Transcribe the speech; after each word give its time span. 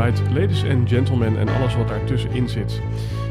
Alright, 0.00 0.32
ladies 0.32 0.64
and 0.64 0.88
gentlemen 0.88 1.38
en 1.38 1.48
alles 1.48 1.76
wat 1.76 1.88
daartussenin 1.88 2.48
zit. 2.48 2.82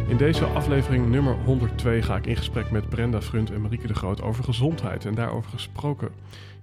In 0.08 0.18
deze 0.18 0.46
aflevering 0.46 1.10
nummer 1.10 1.34
102 1.34 2.02
ga 2.02 2.18
ik 2.18 2.26
in 2.26 2.36
gesprek 2.36 2.72
met 2.72 2.90
Brenda 2.90 3.22
Frunt 3.22 3.52
en 3.52 3.62
Marieke 3.62 3.88
de 3.88 3.94
Groot 3.94 4.22
over 4.22 4.44
gezondheid. 4.44 5.06
En 5.06 5.16
daarover 5.16 5.52
gesproken. 5.52 6.12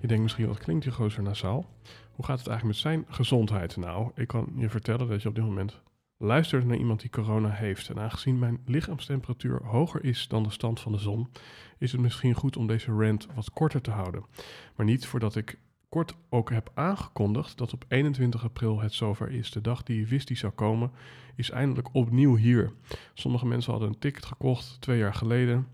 Je 0.01 0.07
denkt 0.07 0.23
misschien, 0.23 0.47
wat 0.47 0.59
klinkt 0.59 0.85
die 0.85 0.93
gozer 0.93 1.23
nasaal? 1.23 1.67
Hoe 2.13 2.25
gaat 2.25 2.39
het 2.39 2.48
eigenlijk 2.48 2.65
met 2.65 2.93
zijn 2.93 3.05
gezondheid? 3.09 3.77
Nou, 3.77 4.11
ik 4.15 4.29
kan 4.29 4.53
je 4.57 4.69
vertellen 4.69 5.09
dat 5.09 5.23
je 5.23 5.29
op 5.29 5.35
dit 5.35 5.45
moment 5.45 5.81
luistert 6.17 6.67
naar 6.67 6.77
iemand 6.77 7.01
die 7.01 7.11
corona 7.11 7.51
heeft. 7.51 7.89
En 7.89 7.98
aangezien 7.98 8.39
mijn 8.39 8.59
lichaamstemperatuur 8.67 9.61
hoger 9.65 10.05
is 10.05 10.29
dan 10.29 10.43
de 10.43 10.51
stand 10.51 10.81
van 10.81 10.93
de 10.93 10.98
zon, 10.98 11.29
is 11.79 11.93
het 11.93 12.01
misschien 12.01 12.35
goed 12.35 12.57
om 12.57 12.67
deze 12.67 12.93
rant 12.93 13.27
wat 13.35 13.51
korter 13.51 13.81
te 13.81 13.91
houden. 13.91 14.25
Maar 14.77 14.87
niet 14.87 15.07
voordat 15.07 15.37
ik 15.37 15.59
kort 15.89 16.15
ook 16.29 16.51
heb 16.51 16.70
aangekondigd 16.75 17.59
dat 17.59 17.73
op 17.73 17.84
21 17.89 18.45
april 18.45 18.81
het 18.81 18.92
zover 18.92 19.31
is. 19.31 19.51
De 19.51 19.61
dag 19.61 19.83
die 19.83 19.98
je 19.98 20.06
wist 20.06 20.29
die 20.29 20.37
zou 20.37 20.53
komen, 20.53 20.91
is 21.34 21.51
eindelijk 21.51 21.89
opnieuw 21.92 22.37
hier. 22.37 22.73
Sommige 23.15 23.47
mensen 23.47 23.70
hadden 23.70 23.91
een 23.91 23.98
ticket 23.98 24.25
gekocht 24.25 24.81
twee 24.81 24.98
jaar 24.98 25.14
geleden. 25.14 25.67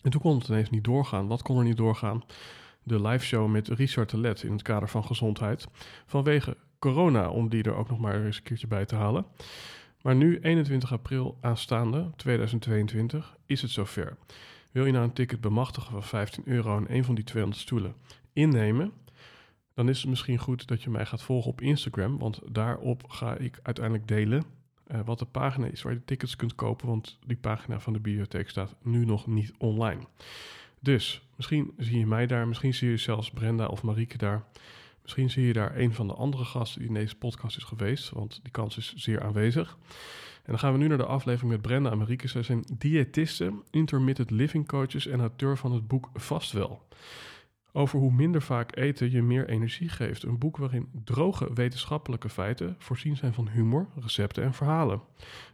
En 0.00 0.10
toen 0.10 0.20
kon 0.20 0.38
het 0.38 0.48
ineens 0.48 0.70
niet 0.70 0.84
doorgaan. 0.84 1.26
Wat 1.26 1.42
kon 1.42 1.58
er 1.58 1.64
niet 1.64 1.76
doorgaan? 1.76 2.22
De 2.82 3.00
live 3.00 3.24
show 3.24 3.50
met 3.50 3.68
Richard 3.68 4.10
de 4.10 4.18
Let 4.18 4.42
in 4.42 4.52
het 4.52 4.62
kader 4.62 4.88
van 4.88 5.04
gezondheid. 5.04 5.66
Vanwege 6.06 6.56
corona, 6.78 7.28
om 7.28 7.48
die 7.48 7.62
er 7.62 7.74
ook 7.74 7.88
nog 7.88 7.98
maar 7.98 8.24
eens 8.24 8.36
een 8.36 8.42
keertje 8.42 8.66
bij 8.66 8.84
te 8.84 8.94
halen. 8.94 9.26
Maar 10.02 10.14
nu, 10.14 10.38
21 10.38 10.92
april 10.92 11.38
aanstaande, 11.40 12.10
2022, 12.16 13.36
is 13.46 13.62
het 13.62 13.70
zover. 13.70 14.16
Wil 14.70 14.86
je 14.86 14.92
nou 14.92 15.04
een 15.04 15.12
ticket 15.12 15.40
bemachtigen 15.40 15.90
van 15.90 16.02
15 16.02 16.42
euro 16.46 16.76
en 16.76 16.94
een 16.94 17.04
van 17.04 17.14
die 17.14 17.24
200 17.24 17.62
stoelen 17.62 17.94
innemen? 18.32 18.92
Dan 19.78 19.88
is 19.88 20.00
het 20.00 20.08
misschien 20.08 20.38
goed 20.38 20.66
dat 20.66 20.82
je 20.82 20.90
mij 20.90 21.06
gaat 21.06 21.22
volgen 21.22 21.50
op 21.50 21.60
Instagram. 21.60 22.18
Want 22.18 22.40
daarop 22.50 23.10
ga 23.10 23.36
ik 23.36 23.58
uiteindelijk 23.62 24.08
delen 24.08 24.44
uh, 24.92 25.00
wat 25.04 25.18
de 25.18 25.24
pagina 25.24 25.66
is 25.66 25.82
waar 25.82 25.92
je 25.92 26.04
tickets 26.04 26.36
kunt 26.36 26.54
kopen. 26.54 26.86
Want 26.88 27.18
die 27.26 27.36
pagina 27.36 27.80
van 27.80 27.92
de 27.92 28.00
bibliotheek 28.00 28.48
staat 28.48 28.74
nu 28.82 29.04
nog 29.04 29.26
niet 29.26 29.52
online. 29.58 30.00
Dus 30.80 31.22
misschien 31.36 31.72
zie 31.76 31.98
je 31.98 32.06
mij 32.06 32.26
daar, 32.26 32.48
misschien 32.48 32.74
zie 32.74 32.90
je 32.90 32.96
zelfs 32.96 33.30
Brenda 33.30 33.66
of 33.66 33.82
Marieke 33.82 34.16
daar. 34.16 34.44
Misschien 35.02 35.30
zie 35.30 35.46
je 35.46 35.52
daar 35.52 35.76
een 35.76 35.94
van 35.94 36.06
de 36.06 36.14
andere 36.14 36.44
gasten 36.44 36.80
die 36.80 36.88
in 36.88 36.94
deze 36.94 37.16
podcast 37.16 37.56
is 37.56 37.64
geweest, 37.64 38.10
want 38.10 38.40
die 38.42 38.52
kans 38.52 38.76
is 38.76 38.94
zeer 38.96 39.22
aanwezig. 39.22 39.78
En 40.36 40.54
dan 40.54 40.58
gaan 40.58 40.72
we 40.72 40.78
nu 40.78 40.88
naar 40.88 40.98
de 40.98 41.06
aflevering 41.06 41.50
met 41.52 41.62
Brenda 41.62 41.90
en 41.90 41.98
Marieke. 41.98 42.28
Zij 42.28 42.42
zijn 42.42 42.64
diëtisten, 42.78 43.62
intermittent 43.70 44.30
living 44.30 44.66
coaches 44.66 45.06
en 45.06 45.20
auteur 45.20 45.56
van 45.56 45.72
het 45.72 45.88
boek 45.88 46.10
Vastwel 46.14 46.86
over 47.72 47.98
hoe 47.98 48.12
minder 48.12 48.42
vaak 48.42 48.76
eten 48.76 49.10
je 49.10 49.22
meer 49.22 49.48
energie 49.48 49.88
geeft. 49.88 50.22
Een 50.22 50.38
boek 50.38 50.56
waarin 50.56 50.88
droge 51.04 51.52
wetenschappelijke 51.54 52.28
feiten 52.28 52.76
voorzien 52.78 53.16
zijn 53.16 53.34
van 53.34 53.48
humor, 53.48 53.88
recepten 54.00 54.42
en 54.42 54.54
verhalen. 54.54 55.00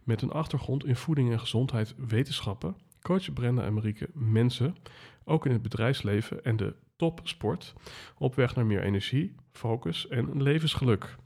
Met 0.05 0.23
een 0.23 0.33
achtergrond 0.33 0.85
in 0.85 0.97
voeding 0.97 1.33
en 1.33 1.41
gezondheid 1.41 1.95
wetenschappen 1.97 2.77
coachen 3.05 3.33
Brenda 3.33 3.65
en 3.65 3.75
Marieke 3.75 4.09
mensen, 4.13 4.77
ook 5.25 5.47
in 5.47 5.53
het 5.53 5.63
bedrijfsleven 5.63 6.45
en 6.45 6.57
de 6.57 6.75
topsport, 6.97 7.75
op 8.19 8.35
weg 8.35 8.55
naar 8.55 8.67
meer 8.67 8.83
energie, 8.83 9.35
focus 9.53 10.09
en 10.09 10.43
levensgeluk. 10.43 11.17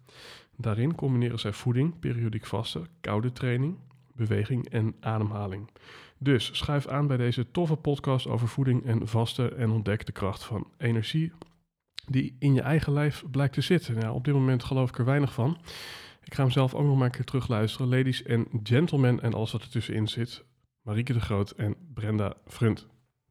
Daarin 0.56 0.94
combineren 0.94 1.38
zij 1.38 1.53
voeding, 1.53 1.99
periodiek 1.99 2.47
vasten, 2.47 2.87
koude 3.00 3.32
training, 3.32 3.76
beweging 4.19 4.69
en 4.69 4.95
ademhaling. 5.01 5.71
Dus 6.19 6.51
schuif 6.53 6.87
aan 6.87 7.06
bij 7.06 7.17
deze 7.17 7.51
toffe 7.51 7.77
podcast 7.77 8.27
over 8.27 8.49
voeding 8.49 8.84
en 8.84 9.09
vasten 9.09 9.56
en 9.56 9.71
ontdek 9.71 10.06
de 10.06 10.12
kracht 10.12 10.45
van 10.45 10.67
energie 10.79 11.33
die 12.06 12.37
in 12.39 12.55
je 12.55 12.61
eigen 12.61 12.93
lijf 12.93 13.25
blijkt 13.31 13.55
te 13.55 13.61
zitten. 13.61 13.95
Nou, 13.95 14.15
op 14.15 14.25
dit 14.25 14.34
moment 14.34 14.65
geloof 14.65 14.89
ik 14.89 14.99
er 14.99 15.05
weinig 15.05 15.33
van. 15.33 15.59
Ik 16.25 16.34
ga 16.34 16.43
hem 16.43 16.53
zelf 16.53 16.75
ook 16.75 16.87
nog 16.87 16.97
maar 16.97 17.05
een 17.05 17.11
keer 17.11 17.25
terugluisteren. 17.25 17.89
Ladies 17.89 18.23
en 18.23 18.47
gentlemen 18.62 19.21
en 19.21 19.34
alles 19.34 19.53
wat 19.53 19.62
er 19.62 19.69
tussenin 19.69 20.09
zit. 20.09 20.45
Marieke 20.83 21.12
de 21.12 21.21
Groot 21.21 21.50
en 21.50 21.75
Brenda 21.95 22.35
Frunt. 22.47 22.87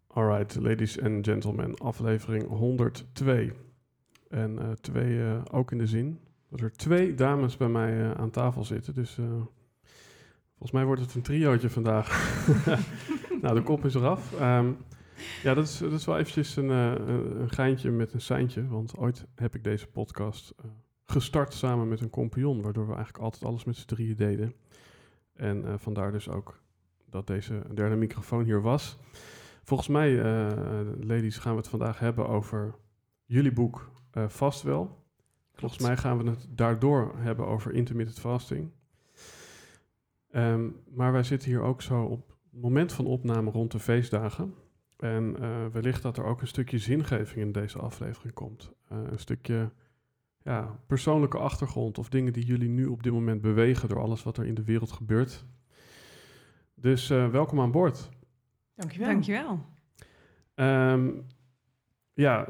Alright, 0.08 0.56
ladies 0.56 1.02
and 1.02 1.26
gentlemen, 1.26 1.78
aflevering 1.78 2.48
102. 2.48 3.54
En 4.30 4.52
uh, 4.52 4.72
twee 4.72 5.14
uh, 5.14 5.42
ook 5.52 5.72
in 5.72 5.78
de 5.78 5.88
zin 5.88 6.20
dat 6.50 6.62
er 6.62 6.72
twee 6.72 7.14
dames 7.14 7.58
bij 7.58 7.68
mij 7.68 8.00
uh, 8.00 8.12
aan 8.12 8.30
tafel 8.30 8.64
zitten. 8.64 8.94
Dus 8.94 9.18
Volgens 10.58 10.72
mij 10.72 10.86
wordt 10.86 11.02
het 11.02 11.14
een 11.14 11.22
triootje 11.22 11.70
vandaag. 11.70 12.08
nou, 13.42 13.56
de 13.56 13.64
kop 13.64 13.86
is 13.86 13.94
eraf. 13.96 14.42
Um, 14.42 14.78
ja, 15.44 15.54
dat 15.54 15.66
is, 15.66 15.78
dat 15.78 15.92
is 15.92 16.06
wel 16.06 16.18
eventjes 16.18 16.56
een, 16.56 16.70
uh, 16.70 16.94
een 17.40 17.50
geintje 17.50 17.92
met 17.92 18.14
een 18.14 18.22
seintje. 18.22 18.68
Want 18.68 18.98
ooit 18.98 19.26
heb 19.36 19.56
ik 19.56 19.64
deze 19.64 19.88
podcast 19.88 20.54
uh, 20.66 20.72
gestart 21.06 21.54
samen 21.54 21.88
met 21.88 22.02
een 22.02 22.10
compagnon. 22.10 22.62
Waardoor 22.62 22.88
we 22.88 22.94
eigenlijk 22.94 23.24
altijd 23.24 23.44
alles 23.44 23.64
met 23.64 23.76
z'n 23.76 23.88
drieën 23.88 24.16
deden. 24.16 24.54
En 25.34 25.66
uh, 25.66 25.74
vandaar 25.78 26.12
dus 26.12 26.30
ook 26.30 26.62
dat 27.10 27.28
deze 27.28 27.62
derde 27.74 27.96
microfoon 27.96 28.44
hier 28.44 28.62
was. 28.62 28.98
Volgens 29.64 29.90
mij, 29.90 30.16
ladies, 31.04 31.38
gaan 31.38 31.52
we 31.52 31.58
het 31.58 31.68
vandaag 31.68 32.00
hebben 32.00 32.28
over 32.28 32.76
jullie 33.26 33.52
boek 33.54 33.92
Vast 34.28 34.62
Wel. 34.62 35.06
Volgens 35.54 35.82
mij 35.82 35.98
gaan 35.98 36.18
we 36.18 36.30
het 36.30 36.48
daardoor 36.50 37.14
hebben 37.18 37.48
over 37.48 37.74
intermittent 37.74 38.20
fasting. 38.20 38.72
Um, 40.38 40.76
maar 40.90 41.12
wij 41.12 41.24
zitten 41.24 41.50
hier 41.50 41.62
ook 41.62 41.82
zo 41.82 42.04
op 42.04 42.36
het 42.52 42.62
moment 42.62 42.94
van 42.94 43.06
opname 43.06 43.52
rond 43.52 43.72
de 43.72 43.80
feestdagen. 43.80 44.54
En 44.98 45.36
uh, 45.40 45.66
wellicht 45.66 46.02
dat 46.02 46.18
er 46.18 46.24
ook 46.24 46.42
een 46.42 46.48
stukje 46.48 46.78
zingeving 46.78 47.46
in 47.46 47.52
deze 47.52 47.80
aflevering 47.80 48.34
komt. 48.34 48.74
Uh, 48.92 48.98
een 49.12 49.20
stukje 49.20 49.72
ja, 50.42 50.80
persoonlijke 50.88 51.38
achtergrond 51.38 51.98
of 51.98 52.10
dingen 52.10 52.34
die 52.34 52.46
jullie 52.46 52.70
nu 52.70 52.86
op 52.86 53.04
dit 53.04 53.14
moment 53.14 53.42
bewegen 53.42 53.90
door 53.90 54.00
alles 54.00 54.24
wat 54.24 54.38
er 54.38 54.46
in 54.46 54.54
de 54.54 54.64
wereld 54.64 54.92
gebeurt. 54.92 55.46
Dus 56.76 57.10
uh, 57.10 57.30
welkom 57.30 57.60
aan 57.60 57.72
boord. 57.72 58.10
Dankjewel. 58.76 59.10
Dankjewel. 59.10 59.66
Um, 60.56 61.26
ja, 62.14 62.46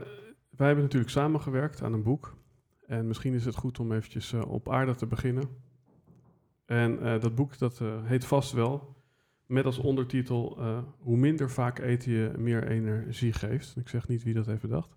wij 0.50 0.68
hebben 0.68 0.84
natuurlijk 0.84 1.12
samengewerkt 1.12 1.84
aan 1.84 1.94
een 1.94 2.04
boek. 2.04 2.38
En 2.86 3.08
misschien 3.08 3.34
is 3.34 3.46
het 3.46 3.56
goed 3.56 3.80
om 3.80 3.92
eventjes 3.92 4.34
op 4.34 4.70
aarde 4.70 4.96
te 4.96 5.08
beginnen. 5.08 5.66
En 6.68 7.00
uh, 7.04 7.20
dat 7.20 7.36
boek 7.36 7.58
dat, 7.58 7.80
uh, 7.80 8.04
heet 8.04 8.26
vast 8.26 8.52
wel, 8.52 8.96
met 9.46 9.66
als 9.66 9.78
ondertitel 9.78 10.58
uh, 10.60 10.80
Hoe 11.00 11.18
minder 11.18 11.52
vaak 11.52 11.80
eten 11.80 12.12
je 12.12 12.34
meer 12.38 12.68
energie 12.68 13.34
geeft. 13.34 13.76
Ik 13.78 13.88
zeg 13.88 14.08
niet 14.08 14.24
wie 14.24 14.34
dat 14.34 14.46
heeft 14.46 14.62
bedacht. 14.62 14.96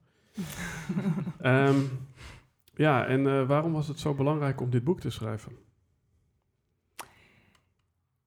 um, 1.43 1.89
ja, 2.75 3.07
en 3.07 3.47
waarom 3.47 3.73
was 3.73 3.89
het 3.89 3.99
zo 3.99 4.15
belangrijk 4.15 4.61
om 4.61 4.71
dit 4.71 4.85
boek 4.85 5.01
te 5.01 5.11
schrijven? 5.11 5.53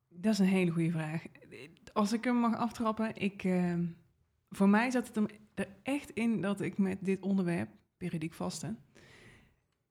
Dat 0.09 0.33
is 0.33 0.39
een 0.39 0.45
hele 0.45 0.71
goede 0.71 0.91
vraag. 0.91 1.23
Als 1.93 2.13
ik 2.13 2.23
hem 2.23 2.35
mag 2.35 2.55
aftrappen, 2.55 3.15
ik, 3.15 3.43
ehm, 3.43 3.85
voor 4.49 4.69
mij 4.69 4.91
zat 4.91 5.07
het 5.07 5.33
er 5.53 5.67
echt 5.83 6.09
in 6.09 6.41
dat 6.41 6.61
ik 6.61 6.77
met 6.77 6.97
dit 7.01 7.21
onderwerp, 7.21 7.69
periodiek 7.97 8.33
vasten, 8.33 8.77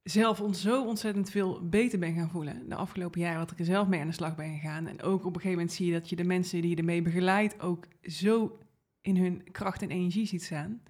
zelf 0.02 0.42
zo 0.52 0.84
ontzettend 0.84 1.30
veel 1.30 1.68
beter 1.68 1.98
ben 1.98 2.14
gaan 2.14 2.30
voelen. 2.30 2.68
De 2.68 2.74
afgelopen 2.74 3.20
jaren 3.20 3.38
dat 3.38 3.50
ik 3.50 3.58
er 3.58 3.64
zelf 3.64 3.88
mee 3.88 4.00
aan 4.00 4.06
de 4.06 4.12
slag 4.12 4.36
ben 4.36 4.52
gegaan. 4.52 4.86
En 4.86 5.02
ook 5.02 5.18
op 5.18 5.34
een 5.34 5.40
gegeven 5.40 5.50
moment 5.50 5.72
zie 5.72 5.86
je 5.86 5.92
dat 5.92 6.08
je 6.08 6.16
de 6.16 6.24
mensen 6.24 6.60
die 6.60 6.70
je 6.70 6.76
ermee 6.76 7.02
begeleidt 7.02 7.60
ook 7.60 7.86
zo 8.02 8.58
in 9.00 9.16
hun 9.16 9.42
kracht 9.52 9.82
en 9.82 9.90
energie 9.90 10.26
ziet 10.26 10.42
staan. 10.42 10.82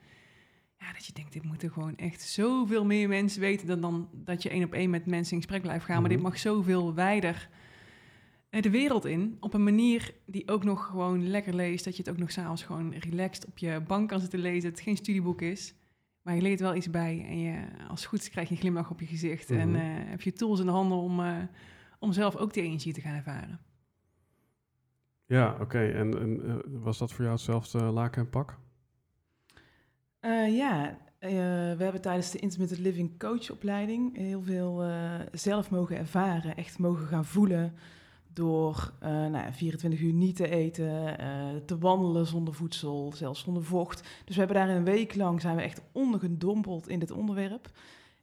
Ja, 0.79 0.93
dat 0.93 1.07
je 1.07 1.13
denkt, 1.13 1.33
dit 1.33 1.45
moeten 1.45 1.71
gewoon 1.73 1.97
echt 1.97 2.23
zoveel 2.23 2.85
meer 2.85 3.09
mensen 3.09 3.41
weten 3.41 3.67
dan, 3.67 3.81
dan 3.81 4.09
dat 4.13 4.43
je 4.43 4.49
één 4.49 4.65
op 4.65 4.73
één 4.73 4.91
met 4.91 5.07
mensen 5.07 5.33
in 5.33 5.43
gesprek 5.43 5.63
blijft 5.63 5.85
gaan. 5.85 6.01
Maar 6.01 6.11
dit 6.11 6.19
mhm. 6.19 6.29
mag 6.29 6.39
zoveel 6.39 6.95
wijder 6.95 7.49
de 8.61 8.71
wereld 8.71 9.05
in 9.05 9.37
op 9.41 9.55
een 9.55 9.65
manier 9.65 10.15
die 10.27 10.49
ook 10.49 10.65
nog 10.65 10.87
gewoon 10.87 11.29
lekker 11.29 11.55
leest. 11.55 11.85
Dat 11.85 11.97
je 11.97 12.03
het 12.03 12.13
ook 12.13 12.19
nog 12.19 12.31
s'avonds 12.31 12.63
gewoon 12.63 12.95
relaxed 12.95 13.47
op 13.47 13.59
je 13.59 13.83
bank 13.87 14.09
kan 14.09 14.21
zitten 14.21 14.39
lezen. 14.39 14.71
Het 14.71 14.81
geen 14.81 14.97
studieboek 14.97 15.43
is. 15.43 15.75
Maar 16.23 16.35
je 16.35 16.43
leert 16.43 16.61
wel 16.61 16.75
iets 16.75 16.91
bij 16.91 17.25
en 17.29 17.39
je, 17.41 17.65
als 17.89 18.01
het 18.01 18.09
goed 18.09 18.21
is 18.21 18.31
krijg 18.31 18.49
je 18.49 18.55
een 18.55 18.61
glimlach 18.61 18.91
op 18.91 19.01
je 19.01 19.07
gezicht. 19.07 19.51
En 19.51 19.69
Mhm. 19.71 19.79
eh, 19.81 20.11
heb 20.11 20.21
je 20.23 20.33
tools 20.33 20.61
in 20.61 20.67
de 20.67 20.73
handen 20.73 20.99
om, 20.99 21.21
eh, 21.21 21.37
om 21.99 22.13
zelf 22.13 22.37
ook 22.37 22.53
die 22.55 22.63
energie 22.63 22.93
te 22.93 23.01
gaan 23.01 23.15
ervaren. 23.15 23.61
Ja, 25.27 25.57
oké. 25.61 25.79
En, 25.91 26.19
en 26.21 26.43
eh, 26.49 26.55
was 26.67 26.99
dat 26.99 27.13
voor 27.13 27.21
jou 27.25 27.37
hetzelfde 27.37 27.79
laken 27.79 28.23
en 28.23 28.31
pak? 28.31 28.59
Eh, 30.21 30.57
ja, 30.57 30.99
eh, 31.19 31.31
we 31.77 31.77
hebben 31.83 32.01
tijdens 32.01 32.31
de 32.31 32.39
Intermittent 32.39 32.81
Living 32.81 33.19
coachopleiding 33.19 34.17
heel 34.17 34.43
veel 34.43 34.83
eh, 34.83 35.21
zelf 35.33 35.71
mogen 35.71 35.97
ervaren, 35.97 36.57
echt 36.57 36.79
mogen 36.79 37.07
gaan 37.07 37.25
voelen 37.25 37.75
door 38.35 38.93
eh, 39.01 39.11
nou, 39.11 39.33
ja, 39.33 39.53
24 39.53 40.01
uur 40.01 40.13
niet 40.13 40.37
te 40.37 40.49
eten, 40.49 41.19
eh, 41.19 41.27
te 41.67 41.79
wandelen 41.79 42.27
zonder 42.27 42.55
voedsel, 42.55 43.13
zelfs 43.15 43.41
zonder 43.41 43.65
vocht. 43.65 44.03
Dus 44.25 44.35
we 44.37 44.43
hebben 44.43 44.57
daar 44.67 44.77
een 44.77 44.85
week 44.85 45.15
lang 45.15 45.41
zijn 45.41 45.57
we 45.57 45.63
echt 45.63 45.83
ondergedompeld 45.93 46.89
in 46.89 46.99
dit 46.99 47.11
onderwerp. 47.11 47.71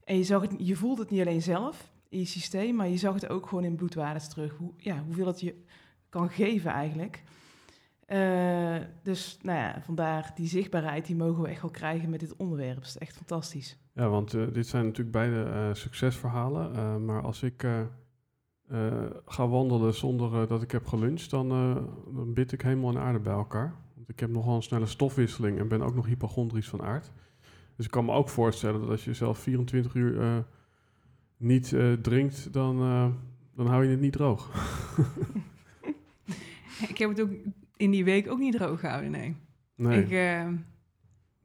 En 0.04 0.18
je, 0.18 0.24
zag 0.24 0.42
het, 0.42 0.56
je 0.58 0.76
voelt 0.76 0.98
het 0.98 1.10
niet 1.10 1.22
alleen 1.22 1.42
zelf 1.42 1.92
in 2.10 2.20
je 2.20 2.26
systeem, 2.26 2.76
maar 2.76 2.88
je 2.88 2.98
zag 2.98 3.14
het 3.14 3.30
ook 3.30 3.48
gewoon 3.48 3.64
in 3.64 3.76
bloedwaardes 3.76 4.28
terug. 4.28 4.56
Hoe, 4.58 4.72
ja, 4.78 5.04
hoeveel 5.06 5.28
het 5.28 5.40
je 5.40 5.56
kan 6.10 6.30
geven 6.30 6.72
eigenlijk. 6.72 7.24
Eh, 8.06 8.76
dus 9.04 9.38
nou 9.42 9.58
ja, 9.58 9.82
vandaar 9.82 10.32
die 10.36 10.48
zichtbaarheid, 10.48 11.06
die 11.06 11.16
mogen 11.16 11.44
we 11.44 11.50
echt 11.50 11.62
wel 11.62 11.72
krijgen 11.72 12.10
met 12.10 12.20
dit 12.20 12.36
onderwerp. 12.36 12.76
Dat 12.76 12.86
is 12.86 12.98
echt 12.98 13.16
fantastisch. 13.16 13.78
Ja, 13.94 14.10
want 14.10 14.32
dit 14.32 14.68
zijn 14.68 14.86
natuurlijk 14.86 15.12
beide 15.12 15.72
succesverhalen. 15.74 17.06
maar 17.06 17.22
als 17.22 17.44
ik 17.44 17.66
eh, 18.70 19.06
ga 19.26 19.48
wandelen 19.48 19.94
zonder 19.94 20.42
eh, 20.42 20.48
dat 20.48 20.62
ik 20.62 20.72
heb 20.72 20.86
geluncht, 20.86 21.30
dan, 21.30 21.52
eh, 21.52 21.76
dan 22.16 22.34
bid 22.34 22.52
ik 22.52 22.62
hemel 22.62 22.90
en 22.90 22.98
aarde 22.98 23.20
bij 23.20 23.34
elkaar. 23.34 23.74
Want 23.96 24.10
ik 24.10 24.20
heb 24.20 24.30
nogal 24.30 24.56
een 24.56 24.62
snelle 24.62 24.86
stofwisseling 24.86 25.60
en 25.60 25.68
ben 25.68 25.82
ook 25.82 25.96
nog 25.96 26.06
hypochondrisch 26.06 26.68
van 26.68 26.82
aard. 26.82 27.12
Dus 27.76 27.86
ik 27.86 27.92
kan 27.92 28.06
me 28.06 28.12
ook 28.12 28.30
voorstellen 28.30 28.80
dat 28.80 28.90
als 28.90 29.04
je 29.04 29.14
zelf 29.14 29.40
24 29.40 29.94
uur 29.94 30.46
niet 31.38 31.76
drinkt, 32.02 32.54
dan, 32.54 32.78
dan 33.56 33.68
hou 33.68 33.84
je 33.84 33.90
het 33.90 34.00
niet 34.00 34.14
droog. 34.14 34.50
Ik 36.90 36.98
heb 36.98 37.10
het 37.10 37.22
ook 37.22 37.32
in 37.78 37.92
die 37.92 38.04
week 38.04 38.32
ook 38.32 38.40
niet 38.40 38.56
droog 38.56 38.80
gehouden, 38.80 39.12
nee. 39.12 39.36
Nee. 39.76 40.04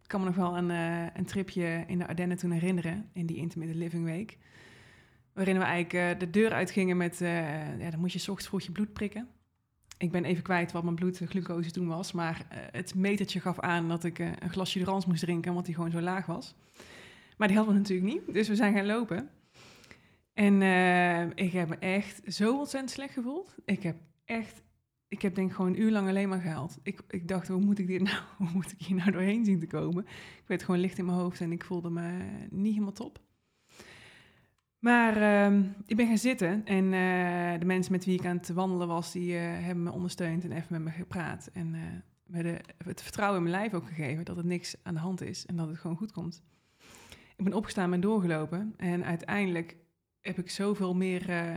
Ik 0.02 0.10
kan 0.10 0.20
me 0.20 0.26
nog 0.26 0.36
wel 0.36 0.56
een, 0.56 0.70
een 1.18 1.24
tripje 1.24 1.84
in 1.86 1.98
de 1.98 2.06
Ardennen 2.06 2.36
toen 2.36 2.50
herinneren, 2.50 3.08
in 3.12 3.26
die 3.26 3.36
Intermittent 3.36 3.78
Living 3.78 4.04
Week. 4.04 4.38
Waarin 5.34 5.58
we 5.58 5.64
eigenlijk 5.64 6.14
eh, 6.14 6.18
de 6.18 6.30
deur 6.30 6.52
uitgingen 6.52 6.96
met, 6.96 7.20
eh, 7.20 7.78
ja, 7.78 7.90
dan 7.90 8.00
moet 8.00 8.12
je 8.12 8.18
's 8.18 8.28
ochtends 8.28 8.48
vroeg 8.48 8.62
je 8.62 8.72
bloed 8.72 8.92
prikken. 8.92 9.28
Ik 9.98 10.10
ben 10.10 10.24
even 10.24 10.42
kwijt 10.42 10.72
wat 10.72 10.82
mijn 10.82 10.94
bloedglucose 10.94 11.70
toen 11.70 11.86
was, 11.86 12.12
maar 12.12 12.46
eh, 12.48 12.58
het 12.70 12.94
metertje 12.94 13.40
gaf 13.40 13.60
aan 13.60 13.88
dat 13.88 14.04
ik 14.04 14.18
eh, 14.18 14.28
een 14.38 14.50
glasje 14.50 14.78
Durans 14.78 15.06
moest 15.06 15.20
drinken, 15.20 15.50
omdat 15.50 15.66
die 15.66 15.74
gewoon 15.74 15.90
zo 15.90 16.00
laag 16.00 16.26
was. 16.26 16.54
Maar 17.36 17.48
die 17.48 17.56
hadden 17.56 17.74
we 17.74 17.80
natuurlijk 17.80 18.12
niet, 18.12 18.34
dus 18.34 18.48
we 18.48 18.56
zijn 18.56 18.74
gaan 18.74 18.86
lopen. 18.86 19.30
En 20.32 20.62
eh, 20.62 21.44
ik 21.46 21.52
heb 21.52 21.68
me 21.68 21.76
echt 21.78 22.34
zo 22.34 22.58
ontzettend 22.58 22.92
slecht 22.92 23.12
gevoeld. 23.12 23.54
Ik 23.64 23.82
heb 23.82 23.96
echt 24.24 24.62
ik 25.08 25.22
heb 25.22 25.34
denk 25.34 25.48
ik 25.48 25.54
gewoon 25.54 25.70
een 25.70 25.80
uur 25.80 25.90
lang 25.90 26.08
alleen 26.08 26.28
maar 26.28 26.40
gehaald. 26.40 26.78
Ik, 26.82 27.00
ik 27.08 27.28
dacht, 27.28 27.48
hoe 27.48 27.60
moet 27.60 27.78
ik, 27.78 27.86
dit 27.86 28.02
nou, 28.02 28.16
hoe 28.38 28.48
moet 28.52 28.72
ik 28.72 28.86
hier 28.86 28.96
nou 28.96 29.10
doorheen 29.10 29.44
zien 29.44 29.60
te 29.60 29.66
komen? 29.66 30.04
Ik 30.42 30.44
werd 30.46 30.62
gewoon 30.62 30.80
licht 30.80 30.98
in 30.98 31.04
mijn 31.04 31.18
hoofd 31.18 31.40
en 31.40 31.52
ik 31.52 31.64
voelde 31.64 31.90
me 31.90 32.24
niet 32.50 32.72
helemaal 32.72 32.92
top. 32.92 33.20
Maar 34.84 35.16
ehm, 35.16 35.62
ik 35.86 35.96
ben 35.96 36.06
gaan 36.06 36.18
zitten 36.18 36.64
en 36.64 36.84
eh, 36.84 37.58
de 37.60 37.66
mensen 37.66 37.92
met 37.92 38.04
wie 38.04 38.18
ik 38.18 38.26
aan 38.26 38.36
het 38.36 38.48
wandelen 38.48 38.88
was, 38.88 39.12
die 39.12 39.36
eh, 39.36 39.42
hebben 39.42 39.82
me 39.82 39.92
ondersteund 39.92 40.44
en 40.44 40.52
even 40.52 40.66
met 40.68 40.82
me 40.82 40.90
gepraat. 40.90 41.50
En 41.52 41.74
eh 41.74 41.80
me 42.26 42.42
de, 42.42 42.60
het 42.84 43.02
vertrouwen 43.02 43.38
in 43.38 43.50
mijn 43.50 43.56
lijf 43.60 43.74
ook 43.74 43.86
gegeven 43.88 44.24
dat 44.24 44.36
er 44.36 44.46
niks 44.46 44.76
aan 44.82 44.94
de 44.94 45.00
hand 45.00 45.22
is 45.22 45.46
en 45.46 45.56
dat 45.56 45.68
het 45.68 45.78
gewoon 45.78 45.96
goed 45.96 46.12
komt. 46.12 46.42
Ik 47.36 47.44
ben 47.44 47.52
opgestaan 47.52 47.92
en 47.92 48.00
doorgelopen 48.00 48.74
en 48.76 49.04
uiteindelijk 49.04 49.76
heb 50.20 50.38
ik 50.38 50.50
zoveel 50.50 50.94
meer, 50.94 51.28
eh, 51.28 51.56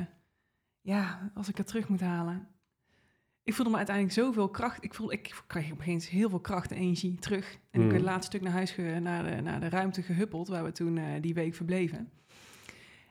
ja, 0.81 1.31
als 1.33 1.49
ik 1.49 1.57
het 1.57 1.67
terug 1.67 1.87
moet 1.87 2.01
halen, 2.01 2.47
ik 3.43 3.53
voelde 3.53 3.71
me 3.71 3.77
uiteindelijk 3.77 4.15
zoveel 4.15 4.49
kracht. 4.49 4.83
Ik, 4.83 4.93
voelde, 4.93 5.13
ik 5.13 5.21
kreeg 5.23 5.35
op 5.37 5.47
een 5.47 5.55
gegeven 5.55 5.77
moment 5.85 6.07
heel 6.07 6.29
veel 6.29 6.39
kracht 6.39 6.71
en 6.71 6.77
energie 6.77 7.15
terug. 7.15 7.53
En 7.53 7.79
ik 7.79 7.85
Mm. 7.85 7.87
ben 7.87 7.97
het 7.97 8.05
laatste 8.05 8.25
stuk 8.25 8.41
naar 8.41 8.51
huis, 8.51 8.71
ge, 8.71 8.99
naar, 9.01 9.23
de, 9.23 9.41
naar 9.41 9.59
de 9.59 9.69
ruimte 9.69 10.01
gehuppeld, 10.01 10.47
waar 10.47 10.63
we 10.63 10.71
toen 10.71 10.97
eh, 10.97 11.05
die 11.21 11.33
week 11.33 11.55
verbleven. 11.55 12.09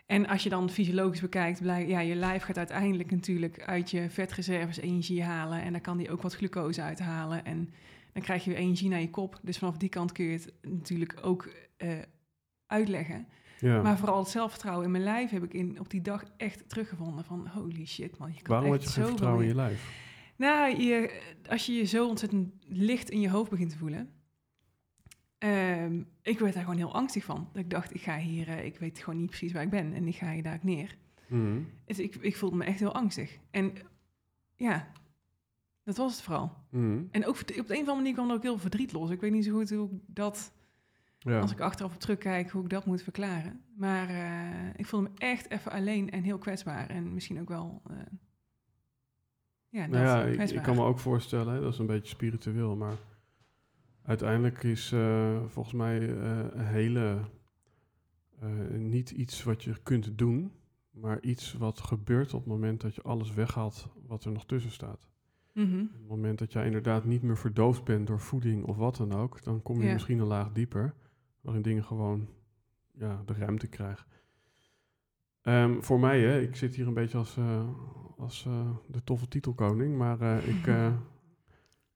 En 0.06 0.26
als 0.26 0.43
je 0.43 0.49
dan 0.49 0.70
fysiologisch 0.70 1.20
bekijkt, 1.20 1.61
blijkt, 1.61 1.91
ja, 1.91 2.00
je 2.00 2.14
lijf 2.14 2.43
gaat 2.43 2.58
uiteindelijk 2.58 3.11
natuurlijk 3.11 3.62
uit 3.62 3.91
je 3.91 4.11
vetreserves 4.11 4.76
energie 4.76 5.23
halen. 5.23 5.62
En 5.62 5.73
daar 5.73 5.81
kan 5.81 5.97
die 5.97 6.11
ook 6.11 6.23
wat 6.23 6.35
glucose 6.35 6.82
uithalen. 6.82 7.44
En 7.44 7.70
dan 8.12 8.23
krijg 8.23 8.44
je 8.44 8.50
weer 8.50 8.58
energie 8.58 8.88
naar 8.88 9.00
je 9.00 9.11
kop. 9.11 9.41
Dus 9.43 9.58
vanaf 9.58 9.76
die 9.76 9.88
kant 9.88 10.12
kun 10.12 10.25
je 10.25 10.32
het 10.32 10.53
natuurlijk 10.62 11.19
ook 11.23 11.49
eh, 11.76 11.88
uitleggen. 12.67 13.26
ja. 13.61 13.82
Maar 13.82 13.99
vooral 13.99 14.19
het 14.19 14.29
zelfvertrouwen 14.29 14.85
in 14.85 14.91
mijn 14.91 15.05
lijf 15.05 15.31
heb 15.31 15.44
ik 15.44 15.55
in, 15.55 15.81
op 15.81 15.91
die 15.91 16.03
dag 16.03 16.25
echt 16.37 16.69
teruggevonden. 16.69 17.25
Van 17.25 17.49
holy 17.49 17.87
shit 17.87 18.19
man, 18.19 18.32
je 18.35 18.43
kan 18.43 18.55
Waarom 18.55 18.70
had 18.70 18.82
echt 18.82 18.94
je 18.94 19.00
geen 19.00 19.08
vertrouwen 19.08 19.43
in 19.43 19.49
je 19.49 19.55
lijf? 19.55 20.05
Nou, 20.37 20.81
je, 20.81 21.20
als 21.49 21.67
je 21.67 21.73
je 21.73 21.85
zo 21.85 22.08
ontzettend 22.08 22.55
licht 22.69 23.11
in 23.11 23.20
je 23.20 23.31
hoofd 23.31 23.50
begint 23.50 23.70
te 23.70 23.79
voelen. 23.79 24.11
Ehm, 25.38 26.02
ik 26.22 26.38
werd 26.38 26.54
daar 26.54 26.62
gewoon 26.62 26.78
heel 26.78 26.94
angstig 26.94 27.24
van. 27.24 27.48
Dat 27.52 27.62
ik 27.62 27.70
dacht, 27.70 27.94
ik 27.94 28.00
ga 28.00 28.18
hier, 28.18 28.48
eh, 28.48 28.64
ik 28.64 28.78
weet 28.78 28.98
gewoon 28.98 29.18
niet 29.18 29.28
precies 29.28 29.52
waar 29.52 29.62
ik 29.62 29.70
ben 29.70 29.92
en 29.94 30.06
ik 30.06 30.16
ga 30.16 30.32
hier 30.32 30.42
daar 30.42 30.58
neer. 30.62 30.96
Mhm. 31.26 31.60
Dus 31.84 31.98
ik, 31.98 32.14
ik 32.14 32.36
voelde 32.36 32.56
me 32.56 32.64
echt 32.64 32.78
heel 32.78 32.94
angstig. 32.94 33.38
En 33.50 33.72
ja, 34.56 34.88
dat 35.82 35.96
was 35.96 36.12
het 36.12 36.22
vooral. 36.22 36.52
Mhm. 36.70 37.02
En 37.10 37.26
ook 37.26 37.38
op 37.40 37.46
de 37.46 37.54
een 37.56 37.62
of 37.62 37.68
andere 37.70 37.94
manier 37.96 38.12
kwam 38.12 38.28
er 38.28 38.34
ook 38.36 38.42
heel 38.42 38.58
verdriet 38.58 38.92
los. 38.92 39.10
Ik 39.10 39.20
weet 39.20 39.32
niet 39.32 39.44
zo 39.44 39.52
goed 39.52 39.70
hoe 39.70 39.90
ik 39.90 40.00
dat, 40.06 40.52
Ja. 41.18 41.40
als 41.40 41.52
ik 41.52 41.60
achteraf 41.60 41.94
op 41.94 42.00
terugkijk, 42.00 42.50
hoe 42.50 42.62
ik 42.62 42.70
dat 42.70 42.86
moet 42.86 43.02
verklaren. 43.02 43.60
Maar 43.76 44.08
eh, 44.08 44.68
ik 44.76 44.86
voelde 44.86 45.08
me 45.08 45.18
echt 45.18 45.50
even 45.50 45.72
alleen 45.72 46.10
en 46.10 46.22
heel 46.22 46.38
kwetsbaar. 46.38 46.90
En 46.90 47.14
misschien 47.14 47.40
ook 47.40 47.48
wel, 47.48 47.82
eh, 47.90 47.96
ja, 49.68 49.80
dat, 49.82 49.90
Nou 49.90 50.30
ja, 50.30 50.42
ik, 50.42 50.62
kan 50.62 50.76
me 50.76 50.82
ook 50.82 50.98
voorstellen, 50.98 51.54
hè, 51.54 51.60
dat 51.60 51.72
is 51.72 51.78
een 51.78 51.86
beetje 51.86 52.08
spiritueel, 52.08 52.76
maar 52.76 52.94
uiteindelijk 54.06 54.62
is 54.62 54.93
eh, 54.93 55.37
volgens 55.47 55.75
mij 55.75 56.17
eh, 56.17 56.38
een 56.50 56.67
hele 56.67 57.19
eh, 58.38 58.49
niet 58.79 59.11
iets 59.11 59.43
wat 59.43 59.62
je 59.62 59.75
kunt 59.82 60.19
doen, 60.19 60.53
maar 60.91 61.20
iets 61.20 61.53
wat 61.53 61.81
gebeurt 61.81 62.35
op 62.35 62.41
het 62.41 62.49
moment 62.49 62.81
dat 62.81 62.94
je 62.94 63.03
alles 63.03 63.35
weghaalt 63.35 63.88
wat 64.06 64.25
er 64.25 64.32
nog 64.32 64.47
tussen 64.47 64.70
staat. 64.70 65.08
Mhm. 65.53 65.81
Op 65.81 65.93
het 65.93 66.08
moment 66.08 66.39
dat 66.39 66.53
jij 66.53 66.65
inderdaad 66.67 67.05
niet 67.05 67.22
meer 67.22 67.36
verdoofd 67.36 67.84
bent 67.84 68.06
door 68.06 68.20
voeding 68.20 68.65
of 68.65 68.77
wat 68.77 68.96
dan 68.96 69.13
ook, 69.13 69.43
dan 69.43 69.63
kom 69.63 69.81
je 69.81 69.86
Ja. 69.86 69.93
misschien 69.93 70.19
een 70.19 70.27
laag 70.27 70.53
dieper, 70.53 70.94
waarin 71.41 71.63
dingen 71.63 71.84
gewoon 71.84 72.29
ja, 72.93 73.22
de 73.27 73.32
ruimte 73.32 73.67
krijgen. 73.67 74.06
Ehm, 75.43 75.81
voor 75.81 76.01
mij, 76.01 76.20
hè, 76.20 76.41
ik 76.41 76.56
zit 76.56 76.75
hier 76.75 76.86
een 76.86 76.94
beetje 76.94 77.19
als, 77.19 77.39
als 78.17 78.43
de 78.86 79.05
toffe 79.05 79.29
titelkoning, 79.29 79.96
maar 79.96 80.44
ik, 80.44 80.67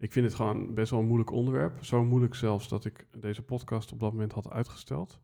ik 0.00 0.12
vind 0.12 0.26
het 0.26 0.34
gewoon 0.34 0.74
best 0.74 0.90
wel 0.90 1.00
een 1.00 1.06
moeilijk 1.06 1.30
onderwerp. 1.30 1.84
Zo 1.84 2.04
moeilijk 2.04 2.34
zelfs 2.34 2.68
dat 2.68 2.84
ik 2.84 3.06
deze 3.18 3.42
podcast 3.42 3.92
op 3.92 4.00
dat 4.00 4.12
moment 4.12 4.32
had 4.32 4.50
uitgesteld. 4.50 5.20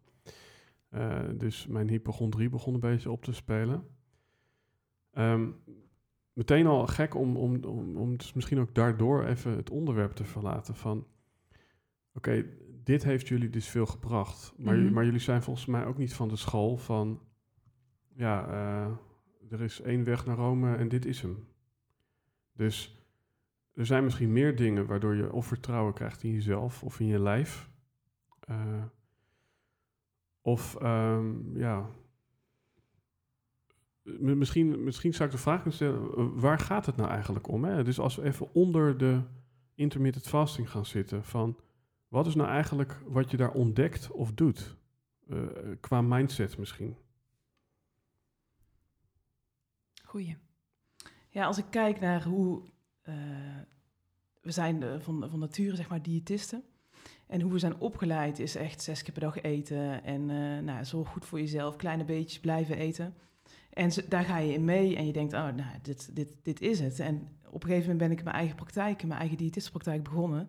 Eh, 0.88 1.21
dus 1.35 1.66
mijn 1.66 1.88
hypochondrie 1.88 2.49
begon 2.49 2.75
een 2.75 2.80
beetje 2.80 3.11
op 3.11 3.25
te 3.25 3.33
spelen. 3.33 3.87
Ehm, 5.12 5.49
meteen 6.33 6.66
al 6.66 6.87
gek 6.87 7.14
om, 7.14 7.37
om, 7.37 7.64
om, 7.64 7.97
om 7.97 8.16
dus 8.16 8.33
misschien 8.33 8.59
ook 8.59 8.75
daardoor 8.75 9.25
even 9.25 9.56
het 9.56 9.71
onderwerp 9.71 10.12
te 10.12 10.25
verlaten 10.25 10.75
van... 10.75 11.06
Oké, 12.14 12.45
dit 12.85 13.04
heeft 13.04 13.28
jullie 13.28 13.50
dus 13.50 13.68
veel 13.68 13.87
gebracht, 13.87 14.54
maar, 14.59 14.76
Mhm. 14.76 14.92
maar 14.92 15.04
jullie 15.04 15.21
zijn 15.21 15.42
volgens 15.42 15.66
mij 15.66 15.85
ook 15.85 15.99
niet 15.99 16.14
van 16.14 16.28
de 16.28 16.37
school 16.37 16.76
van... 16.76 17.21
Ja, 18.14 18.49
eh, 18.49 19.52
er 19.52 19.61
is 19.61 19.80
één 19.80 20.04
weg 20.04 20.26
naar 20.26 20.37
Rome 20.37 20.76
en 20.76 20.88
dit 20.88 21.06
is 21.06 21.23
hem. 21.23 21.47
Dus 22.52 22.96
er 23.76 23.87
zijn 23.87 24.04
misschien 24.04 24.33
meer 24.33 24.56
dingen 24.56 24.87
waardoor 24.87 25.14
je 25.14 25.33
of 25.33 25.47
vertrouwen 25.47 25.95
krijgt 25.95 26.23
in 26.23 26.33
jezelf 26.33 26.83
of 26.83 27.00
in 27.00 27.06
je 27.06 27.21
lijf. 27.21 27.71
Eh, 28.40 28.85
of 30.40 30.76
ehm, 30.76 31.59
ja. 31.59 31.90
Misschien, 34.18 34.85
misschien 34.85 35.14
zou 35.14 35.28
ik 35.28 35.35
de 35.35 35.40
vraag 35.40 35.56
kunnen 35.56 35.75
stellen: 35.75 36.16
eh, 36.16 36.26
waar 36.35 36.59
gaat 36.59 36.87
het 36.87 36.97
nou 36.97 37.11
eigenlijk 37.11 37.49
om? 37.49 37.64
Hè? 37.64 37.85
Dus 37.85 37.99
als 37.99 38.16
we 38.16 38.23
even 38.23 38.54
onder 38.54 38.99
de 38.99 39.23
intermittent 39.75 40.28
fasting 40.28 40.71
gaan 40.71 40.87
zitten, 40.87 41.25
van 41.25 41.61
wat 42.09 42.26
is 42.26 42.35
nou 42.35 42.49
eigenlijk 42.49 43.00
wat 43.06 43.30
je 43.30 43.37
daar 43.37 43.52
ontdekt 43.52 44.11
of 44.11 44.33
doet? 44.33 44.76
Eh, 45.28 45.47
qua 45.80 46.02
mindset 46.02 46.59
misschien. 46.59 46.97
Goeie. 50.04 50.37
Ja, 51.28 51.47
als 51.47 51.59
ik 51.59 51.66
kijk 51.71 52.00
naar 52.00 52.25
hoe... 52.25 52.75
eh, 53.06 53.14
we 54.42 54.50
zijn 54.50 54.82
eh, 54.82 54.98
van, 54.98 55.26
van 55.30 55.38
nature, 55.38 55.76
zeg 55.76 55.88
maar, 55.88 56.02
diëtisten. 56.02 56.62
En 57.26 57.40
hoe 57.40 57.52
we 57.52 57.58
zijn 57.58 57.80
opgeleid 57.80 58.38
is 58.38 58.56
echt 58.56 58.82
zes 58.82 59.02
keer 59.02 59.12
per 59.12 59.22
dag 59.22 59.42
eten. 59.42 60.04
En 60.04 60.30
eh 60.30 60.62
nou, 60.62 60.84
zorg 60.84 61.08
goed 61.08 61.25
voor 61.25 61.40
jezelf, 61.40 61.76
kleine 61.76 62.04
beetjes 62.04 62.40
blijven 62.40 62.76
eten. 62.76 63.14
En 63.72 63.90
daar 64.08 64.25
ga 64.25 64.38
je 64.38 64.52
in 64.52 64.64
mee 64.64 64.96
en 64.96 65.06
je 65.06 65.12
denkt, 65.12 65.32
oh, 65.32 65.40
nou, 65.40 65.78
dit, 65.82 66.16
dit, 66.16 66.36
dit 66.42 66.60
is 66.60 66.80
het. 66.80 67.00
En 67.00 67.28
op 67.50 67.62
een 67.62 67.68
gegeven 67.68 67.90
moment 67.90 68.08
ben 68.08 68.18
ik 68.18 68.25
mijn 68.25 68.36
eigen 68.36 68.56
praktijk, 68.56 69.04
mijn 69.04 69.20
eigen 69.20 69.36
diëtistenpraktijk 69.36 70.02
begonnen. 70.02 70.48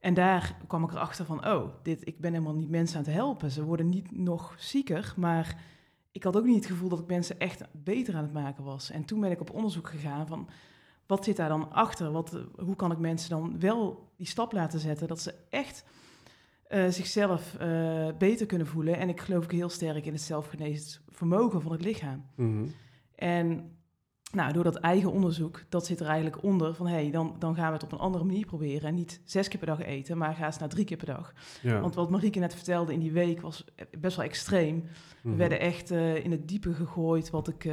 En 0.00 0.14
daar 0.14 0.56
kwam 0.66 0.84
ik 0.84 0.90
erachter 0.90 1.24
van, 1.24 1.46
oh, 1.46 1.74
dit, 1.82 2.06
ik 2.06 2.20
ben 2.20 2.32
helemaal 2.32 2.54
niet 2.54 2.70
mensen 2.70 2.98
aan 2.98 3.04
het 3.04 3.12
helpen. 3.12 3.50
Ze 3.50 3.64
worden 3.64 3.88
niet 3.88 4.16
nog 4.16 4.54
zieker, 4.58 5.14
maar 5.16 5.62
ik 6.12 6.22
had 6.22 6.36
ook 6.36 6.44
niet 6.44 6.56
het 6.56 6.66
gevoel 6.66 6.88
dat 6.88 6.98
ik 6.98 7.06
mensen 7.06 7.38
echt 7.38 7.62
beter 7.72 8.14
aan 8.14 8.22
het 8.22 8.32
maken 8.32 8.64
was. 8.64 8.90
En 8.90 9.04
toen 9.04 9.20
ben 9.20 9.30
ik 9.30 9.40
op 9.40 9.50
onderzoek 9.50 9.88
gegaan 9.88 10.26
van, 10.26 10.48
wat 11.12 11.24
zit 11.24 11.36
daar 11.36 11.48
dan 11.48 11.72
achter? 11.72 12.10
Wat, 12.12 12.38
hoe 12.56 12.76
kan 12.76 12.92
ik 12.92 12.98
mensen 12.98 13.30
dan 13.30 13.60
wel 13.60 14.10
die 14.16 14.26
stap 14.26 14.52
laten 14.52 14.78
zetten, 14.80 15.08
dat 15.08 15.20
ze 15.20 15.34
echt 15.50 15.84
eh, 16.68 16.88
zichzelf 16.88 17.54
eh, 17.54 18.08
beter 18.18 18.46
kunnen 18.46 18.66
voelen. 18.66 18.96
En 18.98 19.08
ik 19.08 19.20
geloof 19.20 19.44
ook 19.44 19.52
heel 19.52 19.68
sterk 19.68 20.06
in 20.06 20.12
het 20.12 20.22
zelfgenezend 20.22 21.00
vermogen 21.08 21.62
van 21.62 21.72
het 21.72 21.84
lichaam. 21.84 22.24
Mhm. 22.36 22.66
En 23.14 23.76
nou, 24.32 24.52
door 24.52 24.64
dat 24.64 24.76
eigen 24.76 25.12
onderzoek, 25.12 25.62
dat 25.68 25.86
zit 25.86 26.00
er 26.00 26.06
eigenlijk 26.06 26.42
onder 26.42 26.74
van... 26.74 26.86
hé, 26.86 26.92
hey, 26.92 27.10
dan, 27.10 27.36
dan 27.38 27.54
gaan 27.54 27.66
we 27.66 27.72
het 27.72 27.82
op 27.82 27.92
een 27.92 27.98
andere 27.98 28.24
manier 28.24 28.46
proberen. 28.46 28.88
En 28.88 28.94
niet 28.94 29.20
zes 29.24 29.48
keer 29.48 29.58
per 29.58 29.66
dag 29.76 29.82
eten, 29.82 30.18
maar 30.18 30.34
ga 30.34 30.46
eens 30.46 30.58
naar 30.58 30.68
drie 30.68 30.84
keer 30.84 30.96
per 30.96 31.06
dag. 31.06 31.32
Ja. 31.62 31.80
Want 31.80 31.94
wat 31.94 32.10
Marieke 32.10 32.38
net 32.38 32.54
vertelde 32.54 32.92
in 32.92 33.00
die 33.00 33.12
week 33.12 33.40
was 33.40 33.64
best 33.98 34.16
wel 34.16 34.24
extreem. 34.24 34.80
We 35.22 35.28
Mhm. 35.28 35.36
werden 35.36 35.60
echt 35.60 35.90
eh, 35.90 36.24
in 36.24 36.30
het 36.30 36.48
diepe 36.48 36.74
gegooid 36.74 37.30
wat 37.30 37.48
ik... 37.48 37.68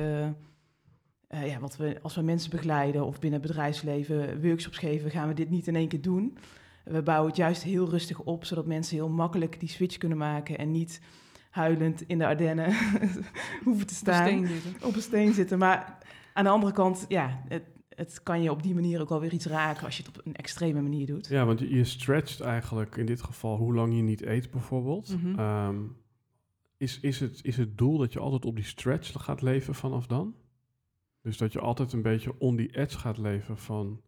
eh, 1.30 1.48
ja, 1.48 1.60
wat 1.60 1.78
we, 1.78 2.00
als 2.02 2.16
we 2.16 2.22
mensen 2.22 2.50
begeleiden 2.50 3.06
of 3.06 3.20
binnen 3.20 3.40
het 3.40 3.50
bedrijfsleven 3.50 4.42
workshops 4.42 4.78
geven, 4.78 5.12
gaan 5.12 5.28
we 5.28 5.34
dit 5.34 5.50
niet 5.50 5.68
in 5.68 5.76
één 5.76 5.88
keer 5.88 6.02
doen. 6.02 6.38
We 6.84 7.02
bouwen 7.02 7.28
het 7.28 7.38
juist 7.38 7.64
heel 7.64 7.90
rustig 7.90 8.20
op, 8.20 8.46
zodat 8.46 8.66
mensen 8.66 8.96
heel 8.96 9.10
makkelijk 9.10 9.60
die 9.60 9.70
switch 9.70 9.98
kunnen 9.98 10.18
maken 10.18 10.58
en 10.58 10.72
niet 10.72 11.02
huilend 11.50 12.04
in 12.08 12.18
de 12.18 12.26
Ardennen 12.26 12.74
hoeven 13.66 13.88
te 13.88 13.94
Op 13.94 14.00
staan 14.00 14.28
steen 14.28 14.48
zitten. 14.48 14.88
op 14.88 14.96
een 14.96 15.02
steen 15.02 15.34
zitten. 15.34 15.58
Maar 15.58 15.98
aan 16.34 16.44
de 16.44 16.50
andere 16.50 16.74
kant, 16.74 17.06
ja, 17.08 17.44
het, 17.48 17.64
het 17.90 18.24
kan 18.24 18.42
je 18.42 18.52
op 18.52 18.64
die 18.64 18.74
manier 18.74 19.02
ook 19.02 19.10
wel 19.10 19.20
weer 19.20 19.34
iets 19.34 19.46
raken 19.46 19.86
als 19.86 19.98
je 19.98 20.04
het 20.04 20.18
op 20.18 20.26
een 20.26 20.36
extreme 20.36 20.82
manier 20.82 21.06
doet. 21.06 21.28
Ja, 21.28 21.46
want 21.46 21.60
je, 21.60 21.70
je 21.70 21.84
stretcht 21.84 22.42
eigenlijk 22.42 22.98
in 22.98 23.06
dit 23.06 23.22
geval 23.22 23.58
hoe 23.58 23.74
lang 23.74 23.96
je 23.96 24.02
niet 24.02 24.22
eet 24.22 24.52
bijvoorbeeld. 24.52 25.16
Mhm. 25.22 25.40
Ehm, 25.40 25.78
is, 26.78 27.00
is, 27.00 27.20
het, 27.20 27.40
is 27.44 27.58
het 27.58 27.78
doel 27.78 27.98
dat 27.98 28.14
je 28.14 28.20
altijd 28.20 28.46
op 28.46 28.56
die 28.56 28.66
stretch 28.66 29.24
gaat 29.24 29.42
leven 29.42 29.76
vanaf 29.76 30.08
dan? 30.08 30.36
Dus 31.22 31.38
dat 31.38 31.54
je 31.54 31.60
altijd 31.60 31.94
een 31.94 32.02
beetje 32.02 32.40
on 32.40 32.56
die 32.56 32.78
edge 32.78 32.98
gaat 32.98 33.18
leven 33.18 33.58
van, 33.58 34.02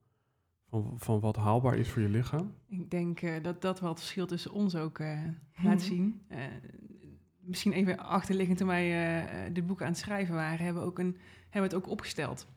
van, 0.70 0.94
van 0.98 1.20
wat 1.20 1.36
haalbaar 1.36 1.78
is 1.78 1.90
voor 1.90 2.02
je 2.02 2.10
lichaam? 2.10 2.54
Ik 2.70 2.92
denk 2.92 3.22
eh, 3.22 3.44
dat 3.44 3.62
dat 3.62 3.80
wel 3.80 3.90
het 3.90 4.00
verschil 4.00 4.26
tussen 4.28 4.52
ons 4.52 4.76
ook 4.76 5.00
eh, 5.00 5.20
Mhm. 5.56 5.68
laat 5.68 5.82
zien. 5.82 6.22
Eh, 6.28 6.38
misschien 7.40 7.72
even 7.74 7.98
achterliggend 8.00 8.58
toen 8.58 8.68
wij 8.68 9.52
dit 9.54 9.68
boek 9.68 9.82
aan 9.82 9.88
het 9.88 9.98
schrijven 9.98 10.36
waren, 10.36 10.66
hebben 10.66 10.82
we, 10.82 10.88
ook 10.88 11.00
een, 11.00 11.18
hebben 11.50 11.70
we 11.70 11.76
het 11.76 11.86
ook 11.86 11.92
opgesteld. 11.92 12.48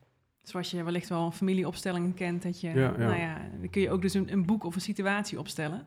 Zoals 0.42 0.70
je 0.70 0.82
wellicht 0.84 1.08
wel 1.08 1.30
familieopstellingen 1.30 2.14
kent, 2.14 2.42
dat 2.42 2.60
je, 2.60 2.68
Ja, 2.68 2.74
ja. 2.74 2.96
nou 2.96 3.16
ja, 3.18 3.48
dan 3.60 3.70
kun 3.70 3.82
je 3.82 3.90
ook 3.90 4.02
dus 4.02 4.14
een, 4.14 4.32
een 4.32 4.46
boek 4.46 4.64
of 4.64 4.74
een 4.74 4.80
situatie 4.80 5.38
opstellen. 5.38 5.86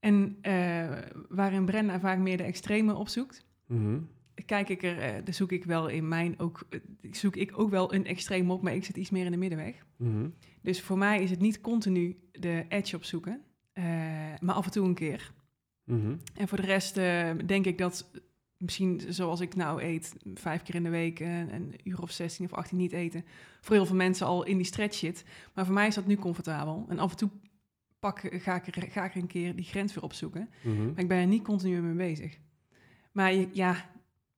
En 0.00 0.38
eh, 0.40 0.88
waarin 1.28 1.64
Brenda 1.64 2.00
vaak 2.00 2.18
meer 2.18 2.36
de 2.36 2.42
extreme 2.42 2.94
opzoekt, 2.94 3.46
Mhm. 3.66 3.98
Kijk 4.46 4.68
ik 4.68 4.82
er, 4.82 5.24
dan 5.24 5.34
zoek 5.34 5.52
ik 5.52 5.64
wel 5.64 5.88
in 5.88 6.08
mijn 6.08 6.38
ook, 6.38 6.66
eh, 6.70 6.80
zoek 7.10 7.36
ik 7.36 7.58
ook 7.58 7.70
wel 7.70 7.94
een 7.94 8.06
extreem 8.06 8.50
op, 8.50 8.62
maar 8.62 8.74
ik 8.74 8.84
zit 8.84 8.96
iets 8.96 9.10
meer 9.10 9.24
in 9.24 9.30
de 9.30 9.36
middenweg. 9.36 9.86
Mhm. 9.96 10.28
Dus 10.62 10.82
voor 10.82 10.98
mij 10.98 11.22
is 11.22 11.30
het 11.30 11.40
niet 11.40 11.60
continu 11.60 12.16
de 12.32 12.64
edge 12.68 12.96
opzoeken, 12.96 13.42
eh, 13.72 13.84
maar 14.40 14.54
af 14.54 14.64
en 14.64 14.70
toe 14.70 14.86
een 14.86 14.94
keer. 14.94 15.32
Mhm. 15.84 16.16
En 16.34 16.48
voor 16.48 16.60
de 16.60 16.66
rest 16.66 16.94
denk 17.46 17.66
ik 17.66 17.78
dat 17.78 18.10
misschien 18.56 19.00
zoals 19.08 19.40
ik 19.40 19.54
nou 19.54 19.82
eet, 19.82 20.16
vijf 20.34 20.62
keer 20.62 20.74
in 20.74 20.82
de 20.82 20.88
week 20.88 21.20
een 21.20 21.74
uur 21.84 22.02
of 22.02 22.10
16 22.10 22.44
of 22.44 22.52
18 22.52 22.78
niet 22.78 22.92
eten, 22.92 23.24
voor 23.60 23.74
heel 23.74 23.86
veel 23.86 23.96
mensen 23.96 24.26
al 24.26 24.44
in 24.44 24.56
die 24.56 24.66
stretch 24.66 24.96
zit. 24.96 25.24
Maar 25.54 25.64
voor 25.64 25.74
mij 25.74 25.86
is 25.86 25.94
dat 25.94 26.06
nu 26.06 26.16
comfortabel. 26.16 26.86
En 26.88 26.98
af 26.98 27.10
en 27.10 27.16
toe 27.16 27.30
pak, 27.98 28.20
ga, 28.30 28.54
ik 28.54 28.76
er, 28.76 28.90
ga 28.90 29.04
ik 29.04 29.14
er 29.14 29.20
een 29.20 29.26
keer 29.26 29.56
die 29.56 29.64
grens 29.64 29.94
weer 29.94 30.04
opzoeken. 30.04 30.48
Mhm. 30.62 30.86
Maar 30.86 30.98
ik 30.98 31.08
ben 31.08 31.18
er 31.18 31.26
niet 31.26 31.42
continu 31.42 31.80
mee 31.80 31.94
bezig. 31.94 32.38
Maar 33.12 33.34
je, 33.34 33.48
ja, 33.52 33.90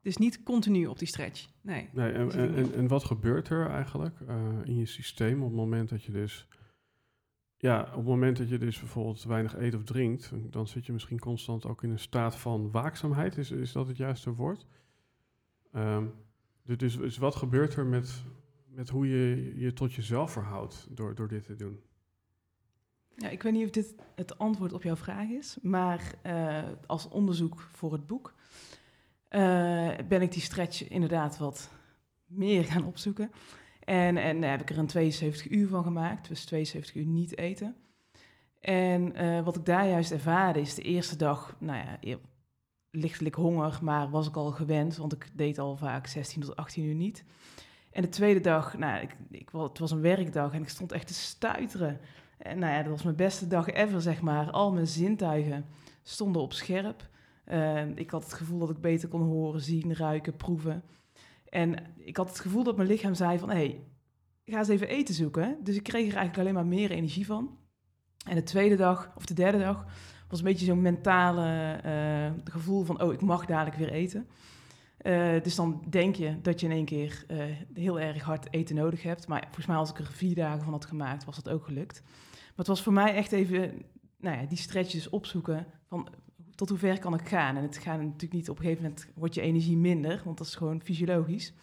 dus 0.03 0.17
niet 0.17 0.43
continu 0.43 0.87
op 0.87 0.99
die 0.99 1.09
stretch. 1.09 1.49
Nee. 1.61 1.89
Nee, 1.93 2.13
en, 2.13 2.33
en, 2.33 2.55
en, 2.55 2.75
en 2.75 2.89
wat 2.89 3.05
gebeurt 3.05 3.49
er 3.49 3.67
eigenlijk 3.67 4.21
eh, 4.21 4.37
in 4.65 4.77
je 4.77 4.87
systeem 4.87 5.43
op 5.43 5.49
het 5.49 5.57
moment 5.57 5.89
dat 5.89 6.03
je 6.03 6.13
dus... 6.13 6.49
Ja, 7.57 7.81
op 7.81 7.97
het 7.97 8.05
moment 8.05 8.37
dat 8.37 8.49
je 8.49 8.59
dus 8.59 8.79
bijvoorbeeld 8.79 9.23
weinig 9.23 9.57
eet 9.57 9.75
of 9.75 9.85
drinkt, 9.85 10.33
dan 10.51 10.67
zit 10.67 10.87
je 10.87 10.93
misschien 10.93 11.19
constant 11.19 11.67
ook 11.67 11.83
in 11.83 11.91
een 11.91 11.99
staat 11.99 12.37
van 12.37 12.71
waakzaamheid. 12.71 13.37
Is, 13.37 13.51
is 13.51 13.73
dat 13.73 13.87
het 13.87 13.97
juiste 13.97 14.35
woord? 14.35 14.67
Ehm, 15.73 16.07
dus, 16.63 16.77
dus, 16.77 16.97
dus 16.97 17.17
wat 17.17 17.37
gebeurt 17.37 17.75
er 17.75 17.87
met, 17.87 18.25
met 18.67 18.89
hoe 18.89 19.09
je 19.09 19.53
je 19.57 19.73
tot 19.73 19.93
jezelf 19.93 20.33
verhoudt 20.33 20.87
door, 20.91 21.15
door 21.15 21.29
dit 21.29 21.45
te 21.45 21.57
doen? 21.57 21.81
Ja, 23.17 23.29
ik 23.29 23.43
weet 23.43 23.53
niet 23.53 23.65
of 23.65 23.71
dit 23.71 23.95
het 24.15 24.39
antwoord 24.39 24.73
op 24.73 24.83
jouw 24.83 24.97
vraag 24.97 25.29
is, 25.29 25.59
maar 25.63 26.15
eh, 26.23 26.69
als 26.87 27.09
onderzoek 27.09 27.61
voor 27.61 27.93
het 27.93 28.07
boek 28.07 28.35
ben 30.09 30.23
ik 30.23 30.33
die 30.33 30.43
stretch 30.43 30.89
inderdaad 30.89 31.39
wat 31.39 31.71
meer 32.27 32.65
gaan 32.65 32.85
opzoeken. 32.85 33.31
En, 33.85 34.17
en 34.17 34.41
daar 34.41 34.51
heb 34.51 34.61
ik 34.61 34.71
er 34.71 34.79
een 34.79 34.87
72 34.87 35.51
uur 35.51 35.69
van 35.69 35.83
gemaakt, 35.83 36.29
dus 36.29 36.45
72 36.45 36.95
uur 36.95 37.07
niet 37.07 37.39
eten. 37.39 37.77
En 38.61 39.15
eh, 39.15 39.45
wat 39.45 39.57
ik 39.57 39.65
daar 39.65 39.89
juist 39.89 40.11
ervaarde 40.11 40.61
is 40.61 40.75
de 40.75 40.83
eerste 40.83 41.17
dag, 41.17 41.57
nou 41.59 41.79
ja, 41.79 41.97
e- 42.01 42.17
lichtelijk 42.91 43.35
honger, 43.35 43.79
maar 43.83 44.11
was 44.11 44.29
ik 44.29 44.37
al 44.37 44.51
gewend, 44.51 44.97
want 44.97 45.13
ik 45.13 45.31
deed 45.35 45.59
al 45.59 45.77
vaak 45.77 46.07
16 46.07 46.43
tot 46.43 46.57
18 46.57 46.85
uur 46.85 46.95
niet. 46.95 47.25
En 47.91 48.03
de 48.03 48.09
tweede 48.09 48.41
dag, 48.41 48.79
nou, 48.79 49.01
ik, 49.01 49.17
ik, 49.31 49.49
het 49.53 49.79
was 49.79 49.91
een 49.91 50.01
werkdag 50.01 50.53
en 50.53 50.63
ik 50.63 50.69
stond 50.69 50.93
echt 50.93 51.07
te 51.07 51.15
stuiteren. 51.15 52.01
En 52.39 52.59
nou 52.59 52.73
ja, 52.73 52.83
dat 52.83 52.93
was 52.93 53.03
mijn 53.03 53.17
beste 53.17 53.47
dag 53.47 53.69
ever, 53.69 54.03
zeg 54.03 54.21
maar. 54.21 54.51
Al 54.51 54.73
mijn 54.73 54.87
zintuigen 54.87 55.67
stonden 56.03 56.43
op 56.43 56.53
scherp. 56.53 57.09
Eh, 57.51 57.97
ik 57.97 58.11
had 58.11 58.23
het 58.23 58.33
gevoel 58.33 58.59
dat 58.59 58.71
ik 58.71 58.81
beter 58.81 59.09
kon 59.09 59.23
horen, 59.23 59.61
zien, 59.61 59.95
ruiken, 59.95 60.37
proeven. 60.37 60.83
En 61.49 61.77
ik 61.97 62.17
had 62.17 62.29
het 62.29 62.41
gevoel 62.41 62.65
dat 62.65 62.77
mijn 62.77 62.89
lichaam 62.89 63.15
zei 63.15 63.39
van... 63.39 63.49
hé, 63.49 63.55
hey, 63.55 63.85
ga 64.45 64.59
eens 64.59 64.69
even 64.69 64.89
eten 64.89 65.15
zoeken. 65.15 65.59
Dus 65.63 65.77
ik 65.77 65.83
kreeg 65.83 66.09
er 66.09 66.17
eigenlijk 66.17 66.39
alleen 66.39 66.55
maar 66.55 66.79
meer 66.79 66.91
energie 66.91 67.27
van. 67.27 67.59
En 68.27 68.35
de 68.35 68.43
tweede 68.43 68.77
dag, 68.77 69.13
of 69.17 69.27
de 69.27 69.35
derde 69.35 69.59
dag... 69.59 69.87
was 70.29 70.39
een 70.39 70.45
beetje 70.45 70.67
zo'n 70.67 70.83
mentale 70.83 71.73
eh, 71.73 72.53
gevoel 72.53 72.85
van... 72.85 73.03
oh, 73.03 73.13
ik 73.13 73.21
mag 73.21 73.47
dadelijk 73.47 73.77
weer 73.77 73.93
eten. 73.93 74.29
Eh, 74.97 75.43
dus 75.43 75.55
dan 75.55 75.85
denk 75.89 76.15
je 76.15 76.41
dat 76.41 76.61
je 76.61 76.67
in 76.67 76.73
één 76.73 76.85
keer 76.85 77.25
eh, 77.29 77.45
heel 77.75 78.01
erg 78.01 78.23
hard 78.23 78.53
eten 78.53 78.75
nodig 78.77 79.03
hebt. 79.03 79.29
Maar 79.29 79.43
volgens 79.45 79.67
mij 79.67 79.77
als 79.77 79.91
ik 79.91 79.99
er 79.99 80.07
vier 80.07 80.35
dagen 80.35 80.63
van 80.63 80.73
had 80.73 80.85
gemaakt, 80.85 81.25
was 81.25 81.43
dat 81.43 81.55
ook 81.55 81.65
gelukt. 81.65 82.03
Maar 82.31 82.53
het 82.57 82.67
was 82.67 82.83
voor 82.83 82.93
mij 82.93 83.15
echt 83.15 83.33
even 83.33 83.83
nou 84.19 84.37
ja, 84.37 84.47
die 84.47 84.59
stretches 84.59 85.09
opzoeken 85.09 85.67
van 85.87 86.09
tot 86.61 86.69
hoe 86.69 86.79
ver 86.79 86.99
kan 86.99 87.15
ik 87.15 87.29
gaan. 87.29 87.57
En 87.57 87.63
het 87.63 87.79
gaat 87.79 88.01
natuurlijk 88.01 88.33
niet 88.33 88.51
op 88.51 88.57
een 88.59 88.63
gegeven 88.63 88.83
moment 88.83 89.09
wordt 89.15 89.35
je 89.35 89.41
energie 89.41 89.77
minder, 89.77 90.21
want 90.25 90.39
dat 90.39 90.47
is 90.47 90.55
gewoon 90.55 90.83
fysiologisch. 90.83 91.55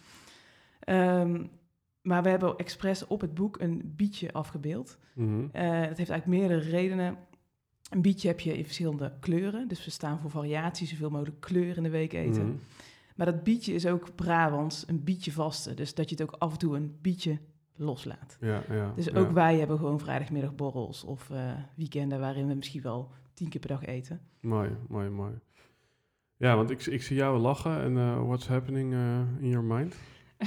Ehm, 0.80 1.44
maar 2.02 2.22
we 2.22 2.28
hebben 2.28 2.56
expres 2.56 3.06
op 3.06 3.20
het 3.20 3.34
boek 3.34 3.60
een 3.60 3.92
bietje 3.96 4.32
afgebeeld. 4.32 4.98
Eh 5.52 5.80
dat 5.88 5.96
heeft 5.96 6.10
eigenlijk 6.10 6.26
meerdere 6.26 6.70
redenen. 6.70 7.16
Een 7.90 8.02
bietje 8.02 8.28
heb 8.28 8.40
je 8.40 8.56
in 8.56 8.64
verschillende 8.64 9.12
kleuren. 9.20 9.68
Dus 9.68 9.84
we 9.84 9.90
staan 9.90 10.20
voor 10.20 10.30
variatie, 10.30 10.86
zoveel 10.86 11.10
mogelijk 11.10 11.40
kleur 11.40 11.76
in 11.76 11.82
de 11.82 11.90
week 11.90 12.12
eten. 12.12 12.46
Mhm. 12.46 12.56
Maar 13.16 13.26
dat 13.26 13.42
bietje 13.42 13.74
is 13.74 13.86
ook 13.86 14.14
Brabants, 14.14 14.84
een 14.88 15.04
bietje 15.04 15.32
vaste. 15.32 15.74
Dus 15.74 15.94
dat 15.94 16.10
je 16.10 16.16
het 16.16 16.24
ook 16.24 16.40
af 16.40 16.52
en 16.52 16.58
toe 16.58 16.76
een 16.76 16.98
bietje 17.00 17.38
loslaat. 17.76 18.36
Ja, 18.40 18.62
ja, 18.70 18.92
Dus 18.94 19.04
ja. 19.04 19.18
ook 19.18 19.30
wij 19.30 19.58
hebben 19.58 19.78
gewoon 19.78 20.00
vrijdagmiddagborrels 20.00 21.04
of 21.04 21.30
eh, 21.30 21.52
weekenden 21.74 22.20
waarin 22.20 22.46
we 22.46 22.54
misschien 22.54 22.82
wel 22.82 23.10
tien 23.38 23.48
keer 23.48 23.60
per 23.60 23.68
dag 23.68 23.84
eten. 23.84 24.20
Mooi, 24.40 24.70
mooi, 24.88 25.08
mooi. 25.08 25.32
Ja, 26.36 26.56
want 26.56 26.70
ik, 26.70 26.86
ik 26.86 27.02
zie 27.02 27.16
jou 27.16 27.38
lachen 27.38 27.80
en 27.80 27.96
eh, 27.96 28.26
what's 28.26 28.46
happening 28.46 28.92
eh, 28.92 29.18
in 29.40 29.48
your 29.48 29.64
mind? 29.64 29.96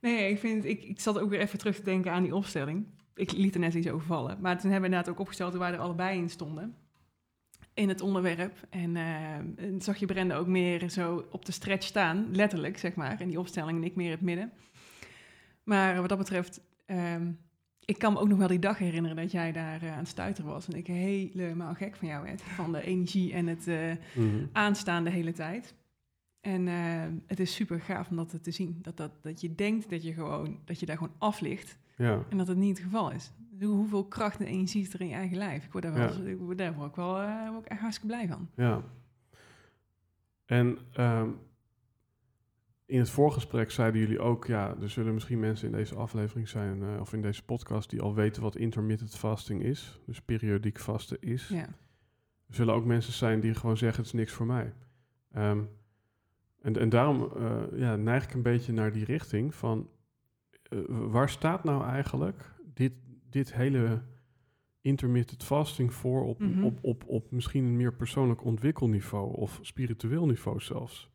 Nee, 0.00 0.30
ik, 0.30 0.38
vind, 0.38 0.64
ik, 0.64 0.82
ik 0.82 1.00
zat 1.00 1.18
ook 1.18 1.30
weer 1.30 1.40
even 1.40 1.58
terug 1.58 1.76
te 1.76 1.82
denken 1.82 2.12
aan 2.12 2.22
die 2.22 2.34
opstelling. 2.34 2.86
Ik 3.14 3.32
liet 3.32 3.54
er 3.54 3.60
net 3.60 3.74
iets 3.74 3.88
over 3.88 4.06
vallen. 4.06 4.40
Maar 4.40 4.58
toen 4.58 4.70
hebben 4.70 4.90
we 4.90 4.96
inderdaad 4.96 5.08
ook 5.08 5.20
opgesteld 5.20 5.54
waar 5.54 5.70
we 5.70 5.76
er 5.76 5.82
allebei 5.82 6.18
in 6.18 6.30
stonden. 6.30 6.76
In 7.74 7.88
het 7.88 8.00
onderwerp. 8.00 8.66
En, 8.70 8.96
eh, 8.96 9.34
en 9.34 9.80
zag 9.80 9.96
je 9.96 10.06
Brenda 10.06 10.36
ook 10.36 10.46
meer 10.46 10.90
zo 10.90 11.26
op 11.30 11.44
de 11.44 11.52
stretch 11.52 11.86
staan. 11.86 12.28
Letterlijk, 12.32 12.78
zeg 12.78 12.94
maar. 12.94 13.20
In 13.20 13.28
die 13.28 13.38
opstelling 13.38 13.78
en 13.78 13.84
ik 13.84 13.96
meer 13.96 14.06
in 14.06 14.12
het 14.12 14.20
midden. 14.20 14.52
Maar 15.62 16.00
wat 16.00 16.08
dat 16.08 16.18
betreft... 16.18 16.60
ehm, 16.86 17.32
ik 17.84 17.98
kan 17.98 18.12
me 18.12 18.18
ook 18.18 18.28
nog 18.28 18.38
wel 18.38 18.48
die 18.48 18.58
dag 18.58 18.78
herinneren 18.78 19.16
dat 19.16 19.30
jij 19.30 19.52
daar 19.52 19.82
eh, 19.82 19.92
aan 19.92 19.98
het 19.98 20.08
stuiteren 20.08 20.50
was. 20.50 20.68
En 20.68 20.76
ik 20.78 20.86
helemaal 20.86 21.74
gek 21.74 21.96
van 21.96 22.08
jou 22.08 22.22
werd. 22.24 22.42
Van 22.42 22.72
de 22.72 22.82
energie 22.82 23.32
en 23.32 23.46
het 23.46 23.66
Mhm. 24.16 24.46
aanstaan 24.52 25.04
de 25.04 25.10
hele 25.10 25.32
tijd. 25.32 25.74
En 26.40 26.68
eh, 26.68 27.02
het 27.26 27.40
is 27.40 27.54
super 27.54 27.80
gaaf 27.80 28.08
om 28.10 28.16
dat 28.16 28.42
te 28.42 28.50
zien. 28.50 28.78
Dat, 28.82 28.96
dat, 28.96 29.10
dat 29.22 29.40
je 29.40 29.54
denkt 29.54 29.90
dat 29.90 30.02
je, 30.02 30.12
gewoon, 30.12 30.58
dat 30.64 30.80
je 30.80 30.86
daar 30.86 30.96
gewoon 30.96 31.14
af 31.18 31.40
ligt. 31.40 31.78
Ja, 31.96 32.22
En 32.28 32.36
dat 32.36 32.48
het 32.48 32.56
niet 32.56 32.76
het 32.76 32.86
geval 32.86 33.10
is. 33.10 33.32
Hoe- 33.60 33.68
Hoeveel 33.74 34.04
kracht 34.04 34.40
en 34.40 34.46
energie 34.46 34.84
zit 34.84 34.92
er 34.92 35.00
in 35.00 35.08
je 35.08 35.14
eigen 35.14 35.36
lijf? 35.36 35.64
Ik 35.64 35.72
word 35.72 35.84
daar, 35.84 35.92
wel, 35.94 36.22
Ja. 36.24 36.30
ik 36.30 36.38
word 36.38 36.58
daar 36.58 36.82
ook 36.82 36.96
wel 36.96 37.12
word 37.50 37.64
ik 37.64 37.70
echt 37.70 37.80
hartstikke 37.80 38.14
blij 38.14 38.28
van. 38.28 38.48
ja. 38.56 38.82
En 40.46 40.78
ehm, 40.92 41.28
in 42.86 42.98
het 42.98 43.10
voorgesprek 43.10 43.70
zeiden 43.70 44.00
jullie 44.00 44.20
ook, 44.20 44.46
ja, 44.46 44.76
er 44.80 44.90
zullen 44.90 45.14
misschien 45.14 45.40
mensen 45.40 45.66
in 45.66 45.72
deze 45.76 45.94
aflevering 45.94 46.48
zijn, 46.48 46.82
eh, 46.82 47.00
of 47.00 47.12
in 47.12 47.22
deze 47.22 47.44
podcast, 47.44 47.90
die 47.90 48.00
al 48.00 48.14
weten 48.14 48.42
wat 48.42 48.56
intermittent 48.56 49.16
fasting 49.16 49.62
is, 49.62 50.00
dus 50.06 50.20
periodiek 50.20 50.78
vasten 50.78 51.20
is. 51.20 51.48
Ja. 51.48 51.66
Er 52.48 52.54
zullen 52.54 52.74
ook 52.74 52.84
mensen 52.84 53.12
zijn 53.12 53.40
die 53.40 53.54
gewoon 53.54 53.76
zeggen, 53.76 53.98
het 53.98 54.06
is 54.12 54.18
niks 54.18 54.32
voor 54.32 54.46
mij. 54.46 54.72
Ehm, 55.32 55.62
en, 56.60 56.76
en 56.80 56.88
daarom 56.88 57.30
eh, 57.36 57.62
ja, 57.74 57.96
neig 57.96 58.24
ik 58.24 58.34
een 58.34 58.42
beetje 58.42 58.72
naar 58.72 58.92
die 58.92 59.04
richting 59.04 59.54
van, 59.54 59.88
eh, 60.62 60.78
waar 60.88 61.28
staat 61.28 61.64
nou 61.64 61.84
eigenlijk 61.84 62.54
dit, 62.74 62.92
dit 63.30 63.54
hele 63.54 64.02
intermittent 64.80 65.44
fasting 65.44 65.92
voor 65.92 66.24
op, 66.24 66.38
Mhm. 66.38 66.64
op, 66.64 66.78
op, 66.82 67.04
op 67.06 67.30
misschien 67.30 67.64
een 67.64 67.76
meer 67.76 67.94
persoonlijk 67.94 68.44
ontwikkelniveau 68.44 69.36
of 69.36 69.58
spiritueel 69.62 70.26
niveau 70.26 70.60
zelfs? 70.60 71.12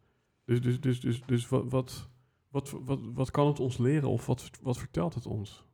Dus, 0.49 0.61
dus, 0.61 0.79
dus, 0.79 0.99
dus, 0.99 1.21
dus 1.25 1.47
wat, 1.47 1.71
wat, 1.71 2.09
wat, 2.49 2.69
wat, 2.69 2.99
wat 3.13 3.31
kan 3.31 3.47
het 3.47 3.59
ons 3.59 3.77
leren 3.77 4.09
of 4.09 4.25
wat, 4.25 4.49
wat 4.61 4.77
vertelt 4.77 5.13
het 5.13 5.25
ons? 5.25 5.65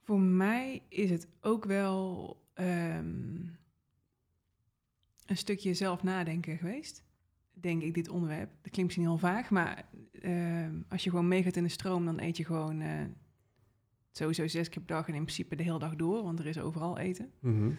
Voor 0.00 0.20
mij 0.20 0.82
is 0.88 1.10
het 1.10 1.28
ook 1.40 1.64
wel 1.64 2.36
ehm, 2.54 3.46
een 5.26 5.36
stukje 5.36 5.74
zelf 5.74 6.02
nadenken 6.02 6.56
geweest. 6.56 7.04
Denk 7.52 7.82
ik, 7.82 7.94
dit 7.94 8.08
onderwerp. 8.08 8.48
Dat 8.48 8.72
klinkt 8.72 8.82
misschien 8.82 9.04
heel 9.04 9.18
vaag, 9.18 9.50
maar 9.50 9.88
ehm, 10.12 10.80
als 10.88 11.04
je 11.04 11.10
gewoon 11.10 11.28
meegaat 11.28 11.56
in 11.56 11.62
de 11.62 11.68
stroom, 11.68 12.04
dan 12.04 12.20
eet 12.20 12.36
je 12.36 12.44
gewoon 12.44 12.80
eh, 12.80 13.04
sowieso 14.10 14.46
zes 14.46 14.68
keer 14.68 14.82
per 14.82 14.96
dag 14.96 15.08
en 15.08 15.14
in 15.14 15.22
principe 15.22 15.56
de 15.56 15.62
hele 15.62 15.78
dag 15.78 15.96
door, 15.96 16.22
want 16.22 16.38
er 16.38 16.46
is 16.46 16.58
overal 16.58 16.98
eten. 16.98 17.32
Mhm. 17.40 17.70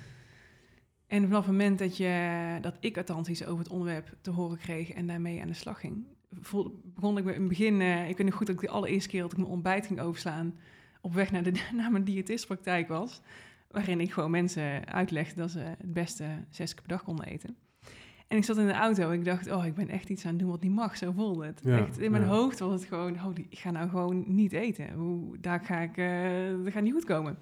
En 1.11 1.23
vanaf 1.23 1.45
het 1.45 1.51
moment 1.51 1.79
dat, 1.79 1.97
je, 1.97 2.57
dat 2.61 2.77
ik 2.79 2.97
althans 2.97 3.29
iets 3.29 3.45
over 3.45 3.63
het 3.63 3.73
onderwerp 3.73 4.15
te 4.21 4.31
horen 4.31 4.57
kreeg 4.57 4.91
en 4.91 5.07
daarmee 5.07 5.41
aan 5.41 5.47
de 5.47 5.53
slag 5.53 5.79
ging, 5.79 6.05
voelde, 6.41 6.71
begon 6.83 7.17
ik 7.17 7.23
me 7.23 7.33
in 7.33 7.39
het 7.39 7.49
begin, 7.49 7.81
eh, 7.81 8.09
ik 8.09 8.17
weet 8.17 8.27
nog 8.27 8.35
goed 8.35 8.47
dat 8.47 8.55
ik 8.55 8.61
de 8.61 8.69
allereerste 8.69 9.09
keer 9.09 9.21
dat 9.21 9.31
ik 9.31 9.37
mijn 9.37 9.49
ontbijt 9.49 9.85
ging 9.85 9.99
overslaan, 9.99 10.55
op 11.01 11.13
weg 11.13 11.31
naar, 11.31 11.43
de, 11.43 11.51
naar 11.77 11.91
mijn 11.91 12.03
diëtistpraktijk 12.03 12.87
was, 12.87 13.21
waarin 13.71 13.99
ik 13.99 14.11
gewoon 14.11 14.31
mensen 14.31 14.87
uitlegde 14.87 15.41
dat 15.41 15.51
ze 15.51 15.59
het 15.59 15.93
beste 15.93 16.25
zes 16.49 16.73
keer 16.73 16.81
per 16.81 16.91
dag 16.91 17.03
konden 17.03 17.25
eten. 17.25 17.55
En 18.27 18.37
ik 18.37 18.43
zat 18.43 18.57
in 18.57 18.67
de 18.67 18.73
auto 18.73 19.11
en 19.11 19.19
ik 19.19 19.25
dacht, 19.25 19.51
oh, 19.51 19.65
ik 19.65 19.75
ben 19.75 19.89
echt 19.89 20.09
iets 20.09 20.25
aan 20.25 20.31
het 20.31 20.39
doen 20.39 20.49
wat 20.49 20.61
niet 20.61 20.71
mag. 20.71 20.97
Zo 20.97 21.11
voelde 21.11 21.45
het. 21.45 21.61
Ja, 21.63 21.77
echt, 21.77 21.99
in 21.99 22.11
mijn 22.11 22.23
ja. 22.23 22.29
hoofd 22.29 22.59
was 22.59 22.73
het 22.73 22.83
gewoon, 22.83 23.13
oh, 23.13 23.37
ik 23.49 23.59
ga 23.59 23.71
nou 23.71 23.89
gewoon 23.89 24.23
niet 24.27 24.53
eten. 24.53 24.93
Hoe, 24.93 25.37
daar 25.39 25.59
ga 25.59 25.79
ik, 25.79 25.97
eh, 25.97 26.63
dat 26.63 26.73
gaat 26.73 26.83
niet 26.83 26.93
goed 26.93 27.05
komen. 27.05 27.37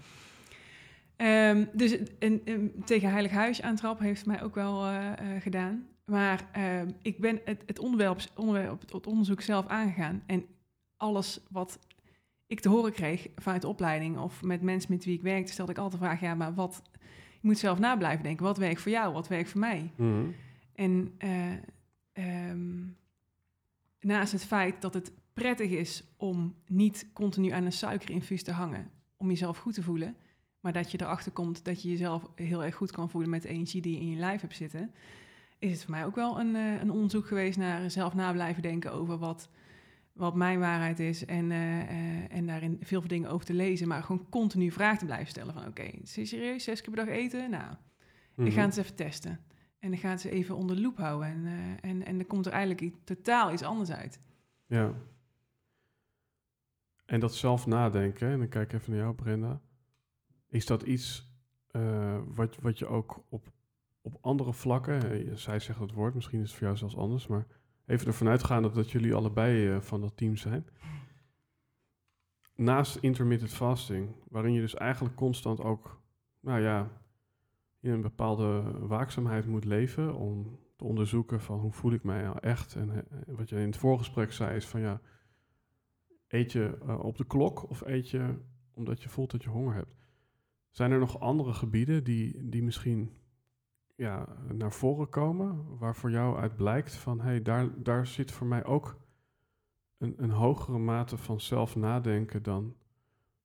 Ehm, 1.20 1.66
dus 1.74 1.98
een, 2.20 2.42
een 2.46 2.74
tegen 2.86 3.12
Heilig 3.12 3.32
Huis 3.32 3.62
aantrap 3.62 4.00
heeft 4.00 4.26
mij 4.26 4.44
ook 4.44 4.56
wel 4.56 4.86
eh, 4.86 5.12
eh, 5.12 5.42
gedaan. 5.42 5.88
Maar 6.06 6.50
ehm, 6.52 6.92
ik 7.02 7.20
ben 7.20 7.42
het, 7.46 7.64
het, 7.66 7.80
onderwerp, 7.80 8.22
onderwerp, 8.36 8.92
het 8.92 9.08
onderzoek 9.08 9.42
zelf 9.42 9.68
aangegaan. 9.68 10.24
En 10.26 10.46
alles 10.98 11.40
wat 11.50 11.80
ik 12.48 12.60
te 12.60 12.70
horen 12.70 12.92
kreeg 12.92 13.28
vanuit 13.36 13.62
de 13.62 13.68
opleiding 13.68 14.18
of 14.18 14.42
met 14.44 14.62
mensen 14.62 14.92
met 14.92 15.06
wie 15.06 15.16
ik 15.16 15.22
werkte, 15.22 15.52
stelde 15.52 15.72
ik 15.72 15.78
altijd 15.78 16.02
de 16.02 16.08
vraag: 16.08 16.22
ja, 16.22 16.36
maar 16.36 16.54
wat? 16.54 16.82
Je 17.42 17.48
moet 17.48 17.58
zelf 17.58 17.80
na 17.80 17.98
blijven 17.98 18.24
denken. 18.24 18.46
Wat 18.46 18.58
werkt 18.58 18.82
voor 18.82 18.92
jou? 18.92 19.14
Wat 19.14 19.28
werkt 19.28 19.50
voor 19.50 19.60
mij? 19.60 19.92
Mhm. 19.96 20.26
En 20.74 21.14
eh, 21.18 21.52
ehm, 22.12 22.78
naast 24.00 24.32
het 24.32 24.46
feit 24.46 24.82
dat 24.82 24.94
het 24.94 25.12
prettig 25.34 25.70
is 25.70 26.04
om 26.18 26.56
niet 26.68 27.08
continu 27.14 27.50
aan 27.50 27.66
een 27.66 27.72
suikerinfuus 27.72 28.44
te 28.44 28.52
hangen, 28.52 28.92
om 29.18 29.30
jezelf 29.30 29.58
goed 29.58 29.74
te 29.74 29.84
voelen, 29.84 30.16
maar 30.60 30.74
dat 30.74 30.92
je 30.92 31.02
erachter 31.02 31.32
komt 31.32 31.66
dat 31.66 31.82
je 31.82 31.90
jezelf 31.90 32.30
heel 32.36 32.64
erg 32.64 32.76
goed 32.76 32.92
kan 32.92 33.10
voelen 33.10 33.30
met 33.30 33.42
de 33.42 33.48
energie 33.48 33.82
die 33.82 33.94
je 33.94 34.00
in 34.00 34.10
je 34.10 34.18
lijf 34.20 34.42
hebt 34.42 34.56
zitten, 34.56 34.92
is 35.60 35.72
het 35.72 35.82
voor 35.82 35.92
mij 35.92 36.06
ook 36.06 36.16
wel 36.16 36.40
een, 36.40 36.56
eh, 36.56 36.82
een 36.82 36.92
onderzoek 36.92 37.28
geweest 37.28 37.58
naar 37.58 37.92
zelf 37.92 38.14
na 38.14 38.32
blijven 38.32 38.62
denken 38.62 38.92
over 38.92 39.18
wat, 39.18 39.50
wat 40.14 40.36
mijn 40.36 40.60
waarheid 40.60 41.00
is 41.00 41.26
en, 41.26 41.52
eh, 41.52 41.82
eh, 41.82 42.26
en 42.32 42.46
daarin 42.46 42.78
veel 42.82 43.08
dingen 43.08 43.30
over 43.30 43.46
te 43.46 43.54
lezen, 43.54 43.88
maar 43.88 44.04
gewoon 44.04 44.30
continu 44.30 44.72
vragen 44.72 45.00
te 45.00 45.06
blijven 45.06 45.28
stellen 45.28 45.54
van 45.54 45.68
oké, 45.68 45.82
is 45.84 46.16
het 46.16 46.28
serieus 46.28 46.64
zes 46.64 46.82
keer 46.82 46.94
per 46.94 47.06
dag 47.06 47.16
eten? 47.16 47.50
Nou, 47.50 47.72
ik 47.72 48.46
Mhm. 48.46 48.52
ga 48.52 48.60
het 48.60 48.66
eens 48.66 48.78
even 48.78 48.96
testen. 48.96 49.40
En 49.80 49.90
dan 49.90 50.00
gaat 50.00 50.22
ze 50.22 50.30
even 50.30 50.56
onder 50.56 50.76
de 50.76 50.82
loep 50.82 50.98
houden. 50.98 51.28
En, 51.28 51.48
en, 51.82 52.06
en 52.06 52.18
dan 52.18 52.28
komt 52.28 52.46
er 52.46 52.52
eigenlijk 52.52 52.94
totaal 53.04 53.54
iets 53.54 53.64
anders 53.64 53.92
uit. 53.92 54.20
Ja. 54.66 54.94
En 57.06 57.20
dat 57.20 57.36
zelf 57.36 57.66
nadenken, 57.66 58.30
en 58.32 58.38
dan 58.40 58.48
kijk 58.50 58.74
ik 58.74 58.80
even 58.80 58.92
naar 58.94 59.02
jou, 59.02 59.16
Brenda. 59.16 59.62
Is 60.50 60.66
dat 60.66 60.84
iets 60.84 61.30
eh, 61.72 62.18
wat, 62.26 62.58
wat 62.62 62.80
je 62.80 62.88
ook 62.88 63.24
op, 63.30 63.52
op 64.02 64.18
andere 64.22 64.54
vlakken, 64.54 65.38
zij 65.38 65.60
zegt 65.60 65.80
het 65.80 65.94
woord, 65.94 66.14
misschien 66.14 66.42
is 66.42 66.48
het 66.48 66.58
voor 66.58 66.68
jou 66.68 66.78
zelfs 66.78 66.98
anders, 66.98 67.28
maar 67.28 67.48
even 67.86 68.08
ervan 68.08 68.28
uitgaande 68.28 68.72
dat 68.72 68.92
jullie 68.92 69.14
allebei 69.14 69.70
eh, 69.70 69.82
van 69.82 70.02
dat 70.02 70.18
team 70.18 70.36
zijn. 70.36 70.68
Naast 72.56 72.96
intermittent 72.96 73.54
fasting, 73.54 74.10
waarin 74.28 74.54
je 74.54 74.62
dus 74.62 74.76
eigenlijk 74.76 75.16
constant 75.16 75.62
ook, 75.62 76.02
nou 76.40 76.62
ja, 76.62 77.02
in 77.80 77.92
een 77.92 78.02
bepaalde 78.02 78.62
waakzaamheid 78.88 79.46
moet 79.46 79.66
leven 79.66 80.16
om 80.16 80.60
te 80.76 80.84
onderzoeken 80.84 81.42
van 81.42 81.60
hoe 81.60 81.72
voel 81.72 81.92
ik 81.92 82.04
mij 82.04 82.22
nou 82.22 82.38
echt. 82.40 82.76
En 82.76 82.90
eh, 82.92 83.36
wat 83.36 83.50
je 83.50 83.56
in 83.56 83.66
het 83.66 83.78
voorgesprek 83.78 84.32
zei 84.32 84.56
is 84.56 84.68
van 84.68 84.82
ja, 84.82 85.02
eet 86.28 86.52
je 86.52 86.98
op 87.02 87.18
de 87.18 87.26
klok 87.26 87.70
of 87.70 87.82
eet 87.82 88.10
je 88.10 88.36
omdat 88.74 89.04
je 89.04 89.10
voelt 89.10 89.32
dat 89.32 89.44
je 89.44 89.50
honger 89.50 89.74
hebt. 89.74 89.99
Zijn 90.80 90.92
er 90.92 91.00
nog 91.00 91.20
andere 91.20 91.54
gebieden 91.54 92.04
die, 92.04 92.50
die 92.50 92.64
misschien 92.64 93.12
ja, 93.96 94.28
naar 94.54 94.74
voren 94.74 95.10
komen, 95.10 95.78
waar 95.78 95.96
voor 95.96 96.12
jou 96.12 96.38
uit 96.38 96.56
blijkt 96.56 96.96
van 96.96 97.20
hé, 97.20 97.26
hey, 97.26 97.42
daar, 97.42 97.84
daar 97.84 98.08
zit 98.08 98.32
voor 98.32 98.48
mij 98.48 98.66
ook 98.66 99.00
een, 99.98 100.14
een 100.18 100.30
hogere 100.30 100.78
mate 100.78 101.18
van 101.18 101.42
zelf 101.42 101.76
nadenken 101.76 102.44
dan, 102.44 102.76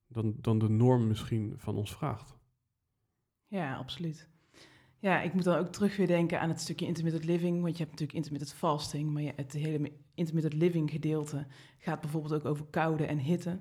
dan, 0.07 0.35
dan 0.41 0.59
de 0.59 0.69
norm 0.69 1.07
misschien 1.07 1.53
van 1.57 1.75
ons 1.75 1.95
vraagt? 1.95 2.37
Ja, 3.47 3.75
absoluut. 3.75 4.29
Ja, 4.99 5.21
ik 5.21 5.33
moet 5.33 5.43
dan 5.43 5.57
ook 5.57 5.71
terug 5.71 5.97
weer 5.97 6.07
denken 6.07 6.39
aan 6.39 6.49
het 6.49 6.61
stukje 6.61 6.85
intermittent 6.85 7.25
living. 7.25 7.61
Want 7.61 7.77
je 7.77 7.83
hebt 7.83 7.91
natuurlijk 7.91 8.17
intermittent 8.17 8.53
fasting, 8.53 9.13
maar 9.13 9.33
het 9.35 9.51
hele 9.51 9.91
intermittent 10.13 10.61
living 10.61 10.91
gedeelte 10.91 11.47
gaat 11.77 12.01
bijvoorbeeld 12.01 12.33
ook 12.33 12.45
over 12.45 12.65
koude 12.65 13.05
en 13.05 13.17
hitte. 13.17 13.59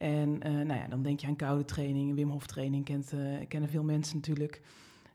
En 0.00 0.42
eh, 0.42 0.52
nou 0.52 0.74
ja, 0.74 0.86
dan 0.88 1.02
denk 1.02 1.20
je 1.20 1.26
aan 1.26 1.36
koude 1.36 1.64
training, 1.64 2.14
Wim 2.14 2.30
Hof 2.30 2.46
training, 2.46 2.84
kent, 2.84 3.12
eh, 3.12 3.48
kennen 3.48 3.68
veel 3.68 3.82
mensen 3.82 4.16
natuurlijk. 4.16 4.62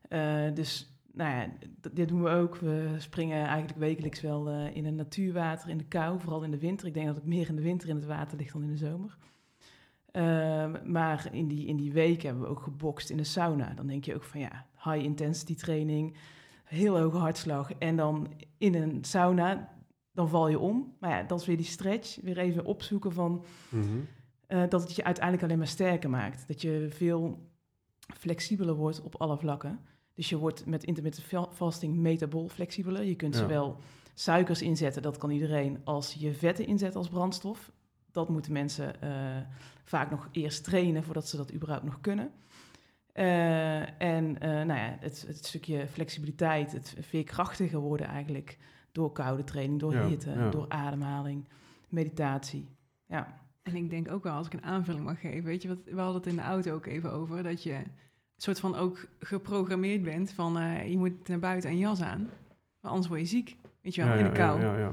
Eh, 0.10 0.54
dus 0.54 1.00
nou 1.14 1.30
ja, 1.30 1.50
dit 1.92 2.08
doen 2.08 2.24
we 2.24 2.30
ook. 2.30 2.56
We 2.56 2.96
springen 2.98 3.46
eigenlijk 3.46 3.80
wekelijks 3.80 4.22
wel 4.22 4.50
in 4.50 4.86
een 4.86 4.96
natuurwater 4.96 5.70
in 5.70 5.78
de 5.78 5.86
kou, 5.86 6.20
vooral 6.20 6.44
in 6.44 6.52
de 6.52 6.60
winter. 6.60 6.88
Ik 6.88 6.94
denk 6.94 7.06
dat 7.08 7.18
ik 7.18 7.24
meer 7.24 7.48
in 7.50 7.56
de 7.56 7.62
winter 7.62 7.90
in 7.90 7.96
het 7.96 8.06
water 8.06 8.38
lig 8.38 8.52
dan 8.52 8.64
in 8.64 8.70
de 8.70 8.78
zomer. 8.78 9.18
Ehm, 10.12 10.92
maar 10.92 11.30
in 11.32 11.48
die, 11.48 11.68
in 11.68 11.78
die 11.78 11.92
weken 11.92 12.26
hebben 12.26 12.44
we 12.44 12.50
ook 12.50 12.62
gebokst 12.62 13.10
in 13.10 13.18
de 13.18 13.24
sauna. 13.24 13.74
Dan 13.74 13.88
denk 13.88 14.06
je 14.06 14.16
ook 14.16 14.24
van 14.24 14.40
ja, 14.40 14.66
high 14.84 15.04
intensity 15.04 15.56
training, 15.56 16.18
heel 16.64 17.00
hoge 17.00 17.18
hartslag. 17.18 17.74
En 17.74 17.96
dan 17.96 18.34
in 18.58 18.76
een 18.76 19.04
sauna, 19.04 19.74
dan 20.12 20.30
val 20.30 20.50
je 20.50 20.60
om. 20.60 20.96
Maar 21.00 21.10
ja, 21.10 21.24
dat 21.24 21.40
is 21.40 21.46
weer 21.46 21.58
die 21.58 21.66
stretch. 21.66 22.18
Weer 22.22 22.38
even 22.38 22.66
opzoeken 22.66 23.12
van 23.12 23.44
eh, 24.48 24.64
dat 24.70 24.82
het 24.82 24.96
je 24.96 25.04
uiteindelijk 25.04 25.44
alleen 25.46 25.58
maar 25.58 25.68
sterker 25.68 26.10
maakt. 26.10 26.48
Dat 26.48 26.62
je 26.62 26.88
veel 26.90 27.50
flexibeler 28.18 28.76
wordt 28.76 29.02
op 29.02 29.16
alle 29.16 29.38
vlakken. 29.38 29.80
Dus 30.14 30.30
je 30.30 30.38
wordt 30.38 30.66
met 30.66 30.84
intermittent 30.84 31.26
fa- 31.26 31.50
fasting 31.52 31.96
metabol 31.96 32.48
flexibeler. 32.50 33.04
Je 33.04 33.16
kunt 33.16 33.34
Ja. 33.34 33.40
zowel 33.40 33.78
suikers 34.14 34.62
inzetten, 34.62 35.02
dat 35.02 35.18
kan 35.18 35.30
iedereen, 35.30 35.82
als 35.84 36.14
je 36.14 36.34
vetten 36.34 36.68
inzet 36.68 36.96
als 36.96 37.10
brandstof. 37.10 37.72
Dat 38.12 38.30
moeten 38.30 38.52
mensen 38.52 39.02
eh, 39.02 39.10
vaak 39.84 40.10
nog 40.12 40.30
eerst 40.32 40.64
trainen 40.64 41.04
voordat 41.04 41.28
ze 41.28 41.38
dat 41.38 41.54
überhaupt 41.54 41.84
nog 41.84 42.02
kunnen. 42.02 42.32
Eh, 43.12 44.02
en 44.02 44.32
nou 44.42 44.74
ja, 44.80 44.98
het, 45.00 45.24
het 45.28 45.46
stukje 45.46 45.88
flexibiliteit, 45.88 46.72
het 46.72 46.96
veerkrachtiger 47.00 47.80
worden 47.80 48.08
eigenlijk 48.08 48.58
door 48.92 49.12
koude 49.12 49.44
training, 49.44 49.80
door 49.80 49.94
Ja, 49.94 50.08
hitte, 50.08 50.30
ja. 50.32 50.50
door 50.50 50.66
ademhaling, 50.70 51.46
meditatie. 51.90 52.70
Ja. 53.08 53.44
En 53.66 53.76
ik 53.76 53.90
denk 53.90 54.12
ook 54.12 54.24
wel, 54.24 54.34
als 54.34 54.48
ik 54.48 54.54
een 54.54 54.64
aanvulling 54.64 55.06
mag 55.06 55.20
geven, 55.20 55.44
weet 55.44 55.62
je 55.62 55.68
wat, 55.68 55.78
we 55.86 56.00
hadden 56.00 56.22
het 56.22 56.26
in 56.26 56.36
de 56.36 56.42
auto 56.42 56.74
ook 56.74 56.86
even 56.86 57.12
over, 57.12 57.44
dat 57.44 57.64
je 57.64 57.74
een 57.74 57.92
soort 58.38 58.60
van 58.60 58.76
ook 58.76 59.08
geprogrammeerd 59.20 60.04
bent 60.04 60.32
van 60.32 60.58
eh, 60.58 60.90
je 60.90 60.98
moet 60.98 61.28
naar 61.28 61.40
buiten 61.40 61.70
een 61.70 61.78
jas 61.78 62.02
aan, 62.02 62.30
maar 62.80 62.92
anders 62.92 63.08
word 63.08 63.20
je 63.20 63.26
ziek, 63.26 63.56
weet 63.82 63.96
je 63.96 64.04
wel, 64.04 64.12
Ja, 64.12 64.18
in 64.18 64.26
de 64.26 64.32
kou. 64.32 64.62
Ja, 64.62 64.74
ja, 64.74 64.80
ja. 64.80 64.92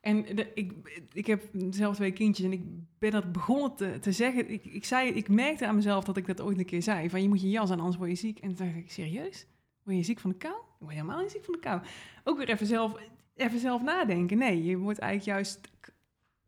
En 0.00 0.22
de, 0.22 0.50
ik, 0.54 0.72
ik 1.12 1.26
heb 1.26 1.42
zelf 1.70 1.94
twee 1.94 2.12
kindjes 2.12 2.46
en 2.46 2.52
ik 2.52 2.62
ben 2.98 3.10
dat 3.10 3.32
begonnen 3.32 3.74
te, 3.74 3.98
te 4.00 4.12
zeggen. 4.12 4.50
Ik, 4.50 4.64
ik, 4.64 4.84
zei, 4.84 5.10
ik 5.10 5.28
merkte 5.28 5.66
aan 5.66 5.74
mezelf 5.74 6.04
dat 6.04 6.16
ik 6.16 6.26
dat 6.26 6.40
ooit 6.40 6.58
een 6.58 6.64
keer 6.64 6.82
zei. 6.82 7.10
Van 7.10 7.22
je 7.22 7.28
moet 7.28 7.40
je 7.40 7.50
jas 7.50 7.70
aan, 7.70 7.78
anders 7.78 7.96
word 7.96 8.10
je 8.10 8.16
ziek. 8.16 8.38
En 8.38 8.54
toen 8.54 8.66
dacht 8.66 8.78
ik, 8.78 8.90
serieus? 8.90 9.46
Word 9.82 9.96
je 9.96 10.02
ziek 10.02 10.18
van 10.18 10.30
de 10.30 10.36
kou? 10.36 10.54
Ik 10.54 10.78
word 10.78 10.92
helemaal 10.92 11.20
niet 11.20 11.30
ziek 11.30 11.44
van 11.44 11.54
de 11.54 11.60
kou. 11.60 11.80
Ook 12.24 12.38
weer 12.38 12.48
even 12.48 12.66
zelf, 12.66 12.94
even 13.34 13.58
zelf 13.58 13.82
nadenken. 13.82 14.38
Nee, 14.38 14.64
je 14.64 14.76
wordt 14.76 14.98
eigenlijk 14.98 15.38
juist 15.38 15.60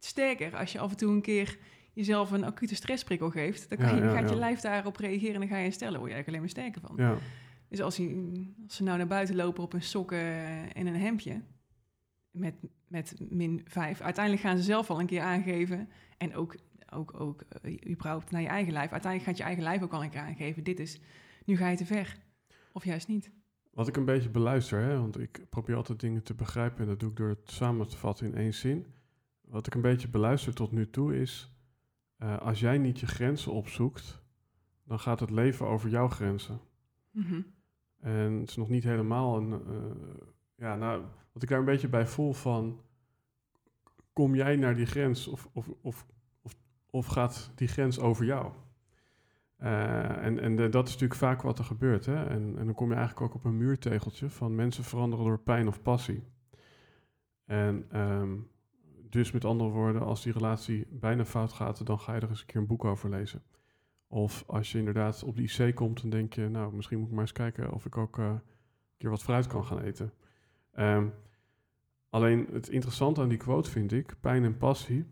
sterker 0.06 0.56
als 0.56 0.72
je 0.72 0.78
af 0.78 0.90
en 0.90 0.96
toe 0.96 1.12
een 1.12 1.22
keer 1.22 1.58
jezelf 1.92 2.30
een 2.30 2.44
acute 2.44 2.74
stressprikkel 2.74 3.30
geeft. 3.30 3.68
Dan 3.68 3.78
kan 3.78 3.94
je, 3.96 4.02
ja, 4.02 4.12
gaat 4.12 4.30
je 4.30 4.36
lijf 4.36 4.60
daarop 4.60 4.96
reageren 4.96 5.34
en 5.34 5.40
dan 5.40 5.48
ga 5.48 5.56
je 5.56 5.62
herstellen. 5.62 5.98
Word 5.98 6.10
je 6.10 6.14
eigenlijk 6.14 6.28
alleen 6.28 6.40
maar 6.40 6.72
sterker 6.72 6.80
van. 6.80 7.06
ja. 7.06 7.18
Dus 7.68 7.80
als, 7.80 7.96
je, 7.96 8.32
als 8.64 8.76
ze 8.76 8.82
nou 8.82 8.98
naar 8.98 9.06
buiten 9.06 9.36
lopen 9.36 9.62
op 9.62 9.72
een 9.72 9.82
sokken 9.82 10.18
en 10.74 10.86
een 10.86 10.96
hemdje, 10.96 11.42
met, 12.30 12.54
met 12.88 13.14
min 13.30 13.60
5. 13.64 14.00
Uiteindelijk 14.00 14.44
gaan 14.44 14.56
ze 14.56 14.62
zelf 14.62 14.90
al 14.90 15.00
een 15.00 15.06
keer 15.06 15.20
aangeven. 15.20 15.88
En 16.18 16.34
ook, 16.34 16.56
ook, 16.92 17.20
ook 17.20 17.42
uh, 17.62 17.90
überhaupt 17.90 18.30
naar 18.30 18.42
je 18.42 18.48
eigen 18.48 18.72
lijf. 18.72 18.90
Uiteindelijk 18.90 19.30
gaat 19.30 19.38
je 19.38 19.44
eigen 19.44 19.62
lijf 19.62 19.82
ook 19.82 19.92
al 19.92 20.02
een 20.02 20.10
keer 20.10 20.20
aangeven. 20.20 20.64
Dit 20.64 20.80
is, 20.80 21.00
nu 21.44 21.56
ga 21.56 21.68
je 21.68 21.76
te 21.76 21.86
ver. 21.86 22.18
Of 22.72 22.84
juist 22.84 23.08
niet. 23.08 23.30
Wat 23.70 23.88
ik 23.88 23.96
een 23.96 24.04
beetje 24.04 24.30
beluister, 24.30 24.80
hè, 24.80 25.00
want 25.00 25.18
ik 25.18 25.46
probeer 25.48 25.76
altijd 25.76 26.00
dingen 26.00 26.22
te 26.22 26.34
begrijpen 26.34 26.80
en 26.80 26.86
dat 26.86 27.00
doe 27.00 27.10
ik 27.10 27.16
door 27.16 27.28
het 27.28 27.50
samen 27.50 27.88
te 27.88 27.96
vatten 27.96 28.26
in 28.26 28.34
één 28.34 28.54
zin. 28.54 28.86
Wat 29.46 29.66
ik 29.66 29.74
een 29.74 29.80
beetje 29.80 30.08
beluister 30.08 30.54
tot 30.54 30.72
nu 30.72 30.90
toe 30.90 31.20
is, 31.20 31.56
uh, 32.18 32.38
als 32.38 32.60
jij 32.60 32.78
niet 32.78 33.00
je 33.00 33.06
grenzen 33.06 33.52
opzoekt, 33.52 34.22
dan 34.84 35.00
gaat 35.00 35.20
het 35.20 35.30
leven 35.30 35.66
over 35.66 35.90
jouw 35.90 36.08
grenzen. 36.08 36.60
Mhm. 37.10 37.40
En 38.00 38.32
het 38.32 38.48
is 38.48 38.56
nog 38.56 38.68
niet 38.68 38.84
helemaal 38.84 39.36
een. 39.36 39.50
Uh, 39.50 40.24
ja, 40.54 40.76
nou, 40.76 41.04
wat 41.32 41.42
ik 41.42 41.48
daar 41.48 41.58
een 41.58 41.64
beetje 41.64 41.88
bij 41.88 42.06
voel 42.06 42.32
van. 42.32 42.80
Kom 44.12 44.34
jij 44.34 44.56
naar 44.56 44.74
die 44.74 44.86
grens 44.86 45.28
of, 45.28 45.48
of, 45.52 45.68
of, 45.80 46.06
of, 46.42 46.56
of 46.90 47.06
gaat 47.06 47.52
die 47.54 47.68
grens 47.68 47.98
over 47.98 48.24
jou? 48.24 48.52
Uh, 49.62 50.24
en 50.24 50.40
en 50.40 50.56
de, 50.56 50.68
dat 50.68 50.86
is 50.86 50.92
natuurlijk 50.92 51.20
vaak 51.20 51.42
wat 51.42 51.58
er 51.58 51.64
gebeurt. 51.64 52.06
Hè? 52.06 52.24
En, 52.24 52.58
en 52.58 52.64
dan 52.64 52.74
kom 52.74 52.88
je 52.88 52.94
eigenlijk 52.94 53.26
ook 53.26 53.34
op 53.34 53.44
een 53.44 53.56
muurtegeltje 53.56 54.30
van 54.30 54.54
mensen 54.54 54.84
veranderen 54.84 55.24
door 55.24 55.38
pijn 55.38 55.68
of 55.68 55.82
passie. 55.82 56.22
En 57.44 58.00
um, 58.00 58.48
dus 59.16 59.32
met 59.32 59.44
andere 59.44 59.70
woorden, 59.70 60.02
als 60.02 60.22
die 60.22 60.32
relatie 60.32 60.86
bijna 60.90 61.24
fout 61.24 61.52
gaat, 61.52 61.86
dan 61.86 61.98
ga 62.00 62.14
je 62.14 62.20
er 62.20 62.28
eens 62.28 62.40
een 62.40 62.46
keer 62.46 62.60
een 62.60 62.66
boek 62.66 62.84
over 62.84 63.10
lezen. 63.10 63.42
Of 64.06 64.44
als 64.46 64.72
je 64.72 64.78
inderdaad 64.78 65.22
op 65.22 65.36
de 65.36 65.42
IC 65.42 65.74
komt, 65.74 66.00
dan 66.00 66.10
denk 66.10 66.32
je, 66.34 66.48
nou, 66.48 66.74
misschien 66.74 66.98
moet 66.98 67.06
ik 67.06 67.12
maar 67.12 67.22
eens 67.22 67.32
kijken 67.32 67.72
of 67.72 67.86
ik 67.86 67.96
ook 67.96 68.18
uh, 68.18 68.26
een 68.26 68.40
keer 68.96 69.10
wat 69.10 69.22
fruit 69.22 69.46
kan 69.46 69.64
gaan 69.64 69.80
eten. 69.80 70.12
Um, 70.78 71.12
alleen 72.10 72.46
het 72.52 72.68
interessante 72.68 73.20
aan 73.20 73.28
die 73.28 73.38
quote 73.38 73.70
vind 73.70 73.92
ik, 73.92 74.16
pijn 74.20 74.44
en 74.44 74.56
passie, 74.58 75.06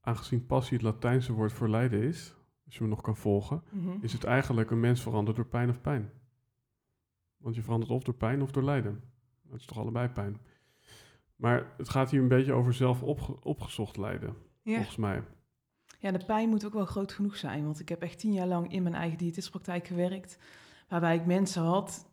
aangezien 0.00 0.46
passie 0.46 0.76
het 0.76 0.86
Latijnse 0.86 1.32
woord 1.32 1.52
voor 1.52 1.68
lijden 1.68 2.02
is, 2.02 2.34
als 2.64 2.76
je 2.76 2.82
me 2.82 2.88
nog 2.88 3.00
kan 3.00 3.16
volgen, 3.16 3.62
Mhm. 3.70 3.88
is 4.00 4.12
het 4.12 4.24
eigenlijk 4.24 4.70
een 4.70 4.80
mens 4.80 5.02
veranderd 5.02 5.36
door 5.36 5.46
pijn 5.46 5.68
of 5.68 5.80
pijn. 5.80 6.10
Want 7.36 7.54
je 7.54 7.62
verandert 7.62 7.90
of 7.90 8.02
door 8.02 8.14
pijn 8.14 8.42
of 8.42 8.50
door 8.52 8.62
lijden. 8.64 9.02
Dat 9.42 9.60
is 9.60 9.66
toch 9.66 9.78
allebei 9.78 10.08
pijn. 10.08 10.36
Maar 11.42 11.72
het 11.76 11.88
gaat 11.88 12.10
hier 12.10 12.20
een 12.20 12.28
beetje 12.28 12.52
over 12.52 12.74
zelf 12.74 13.02
opge 13.02 13.36
opgezocht 13.42 13.96
lijden, 13.96 14.36
Ja. 14.62 14.74
volgens 14.74 14.96
mij. 14.96 15.22
Ja, 15.98 16.10
de 16.10 16.24
pijn 16.24 16.48
moet 16.48 16.64
ook 16.64 16.72
wel 16.72 16.84
groot 16.84 17.12
genoeg 17.12 17.36
zijn. 17.36 17.64
Want 17.64 17.80
ik 17.80 17.88
heb 17.88 18.02
echt 18.02 18.18
tien 18.18 18.32
jaar 18.32 18.46
lang 18.46 18.72
in 18.72 18.82
mijn 18.82 18.94
eigen 18.94 19.18
diëtistpraktijk 19.18 19.86
gewerkt. 19.86 20.38
Waarbij 20.88 21.14
ik 21.14 21.26
mensen 21.26 21.62
had 21.62 22.10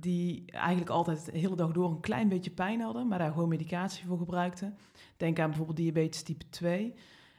die 0.00 0.44
eigenlijk 0.46 0.90
altijd 0.90 1.24
de 1.24 1.38
hele 1.38 1.56
dag 1.56 1.72
door 1.72 1.90
een 1.90 2.00
klein 2.00 2.28
beetje 2.28 2.50
pijn 2.50 2.80
hadden. 2.80 3.08
Maar 3.08 3.18
daar 3.18 3.32
gewoon 3.32 3.48
medicatie 3.48 4.06
voor 4.06 4.18
gebruikten. 4.18 4.76
Denk 5.16 5.38
aan 5.38 5.48
bijvoorbeeld 5.48 5.76
diabetes 5.76 6.22
type 6.22 6.48
2. 6.50 6.94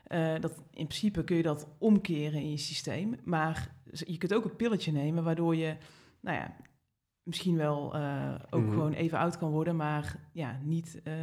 Uh, 0.07 0.39
dat, 0.39 0.51
in 0.71 0.87
principe 0.87 1.23
kun 1.23 1.35
je 1.37 1.43
dat 1.43 1.67
omkeren 1.77 2.41
in 2.41 2.49
je 2.49 2.57
systeem. 2.57 3.15
Maar 3.23 3.75
je 3.91 4.17
kunt 4.17 4.33
ook 4.33 4.45
een 4.45 4.55
pilletje 4.55 4.91
nemen 4.91 5.23
waardoor 5.23 5.55
je... 5.55 5.77
Nou 6.19 6.37
ja, 6.37 6.55
misschien 7.25 7.55
wel 7.57 7.95
uh, 7.95 8.35
ook 8.49 8.61
Mhm. 8.61 8.71
gewoon 8.71 8.93
even 8.93 9.17
oud 9.17 9.37
kan 9.37 9.51
worden, 9.51 9.75
maar 9.75 10.15
ja, 10.31 10.59
niet 10.63 11.01
uh, 11.07 11.13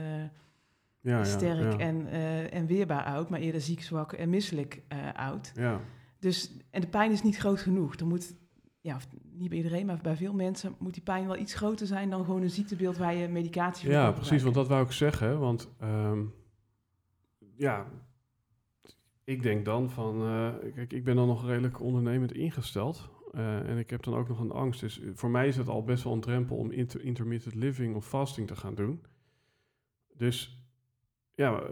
Ja, 1.01 1.25
sterk 1.25 1.73
ja. 1.73 1.79
En, 1.79 2.07
uh, 2.07 2.55
en 2.55 2.67
weerbaar 2.67 3.05
oud, 3.05 3.29
maar 3.31 3.41
eerder 3.41 3.61
ziek, 3.61 3.83
zwak 3.83 4.13
en 4.13 4.31
misselijk 4.31 4.83
oud. 5.15 5.53
Ja, 5.55 5.81
Dus, 6.19 6.53
en 6.71 6.81
de 6.81 6.87
pijn 6.87 7.11
is 7.13 7.23
niet 7.23 7.37
groot 7.37 7.61
genoeg. 7.61 7.95
Er 7.95 8.07
moet, 8.07 8.35
ja, 8.81 8.99
niet 9.33 9.49
bij 9.49 9.57
iedereen, 9.59 9.87
maar 9.87 9.99
bij 10.03 10.17
veel 10.17 10.35
mensen 10.35 10.75
moet 10.79 10.95
die 10.95 11.03
pijn 11.03 11.27
wel 11.27 11.37
iets 11.39 11.55
groter 11.55 11.87
zijn 11.87 12.11
dan 12.11 12.25
gewoon 12.25 12.43
een 12.43 12.51
ziektebeeld 12.51 12.97
waar 12.97 13.15
je 13.15 13.29
medicatie 13.29 13.85
voor 13.85 13.95
ja 13.95 14.13
precies, 14.13 14.43
want 14.43 14.55
dat 14.55 14.69
wou 14.69 14.85
ik 14.85 14.93
zeggen. 14.93 15.39
Want 15.39 15.69
ehm, 15.81 16.21
ja, 17.55 17.87
ik 19.25 19.43
denk 19.43 19.65
dan 19.65 19.91
van, 19.91 20.23
eh, 20.23 20.73
kijk, 20.75 20.93
ik 20.93 21.05
ben 21.05 21.17
dan 21.17 21.27
nog 21.27 21.47
redelijk 21.47 21.81
ondernemend 21.81 22.33
ingesteld. 22.33 23.11
Uh, 23.35 23.69
en 23.69 23.79
ik 23.79 23.91
heb 23.91 24.03
dan 24.03 24.15
ook 24.15 24.29
nog 24.29 24.41
een 24.41 24.51
angst. 24.51 24.81
Dus 24.81 25.01
voor 25.15 25.31
mij 25.31 25.49
is 25.49 25.57
het 25.57 25.69
al 25.69 25.85
best 25.85 26.05
wel 26.05 26.13
een 26.13 26.21
drempel 26.21 26.57
om 26.57 26.71
inter 26.71 27.03
intermittent 27.03 27.55
living 27.55 27.95
of 27.95 28.09
fasting 28.09 28.47
te 28.47 28.57
gaan 28.57 28.75
doen. 28.75 29.03
Dus 30.17 30.67
ja, 31.35 31.63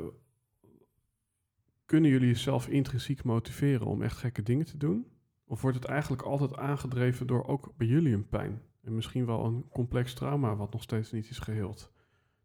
kunnen 1.84 2.10
jullie 2.10 2.28
jezelf 2.28 2.68
intrinsiek 2.68 3.24
motiveren 3.24 3.86
om 3.86 4.02
echt 4.02 4.16
gekke 4.16 4.42
dingen 4.42 4.66
te 4.66 4.76
doen? 4.76 5.06
Of 5.44 5.60
wordt 5.60 5.76
het 5.76 5.86
eigenlijk 5.86 6.22
altijd 6.22 6.56
aangedreven 6.56 7.26
door 7.26 7.46
ook 7.46 7.72
bij 7.76 7.86
jullie 7.86 8.14
een 8.14 8.28
pijn? 8.28 8.62
En 8.82 8.94
misschien 8.94 9.26
wel 9.26 9.44
een 9.44 9.68
complex 9.68 10.14
trauma 10.14 10.56
wat 10.56 10.72
nog 10.72 10.82
steeds 10.82 11.12
niet 11.12 11.30
is 11.30 11.38
geheeld. 11.38 11.92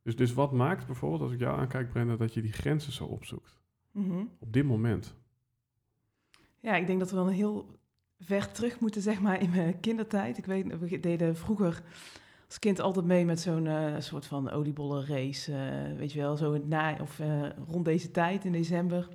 Dus, 0.01 0.15
dus 0.15 0.34
wat 0.34 0.51
maakt 0.51 0.86
bijvoorbeeld, 0.86 1.21
als 1.21 1.32
ik 1.32 1.39
jou 1.39 1.60
aankijk 1.60 1.89
Brenda, 1.89 2.15
dat 2.15 2.34
je 2.34 2.41
die 2.41 2.51
grenzen 2.51 2.91
zo 2.91 3.06
opzoekt? 3.06 3.62
Mm 3.91 4.10
-hmm. 4.10 4.32
Op 4.39 4.54
dit 4.54 4.65
moment. 4.65 5.15
Ja, 6.60 6.75
ik 6.75 6.88
denk 6.88 6.99
dat 6.99 7.10
we 7.10 7.15
dan 7.15 7.30
heel 7.30 7.80
ver 8.19 8.51
terug 8.51 8.80
moeten, 8.80 9.01
zeg 9.01 9.21
maar, 9.21 9.41
in 9.41 9.49
mijn 9.49 9.80
kindertijd. 9.80 10.38
Ik 10.38 10.45
weet, 10.45 10.80
we 10.80 10.99
deden 10.99 11.38
vroeger 11.38 11.84
als 12.47 12.60
kind 12.60 12.80
altijd 12.80 13.06
mee 13.06 13.25
met 13.25 13.39
zo'n 13.39 13.65
uh, 13.65 13.95
soort 13.99 14.25
van 14.25 14.49
oliebollenrace. 14.49 15.51
Uh, 15.51 15.97
weet 15.97 16.12
je 16.12 16.19
wel, 16.19 16.38
zo 16.38 16.58
na, 16.65 16.97
of 17.01 17.19
uh, 17.19 17.49
rond 17.67 17.86
deze 17.86 18.12
tijd 18.12 18.45
in 18.45 18.51
december. 18.51 19.10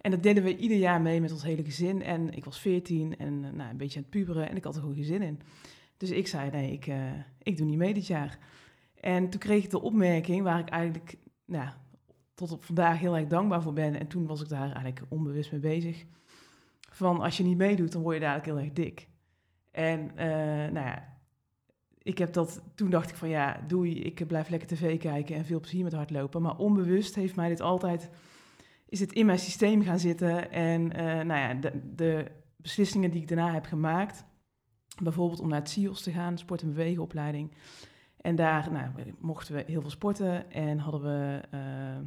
En 0.00 0.10
dat 0.10 0.22
deden 0.22 0.42
we 0.42 0.56
ieder 0.56 0.76
jaar 0.76 1.00
mee 1.00 1.20
met 1.20 1.32
ons 1.32 1.42
hele 1.42 1.64
gezin. 1.64 2.02
En 2.02 2.30
ik 2.30 2.44
was 2.44 2.60
veertien 2.60 3.16
en 3.16 3.40
nou, 3.40 3.70
een 3.70 3.76
beetje 3.76 3.96
aan 3.96 4.02
het 4.02 4.10
puberen 4.10 4.48
en 4.48 4.56
ik 4.56 4.64
had 4.64 4.74
er 4.74 4.80
gewoon 4.80 4.94
geen 4.94 5.04
zin 5.04 5.22
in. 5.22 5.40
Dus 5.96 6.10
ik 6.10 6.26
zei, 6.26 6.50
nee, 6.50 6.72
ik, 6.72 6.86
ik 7.42 7.56
doe 7.56 7.66
niet 7.66 7.78
mee 7.78 7.94
dit 7.94 8.06
jaar. 8.06 8.38
En 9.00 9.30
toen 9.30 9.40
kreeg 9.40 9.64
ik 9.64 9.70
de 9.70 9.80
opmerking 9.80 10.42
waar 10.42 10.58
ik 10.58 10.68
eigenlijk 10.68 11.16
nou, 11.44 11.68
tot 12.34 12.52
op 12.52 12.64
vandaag 12.64 12.98
heel 12.98 13.16
erg 13.16 13.26
dankbaar 13.26 13.62
voor 13.62 13.72
ben. 13.72 13.98
En 13.98 14.06
toen 14.06 14.26
was 14.26 14.40
ik 14.40 14.48
daar 14.48 14.72
eigenlijk 14.72 15.02
onbewust 15.08 15.50
mee 15.50 15.60
bezig. 15.60 16.04
Van 16.94 17.20
als 17.20 17.36
je 17.36 17.42
niet 17.42 17.56
meedoet, 17.56 17.92
dan 17.92 18.02
word 18.02 18.14
je 18.14 18.20
dadelijk 18.20 18.46
heel 18.46 18.58
erg 18.58 18.72
dik. 18.72 19.08
En 19.70 20.00
uh, 20.00 20.24
nou 20.72 20.86
ja, 20.86 21.18
ik 21.98 22.18
heb 22.18 22.32
dat, 22.32 22.62
toen 22.74 22.90
dacht 22.90 23.10
ik 23.10 23.16
van 23.16 23.28
ja, 23.28 23.60
doei, 23.66 24.00
ik 24.00 24.26
blijf 24.26 24.48
lekker 24.48 24.68
tv 24.68 24.98
kijken 24.98 25.36
en 25.36 25.44
veel 25.44 25.60
plezier 25.60 25.84
met 25.84 25.92
hardlopen. 25.92 26.42
Maar 26.42 26.56
onbewust 26.56 27.14
heeft 27.14 27.36
mij 27.36 27.48
dit 27.48 27.60
altijd, 27.60 28.10
is 28.88 29.00
het 29.00 29.12
in 29.12 29.26
mijn 29.26 29.38
systeem 29.38 29.82
gaan 29.82 29.98
zitten. 29.98 30.50
En 30.50 30.82
uh, 30.82 31.04
nou 31.04 31.34
ja, 31.34 31.70
de, 31.94 32.30
beslissingen 32.56 33.10
die 33.10 33.20
ik 33.20 33.28
daarna 33.28 33.52
heb 33.52 33.64
gemaakt, 33.64 34.24
bijvoorbeeld 35.02 35.40
om 35.40 35.48
naar 35.48 35.60
het 35.60 35.70
CIOS 35.70 36.02
te 36.02 36.12
gaan, 36.12 36.38
sport- 36.38 36.62
en 36.62 36.68
bewegenopleiding. 36.68 37.54
En 38.16 38.36
daar 38.36 38.72
nou, 38.72 38.90
mochten 39.18 39.54
we 39.54 39.64
heel 39.66 39.80
veel 39.80 39.90
sporten 39.90 40.50
en 40.50 40.78
hadden 40.78 41.02
we, 41.02 41.40
uh, 41.54 42.06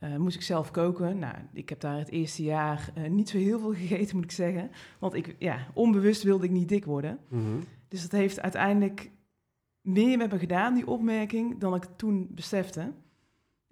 uh, 0.00 0.16
moest 0.16 0.36
ik 0.36 0.42
zelf 0.42 0.70
koken. 0.70 1.18
Nou, 1.18 1.34
ik 1.52 1.68
heb 1.68 1.80
daar 1.80 1.98
het 1.98 2.10
eerste 2.10 2.42
jaar 2.42 2.92
uh, 2.98 3.10
niet 3.10 3.28
zo 3.28 3.38
heel 3.38 3.58
veel 3.58 3.74
gegeten, 3.74 4.16
moet 4.16 4.24
ik 4.24 4.30
zeggen. 4.30 4.70
Want 4.98 5.14
ik, 5.14 5.36
ja, 5.38 5.66
onbewust 5.74 6.22
wilde 6.22 6.44
ik 6.44 6.50
niet 6.50 6.68
dik 6.68 6.84
worden. 6.84 7.18
Mm 7.28 7.40
-hmm. 7.40 7.60
Dus 7.88 8.02
dat 8.02 8.10
heeft 8.10 8.40
uiteindelijk 8.40 9.10
meer 9.80 10.18
met 10.18 10.32
me 10.32 10.38
gedaan, 10.38 10.74
die 10.74 10.86
opmerking, 10.86 11.58
dan 11.58 11.74
ik 11.74 11.84
toen 11.96 12.28
besefte. 12.30 12.92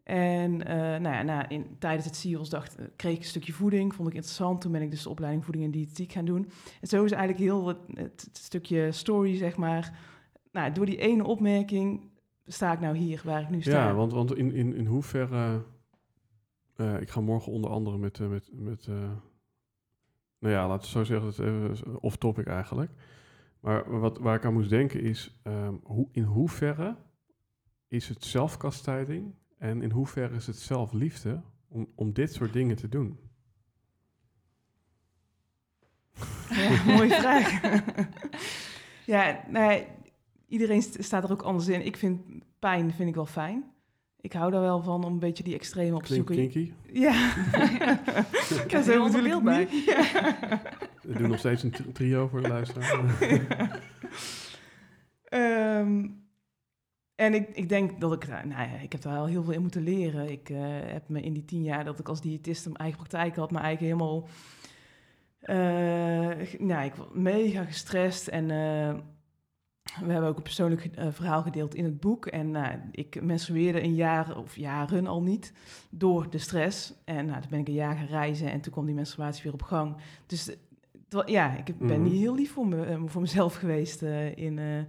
En 0.02 0.52
uh, 0.52 0.66
nou 0.76 1.02
ja, 1.02 1.22
na, 1.22 1.48
in, 1.48 1.66
tijdens 1.78 2.04
het 2.04 2.16
CIOS 2.16 2.48
dacht, 2.48 2.76
kreeg 2.96 3.14
ik 3.14 3.18
een 3.18 3.24
stukje 3.24 3.52
voeding, 3.52 3.94
vond 3.94 4.08
ik 4.08 4.14
interessant. 4.14 4.60
Toen 4.60 4.72
ben 4.72 4.82
ik 4.82 4.90
dus 4.90 5.02
de 5.02 5.08
opleiding 5.08 5.44
voeding 5.44 5.64
en 5.64 5.70
diëtetiek 5.70 6.12
gaan 6.12 6.24
doen. 6.24 6.48
En 6.80 6.88
zo 6.88 7.04
is 7.04 7.12
eigenlijk 7.12 7.42
heel 7.42 7.66
het 7.94 8.28
stukje 8.32 8.92
story, 8.92 9.36
zeg 9.36 9.56
maar. 9.56 9.98
Nou, 10.52 10.72
door 10.72 10.86
die 10.86 10.98
ene 10.98 11.24
opmerking 11.24 12.00
sta 12.46 12.72
ik 12.72 12.80
nou 12.80 12.96
hier 12.96 13.22
waar 13.24 13.42
ik 13.42 13.50
nu 13.50 13.62
sta. 13.62 13.86
Ja, 13.86 13.94
want, 13.94 14.12
want 14.12 14.36
in, 14.36 14.52
in, 14.52 14.74
in 14.74 14.86
hoeverre... 14.86 15.62
Uh, 16.76 17.00
ik 17.00 17.10
ga 17.10 17.20
morgen 17.20 17.52
onder 17.52 17.70
andere 17.70 17.98
met... 17.98 18.18
Uh, 18.18 18.28
met, 18.28 18.50
met 18.52 18.86
nou 20.38 20.56
ja, 20.56 20.68
laten 20.68 20.84
we 20.84 20.90
zo 20.90 21.04
zeggen, 21.04 21.26
het 21.26 21.38
even 21.38 22.00
off-topic 22.00 22.46
eigenlijk. 22.46 22.90
Maar 23.60 24.00
wat, 24.00 24.18
waar 24.18 24.36
ik 24.36 24.44
aan 24.44 24.52
moest 24.52 24.70
denken 24.70 25.00
is, 25.00 25.40
um, 25.44 25.80
hoe, 25.82 26.08
in 26.12 26.22
hoeverre 26.22 26.96
is 27.88 28.08
het 28.08 28.24
zelfkastijding 28.24 29.34
en 29.58 29.82
in 29.82 29.90
hoeverre 29.90 30.34
is 30.34 30.46
het 30.46 30.58
zelfliefde 30.58 31.42
om, 31.68 31.88
om 31.94 32.12
dit 32.12 32.32
soort 32.32 32.52
dingen 32.52 32.76
te 32.76 32.88
doen? 32.88 33.18
Ja, 36.50 36.84
mooie 36.96 37.14
vraag. 37.14 37.60
ja, 39.06 39.44
nee, 39.48 39.86
iedereen 40.46 40.82
staat 40.82 41.24
er 41.24 41.32
ook 41.32 41.42
anders 41.42 41.68
in. 41.68 41.86
Ik 41.86 41.96
vind 41.96 42.20
pijn 42.58 42.92
vind 42.92 43.08
ik 43.08 43.14
wel 43.14 43.26
fijn. 43.26 43.73
Ik 44.24 44.32
hou 44.32 44.50
daar 44.50 44.60
wel 44.60 44.82
van 44.82 45.04
om 45.04 45.12
een 45.12 45.18
beetje 45.18 45.44
die 45.44 45.54
extreme 45.54 45.96
op 45.96 46.02
te 46.02 46.14
zoeken. 46.14 46.34
kinky. 46.34 46.72
Ja. 46.92 47.36
ik 48.64 48.70
heb 48.70 48.86
er 48.86 48.96
een 48.96 49.22
beeld 49.22 49.42
bij. 49.42 49.68
Ja. 49.86 50.44
We 51.02 51.18
doen 51.18 51.28
nog 51.28 51.38
steeds 51.38 51.62
een 51.62 51.92
trio 51.92 52.28
voor 52.28 52.42
de 52.42 52.48
luisteraar. 52.48 53.04
um, 55.80 56.22
en 57.14 57.34
ik, 57.34 57.48
ik 57.52 57.68
denk 57.68 58.00
dat 58.00 58.12
ik, 58.12 58.28
nou 58.28 58.48
ja, 58.48 58.78
ik 58.82 58.92
heb 58.92 59.02
daar 59.02 59.18
al 59.18 59.26
heel 59.26 59.42
veel 59.42 59.52
in 59.52 59.60
moeten 59.60 59.82
leren. 59.82 60.30
Ik 60.30 60.48
uh, 60.48 60.58
heb 60.68 61.08
me 61.08 61.20
in 61.20 61.32
die 61.32 61.44
tien 61.44 61.62
jaar 61.62 61.84
dat 61.84 61.98
ik 61.98 62.08
als 62.08 62.20
diëtist 62.20 62.64
mijn 62.64 62.76
eigen 62.76 62.98
praktijk 62.98 63.36
had, 63.36 63.50
me 63.50 63.58
eigenlijk 63.58 64.00
helemaal, 64.00 64.28
uh, 65.42 66.58
nou, 66.58 66.84
ik 66.84 66.94
was 66.94 67.06
mega 67.12 67.64
gestrest 67.64 68.28
en 68.28 68.50
uh, 68.50 68.94
we 69.84 70.12
hebben 70.12 70.28
ook 70.28 70.36
een 70.36 70.42
persoonlijk 70.42 70.84
eh, 70.84 71.06
verhaal 71.10 71.42
gedeeld 71.42 71.74
in 71.74 71.84
het 71.84 72.00
boek. 72.00 72.26
En 72.26 72.54
uh, 72.54 72.68
ik 72.90 73.22
menstrueerde 73.22 73.82
een 73.82 73.94
jaar 73.94 74.36
of 74.36 74.56
jaren 74.56 75.06
al 75.06 75.22
niet 75.22 75.52
door 75.90 76.30
de 76.30 76.38
stress. 76.38 76.94
En 77.04 77.26
nou, 77.26 77.40
toen 77.40 77.50
ben 77.50 77.58
ik 77.58 77.68
een 77.68 77.74
jaar 77.74 77.96
gaan 77.96 78.06
reizen 78.06 78.50
en 78.50 78.60
toen 78.60 78.72
kwam 78.72 78.86
die 78.86 78.94
menstruatie 78.94 79.42
weer 79.42 79.52
op 79.52 79.62
gang. 79.62 79.96
Dus 80.26 80.56
ja, 81.26 81.56
ik 81.56 81.78
ben 81.78 81.98
mm. 81.98 82.02
niet 82.02 82.20
heel 82.20 82.34
lief 82.34 82.52
voor, 82.52 82.66
me, 82.66 83.02
voor 83.06 83.20
mezelf 83.20 83.54
geweest 83.64 84.02
in, 84.34 84.86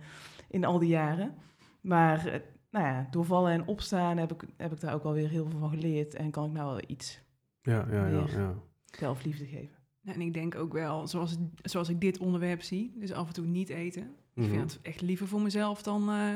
in 0.49 0.65
al 0.65 0.79
die 0.79 0.89
jaren. 0.89 1.35
Maar 1.81 2.41
nou 2.69 2.85
ja, 2.85 3.07
door 3.11 3.25
vallen 3.25 3.51
en 3.51 3.67
opstaan 3.67 4.17
heb 4.17 4.33
ik, 4.33 4.43
heb 4.57 4.71
ik 4.71 4.79
daar 4.79 4.93
ook 4.93 5.03
alweer 5.03 5.29
heel 5.29 5.49
veel 5.49 5.59
van 5.59 5.69
geleerd. 5.69 6.15
En 6.15 6.31
kan 6.31 6.45
ik 6.45 6.51
nou 6.51 6.69
wel 6.69 6.83
iets 6.87 7.21
ja, 7.61 7.87
ja, 7.91 8.07
ja, 8.07 8.25
ja. 8.27 8.55
zelfliefde 8.85 9.45
geven. 9.45 9.75
en 10.03 10.21
ik 10.21 10.33
denk 10.33 10.55
ook 10.55 10.73
wel, 10.73 11.07
zoals, 11.07 11.37
zoals 11.61 11.89
ik 11.89 12.01
dit 12.01 12.17
onderwerp 12.17 12.61
zie, 12.61 12.93
dus 12.95 13.11
af 13.11 13.27
en 13.27 13.33
toe 13.33 13.45
niet 13.45 13.69
eten. 13.69 14.15
Ik 14.35 14.43
vind 14.43 14.55
mhm. 14.55 14.61
het 14.61 14.79
echt 14.81 15.01
liever 15.01 15.27
voor 15.27 15.41
mezelf 15.41 15.81
dan 15.81 16.09
uh, 16.09 16.35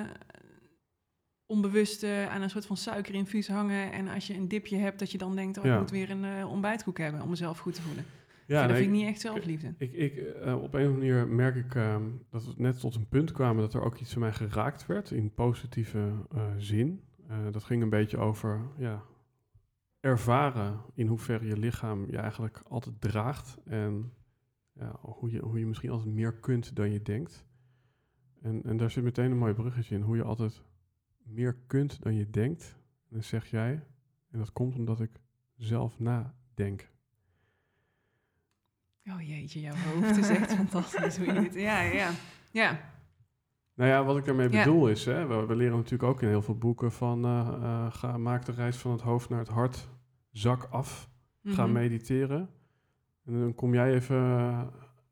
onbewust 1.46 2.04
uh, 2.04 2.30
aan 2.30 2.42
een 2.42 2.50
soort 2.50 2.66
van 2.66 2.78
suikerinfuus 2.78 3.48
hangen. 3.48 3.92
En 3.92 4.08
als 4.08 4.28
je 4.28 4.34
een 4.34 4.48
dipje 4.48 4.78
hebt, 4.78 5.00
dat 5.00 5.12
je 5.12 5.18
dan 5.18 5.36
denkt, 5.36 5.58
oh, 5.58 5.66
ik 5.66 5.80
moet 5.80 5.92
weer 5.92 6.10
een 6.10 6.24
uh, 6.24 6.52
ontbijtkoek 6.52 6.98
hebben 6.98 7.22
om 7.22 7.30
mezelf 7.30 7.60
goed 7.60 7.74
te 7.74 7.82
voelen. 7.82 8.06
Ja, 8.48 8.68
dat 8.68 8.76
vind 8.76 8.88
ik 8.88 8.96
niet 8.96 9.08
echt 9.08 9.22
zelfliefde. 9.22 9.74
Ik, 9.78 9.94
ik, 9.94 10.14
op 10.42 10.44
een 10.46 10.58
of 10.58 10.74
andere 10.74 10.92
manier 10.92 11.28
merk 11.28 11.56
ik 11.56 11.76
ehm, 11.76 12.04
dat 12.30 12.46
we 12.46 12.54
net 12.58 12.80
tot 12.80 12.96
een 12.96 13.08
punt 13.08 13.32
kwamen 13.32 13.62
dat 13.62 13.74
er 13.74 13.82
ook 13.82 14.00
iets 14.00 14.12
van 14.12 14.22
mij 14.22 14.34
geraakt 14.34 14.86
werd 14.86 15.12
in 15.12 15.34
positieve 15.34 16.12
zin. 16.58 17.04
dat 17.52 17.64
ging 17.64 17.82
een 17.82 17.90
beetje 17.90 18.18
over 18.18 18.62
ja, 18.78 19.04
ervaren 20.00 20.82
in 20.94 21.08
hoeverre 21.08 21.46
je 21.46 21.58
lichaam 21.58 22.06
je 22.12 22.18
eigenlijk 22.18 22.62
altijd 22.68 23.02
draagt. 23.02 23.58
En 23.66 24.14
ja, 24.74 25.00
hoe, 25.02 25.32
je, 25.32 25.40
hoe 25.40 25.60
je 25.60 25.66
misschien 25.66 25.90
altijd 25.90 26.14
meer 26.14 26.34
kunt 26.34 26.76
dan 26.76 26.92
je 26.92 27.02
denkt. 27.02 27.48
En, 28.42 28.64
en 28.64 28.78
daar 28.78 28.92
zit 28.92 29.04
meteen 29.04 29.32
een 29.32 29.38
mooi 29.38 29.54
bruggetje 29.54 29.96
in. 29.96 30.02
Hoe 30.02 30.16
je 30.16 30.24
altijd 30.24 30.62
meer 31.24 31.56
kunt 31.68 32.02
dan 32.02 32.16
je 32.16 32.30
denkt. 32.30 32.76
En 33.10 33.16
dan 33.16 33.24
zeg 33.24 33.50
jij, 33.50 33.84
en 34.32 34.40
dat 34.40 34.54
komt 34.54 34.76
omdat 34.76 35.00
ik 35.00 35.12
zelf 35.56 36.00
nadenk. 36.00 36.90
Oh 39.06 39.22
jeetje, 39.22 39.60
jouw 39.60 39.76
hoofd 39.76 40.18
is 40.18 40.30
echt 40.30 40.54
fantastisch. 40.64 41.18
Hoe 41.18 41.26
je 41.26 41.34
het, 41.34 41.54
ja, 41.54 41.82
ja, 41.82 42.12
ja. 42.52 42.80
Nou 43.74 43.90
ja, 43.92 44.04
wat 44.04 44.18
ik 44.18 44.26
daarmee 44.26 44.50
bedoel 44.50 44.90
is, 44.90 45.06
hè, 45.06 45.46
we, 45.46 45.56
leren 45.56 45.76
natuurlijk 45.76 46.04
ook 46.04 46.22
in 46.22 46.28
heel 46.28 46.42
veel 46.42 46.58
boeken 46.58 46.92
van 46.92 47.26
uh, 47.26 47.48
uh, 47.62 47.94
ga, 47.94 48.18
maak 48.18 48.46
de 48.46 48.52
reis 48.52 48.78
van 48.78 48.92
het 48.92 49.02
hoofd 49.02 49.30
naar 49.30 49.40
het 49.40 49.48
hart, 49.48 49.90
zak 50.32 50.68
af, 50.72 51.10
ga 51.44 51.64
mhm. 51.64 51.74
mediteren. 51.74 52.50
En 53.26 53.40
dan 53.40 53.56
kom 53.56 53.74
jij 53.74 53.94
even 53.94 54.18
uh, 54.18 54.62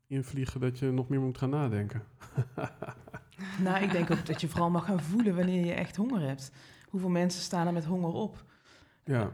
invliegen 0.06 0.60
dat 0.60 0.78
je 0.78 0.90
nog 0.90 1.08
meer 1.08 1.20
moet 1.20 1.38
gaan 1.38 1.50
nadenken. 1.50 2.02
nou, 3.64 3.82
ik 3.82 3.90
denk 3.90 4.10
ook 4.10 4.26
dat 4.26 4.40
je 4.40 4.48
vooral 4.48 4.70
mag 4.70 4.84
gaan 4.84 5.00
voelen 5.00 5.36
wanneer 5.36 5.64
je 5.64 5.72
echt 5.72 5.96
honger 5.96 6.20
hebt. 6.20 6.52
Hoeveel 6.88 7.08
mensen 7.08 7.42
staan 7.42 7.66
er 7.66 7.72
met 7.72 7.84
honger 7.84 8.12
op? 8.12 8.44
Ja. 9.04 9.30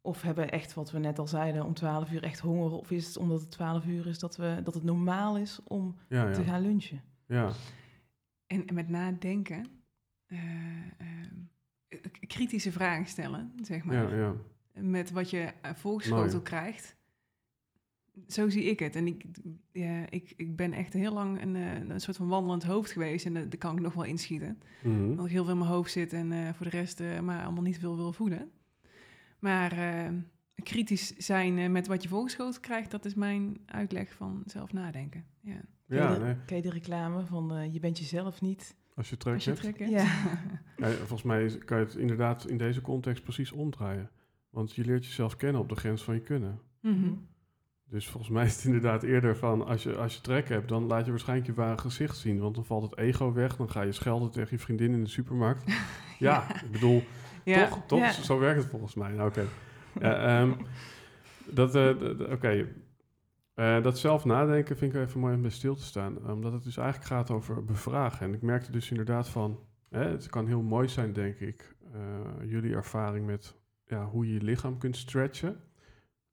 Of 0.00 0.22
hebben 0.22 0.50
echt, 0.50 0.74
wat 0.74 0.90
we 0.90 0.98
net 0.98 1.18
al 1.18 1.26
zeiden, 1.26 1.64
om 1.64 1.74
12 1.74 2.12
uur 2.12 2.22
echt 2.22 2.38
honger? 2.38 2.70
Of 2.70 2.90
is 2.90 3.06
het 3.06 3.16
omdat 3.16 3.40
het 3.40 3.50
12 3.50 3.86
uur 3.86 4.06
is 4.06 4.18
dat, 4.18 4.36
we, 4.36 4.60
dat 4.64 4.74
het 4.74 4.82
normaal 4.82 5.36
is 5.36 5.60
om 5.64 5.96
te 6.08 6.42
gaan 6.46 6.60
lunchen? 6.60 7.02
Ja. 7.26 7.50
En, 8.46 8.64
met 8.72 8.88
nadenken, 8.88 9.66
uh, 10.26 10.38
kritische 12.26 12.72
vragen 12.72 13.06
stellen, 13.06 13.52
zeg 13.62 13.84
maar. 13.84 14.16
Ja, 14.16 14.16
ja. 14.16 14.34
Met 14.82 15.10
wat 15.10 15.30
je 15.30 15.52
voorgeschoten 15.74 16.42
krijgt. 16.42 16.96
Zo 18.28 18.48
zie 18.48 18.64
ik 18.64 18.78
het. 18.78 18.96
En 18.96 19.06
ik, 19.06 19.24
ja, 19.72 20.10
ik, 20.10 20.32
ik 20.36 20.56
ben 20.56 20.72
echt 20.72 20.92
heel 20.92 21.12
lang 21.12 21.42
een, 21.42 21.56
eh, 21.56 21.88
een 21.88 22.00
soort 22.00 22.16
van 22.16 22.28
wandelend 22.28 22.64
hoofd 22.64 22.90
geweest. 22.90 23.26
En 23.26 23.32
daar 23.32 23.58
kan 23.58 23.76
ik 23.76 23.82
nog 23.82 23.94
wel 23.94 24.04
inschieten. 24.04 24.58
Mm 24.82 25.16
Dat 25.16 25.24
ik 25.24 25.30
heel 25.30 25.44
veel 25.44 25.52
in 25.52 25.58
mijn 25.58 25.70
hoofd 25.70 25.92
zit 25.92 26.12
en 26.12 26.32
uh, 26.32 26.52
voor 26.52 26.70
de 26.70 26.76
rest 26.76 27.00
uh, 27.00 27.20
maar 27.20 27.44
allemaal 27.44 27.62
niet 27.62 27.78
veel 27.78 27.96
wil 27.96 28.12
voelen. 28.12 28.50
Maar 29.38 29.74
kritisch 30.62 31.16
zijn 31.16 31.72
met 31.72 31.86
wat 31.86 32.02
je 32.02 32.08
voorgeschoten 32.08 32.60
krijgt, 32.60 32.90
dat 32.90 33.04
is 33.04 33.14
mijn 33.14 33.60
uitleg 33.66 34.14
van 34.14 34.42
zelf 34.46 34.72
nadenken. 34.72 35.24
Ja. 35.40 35.60
Ja, 35.86 36.16
nee. 36.18 36.36
Ken 36.46 36.56
je 36.56 36.62
de 36.62 36.70
reclame 36.70 37.24
van 37.24 37.72
je 37.72 37.80
bent 37.80 37.98
jezelf 37.98 38.40
niet... 38.40 38.76
Als 38.94 39.10
je 39.10 39.16
trek 39.16 39.44
hebt. 39.44 39.78
Ja. 39.90 40.06
Volgens 40.76 41.22
mij 41.22 41.58
kan 41.58 41.78
je 41.78 41.84
het 41.84 41.94
inderdaad 41.94 42.46
in 42.48 42.58
deze 42.58 42.80
context 42.80 43.22
precies 43.22 43.52
omdraaien. 43.52 44.10
Want 44.50 44.74
je 44.74 44.84
leert 44.84 45.04
jezelf 45.04 45.36
kennen 45.36 45.60
op 45.60 45.68
de 45.68 45.76
grens 45.76 46.02
van 46.02 46.14
je 46.14 46.20
kunnen. 46.20 46.60
Mm 46.80 47.26
dus 47.88 48.08
volgens 48.08 48.32
mij 48.32 48.44
is 48.44 48.56
het 48.56 48.64
inderdaad 48.64 49.02
eerder 49.02 49.36
van 49.36 49.66
als 49.66 49.82
je, 49.82 49.96
als 49.96 50.14
je 50.14 50.20
trek 50.20 50.48
hebt, 50.48 50.68
dan 50.68 50.86
laat 50.86 51.04
je 51.04 51.10
waarschijnlijk 51.10 51.48
je 51.48 51.54
ware 51.54 51.78
gezicht 51.78 52.16
zien. 52.16 52.40
Want 52.40 52.54
dan 52.54 52.64
valt 52.64 52.82
het 52.82 52.98
ego 52.98 53.32
weg. 53.32 53.56
Dan 53.56 53.70
ga 53.70 53.82
je 53.82 53.92
schelden 53.92 54.30
tegen 54.30 54.48
je 54.50 54.58
vriendin 54.58 54.92
in 54.92 55.04
de 55.04 55.10
supermarkt. 55.10 55.64
ja, 56.18 56.62
ik 56.64 56.70
bedoel, 56.70 57.02
ja. 57.44 57.68
toch? 57.68 57.86
toch? 57.86 58.12
Zo 58.12 58.38
werkt 58.38 58.60
het 58.60 58.70
volgens 58.70 58.94
mij. 58.94 59.12
Nou, 59.12 59.28
oké. 59.28 59.46
Ehm, 60.00 60.52
dat, 61.44 61.74
uh, 61.76 61.90
oké. 62.30 62.68
Uh, 63.56 63.82
dat 63.82 63.98
zelf 63.98 64.24
nadenken 64.24 64.76
vind 64.76 64.94
ik 64.94 65.00
even 65.00 65.20
mooi 65.20 65.34
om 65.34 65.42
bij 65.42 65.50
stil 65.50 65.74
te 65.74 65.84
staan. 65.84 66.30
Omdat 66.30 66.52
het 66.52 66.62
dus 66.62 66.76
eigenlijk 66.76 67.08
gaat 67.08 67.30
over 67.30 67.64
bevragen. 67.64 68.26
En 68.26 68.34
ik 68.34 68.42
merkte 68.42 68.72
dus 68.72 68.90
inderdaad 68.90 69.28
van, 69.28 69.58
hè, 69.90 70.04
het 70.04 70.28
kan 70.28 70.46
heel 70.46 70.62
mooi 70.62 70.88
zijn, 70.88 71.12
denk 71.12 71.38
ik, 71.38 71.76
uh, 71.94 72.50
jullie 72.50 72.74
ervaring 72.74 73.26
met 73.26 73.56
ja, 73.86 74.04
hoe 74.04 74.26
je 74.26 74.32
je 74.32 74.42
lichaam 74.42 74.78
kunt 74.78 74.96
stretchen. 74.96 75.60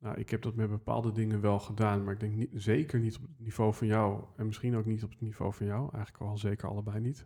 Nou, 0.01 0.17
ik 0.17 0.29
heb 0.29 0.41
dat 0.41 0.55
met 0.55 0.69
bepaalde 0.69 1.11
dingen 1.11 1.41
wel 1.41 1.59
gedaan, 1.59 2.03
maar 2.03 2.13
ik 2.13 2.19
denk 2.19 2.35
niet, 2.35 2.49
zeker 2.53 2.99
niet 2.99 3.15
op 3.15 3.21
het 3.21 3.39
niveau 3.39 3.73
van 3.73 3.87
jou. 3.87 4.23
En 4.35 4.45
misschien 4.45 4.75
ook 4.75 4.85
niet 4.85 5.03
op 5.03 5.09
het 5.09 5.21
niveau 5.21 5.53
van 5.53 5.65
jou. 5.65 5.81
Eigenlijk 5.81 6.23
wel 6.23 6.37
zeker 6.37 6.69
allebei 6.69 6.99
niet. 6.99 7.25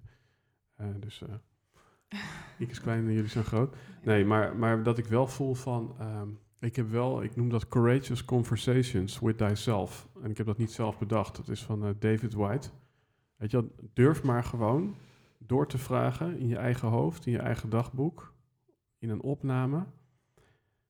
Uh, 0.82 0.88
dus 1.00 1.22
uh, 1.22 2.20
ik 2.60 2.70
is 2.70 2.82
klein 2.82 3.08
en 3.08 3.14
jullie 3.14 3.30
zijn 3.30 3.46
groot. 3.46 3.76
Nee, 4.04 4.26
maar, 4.26 4.56
maar 4.56 4.84
dat 4.84 4.98
ik 4.98 5.06
wel 5.06 5.28
voel 5.28 5.54
van... 5.54 5.96
Um, 6.02 6.40
ik 6.60 6.76
heb 6.76 6.90
wel, 6.90 7.24
ik 7.24 7.36
noem 7.36 7.50
dat 7.50 7.68
Courageous 7.68 8.26
Conversations 8.26 9.20
with 9.20 9.38
Thyself. 9.38 10.08
En 10.22 10.30
ik 10.30 10.38
heb 10.38 10.46
dat 10.46 10.58
niet 10.58 10.72
zelf 10.72 10.98
bedacht. 10.98 11.36
Dat 11.36 11.48
is 11.48 11.64
van 11.64 11.86
uh, 11.86 11.90
David 12.00 12.34
White. 12.34 12.70
Weet 13.36 13.52
je 13.52 13.68
durf 13.94 14.24
maar 14.24 14.44
gewoon 14.44 14.96
door 15.38 15.68
te 15.68 15.78
vragen 15.78 16.38
in 16.38 16.48
je 16.48 16.58
eigen 16.58 16.88
hoofd, 16.88 17.26
in 17.26 17.32
je 17.32 17.40
eigen 17.40 17.70
dagboek, 17.70 18.34
in 18.98 19.10
een 19.10 19.22
opname 19.22 19.86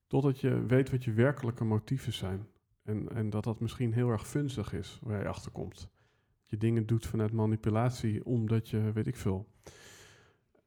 Totdat 0.08 0.40
je 0.40 0.66
weet 0.66 0.92
wat 0.92 1.04
je 1.04 1.14
werkelijke 1.14 1.64
motieven 1.64 2.14
zijn. 2.14 2.48
En, 2.84 3.10
en 3.10 3.30
dat 3.30 3.44
dat 3.44 3.60
misschien 3.60 3.94
heel 3.94 4.10
erg 4.10 4.28
funstig 4.28 4.74
is 4.74 5.00
waar 5.04 5.20
je 5.20 5.28
achter 5.28 5.52
komt. 5.52 5.80
Dat 5.80 6.50
je 6.50 6.58
dingen 6.58 6.86
doet 6.86 7.06
vanuit 7.06 7.32
manipulatie 7.32 8.26
omdat 8.26 8.70
je, 8.70 8.92
weet 8.92 9.08
ik 9.08 9.16
veel. 9.16 9.48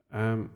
Ehm, 0.09 0.46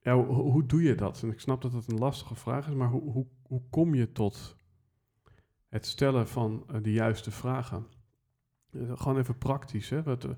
ja, 0.00 0.14
hoe, 0.14 0.26
hoe, 0.26 0.66
doe 0.66 0.82
je 0.82 0.94
dat? 0.94 1.22
En 1.22 1.30
ik 1.30 1.40
snap 1.40 1.62
dat 1.62 1.72
het 1.72 1.90
een 1.90 1.98
lastige 1.98 2.34
vraag 2.34 2.68
is, 2.68 2.74
maar 2.74 2.88
hoe, 2.88 3.12
hoe, 3.12 3.26
hoe 3.42 3.62
kom 3.70 3.94
je 3.94 4.12
tot 4.12 4.56
het 5.68 5.86
stellen 5.86 6.28
van 6.28 6.66
uh, 6.70 6.82
de 6.82 6.92
juiste 6.92 7.30
vragen? 7.30 7.86
Uh, 8.70 8.92
gewoon 8.94 9.18
even 9.18 9.38
praktisch. 9.38 9.88
Hè? 9.88 10.02
Wat, 10.02 10.24
uh, 10.24 10.30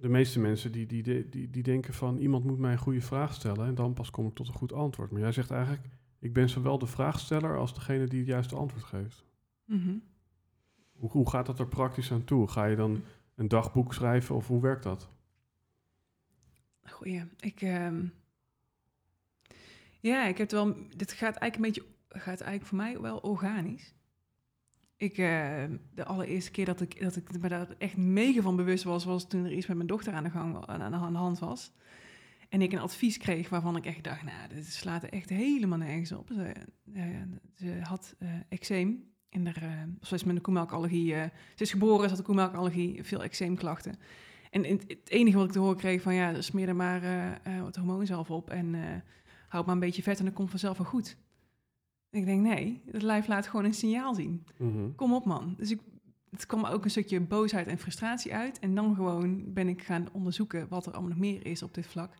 de 0.00 0.08
meeste 0.08 0.40
mensen 0.40 0.72
die, 0.72 0.86
die, 0.86 1.28
die, 1.28 1.50
die 1.50 1.62
denken 1.62 1.94
van 1.94 2.18
iemand 2.18 2.44
moet 2.44 2.58
mij 2.58 2.72
een 2.72 2.78
goede 2.78 3.00
vraag 3.00 3.34
stellen 3.34 3.66
en 3.66 3.74
dan 3.74 3.92
pas 3.92 4.10
kom 4.10 4.26
ik 4.26 4.34
tot 4.34 4.48
een 4.48 4.54
goed 4.54 4.72
antwoord. 4.72 5.10
Maar 5.10 5.20
jij 5.20 5.32
zegt 5.32 5.50
eigenlijk, 5.50 5.86
ik 6.18 6.32
ben 6.32 6.48
zowel 6.48 6.78
de 6.78 6.86
vraagsteller 6.86 7.56
als 7.58 7.74
degene 7.74 8.06
die 8.06 8.18
het 8.18 8.28
juiste 8.28 8.56
antwoord 8.56 8.84
geeft. 8.84 9.24
Mhm. 9.64 9.94
hoe, 10.92 11.10
hoe 11.10 11.30
gaat 11.30 11.46
dat 11.46 11.58
er 11.58 11.68
praktisch 11.68 12.12
aan 12.12 12.24
toe? 12.24 12.48
Ga 12.48 12.64
je 12.64 12.76
dan 12.76 13.02
een 13.34 13.48
dagboek 13.48 13.94
schrijven 13.94 14.34
of 14.34 14.46
hoe 14.46 14.60
werkt 14.60 14.82
dat? 14.82 15.08
Goeie. 16.82 17.24
Ik, 17.40 17.62
uh, 17.62 17.88
ja, 20.00 20.26
ik 20.26 20.38
heb 20.38 20.50
het 20.50 20.52
wel. 20.52 20.76
Dit 20.96 21.12
gaat 21.12 21.36
eigenlijk 21.36 21.56
een 21.56 21.62
beetje. 21.62 21.98
Gaat 22.08 22.40
eigenlijk 22.40 22.66
voor 22.66 22.76
mij 22.76 23.00
wel 23.00 23.18
organisch. 23.18 23.94
Ik, 25.00 25.18
uh, 25.18 25.64
de 25.94 26.04
allereerste 26.04 26.50
keer 26.50 26.64
dat 26.64 26.80
ik, 26.80 27.00
dat 27.00 27.16
ik 27.16 27.40
me 27.40 27.48
daar 27.48 27.68
echt 27.78 27.96
mega 27.96 28.42
van 28.42 28.56
bewust 28.56 28.84
was, 28.84 29.04
was 29.04 29.28
toen 29.28 29.44
er 29.44 29.52
iets 29.52 29.66
met 29.66 29.76
mijn 29.76 29.88
dochter 29.88 30.12
aan 30.12 30.24
de, 30.24 30.30
gang, 30.30 30.66
aan, 30.66 30.94
aan 30.94 31.12
de 31.12 31.18
hand 31.18 31.38
was. 31.38 31.72
En 32.48 32.62
ik 32.62 32.72
een 32.72 32.78
advies 32.78 33.16
kreeg 33.16 33.48
waarvan 33.48 33.76
ik 33.76 33.86
echt 33.86 34.04
dacht, 34.04 34.22
nou, 34.22 34.48
dit 34.54 34.66
slaat 34.66 35.04
echt 35.04 35.28
helemaal 35.28 35.78
nergens 35.78 36.12
op. 36.12 36.30
Ze, 36.34 36.52
uh, 36.94 37.04
ze 37.54 37.80
had 37.82 38.14
uh, 38.18 38.28
eczeem 38.48 39.04
in 39.28 39.44
de, 39.44 39.52
uh, 39.62 39.82
zoals 40.00 40.24
met 40.24 40.36
een 40.36 40.42
koemelkallergie. 40.42 41.12
ze 41.14 41.30
is 41.56 41.70
geboren, 41.70 42.02
ze 42.02 42.08
had 42.08 42.18
een 42.18 42.24
koemelkallergie, 42.24 43.04
veel 43.04 43.22
eczeemklachten. 43.22 43.94
En 44.50 44.64
het 44.64 45.10
enige 45.10 45.36
wat 45.36 45.46
ik 45.46 45.52
te 45.52 45.58
horen 45.58 45.76
kreeg 45.76 46.02
van, 46.02 46.14
ja, 46.14 46.40
smeer 46.40 46.68
er 46.68 46.76
maar 46.76 47.02
wat 47.62 47.76
hormoonzelf 47.76 48.30
op 48.30 48.50
en 48.50 48.74
houd 49.48 49.66
maar 49.66 49.74
een 49.74 49.80
beetje 49.80 50.02
vet 50.02 50.18
en 50.18 50.24
dan 50.24 50.34
komt 50.34 50.50
vanzelf 50.50 50.78
wel 50.78 50.86
goed. 50.86 51.16
Ik 52.10 52.24
denk, 52.24 52.42
nee, 52.42 52.82
het 52.90 53.02
lijf 53.02 53.26
laat 53.26 53.46
gewoon 53.46 53.64
een 53.64 53.74
signaal 53.74 54.14
zien. 54.14 54.44
Mhm. 54.56 54.94
Kom 54.96 55.14
op, 55.14 55.24
man. 55.24 55.54
Dus 55.56 55.70
ik, 55.70 55.80
het 56.30 56.46
kwam 56.46 56.64
ook 56.64 56.84
een 56.84 56.90
stukje 56.90 57.20
boosheid 57.20 57.66
en 57.66 57.78
frustratie 57.78 58.34
uit. 58.34 58.58
En 58.58 58.74
dan 58.74 58.94
gewoon 58.94 59.52
ben 59.52 59.68
ik 59.68 59.82
gaan 59.82 60.08
onderzoeken 60.12 60.68
wat 60.68 60.86
er 60.86 60.92
allemaal 60.92 61.10
nog 61.10 61.18
meer 61.18 61.46
is 61.46 61.62
op 61.62 61.74
dit 61.74 61.86
vlak. 61.86 62.14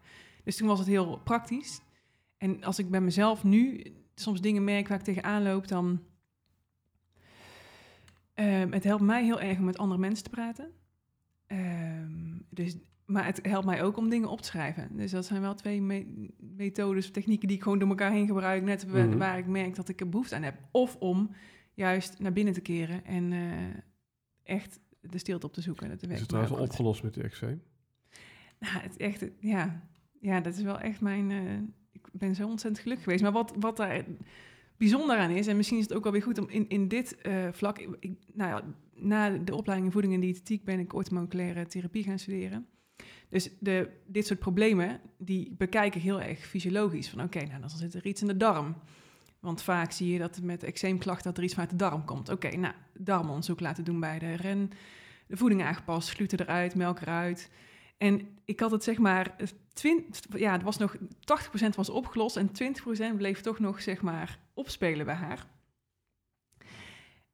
Dus 0.45 0.57
toen 0.57 0.69
was 0.69 0.79
het 0.79 0.89
heel 0.89 1.21
praktisch. 1.25 1.81
En 2.39 2.65
als 2.65 2.79
ik 2.79 2.91
bij 2.91 3.01
mezelf 3.01 3.45
nu 3.45 3.83
soms 4.15 4.41
dingen 4.41 4.65
merk 4.65 4.89
waar 4.89 4.99
ik 4.99 5.05
tegenaan 5.05 5.43
loop, 5.43 5.69
dan... 5.69 6.01
Uh, 8.35 8.71
het 8.71 8.85
helpt 8.85 9.03
mij 9.03 9.25
heel 9.25 9.41
erg 9.41 9.59
om 9.59 9.65
met 9.65 9.79
andere 9.79 10.01
mensen 10.01 10.25
te 10.25 10.31
praten. 10.31 10.71
Uh, 11.49 12.07
dus, 12.51 12.77
maar 13.11 13.25
het 13.27 13.39
helpt 13.43 13.67
mij 13.67 13.83
ook 13.83 13.97
om 13.97 14.09
dingen 14.09 14.29
op 14.29 14.41
te 14.41 14.47
schrijven. 14.49 14.97
Dus 14.97 15.11
dat 15.11 15.27
zijn 15.27 15.41
wel 15.41 15.55
twee 15.55 15.83
me- 15.83 16.29
methodes, 16.39 17.11
technieken 17.11 17.49
die 17.49 17.57
ik 17.57 17.63
gewoon 17.63 17.79
door 17.79 17.89
elkaar 17.89 18.13
heen 18.13 18.27
gebruik, 18.27 18.63
net 18.63 18.87
Mhm. 18.87 19.17
waar 19.17 19.39
ik 19.39 19.47
merk 19.47 19.75
dat 19.75 19.89
ik 19.89 20.01
er 20.01 20.09
behoefte 20.09 20.35
aan 20.35 20.43
heb. 20.43 20.55
Of 20.71 20.97
om 20.97 21.31
juist 21.75 22.19
naar 22.19 22.33
binnen 22.33 22.55
te 22.55 22.61
keren 22.61 23.05
en 23.05 23.33
eh, 23.33 23.49
echt 24.43 24.81
de 25.01 25.19
stilte 25.19 25.47
op 25.47 25.53
te 25.53 25.61
zoeken. 25.61 25.89
Dat 25.89 26.03
Is 26.11 26.19
het 26.19 26.29
trouwens 26.29 26.55
al 26.55 26.61
goed. 26.61 26.69
opgelost 26.69 27.03
met 27.03 27.15
de 27.15 27.23
eczeem? 27.23 27.63
Nou, 28.59 28.79
het 28.83 28.97
echt, 28.97 29.25
ja. 29.39 29.89
ja, 30.21 30.41
dat 30.41 30.57
is 30.57 30.63
wel 30.63 30.79
echt 30.81 31.01
mijn. 31.01 31.31
eh, 31.31 31.53
ik 31.93 32.09
ben 32.13 32.35
zo 32.35 32.43
ontzettend 32.49 32.79
gelukkig 32.83 33.05
geweest. 33.05 33.23
Maar 33.23 33.33
wat, 33.33 33.53
wat 33.59 33.77
daar 33.77 34.05
bijzonder 34.77 35.17
aan 35.17 35.31
is, 35.31 35.47
en 35.47 35.57
misschien 35.57 35.79
is 35.79 35.85
het 35.85 35.95
ook 35.95 36.03
wel 36.03 36.13
weer 36.13 36.23
goed 36.23 36.39
om 36.39 36.49
in, 36.49 36.69
in 36.69 36.89
dit 36.89 37.17
eh, 37.21 37.49
vlak. 37.53 37.79
Ik, 37.79 38.13
nou 38.33 38.51
ja, 38.51 38.63
na 38.95 39.31
de 39.31 39.55
opleiding 39.55 39.87
in 39.87 39.93
voeding 39.93 40.15
en 40.15 40.21
diëtetiek 40.21 40.65
ben 40.65 40.79
ik 40.79 40.93
orthomoleculaire 40.95 41.67
therapie 41.67 42.03
gaan 42.05 42.19
studeren. 42.19 42.67
Dus 43.31 43.51
de, 43.59 43.91
dit 44.07 44.27
soort 44.27 44.39
problemen, 44.39 45.01
die 45.19 45.55
bekijk 45.59 45.95
ik 45.95 46.03
heel 46.03 46.21
erg 46.21 46.39
fysiologisch. 46.39 47.09
Van 47.09 47.23
oké, 47.23 47.45
nou 47.45 47.61
dan 47.61 47.71
zit 47.71 47.95
er 47.95 48.07
iets 48.07 48.21
in 48.21 48.27
de 48.27 48.37
darm. 48.37 48.77
Want 49.41 49.63
vaak 49.63 49.93
zie 49.93 50.13
je 50.13 50.19
dat 50.19 50.41
met 50.43 50.63
eczeemklachten 50.63 51.25
dat 51.25 51.37
er 51.37 51.45
iets 51.45 51.53
vanuit 51.53 51.71
de 51.71 51.77
darm 51.77 52.05
komt. 52.05 52.29
Oké, 52.29 52.57
nou, 52.57 52.75
darmonderzoek 52.99 53.61
laten 53.61 53.85
doen 53.85 54.01
bij 54.01 54.19
de 54.19 54.35
ren. 54.35 54.71
De 55.27 55.37
voeding 55.37 55.63
aangepast, 55.63 56.11
gluten 56.11 56.41
eruit, 56.41 56.75
melk 56.75 57.01
eruit. 57.01 57.51
En 57.99 58.29
ik 58.45 58.61
had 58.61 58.71
het 58.71 58.85
zeg 58.85 58.99
maar, 58.99 59.37
ja, 60.37 60.53
het 60.53 60.63
was 60.63 60.77
nog 60.77 60.97
80% 60.97 61.01
was 61.77 61.91
opgelost 61.91 62.37
en 62.37 62.51
20% 63.13 63.17
bleef 63.17 63.41
toch 63.41 63.59
nog 63.59 63.83
zeg 63.83 64.03
maar 64.03 64.39
opspelen 64.55 65.07
bij 65.07 65.15
haar. 65.15 65.47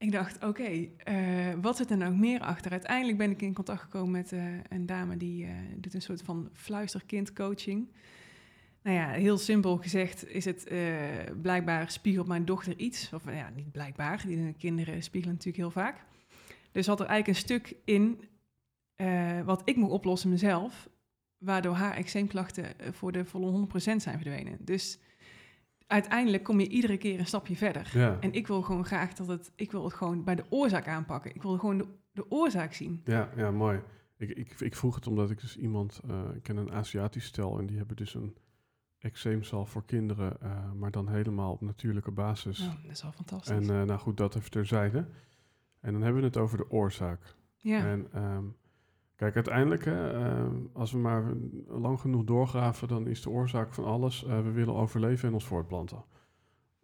Ik 0.06 0.12
dacht, 0.12 0.44
oké, 0.44 0.88
eh, 1.04 1.16
wat 1.60 1.76
zit 1.76 1.90
er 1.90 1.96
nou 1.96 2.14
meer 2.14 2.40
achter? 2.40 2.70
Uiteindelijk 2.70 3.18
ben 3.18 3.30
ik 3.30 3.42
in 3.42 3.54
contact 3.54 3.80
gekomen 3.80 4.10
met 4.10 4.32
eh, 4.32 4.44
een 4.68 4.86
dame 4.86 5.16
die 5.16 5.44
eh, 5.44 5.52
doet 5.76 5.94
een 5.94 6.02
soort 6.02 6.22
van 6.22 6.48
fluisterkindcoaching. 6.52 7.88
Nou 8.82 8.96
ja, 8.96 9.08
heel 9.08 9.38
simpel 9.38 9.76
gezegd 9.76 10.28
is 10.28 10.44
het 10.44 10.70
blijkbaar 11.42 11.90
spiegelt 11.90 12.26
mijn 12.26 12.44
dochter 12.44 12.78
iets. 12.78 13.12
Of 13.12 13.24
ja, 13.24 13.50
niet 13.54 13.72
blijkbaar, 13.72 14.22
die 14.26 14.54
kinderen 14.58 15.02
spiegelen 15.02 15.34
natuurlijk 15.34 15.62
heel 15.62 15.82
vaak. 15.82 16.04
Dus 16.72 16.84
zat 16.84 17.00
er 17.00 17.06
eigenlijk 17.06 17.38
een 17.38 17.44
stuk 17.44 17.76
in 17.84 18.20
wat 19.44 19.62
ik 19.64 19.76
mocht 19.76 19.92
oplossen 19.92 20.30
mezelf, 20.30 20.88
waardoor 21.38 21.74
haar 21.74 21.96
eczeemklachten 21.96 22.74
voor 22.92 23.12
de 23.12 23.24
volle 23.24 23.66
100% 23.66 23.72
zijn 23.78 24.20
verdwenen. 24.20 24.58
Dus 24.60 24.98
uiteindelijk 25.86 26.42
kom 26.42 26.60
je 26.60 26.68
iedere 26.68 26.96
keer 26.96 27.18
een 27.18 27.26
stapje 27.26 27.56
verder. 27.56 27.90
Ja. 27.94 28.16
En 28.20 28.32
ik 28.32 28.46
wil 28.46 28.62
gewoon 28.62 28.84
graag 28.84 29.14
dat 29.14 29.26
het, 29.26 29.52
ik 29.54 29.72
wil 29.72 29.84
het 29.84 29.94
gewoon 29.94 30.24
bij 30.24 30.34
de 30.34 30.44
oorzaak 30.48 30.88
aanpakken. 30.88 31.34
Ik 31.34 31.42
wil 31.42 31.58
gewoon 31.58 31.78
de, 31.78 31.86
de 32.12 32.30
oorzaak 32.30 32.72
zien. 32.72 33.00
Ja, 33.04 33.30
ja, 33.36 33.50
mooi. 33.50 33.80
Ik, 34.16 34.30
ik, 34.30 34.60
ik 34.60 34.76
vroeg 34.76 34.94
het 34.94 35.06
omdat 35.06 35.30
ik 35.30 35.40
dus 35.40 35.56
iemand, 35.56 36.00
eh, 36.08 36.20
ik 36.34 36.42
ken 36.42 36.56
een 36.56 36.72
Aziatisch 36.72 37.24
stel 37.24 37.58
en 37.58 37.66
die 37.66 37.76
hebben 37.76 37.96
dus 37.96 38.14
een 38.14 38.36
eczeemzalf 38.98 39.70
voor 39.70 39.84
kinderen, 39.84 40.40
eh, 40.40 40.72
maar 40.72 40.90
dan 40.90 41.08
helemaal 41.08 41.52
op 41.52 41.60
natuurlijke 41.60 42.10
basis. 42.10 42.58
Nou, 42.58 42.82
dat 42.82 42.90
is 42.90 43.04
al 43.04 43.12
fantastisch. 43.12 43.50
en 43.50 43.62
eh, 43.62 43.82
nou 43.82 43.98
goed, 43.98 44.16
dat 44.16 44.36
even 44.36 44.50
terzijde. 44.50 45.06
En 45.80 45.92
dan 45.92 46.02
hebben 46.02 46.20
we 46.20 46.26
het 46.26 46.36
over 46.36 46.58
de 46.58 46.70
oorzaak. 46.70 47.34
ja. 47.56 47.86
En 47.86 48.12
ehm, 48.12 48.44
kijk, 49.16 49.34
uiteindelijk, 49.34 49.84
hè, 49.84 50.12
ehm, 50.12 50.56
als 50.72 50.92
we 50.92 50.98
maar 50.98 51.32
lang 51.68 52.00
genoeg 52.00 52.24
doorgraven, 52.24 52.88
dan 52.88 53.06
is 53.06 53.22
de 53.22 53.30
oorzaak 53.30 53.74
van 53.74 53.84
alles, 53.84 54.24
eh, 54.24 54.42
we 54.42 54.50
willen 54.50 54.74
overleven 54.74 55.28
en 55.28 55.34
ons 55.34 55.46
voortplanten. 55.46 56.04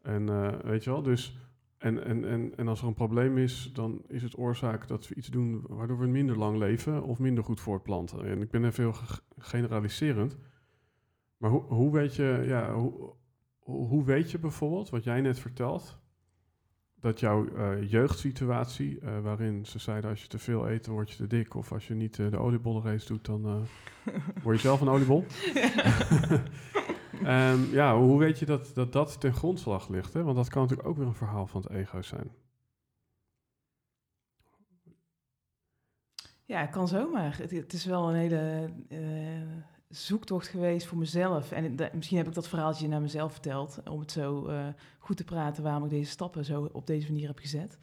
En 0.03 0.29
eh, 0.29 0.59
weet 0.61 0.85
je 0.85 0.90
wel, 0.90 1.03
dus, 1.03 1.38
en, 1.79 2.05
en, 2.05 2.25
en, 2.25 2.57
en 2.57 2.68
als 2.68 2.81
er 2.81 2.87
een 2.87 2.95
probleem 2.95 3.38
is, 3.38 3.71
dan 3.75 4.03
is 4.09 4.23
het 4.23 4.38
oorzaak 4.38 4.88
dat 4.88 5.09
we 5.09 5.14
iets 5.14 5.29
doen 5.29 5.64
waardoor 5.68 5.99
we 5.99 6.07
minder 6.07 6.38
lang 6.38 6.59
leven 6.59 7.03
of 7.03 7.18
minder 7.18 7.45
goed 7.45 7.61
voortplanten. 7.61 8.25
En 8.25 8.40
ik 8.40 8.51
ben 8.51 8.64
even 8.64 8.83
heel 8.83 8.92
ge- 8.92 9.21
generaliserend. 9.38 10.37
Maar 11.37 11.51
hoe, 11.51 11.62
hoe 11.62 11.92
weet 11.92 12.14
je, 12.14 12.42
ja, 12.47 12.75
hoe 12.75 13.14
hoe 13.64 14.05
weet 14.05 14.31
je 14.31 14.38
bijvoorbeeld, 14.38 14.90
wat 14.90 15.05
jij 15.05 15.21
net 15.21 15.38
vertelt, 15.38 16.02
dat 17.03 17.21
jouw 17.21 17.49
eh, 17.55 17.91
jeugdsituatie, 17.91 18.99
eh, 19.01 19.21
waarin 19.21 19.67
ze 19.67 19.79
zeiden 19.79 20.11
als 20.11 20.23
je 20.23 20.29
te 20.29 20.38
veel 20.38 20.71
eet, 20.71 20.85
dan 20.85 20.95
word 20.95 21.11
je 21.11 21.17
te 21.17 21.27
dik. 21.27 21.55
Of 21.55 21.73
als 21.73 21.87
je 21.87 21.95
niet 21.95 22.19
eh, 22.19 22.31
de 22.31 22.38
oliebollenrace 22.38 23.07
doet, 23.07 23.25
dan 23.25 23.47
eh, 23.47 24.15
word 24.43 24.57
je 24.57 24.62
zelf 24.62 24.81
een 24.81 24.88
oliebol. 24.88 25.25
Ehm, 27.25 27.73
ja, 27.73 27.99
hoe 27.99 28.19
weet 28.19 28.38
je 28.38 28.47
dat, 28.47 28.71
dat 28.75 28.93
dat 28.93 29.21
ten 29.21 29.33
grondslag 29.35 29.88
ligt? 29.88 30.12
Hè? 30.12 30.23
Want 30.23 30.37
dat 30.37 30.49
kan 30.49 30.62
natuurlijk 30.62 30.88
ook 30.88 30.97
weer 30.97 31.07
een 31.07 31.15
verhaal 31.15 31.47
van 31.47 31.62
het 31.62 31.71
ego 31.71 32.03
zijn. 32.03 32.31
Ja, 36.45 36.61
het 36.61 36.71
kan 36.71 36.88
zomaar. 36.88 37.38
Het, 37.38 37.51
het 37.51 37.73
is 37.73 37.85
wel 37.85 38.09
een 38.09 38.15
hele 38.15 38.71
eh, 38.88 39.72
zoektocht 39.93 40.49
geweest 40.49 40.87
voor 40.87 40.99
mezelf. 40.99 41.51
En 41.51 41.77
misschien 41.95 42.17
heb 42.17 42.27
ik 42.27 42.35
dat 42.35 42.49
verhaaltje 42.49 42.89
naar 42.89 43.01
mezelf 43.01 43.33
verteld, 43.33 43.83
om 43.91 44.01
het 44.01 44.13
zo 44.13 44.47
eh, 44.47 44.67
goed 44.99 45.17
te 45.17 45.25
praten 45.25 45.63
waarom 45.63 45.85
ik 45.85 45.91
deze 45.91 46.11
stappen 46.11 46.45
zo 46.45 46.69
op 46.73 46.87
deze 46.87 47.13
manier 47.13 47.27
heb 47.27 47.39
gezet. 47.39 47.79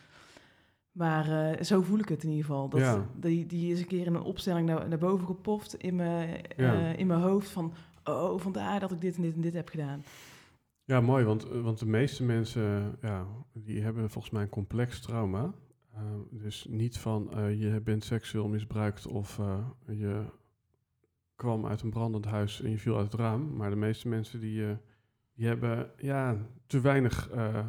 Maar 0.91 1.51
eh, 1.51 1.63
zo 1.63 1.81
voel 1.81 1.99
ik 1.99 2.09
het 2.09 2.23
in 2.23 2.29
ieder 2.29 2.45
geval. 2.45 2.69
Dat, 2.69 2.79
Ja. 2.79 3.09
die, 3.15 3.45
die 3.45 3.71
is 3.71 3.79
een 3.79 3.87
keer 3.87 4.05
in 4.05 4.15
een 4.15 4.21
opstelling 4.21 4.67
naar, 4.67 4.87
naar 4.87 4.97
boven 4.97 5.25
gepoft 5.25 5.75
in 5.75 5.95
mijn, 5.95 6.45
eh, 6.47 6.97
in 6.97 7.07
mijn 7.07 7.21
hoofd 7.21 7.49
van... 7.49 7.73
Oh, 8.03 8.39
vandaar 8.39 8.79
dat 8.79 8.91
ik 8.91 9.01
dit 9.01 9.15
en 9.15 9.21
dit 9.21 9.35
en 9.35 9.41
dit 9.41 9.53
heb 9.53 9.69
gedaan. 9.69 10.03
Ja, 10.83 11.01
mooi, 11.01 11.25
want, 11.25 11.43
want 11.43 11.79
de 11.79 11.85
meeste 11.85 12.23
mensen 12.23 12.97
ja, 13.01 13.25
die 13.53 13.81
hebben 13.81 14.09
volgens 14.09 14.33
mij 14.33 14.41
een 14.41 14.49
complex 14.49 15.01
trauma. 15.01 15.53
Dus 16.31 16.65
niet 16.69 16.97
van 16.97 17.29
je 17.57 17.81
bent 17.81 18.03
seksueel 18.03 18.47
misbruikt 18.47 19.07
of 19.07 19.39
je 19.87 20.25
kwam 21.39 21.65
uit 21.65 21.81
een 21.81 21.89
brandend 21.89 22.25
huis 22.25 22.61
en 22.61 22.69
je 22.69 22.77
viel 22.77 22.97
uit 22.97 23.11
het 23.11 23.21
raam. 23.21 23.55
Maar 23.55 23.69
de 23.69 23.75
meeste 23.75 24.07
mensen 24.07 24.39
die, 24.39 24.65
eh, 24.65 24.75
die 25.33 25.47
hebben 25.47 25.91
ja, 25.97 26.37
te 26.67 26.81
weinig 26.81 27.29
eh, 27.29 27.57
eh, 27.57 27.65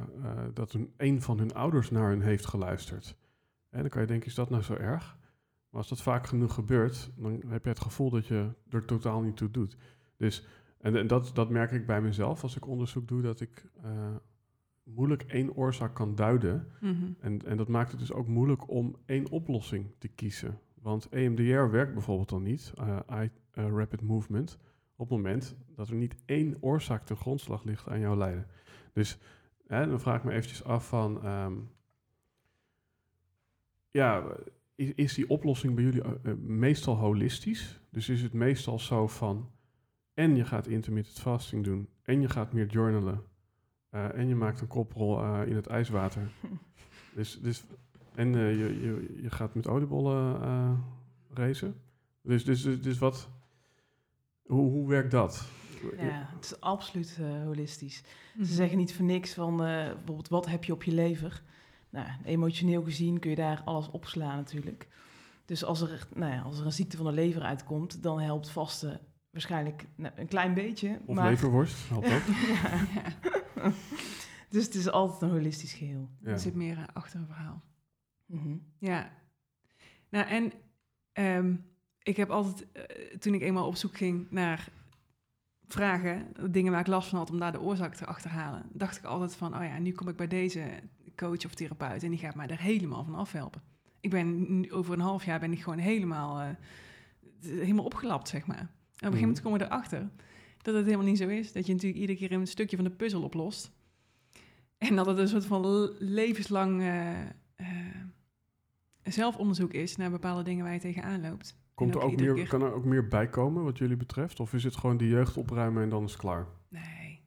dat 0.54 0.72
een, 0.72 0.92
een 0.96 1.22
van 1.22 1.38
hun 1.38 1.54
ouders 1.54 1.90
naar 1.90 2.08
hun 2.08 2.20
heeft 2.20 2.46
geluisterd. 2.46 3.16
En 3.70 3.80
dan 3.80 3.88
kan 3.88 4.00
je 4.00 4.06
denken, 4.06 4.28
is 4.28 4.34
dat 4.34 4.50
nou 4.50 4.62
zo 4.62 4.74
erg? 4.74 5.18
Maar 5.68 5.80
als 5.80 5.88
dat 5.88 6.02
vaak 6.02 6.26
genoeg 6.26 6.54
gebeurt, 6.54 7.10
dan 7.16 7.42
heb 7.46 7.62
je 7.62 7.70
het 7.70 7.80
gevoel 7.80 8.10
dat 8.10 8.26
je 8.26 8.48
er 8.68 8.84
totaal 8.84 9.20
niet 9.20 9.36
toe 9.36 9.50
doet. 9.50 9.76
Dus 10.16 10.46
en, 10.78 10.96
en 10.96 11.06
dat, 11.06 11.30
dat 11.34 11.50
merk 11.50 11.70
ik 11.70 11.86
bij 11.86 12.02
mezelf 12.02 12.42
als 12.42 12.56
ik 12.56 12.66
onderzoek 12.66 13.08
doe, 13.08 13.22
dat 13.22 13.40
ik 13.40 13.70
moeilijk 14.82 15.22
één 15.22 15.54
oorzaak 15.54 15.94
kan 15.94 16.14
duiden. 16.14 16.66
Mhm. 16.80 17.12
En, 17.20 17.46
en 17.46 17.56
dat 17.56 17.68
maakt 17.68 17.90
het 17.90 18.00
dus 18.00 18.12
ook 18.12 18.26
moeilijk 18.26 18.70
om 18.70 18.96
één 19.06 19.30
oplossing 19.30 19.86
te 19.98 20.08
kiezen. 20.08 20.58
Want 20.82 21.08
EMDR 21.08 21.70
werkt 21.70 21.92
bijvoorbeeld 21.92 22.28
dan 22.28 22.42
niet, 22.42 22.72
eh, 22.76 22.98
Rapid 23.68 24.02
Movement, 24.02 24.58
op 24.96 25.08
het 25.08 25.16
moment 25.16 25.56
dat 25.76 25.88
er 25.88 25.94
niet 25.94 26.16
één 26.24 26.56
oorzaak 26.60 27.06
ten 27.06 27.16
grondslag 27.16 27.64
ligt 27.64 27.88
aan 27.88 28.00
jouw 28.00 28.16
lijden. 28.16 28.46
Dus 28.92 29.18
hè, 29.66 29.86
dan 29.86 30.00
vraag 30.00 30.16
ik 30.16 30.24
me 30.24 30.32
eventjes 30.32 30.64
af 30.64 30.88
van, 30.88 31.22
ehm, 31.22 31.54
ja, 33.90 34.24
is, 34.74 34.92
is 34.94 35.14
die 35.14 35.28
oplossing 35.28 35.74
bij 35.74 35.84
jullie 35.84 36.02
eh, 36.02 36.12
eh, 36.22 36.36
meestal 36.38 36.96
holistisch? 36.96 37.80
Dus 37.90 38.08
is 38.08 38.22
het 38.22 38.32
meestal 38.32 38.78
zo 38.78 39.08
van, 39.08 39.50
en 40.14 40.36
je 40.36 40.44
gaat 40.44 40.66
intermittent 40.66 41.20
fasting 41.20 41.64
doen, 41.64 41.88
en 42.02 42.20
je 42.20 42.28
gaat 42.28 42.52
meer 42.52 42.66
journalen, 42.66 43.24
eh, 43.90 44.14
en 44.14 44.28
je 44.28 44.34
maakt 44.34 44.60
een 44.60 44.66
koprol 44.66 45.22
eh, 45.22 45.40
in 45.46 45.56
het 45.56 45.66
ijswater. 45.66 46.30
Dus, 47.14 47.40
dus, 47.40 47.64
en 48.14 48.34
eh, 48.34 48.58
je, 48.58 48.80
je, 48.80 49.18
je 49.22 49.30
gaat 49.30 49.54
met 49.54 49.68
oliebollen 49.68 50.42
eh 50.42 50.72
racen. 51.32 51.74
Dus, 52.22 52.44
dus, 52.44 52.62
dus, 52.62 52.82
dus 52.82 52.98
wat, 52.98 53.30
hoe, 54.50 54.70
hoe 54.70 54.88
werkt 54.88 55.10
dat? 55.10 55.48
Ja, 55.98 56.28
het 56.34 56.44
is 56.44 56.60
absoluut 56.60 57.16
eh, 57.20 57.42
holistisch. 57.44 58.02
Mhm. 58.34 58.44
Ze 58.44 58.54
zeggen 58.54 58.78
niet 58.78 58.94
voor 58.94 59.04
niks 59.04 59.34
van 59.34 59.52
eh, 59.52 59.86
bijvoorbeeld 59.86 60.28
wat 60.28 60.46
heb 60.46 60.64
je 60.64 60.72
op 60.72 60.82
je 60.82 60.92
lever. 60.92 61.42
Nou, 61.90 62.08
emotioneel 62.24 62.82
gezien 62.82 63.18
kun 63.18 63.30
je 63.30 63.36
daar 63.36 63.62
alles 63.64 63.90
opslaan 63.90 64.36
natuurlijk. 64.36 64.88
Dus 65.44 65.64
als 65.64 65.80
er, 65.80 66.06
nou 66.14 66.32
ja, 66.32 66.40
als 66.42 66.58
er 66.58 66.64
een 66.64 66.72
ziekte 66.72 66.96
van 66.96 67.06
de 67.06 67.12
lever 67.12 67.42
uitkomt, 67.42 68.02
dan 68.02 68.20
helpt 68.20 68.50
vasten 68.50 69.00
waarschijnlijk 69.30 69.86
nou, 69.94 70.14
een 70.16 70.28
klein 70.28 70.54
beetje. 70.54 71.00
Of 71.06 71.16
maar, 71.16 71.30
leverworst, 71.30 71.88
helpt 71.88 72.06
ook. 72.14 72.22
ja. 72.36 72.86
Ja, 73.56 73.72
Dus 74.48 74.64
het 74.64 74.74
is 74.74 74.90
altijd 74.90 75.22
een 75.22 75.30
holistisch 75.30 75.72
geheel. 75.72 76.08
Ja. 76.20 76.30
er 76.30 76.38
zit 76.38 76.54
meer 76.54 76.86
achter 76.92 77.20
een 77.20 77.26
verhaal. 77.26 77.62
Mhm. 78.26 78.56
Ja. 78.78 79.10
Nou, 80.10 80.26
en 80.26 80.52
ehm, 81.12 81.54
ik 82.10 82.16
heb 82.16 82.30
altijd, 82.30 82.66
eh, 82.72 83.16
toen 83.18 83.34
ik 83.34 83.40
eenmaal 83.42 83.66
op 83.66 83.76
zoek 83.76 83.96
ging 83.96 84.26
naar 84.30 84.68
vragen, 85.68 86.26
dingen 86.50 86.72
waar 86.72 86.80
ik 86.80 86.86
last 86.86 87.08
van 87.08 87.18
had, 87.18 87.30
om 87.30 87.38
daar 87.38 87.52
de 87.52 87.60
oorzaak 87.60 87.94
te 87.94 88.06
achterhalen, 88.06 88.62
dacht 88.72 88.96
ik 88.96 89.04
altijd 89.04 89.34
van, 89.36 89.56
oh 89.56 89.62
ja, 89.64 89.78
nu 89.78 89.92
kom 89.92 90.08
ik 90.08 90.16
bij 90.16 90.26
deze 90.28 90.62
coach 91.16 91.44
of 91.44 91.54
therapeut 91.54 92.02
en 92.02 92.10
die 92.10 92.18
gaat 92.18 92.34
mij 92.34 92.46
er 92.46 92.60
helemaal 92.60 93.04
van 93.04 93.14
afhelpen. 93.14 93.62
Ik 94.00 94.10
ben 94.10 94.60
nu- 94.60 94.72
over 94.72 94.94
een 94.94 95.00
half 95.00 95.24
jaar 95.24 95.40
ben 95.40 95.52
ik 95.52 95.62
gewoon 95.62 95.78
helemaal, 95.78 96.40
eh, 96.40 96.48
helemaal 97.40 97.84
opgelapt, 97.84 98.28
zeg 98.28 98.46
maar. 98.46 98.56
En 98.58 98.64
op 98.66 98.70
een 98.72 98.78
gegeven 98.96 99.16
Mhm. 99.16 99.20
moment 99.26 99.42
kom 99.42 99.54
je 99.54 99.64
erachter 99.64 100.08
dat 100.62 100.74
het 100.74 100.84
helemaal 100.84 101.06
niet 101.06 101.18
zo 101.18 101.28
is. 101.28 101.52
Dat 101.52 101.66
je 101.66 101.72
natuurlijk 101.72 102.00
iedere 102.00 102.18
keer 102.18 102.32
een 102.32 102.46
stukje 102.46 102.76
van 102.76 102.84
de 102.84 102.90
puzzel 102.90 103.22
oplost. 103.22 103.70
En 104.78 104.96
dat 104.96 105.06
het 105.06 105.18
een 105.18 105.28
soort 105.28 105.46
van 105.46 105.92
levenslang 105.98 106.82
eh, 106.82 107.18
zelfonderzoek 109.02 109.72
is 109.72 109.96
naar 109.96 110.10
bepaalde 110.10 110.42
dingen 110.42 110.64
waar 110.64 110.72
je 110.74 110.80
tegenaan 110.80 111.20
loopt. 111.20 111.58
Komt 111.80 111.94
er 111.94 112.00
ook 112.00 112.16
meer, 112.20 112.34
keer- 112.34 112.48
kan 112.48 112.62
er 112.62 112.72
ook 112.72 112.84
meer 112.84 113.08
bij 113.08 113.28
komen 113.28 113.64
wat 113.64 113.78
jullie 113.78 113.96
betreft? 113.96 114.40
Of 114.40 114.52
is 114.54 114.64
het 114.64 114.76
gewoon 114.76 114.96
die 114.96 115.08
jeugd 115.08 115.36
opruimen 115.36 115.82
en 115.82 115.88
dan 115.88 116.04
is 116.04 116.12
het 116.12 116.20
klaar? 116.20 116.46
Nee, 116.68 117.20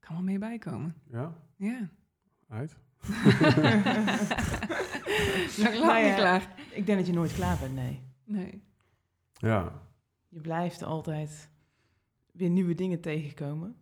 kan 0.00 0.14
wel 0.14 0.24
meer 0.24 0.38
bijkomen. 0.38 0.94
Ja? 1.10 1.34
Ja. 1.56 1.88
Uit? 2.48 2.76
Nog 5.58 5.74
lang 5.74 5.80
Nou 5.80 5.98
ja. 5.98 6.06
niet 6.06 6.14
klaar. 6.14 6.54
Ik 6.70 6.86
denk 6.86 6.98
dat 6.98 7.06
je 7.06 7.12
nooit 7.12 7.32
klaar 7.34 7.58
bent, 7.58 7.74
nee. 7.74 8.00
Nee. 8.24 8.62
Ja. 9.32 9.72
Je 10.28 10.40
blijft 10.40 10.82
altijd 10.82 11.50
weer 12.32 12.50
nieuwe 12.50 12.74
dingen 12.74 13.00
tegenkomen. 13.00 13.76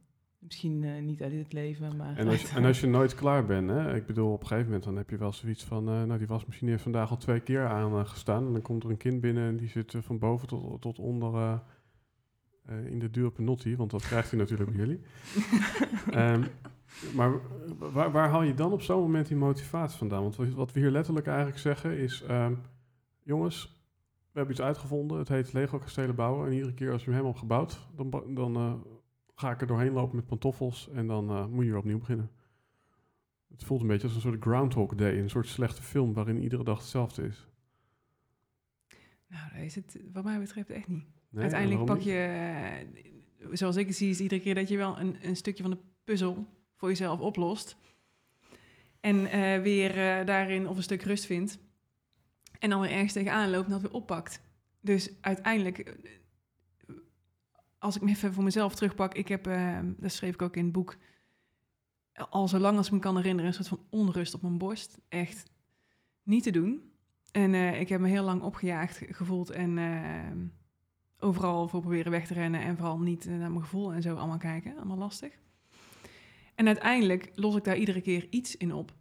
Misschien 0.47 0.85
eh, 0.85 1.03
niet 1.03 1.23
uit 1.23 1.33
dit 1.33 1.53
leven, 1.53 1.97
maar... 1.97 2.17
En 2.17 2.29
als, 2.29 2.43
je, 2.43 2.49
en 2.57 2.65
als 2.65 2.81
je 2.81 2.87
nooit 2.87 3.15
klaar 3.15 3.47
bent, 3.47 3.71
hè? 3.71 3.95
ik 3.95 4.07
bedoel, 4.07 4.33
op 4.33 4.41
een 4.41 4.47
gegeven 4.47 4.67
moment 4.67 4.85
dan 4.85 4.97
heb 4.97 5.11
je 5.11 5.17
wel 5.17 5.33
zoiets 5.33 5.65
van, 5.65 5.89
eh, 5.89 6.03
nou 6.03 6.19
die 6.19 6.27
wasmachine 6.27 6.71
heeft 6.71 6.83
vandaag 6.83 7.11
al 7.11 7.17
twee 7.17 7.41
keer 7.41 7.67
aangestaan. 7.67 8.47
En 8.47 8.53
dan 8.53 8.63
komt 8.63 8.85
er 8.85 8.91
een 8.91 8.97
kind 8.97 9.21
binnen 9.21 9.49
en 9.49 9.57
die 9.57 9.69
zit 9.69 9.95
eh, 9.95 10.03
van 10.03 10.19
boven 10.19 10.49
tot, 10.49 10.81
tot 10.81 10.99
onder 10.99 11.35
eh, 11.35 11.59
eh, 12.67 12.87
in 12.87 12.99
de 12.99 13.11
duur 13.11 13.31
penotti, 13.31 13.77
want 13.77 13.91
dat 13.91 14.03
krijgt 14.03 14.31
hij 14.31 14.39
natuurlijk 14.39 14.71
bij 14.71 14.79
jullie. 14.79 15.01
Ehm, 16.11 16.45
maar 17.15 17.33
waar, 17.79 18.13
waar 18.13 18.29
haal 18.29 18.43
je 18.43 18.55
dan 18.55 18.73
op 18.73 18.83
zo'n 18.83 19.01
moment 19.01 19.27
die 19.29 19.37
motivatie 19.37 19.99
vandaan? 19.99 20.23
Want 20.23 20.37
wat- 20.37 20.73
we 20.73 20.81
hier 20.81 20.91
letterlijk 20.91 21.27
eigenlijk 21.27 21.59
zeggen 21.59 21.99
is, 21.99 22.23
ehm, 22.23 22.55
jongens, 23.23 23.81
we 24.33 24.39
hebben 24.43 24.55
iets 24.55 24.65
uitgevonden, 24.65 25.19
het 25.19 25.29
heet 25.29 25.53
Lego 25.53 25.79
kastelen 25.79 26.15
bouwen. 26.15 26.47
En 26.47 26.53
iedere 26.53 26.75
keer 26.75 26.93
als 26.93 27.05
je 27.05 27.11
hem 27.11 27.19
helemaal 27.21 27.41
hebt 27.41 27.49
gebouwd, 27.49 27.87
dan, 27.97 28.35
dan 28.35 28.57
eh, 28.57 28.73
ga 29.37 29.51
ik 29.51 29.61
er 29.61 29.67
doorheen 29.67 29.93
lopen 29.93 30.17
met 30.17 30.27
pantoffels 30.27 30.89
en 30.89 31.07
dan 31.07 31.31
eh, 31.31 31.47
moet 31.47 31.65
je 31.65 31.71
weer 31.71 31.79
opnieuw 31.79 31.99
beginnen. 31.99 32.31
Het 33.49 33.65
voelt 33.65 33.81
een 33.81 33.87
beetje 33.87 34.07
als 34.07 34.15
een 34.15 34.21
soort 34.21 34.43
Groundhog 34.43 34.95
Day, 34.95 35.19
een 35.19 35.31
soort 35.31 35.47
slechte 35.47 35.83
film 35.83 36.13
waarin 36.13 36.43
iedere 36.43 36.65
dag 36.65 36.79
hetzelfde 36.79 37.23
is. 37.23 37.49
Nou, 39.29 39.51
dat 39.53 39.63
is 39.63 39.75
het 39.75 40.01
wat 40.13 40.25
mij 40.25 40.39
betreft 40.39 40.71
echt 40.71 40.89
niet. 40.89 41.05
Nee, 41.29 41.43
Uiteindelijk 41.43 41.85
pak 41.85 42.01
je, 42.01 42.15
eh, 42.15 43.49
zoals 43.53 43.77
ik 43.77 43.87
het 43.87 43.97
zie, 43.97 44.11
is 44.11 44.21
iedere 44.21 44.41
keer 44.41 44.55
dat 44.55 44.69
je 44.69 44.77
wel 44.77 44.99
een, 44.99 45.17
een 45.21 45.37
stukje 45.37 45.63
van 45.63 45.73
de 45.73 45.79
puzzel 46.05 46.47
voor 46.75 46.89
jezelf 46.89 47.21
oplost. 47.21 47.77
En 49.01 49.27
eh, 49.27 49.63
weer 49.63 49.95
daarin 50.27 50.69
of 50.69 50.77
een 50.77 50.83
stuk 50.83 51.03
rust 51.03 51.27
vindt. 51.27 51.59
En 52.59 52.71
dan 52.71 52.81
weer 52.81 52.91
ergens 52.91 53.13
tegenaan 53.13 53.51
loopt 53.51 53.65
en 53.65 53.71
dat 53.71 53.81
weer 53.81 53.93
oppakt. 53.93 54.43
Dus 54.81 55.11
uiteindelijk, 55.21 55.97
als 57.79 57.97
ik 57.97 58.03
me 58.03 58.11
even 58.11 58.33
voor 58.33 58.45
mezelf 58.45 58.75
terugpak, 58.75 59.15
ik 59.15 59.29
heb, 59.29 59.47
eh, 59.47 59.79
dat 59.97 60.13
schreef 60.13 60.35
ik 60.35 60.43
ook 60.43 60.57
in 60.57 60.65
het 60.65 60.73
boek, 60.73 60.97
al 62.31 62.49
zo 62.49 62.59
lang 62.59 62.77
als 62.77 62.87
ik 62.87 62.93
me 62.93 62.99
kan 62.99 63.17
herinneren, 63.17 63.47
een 63.47 63.55
soort 63.55 63.69
van 63.69 63.87
onrust 63.91 64.35
op 64.35 64.43
mijn 64.43 64.59
borst. 64.59 64.99
Echt 65.09 65.51
niet 66.23 66.43
te 66.43 66.51
doen. 66.51 66.93
En 67.33 67.55
eh, 67.55 67.81
ik 67.81 67.89
heb 67.89 68.01
me 68.01 68.09
heel 68.09 68.25
lang 68.25 68.43
opgejaagd 68.43 69.03
gevoeld 69.09 69.51
en 69.51 69.79
eh, 69.79 70.31
overal 71.19 71.69
voor 71.69 71.81
proberen 71.81 72.13
weg 72.13 72.27
te 72.27 72.35
rennen 72.35 72.61
en 72.61 72.77
vooral 72.77 72.99
niet 72.99 73.27
eh, 73.27 73.33
naar 73.33 73.51
mijn 73.51 73.63
gevoel 73.63 73.93
en 73.93 74.03
zo 74.03 74.15
allemaal 74.15 74.39
kijken. 74.39 74.77
Allemaal 74.77 74.97
lastig. 74.97 75.33
En 76.55 76.67
uiteindelijk 76.67 77.31
los 77.35 77.57
ik 77.57 77.65
daar 77.65 77.77
iedere 77.77 78.01
keer 78.01 78.27
iets 78.31 78.57
in 78.57 78.73
op. 78.73 78.95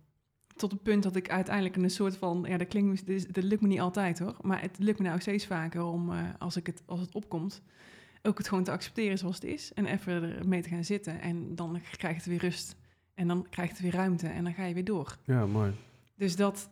Tot 0.56 0.72
het 0.72 0.84
punt 0.84 1.04
dat 1.04 1.16
ik 1.16 1.30
uiteindelijk 1.30 1.76
een 1.76 1.90
soort 1.90 2.18
van, 2.18 2.46
ja, 2.48 2.58
dat 2.58 2.68
klinkt, 2.68 3.34
dat 3.34 3.44
lukt 3.44 3.62
me 3.62 3.68
niet 3.68 3.80
altijd 3.80 4.20
hoor, 4.20 4.36
maar 4.42 4.62
het 4.62 4.80
lukt 4.80 5.00
me 5.00 5.08
nou 5.08 5.20
steeds 5.20 5.46
vaker 5.46 5.84
om, 5.84 6.12
eh, 6.12 6.30
als, 6.38 6.56
ik 6.56 6.66
het, 6.66 6.84
als 6.86 7.00
het 7.00 7.16
opkomt, 7.16 7.62
ook 8.26 8.38
het 8.38 8.48
gewoon 8.48 8.64
te 8.64 8.72
accepteren 8.72 9.18
zoals 9.18 9.36
het 9.36 9.44
is 9.44 9.74
en 9.74 9.86
even 9.86 10.38
ermee 10.38 10.62
te 10.62 10.70
gaan 10.70 10.84
zitten. 10.84 11.22
En 11.22 11.56
dan 11.56 11.82
krijg 11.98 12.14
je 12.14 12.22
het 12.22 12.30
weer 12.30 12.50
rust 12.50 12.76
en 13.14 13.28
dan 13.28 13.48
krijg 13.50 13.68
je 13.68 13.74
het 13.74 13.84
weer 13.84 13.94
ruimte 13.96 14.28
en 14.28 14.44
dan 14.44 14.54
ga 14.54 14.66
je 14.66 14.74
weer 14.74 14.84
door. 14.84 15.18
Ja, 15.24 15.46
mooi. 15.46 15.74
Dus 16.16 16.36
dat, 16.36 16.70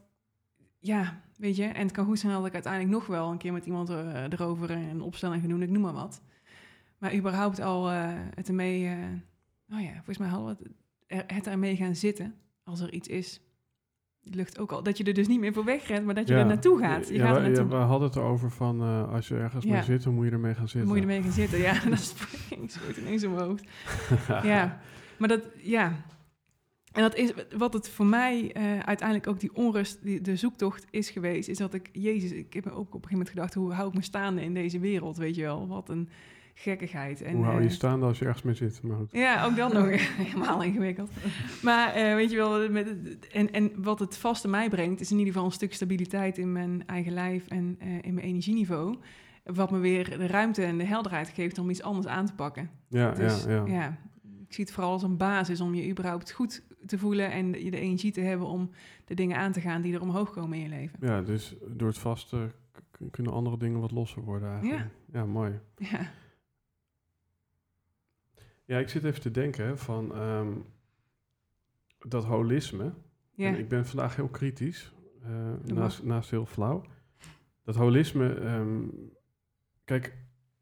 ja, 0.79 1.21
weet 1.37 1.55
je, 1.55 1.63
en 1.63 1.81
het 1.81 1.91
kan 1.91 2.05
goed 2.05 2.19
zijn 2.19 2.33
dat 2.33 2.45
ik 2.45 2.53
uiteindelijk 2.53 2.93
nog 2.93 3.05
wel 3.05 3.31
een 3.31 3.37
keer 3.37 3.53
met 3.53 3.65
iemand 3.65 3.89
eh, 3.89 4.23
erover 4.23 4.71
een 4.71 5.01
opstelling 5.01 5.41
ga 5.41 5.47
doen, 5.47 5.61
ik 5.61 5.69
noem 5.69 5.81
maar 5.81 5.93
wat. 5.93 6.21
Maar 6.97 7.15
überhaupt 7.15 7.59
al 7.59 7.91
eh, 7.91 8.11
het 8.35 8.47
ermee, 8.47 8.87
eh 8.87 8.97
nou 9.65 9.83
ja, 9.83 9.93
volgens 9.93 10.17
mij 10.17 10.27
hadden 10.27 10.57
we 10.57 10.63
het, 10.63 10.73
er, 11.27 11.35
het 11.35 11.47
ermee 11.47 11.75
gaan 11.75 11.95
zitten 11.95 12.35
als 12.63 12.79
er 12.79 12.93
iets 12.93 13.07
is. 13.07 13.41
Lukt 14.31 14.59
ook 14.59 14.71
al. 14.71 14.83
Dat 14.83 14.97
je 14.97 15.03
er 15.03 15.13
dus 15.13 15.27
niet 15.27 15.39
meer 15.39 15.53
voor 15.53 15.63
wegrent, 15.65 16.05
maar 16.05 16.15
dat 16.15 16.27
je 16.27 16.33
Ja. 16.33 16.39
er 16.39 16.45
naartoe 16.45 16.79
gaat. 16.79 17.07
Je 17.07 17.13
ja, 17.13 17.25
gaat 17.25 17.35
er 17.35 17.41
naartoe. 17.41 17.63
ja, 17.63 17.69
we 17.69 17.75
hadden 17.75 18.07
het 18.07 18.17
erover 18.17 18.51
van 18.51 18.81
eh, 18.81 19.13
als 19.13 19.27
je 19.27 19.35
ergens 19.35 19.65
Ja. 19.65 19.71
mee 19.73 19.83
zit, 19.83 20.03
dan 20.03 20.13
moet 20.13 20.25
je 20.25 20.31
ermee 20.31 20.53
gaan 20.53 20.67
zitten. 20.67 20.87
moet 20.87 20.95
je 20.97 21.01
ermee 21.03 21.21
gaan 21.21 21.31
zitten. 21.31 21.59
Ja, 21.59 21.73
dat 21.89 22.15
schoot 22.67 22.97
ineens 22.97 23.23
hoofd. 23.23 23.63
ja, 24.43 24.79
maar 25.17 25.27
dat, 25.27 25.41
ja. 25.61 25.95
En 26.91 27.01
dat 27.01 27.15
is 27.15 27.33
wat 27.57 27.73
het 27.73 27.89
voor 27.89 28.05
mij 28.05 28.51
eh, 28.53 28.79
uiteindelijk 28.79 29.27
ook 29.27 29.39
die 29.39 29.55
onrust, 29.55 30.03
die, 30.03 30.21
de 30.21 30.35
zoektocht 30.35 30.85
is 30.89 31.09
geweest, 31.09 31.49
is 31.49 31.57
dat 31.57 31.73
ik, 31.73 31.89
Jezus, 31.91 32.31
ik 32.31 32.53
heb 32.53 32.65
me 32.65 32.71
ook 32.71 32.77
op 32.79 32.85
een 32.85 32.91
gegeven 32.93 33.11
moment 33.11 33.29
gedacht, 33.29 33.53
hoe 33.53 33.73
hou 33.73 33.87
ik 33.87 33.93
me 33.93 34.01
staande 34.01 34.43
in 34.43 34.53
deze 34.53 34.79
wereld, 34.79 35.17
weet 35.17 35.35
je 35.35 35.41
wel? 35.41 35.67
Wat 35.67 35.89
een 35.89 36.09
gekkigheid. 36.53 37.21
En, 37.21 37.35
Hoe 37.35 37.45
hou 37.45 37.61
je 37.61 37.67
eh, 37.67 37.73
staande 37.73 38.05
als 38.05 38.19
je 38.19 38.25
ergens 38.25 38.43
mee 38.43 38.53
zit? 38.53 38.81
Maar 38.83 38.97
goed. 38.97 39.11
ja, 39.11 39.45
ook 39.45 39.55
dat 39.55 39.73
nog 39.73 39.85
helemaal 40.25 40.63
ingewikkeld. 40.63 41.11
Maar 41.61 41.93
eh, 41.93 42.15
weet 42.15 42.29
je 42.31 42.35
wel, 42.37 42.69
met, 42.69 42.87
en, 43.31 43.51
en 43.51 43.71
wat 43.83 43.99
het 43.99 44.17
vast 44.17 44.43
in 44.43 44.49
mij 44.49 44.69
brengt, 44.69 45.01
is 45.01 45.11
in 45.11 45.17
ieder 45.17 45.33
geval 45.33 45.47
een 45.47 45.53
stuk 45.55 45.73
stabiliteit 45.73 46.37
in 46.37 46.51
mijn 46.51 46.87
eigen 46.87 47.13
lijf 47.13 47.47
en 47.47 47.75
eh, 47.79 47.87
in 48.01 48.13
mijn 48.13 48.25
energieniveau. 48.27 48.97
Wat 49.43 49.71
me 49.71 49.77
weer 49.79 50.17
de 50.17 50.27
ruimte 50.27 50.63
en 50.63 50.77
de 50.77 50.83
helderheid 50.85 51.29
geeft 51.29 51.57
om 51.57 51.69
iets 51.69 51.81
anders 51.81 52.07
aan 52.07 52.25
te 52.25 52.33
pakken. 52.33 52.69
Ja, 52.87 53.11
Dus 53.11 53.43
ja, 53.43 53.51
ja. 53.51 53.65
ja, 53.65 53.97
ik 54.47 54.53
zie 54.53 54.63
het 54.63 54.73
vooral 54.73 54.91
als 54.91 55.03
een 55.03 55.17
basis 55.17 55.61
om 55.61 55.73
je 55.75 55.89
überhaupt 55.89 56.31
goed 56.31 56.63
te 56.85 56.97
voelen 56.97 57.31
en 57.31 57.51
de, 57.51 57.69
de 57.69 57.79
energie 57.79 58.11
te 58.11 58.21
hebben 58.21 58.47
om 58.47 58.69
de 59.05 59.13
dingen 59.13 59.37
aan 59.37 59.51
te 59.51 59.61
gaan 59.61 59.81
die 59.81 59.93
er 59.93 60.01
omhoog 60.01 60.31
komen 60.31 60.57
in 60.57 60.63
je 60.63 60.69
leven. 60.69 60.97
Ja, 61.01 61.21
dus 61.21 61.55
door 61.67 61.87
het 61.87 61.97
vasten 61.97 62.51
k- 62.71 63.11
kunnen 63.11 63.33
andere 63.33 63.57
dingen 63.57 63.79
wat 63.79 63.91
losser 63.91 64.23
worden 64.23 64.49
eigenlijk. 64.51 64.85
Ja, 65.13 65.25
mooi. 65.25 65.51
Ja, 65.77 66.11
Ja, 68.65 68.79
ik 68.79 68.89
zit 68.89 69.03
even 69.03 69.21
te 69.21 69.31
denken 69.31 69.77
van 69.77 70.15
ehm, 70.15 70.51
dat 71.99 72.25
holisme. 72.25 72.93
ja. 73.35 73.47
En 73.47 73.59
ik 73.59 73.67
ben 73.69 73.85
vandaag 73.85 74.15
heel 74.15 74.27
kritisch, 74.27 74.93
eh, 75.23 75.73
naast, 75.73 76.03
naast 76.03 76.29
heel 76.29 76.45
flauw. 76.45 76.83
Dat 77.63 77.75
holisme, 77.75 78.33
ehm, 78.33 78.81
kijk, 79.85 80.15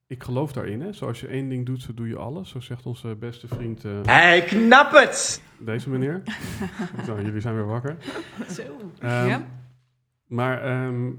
ik 0.08 0.24
geloof 0.24 0.52
daarin. 0.52 0.82
Hè. 0.82 0.93
Zoals 0.93 1.20
je 1.20 1.28
één 1.28 1.49
ding 1.49 1.66
doet, 1.66 1.82
zo 1.82 1.93
doe 1.93 2.08
je 2.08 2.18
alles. 2.18 2.49
Zo 2.49 2.60
zegt 2.60 2.86
onze 2.86 3.16
beste 3.16 3.47
vriend 3.47 3.86
eh, 3.86 4.02
Hij 4.04 4.43
knap 4.43 4.91
het! 4.91 5.43
deze 5.60 5.89
meneer. 5.89 6.22
nou, 7.08 7.24
jullie 7.24 7.41
zijn 7.41 7.56
weer 7.56 7.66
wakker. 7.66 7.97
Zo. 8.49 8.62
Ehm, 8.99 9.28
ja? 9.28 9.47
Maar 10.28 10.64
ehm, 10.64 11.12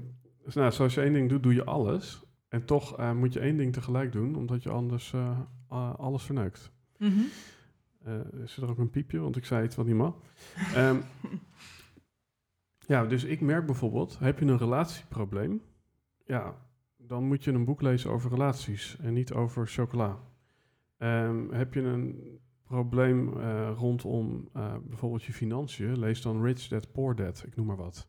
dus 0.45 0.55
nou, 0.55 0.71
zoals 0.71 0.93
je 0.93 1.01
één 1.01 1.13
ding 1.13 1.29
doet, 1.29 1.43
doe 1.43 1.53
je 1.53 1.63
alles. 1.63 2.23
En 2.49 2.65
toch 2.65 2.97
eh, 2.97 3.11
moet 3.11 3.33
je 3.33 3.39
één 3.39 3.57
ding 3.57 3.73
tegelijk 3.73 4.11
doen, 4.11 4.35
omdat 4.35 4.63
je 4.63 4.69
anders 4.69 5.13
eh, 5.13 5.93
alles 5.97 6.23
verneukt. 6.23 6.71
Mhm. 6.97 7.21
Eh, 8.03 8.41
is 8.43 8.57
er 8.57 8.69
ook 8.69 8.77
een 8.77 8.89
piepje, 8.89 9.19
want 9.19 9.35
ik 9.35 9.45
zei 9.45 9.65
iets 9.65 9.75
wat 9.75 9.85
niet 9.85 9.95
mag. 9.95 10.15
Ehm, 10.75 10.97
ja, 12.93 13.05
dus 13.05 13.23
ik 13.23 13.41
merk 13.41 13.65
bijvoorbeeld, 13.65 14.19
heb 14.19 14.39
je 14.39 14.45
een 14.45 14.57
relatieprobleem? 14.57 15.61
Ja, 16.25 16.55
dan 16.97 17.23
moet 17.23 17.43
je 17.43 17.51
een 17.51 17.65
boek 17.65 17.81
lezen 17.81 18.11
over 18.11 18.29
relaties 18.29 18.97
en 18.99 19.13
niet 19.13 19.33
over 19.33 19.67
chocola. 19.67 20.19
Ehm, 20.97 21.49
heb 21.51 21.73
je 21.73 21.81
een 21.81 22.39
probleem 22.63 23.39
eh, 23.39 23.71
rondom 23.77 24.49
eh, 24.53 24.75
bijvoorbeeld 24.83 25.23
je 25.23 25.33
financiën? 25.33 25.99
Lees 25.99 26.21
dan 26.21 26.43
Rich 26.43 26.67
Dad 26.67 26.91
Poor 26.91 27.15
Dad, 27.15 27.43
ik 27.47 27.55
noem 27.55 27.65
maar 27.65 27.75
wat. 27.75 28.07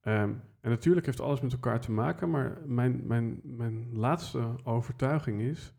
Ehm, 0.00 0.32
en 0.60 0.70
natuurlijk 0.70 1.06
heeft 1.06 1.20
alles 1.20 1.40
met 1.40 1.52
elkaar 1.52 1.80
te 1.80 1.92
maken, 1.92 2.30
maar 2.30 2.58
mijn, 2.66 3.06
mijn, 3.06 3.40
mijn 3.42 3.88
laatste 3.92 4.54
overtuiging 4.64 5.40
is 5.40 5.74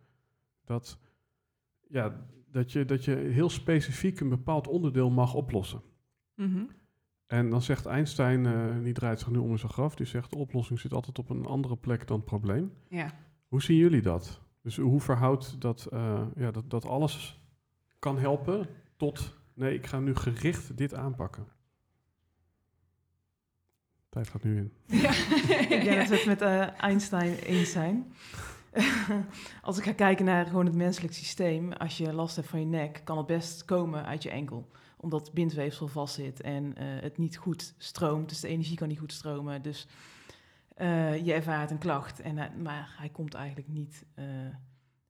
dat, 0.63 0.99
ja, 1.87 2.25
dat, 2.51 2.71
je, 2.71 2.85
dat 2.85 3.05
je 3.05 3.15
heel 3.15 3.49
specifiek 3.49 4.19
een 4.19 4.29
bepaald 4.29 4.67
onderdeel 4.67 5.09
mag 5.09 5.33
oplossen. 5.33 5.81
Mhm. 6.35 6.63
En 7.27 7.49
dan 7.49 7.61
zegt 7.61 7.85
Einstein, 7.85 8.45
eh, 8.45 8.83
die 8.83 8.93
draait 8.93 9.19
zich 9.19 9.29
nu 9.29 9.37
om 9.37 9.51
in 9.51 9.59
zijn 9.59 9.71
graf, 9.71 9.95
die 9.95 10.05
zegt 10.05 10.29
de 10.29 10.37
oplossing 10.37 10.79
zit 10.79 10.93
altijd 10.93 11.19
op 11.19 11.29
een 11.29 11.45
andere 11.45 11.77
plek 11.77 12.07
dan 12.07 12.17
het 12.17 12.25
probleem. 12.25 12.73
Ja. 12.89 13.11
Hoe 13.47 13.61
zien 13.61 13.77
jullie 13.77 14.01
dat? 14.01 14.41
Dus 14.61 14.77
hoe 14.77 15.01
verhoudt 15.01 15.61
dat, 15.61 15.85
eh, 15.85 16.21
ja, 16.35 16.51
dat, 16.51 16.69
dat 16.69 16.85
alles 16.85 17.41
kan 17.99 18.17
helpen 18.17 18.67
tot, 18.97 19.37
nee, 19.53 19.73
ik 19.73 19.85
ga 19.85 19.99
nu 19.99 20.15
gericht 20.15 20.77
dit 20.77 20.93
aanpakken? 20.93 21.47
Tijd 24.09 24.29
gaat 24.29 24.43
nu 24.43 24.57
in. 24.57 24.73
Ja. 24.87 25.11
Ik 25.75 25.83
denk 25.83 25.97
dat 25.97 26.07
we 26.07 26.15
het 26.15 26.25
met 26.25 26.41
eh, 26.41 26.81
Einstein 26.81 27.33
eens 27.33 27.71
zijn. 27.71 28.13
als 29.61 29.77
ik 29.77 29.83
ga 29.83 29.91
kijken 29.93 30.25
naar 30.25 30.45
gewoon 30.45 30.65
het 30.65 30.75
menselijk 30.75 31.13
systeem, 31.13 31.71
als 31.71 31.97
je 31.97 32.13
last 32.13 32.35
hebt 32.35 32.47
van 32.47 32.59
je 32.59 32.65
nek, 32.65 33.01
kan 33.03 33.17
het 33.17 33.25
best 33.25 33.65
komen 33.65 34.05
uit 34.05 34.23
je 34.23 34.29
enkel. 34.29 34.67
Omdat 34.97 35.33
bindweefsel 35.33 35.87
vastzit 35.87 36.41
en 36.41 36.75
eh, 36.77 36.85
het 37.01 37.17
niet 37.17 37.37
goed 37.37 37.73
stroomt, 37.77 38.29
dus 38.29 38.39
de 38.39 38.47
energie 38.47 38.77
kan 38.77 38.87
niet 38.87 38.99
goed 38.99 39.13
stromen. 39.13 39.61
Dus 39.61 39.87
eh, 40.75 41.25
je 41.25 41.33
ervaart 41.33 41.71
een 41.71 41.77
klacht, 41.77 42.21
en, 42.21 42.61
maar 42.61 42.95
hij 42.97 43.09
komt 43.09 43.33
eigenlijk 43.33 43.67
niet 43.67 44.05
eh, 44.15 44.25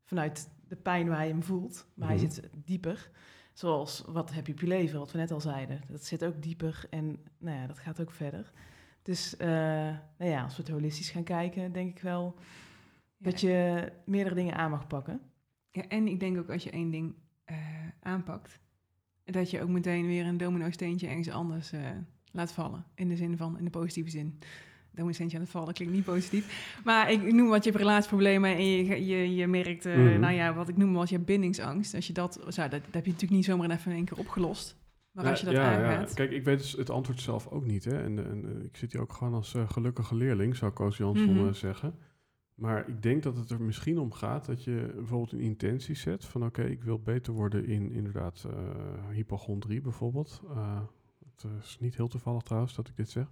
vanuit 0.04 0.50
de 0.68 0.76
pijn 0.76 1.08
waar 1.08 1.26
je 1.26 1.32
hem 1.32 1.44
voelt, 1.44 1.86
maar 1.94 2.10
Mhm. 2.12 2.18
hij 2.18 2.30
zit 2.30 2.50
dieper. 2.66 3.10
Zoals, 3.54 4.04
wat 4.08 4.34
heb 4.34 4.48
je 4.48 4.54
op 4.54 4.60
je 4.60 4.68
leven, 4.68 5.00
wat 5.00 5.12
we 5.12 5.18
net 5.18 5.32
al 5.32 5.42
zeiden. 5.42 5.82
Dat 5.90 6.04
zit 6.04 6.26
ook 6.26 6.42
dieper 6.42 6.86
en 6.90 7.20
nou 7.38 7.58
ja, 7.58 7.68
dat 7.68 7.80
gaat 7.80 8.02
ook 8.02 8.12
verder. 8.12 8.52
Dus 9.02 9.36
nou 9.38 9.98
ja, 10.18 10.44
als 10.44 10.56
we 10.56 10.62
het 10.62 10.72
holistisch 10.72 11.10
gaan 11.10 11.24
kijken, 11.24 11.72
denk 11.72 11.90
ik 11.90 12.02
wel 12.02 12.36
Dat 13.26 13.42
je 13.42 13.92
meerdere 14.06 14.36
dingen 14.36 14.56
aan 14.56 14.70
mag 14.70 14.88
pakken. 14.88 15.22
Ja, 15.72 15.88
en 15.88 16.08
ik 16.08 16.20
denk 16.20 16.38
ook 16.38 16.50
als 16.50 16.64
je 16.64 16.70
één 16.70 16.92
ding 16.92 17.16
eh, 17.46 17.58
aanpakt, 18.00 18.60
dat 19.24 19.52
je 19.52 19.62
ook 19.62 19.70
meteen 19.70 20.06
weer 20.08 20.26
een 20.26 20.38
domino-steentje 20.38 21.08
ergens 21.08 21.30
anders 21.30 21.72
eh, 21.72 21.80
laat 22.32 22.52
vallen. 22.52 22.86
In 22.96 23.08
de 23.08 23.16
zin 23.16 23.38
van, 23.38 23.58
in 23.58 23.64
de 23.64 23.70
positieve 23.70 24.10
zin. 24.10 24.40
Domino-steentje 24.92 25.38
aan 25.38 25.44
het 25.44 25.52
vallen 25.52 25.74
klinkt 25.74 25.94
niet 25.94 26.04
positief. 26.04 26.80
Maar 26.84 27.12
ik 27.12 27.34
noem 27.34 27.48
wat 27.48 27.64
je 27.64 27.70
hebt 27.70 27.82
relatieproblemen 27.82 28.56
en 28.56 28.66
je, 28.66 29.06
je, 29.06 29.36
je 29.36 29.48
merkt, 29.48 29.86
eh, 29.86 29.96
Mhm. 29.98 30.20
nou 30.20 30.34
ja, 30.34 30.54
wat 30.54 30.70
ik 30.70 30.78
noem 30.78 30.94
wat 30.94 31.10
je 31.10 31.16
hebt 31.16 31.28
bindingsangst. 31.28 31.96
Als 31.96 32.08
je 32.08 32.14
dat, 32.14 32.34
zo, 32.34 32.62
dat, 32.62 32.72
dat 32.72 32.82
heb 32.92 33.06
je 33.06 33.12
natuurlijk 33.12 33.32
niet 33.32 33.46
zomaar 33.46 33.70
even 33.70 33.92
in 33.92 33.98
één 33.98 34.06
keer 34.06 34.18
opgelost. 34.18 34.78
Maar 35.12 35.26
als 35.26 35.40
je 35.40 35.46
dat 35.46 35.56
ja, 35.56 35.78
aangaat... 35.78 36.10
Ja. 36.10 36.16
Kijk, 36.16 36.32
ik 36.32 36.44
weet 36.44 36.58
dus 36.58 36.72
het 36.72 36.90
antwoord 36.90 37.22
zelf 37.22 37.48
ook 37.48 37.66
niet. 37.66 37.86
Hè? 37.86 38.04
En, 38.04 38.26
en 38.26 38.64
ik 38.66 38.78
zit 38.78 38.92
hier 38.92 39.02
ook 39.02 39.14
gewoon 39.14 39.34
als 39.34 39.56
gelukkige 39.68 40.16
leerling, 40.16 40.56
zou 40.56 40.72
Koos 40.72 40.98
Jansson 40.98 41.48
eh, 41.48 41.54
zeggen. 41.54 41.96
Maar 42.56 42.90
ik 42.90 43.02
denk 43.02 43.24
dat 43.24 43.38
het 43.38 43.50
er 43.50 43.62
misschien 43.62 44.00
om 44.00 44.12
gaat 44.12 44.46
dat 44.46 44.64
je 44.64 44.92
bijvoorbeeld 44.96 45.32
een 45.32 45.40
intentie 45.40 45.96
zet 45.96 46.26
van 46.26 46.46
oké, 46.46 46.64
ik 46.64 46.84
wil 46.84 47.00
beter 47.00 47.34
worden 47.34 47.66
in 47.66 47.92
inderdaad 47.92 48.46
eh 48.50 49.10
hypochondrie 49.12 49.82
bijvoorbeeld. 49.82 50.42
Eh, 50.50 50.82
het 51.36 51.46
is 51.62 51.78
niet 51.80 51.96
heel 51.96 52.08
toevallig 52.08 52.42
trouwens 52.42 52.76
dat 52.76 52.88
ik 52.88 52.96
dit 52.96 53.10
zeg. 53.10 53.28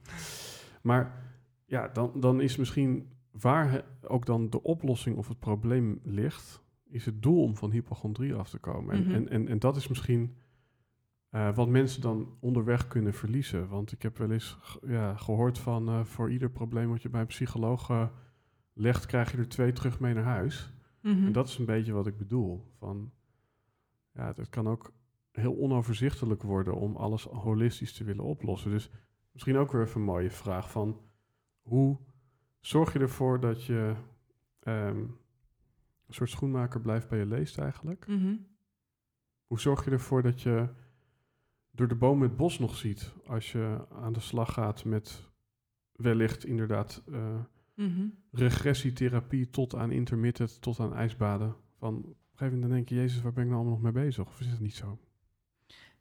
Maar 0.82 1.32
ja, 1.65 1.88
dan, 1.88 2.11
dan 2.19 2.41
is 2.41 2.57
misschien 2.57 3.09
waar 3.32 3.84
ook 4.01 4.26
dan 4.26 4.49
de 4.49 4.63
oplossing 4.63 5.17
of 5.17 5.28
het 5.28 5.39
probleem 5.39 5.99
ligt, 6.03 6.61
is 6.89 7.05
het 7.05 7.21
doel 7.21 7.43
om 7.43 7.55
van 7.57 7.71
hypochondrie 7.71 8.34
af 8.36 8.49
te 8.49 8.59
komen. 8.59 8.95
En, 8.95 9.01
Mhm. 9.03 9.11
en, 9.13 9.30
en, 9.30 9.47
en 9.47 9.59
dat 9.59 9.76
is 9.76 9.88
misschien 9.88 10.36
eh, 11.30 11.55
wat 11.55 11.69
mensen 11.69 12.01
dan 12.01 12.38
onderweg 12.39 12.88
kunnen 12.88 13.13
verliezen. 13.13 13.67
Want 13.67 13.91
ik 13.91 14.01
heb 14.01 14.17
wel 14.17 14.32
eens 14.32 14.57
ja, 14.88 15.15
gehoord 15.15 15.57
van 15.57 16.05
voor 16.05 16.32
ieder 16.32 16.49
probleem 16.49 16.89
wat 16.89 17.01
je 17.01 17.09
bij 17.09 17.21
een 17.21 17.28
psycholoog 17.28 18.09
legt, 18.74 19.05
krijg 19.05 19.32
je 19.32 19.38
er 19.38 19.49
twee 19.49 19.71
terug 19.71 19.99
mee 19.99 20.13
naar 20.13 20.24
huis. 20.24 20.74
Mhm. 21.01 21.26
En 21.26 21.32
dat 21.32 21.47
is 21.47 21.57
een 21.57 21.65
beetje 21.65 21.93
wat 21.93 22.07
ik 22.07 22.17
bedoel. 22.17 22.71
Van, 22.78 23.11
ja, 24.13 24.34
het 24.36 24.49
kan 24.49 24.67
ook 24.67 24.93
heel 25.32 25.57
onoverzichtelijk 25.57 26.41
worden 26.41 26.76
om 26.76 26.95
alles 26.95 27.24
holistisch 27.24 27.93
te 27.93 28.03
willen 28.03 28.24
oplossen. 28.24 28.71
Dus 28.71 28.89
misschien 29.32 29.57
ook 29.57 29.71
weer 29.71 29.82
even 29.82 29.99
een 29.99 30.05
mooie 30.05 30.32
vraag 30.32 30.71
van 30.71 31.01
hoe 31.61 31.99
zorg 32.59 32.93
je 32.93 32.99
ervoor 32.99 33.39
dat 33.39 33.65
je 33.65 33.95
ehm, 34.59 34.97
een 36.07 36.13
soort 36.13 36.30
schoenmaker 36.30 36.82
blijft 36.82 37.09
bij 37.09 37.19
je 37.19 37.26
leest 37.26 37.57
eigenlijk? 37.57 38.07
Mhm. 38.07 38.36
Hoe 39.45 39.59
zorg 39.59 39.86
je 39.86 39.91
ervoor 39.91 40.21
dat 40.21 40.41
je 40.41 40.69
door 41.71 41.88
de 41.88 41.95
boom 41.95 42.21
het 42.21 42.36
bos 42.36 42.59
nog 42.59 42.76
ziet 42.76 43.13
als 43.26 43.51
je 43.51 43.86
aan 43.89 44.13
de 44.13 44.19
slag 44.19 44.53
gaat 44.53 44.86
met 44.86 45.32
wellicht 45.91 46.45
inderdaad 46.45 47.03
Mhm. 47.74 48.07
regressietherapie 48.32 49.49
tot 49.49 49.76
aan 49.76 49.91
intermittent, 49.91 50.61
tot 50.61 50.80
aan 50.80 50.93
ijsbaden. 50.93 51.55
Van 51.78 51.95
op 51.97 52.05
een 52.05 52.15
gegeven 52.32 52.53
moment 52.53 52.74
denk 52.74 52.89
je, 52.89 52.95
Jezus, 52.95 53.21
waar 53.21 53.34
ben 53.34 53.43
ik 53.43 53.49
nou 53.49 53.61
allemaal 53.61 53.80
nog 53.82 53.93
mee 53.93 54.03
bezig? 54.03 54.28
Of 54.28 54.39
is 54.39 54.47
het 54.47 54.59
niet 54.59 54.76
zo? 54.76 54.99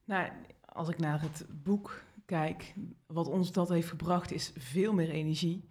Nou, 0.04 0.28
als 0.64 0.88
ik 0.88 0.98
naar 0.98 1.20
het 1.20 1.46
boek 1.62 2.02
kijk, 2.24 2.74
wat 3.06 3.28
ons 3.28 3.52
dat 3.52 3.68
heeft 3.68 3.88
gebracht, 3.88 4.32
is 4.32 4.52
veel 4.56 4.92
meer 4.92 5.10
energie 5.10 5.68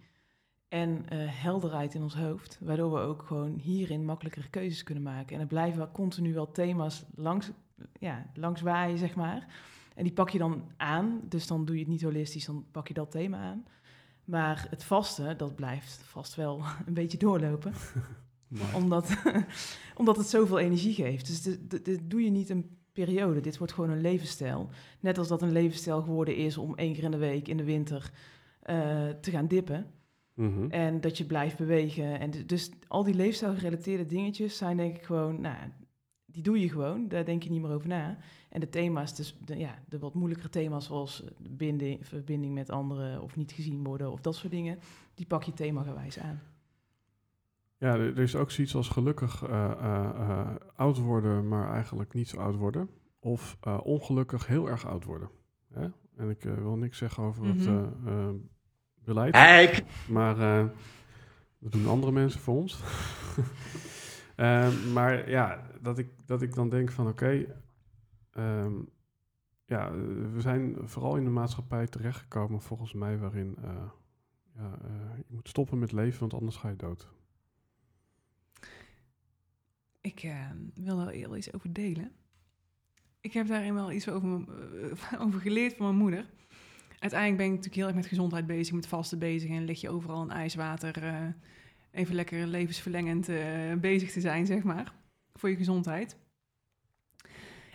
en 0.68 1.08
eh, 1.08 1.18
helderheid 1.42 1.94
in 1.94 2.02
ons 2.02 2.14
hoofd. 2.14 2.58
Waardoor 2.60 2.92
we 2.92 2.98
ook 2.98 3.22
gewoon 3.22 3.54
hierin 3.54 4.04
makkelijker 4.04 4.50
keuzes 4.50 4.82
kunnen 4.82 5.02
maken. 5.02 5.34
En 5.34 5.40
er 5.40 5.46
blijven 5.46 5.78
wel 5.78 5.90
continu 5.90 6.34
wel 6.34 6.50
thema's 6.50 7.04
langs, 7.14 7.50
ja, 7.98 8.30
langs 8.34 8.60
waaien, 8.60 8.98
zeg 8.98 9.14
maar. 9.14 9.46
En 9.94 10.04
die 10.04 10.12
pak 10.12 10.30
je 10.30 10.38
dan 10.38 10.70
aan. 10.76 11.20
Dus 11.28 11.46
dan 11.46 11.64
doe 11.64 11.74
je 11.74 11.80
het 11.80 11.90
niet 11.90 12.02
holistisch, 12.02 12.44
dan 12.44 12.66
pak 12.70 12.88
je 12.88 12.94
dat 12.94 13.10
thema 13.10 13.38
aan. 13.38 13.64
Maar 14.32 14.66
het 14.70 14.84
vaste, 14.84 15.34
dat 15.36 15.54
blijft 15.54 16.00
vast 16.04 16.34
wel 16.34 16.62
een 16.86 16.94
beetje 16.94 17.18
doorlopen 17.18 17.72
omdat, 18.82 19.22
omdat 20.00 20.16
het 20.16 20.26
zoveel 20.26 20.58
energie 20.58 20.94
geeft. 20.94 21.26
Dus 21.26 21.58
dit, 21.82 22.10
doe 22.10 22.24
je 22.24 22.30
niet 22.30 22.50
een 22.50 22.76
periode. 22.92 23.40
Dit 23.40 23.58
wordt 23.58 23.72
gewoon 23.72 23.90
een 23.90 24.00
levensstijl. 24.00 24.68
Net 25.00 25.18
als 25.18 25.28
dat 25.28 25.42
een 25.42 25.52
levensstijl 25.52 26.02
geworden 26.02 26.36
is 26.36 26.58
om 26.58 26.74
één 26.76 26.94
keer 26.94 27.04
in 27.04 27.10
de 27.10 27.16
week 27.16 27.48
in 27.48 27.56
de 27.56 27.64
winter 27.64 28.12
eh, 28.62 29.08
te 29.08 29.30
gaan 29.30 29.46
dippen. 29.46 29.86
Mhm. 30.34 30.70
En 30.70 31.00
dat 31.00 31.18
je 31.18 31.24
blijft 31.24 31.56
bewegen. 31.56 32.20
En 32.20 32.30
dus 32.46 32.70
al 32.88 33.04
die 33.04 33.14
leefstijlgerelateerde 33.14 34.06
dingetjes 34.06 34.56
zijn 34.56 34.76
denk 34.76 34.96
ik 34.96 35.02
gewoon... 35.02 35.40
Nou, 35.40 35.56
die 36.32 36.42
doe 36.42 36.60
je 36.60 36.68
gewoon. 36.68 37.08
Daar 37.08 37.24
denk 37.24 37.42
je 37.42 37.50
niet 37.50 37.62
meer 37.62 37.70
over 37.70 37.88
na. 37.88 38.16
En 38.48 38.60
de 38.60 38.68
thema's, 38.68 39.16
dus 39.16 39.38
de, 39.44 39.56
ja, 39.58 39.78
de 39.88 39.98
wat 39.98 40.14
moeilijkere 40.14 40.48
thema's 40.50 40.86
zoals 40.86 41.24
binding, 41.50 42.06
verbinding 42.06 42.54
met 42.54 42.70
anderen... 42.70 43.22
of 43.22 43.36
niet 43.36 43.52
gezien 43.52 43.84
worden 43.84 44.12
of 44.12 44.20
dat 44.20 44.34
soort 44.36 44.52
dingen... 44.52 44.78
die 45.14 45.26
pak 45.26 45.42
je 45.42 45.52
themagewijs 45.52 46.18
aan. 46.18 46.40
Ja, 47.78 47.94
er, 47.94 48.18
is 48.18 48.34
ook 48.36 48.50
zoiets 48.50 48.74
als 48.74 48.88
gelukkig 48.88 49.42
eh, 49.42 49.70
eh, 49.70 50.04
eh, 50.30 50.48
oud 50.74 50.98
worden, 50.98 51.48
maar 51.48 51.72
eigenlijk 51.72 52.14
niet 52.14 52.28
zo 52.28 52.36
oud 52.36 52.56
worden. 52.56 52.88
Of 53.20 53.56
eh, 53.60 53.78
ongelukkig 53.82 54.46
heel 54.46 54.68
erg 54.68 54.86
oud 54.86 55.04
worden. 55.04 55.28
Hè? 55.72 55.88
En 56.16 56.30
ik 56.30 56.42
wil 56.42 56.76
niks 56.76 56.98
zeggen 56.98 57.22
over 57.22 57.44
het 57.46 57.66
Mhm. 57.66 58.34
beleid. 59.04 59.34
Eik! 59.34 59.84
Maar 60.08 60.38
eh, 60.38 60.68
dat 61.58 61.72
doen 61.72 61.86
andere 61.86 62.12
mensen 62.12 62.40
voor 62.40 62.54
ons. 62.56 62.80
Eh, 64.36 64.84
maar 64.92 65.30
ja, 65.30 65.66
dat 65.80 65.98
ik, 65.98 66.08
dat 66.26 66.42
ik 66.42 66.54
dan 66.54 66.68
denk 66.68 66.90
van 66.90 67.08
oké, 67.08 67.46
ehm, 68.32 68.72
ja, 69.66 69.92
we 70.32 70.40
zijn 70.40 70.76
vooral 70.88 71.16
in 71.16 71.24
de 71.24 71.30
maatschappij 71.30 71.86
terechtgekomen 71.86 72.60
volgens 72.60 72.92
mij 72.92 73.18
waarin 73.18 73.56
eh, 73.62 73.90
ja, 74.56 74.78
eh, 74.82 75.16
je 75.28 75.34
moet 75.34 75.48
stoppen 75.48 75.78
met 75.78 75.92
leven, 75.92 76.20
want 76.20 76.34
anders 76.34 76.56
ga 76.56 76.68
je 76.68 76.76
dood. 76.76 77.08
Ik 80.00 80.22
eh, 80.22 80.50
wil 80.74 80.96
daar 80.96 81.10
heel 81.10 81.36
iets 81.36 81.52
over 81.52 81.72
delen. 81.72 82.12
Ik 83.20 83.32
heb 83.32 83.46
daarin 83.46 83.74
wel 83.74 83.92
iets 83.92 84.08
over, 84.08 84.44
eh, 85.10 85.20
over 85.24 85.40
geleerd 85.40 85.76
van 85.76 85.86
mijn 85.86 85.98
moeder. 85.98 86.30
Uiteindelijk 86.98 87.36
ben 87.36 87.46
ik 87.46 87.52
natuurlijk 87.52 87.76
heel 87.76 87.86
erg 87.86 87.96
met 87.96 88.06
gezondheid 88.06 88.46
bezig, 88.46 88.74
met 88.74 88.86
vasten 88.86 89.18
bezig. 89.18 89.50
En 89.50 89.64
lig 89.64 89.80
je 89.80 89.90
overal 89.90 90.22
in 90.22 90.30
ijswater. 90.30 90.94
Even 91.92 92.14
lekker 92.14 92.46
levensverlengend 92.46 93.28
eh, 93.28 93.72
bezig 93.80 94.12
te 94.12 94.20
zijn, 94.20 94.46
zeg 94.46 94.62
maar. 94.62 94.92
Voor 95.32 95.50
je 95.50 95.56
gezondheid. 95.56 96.16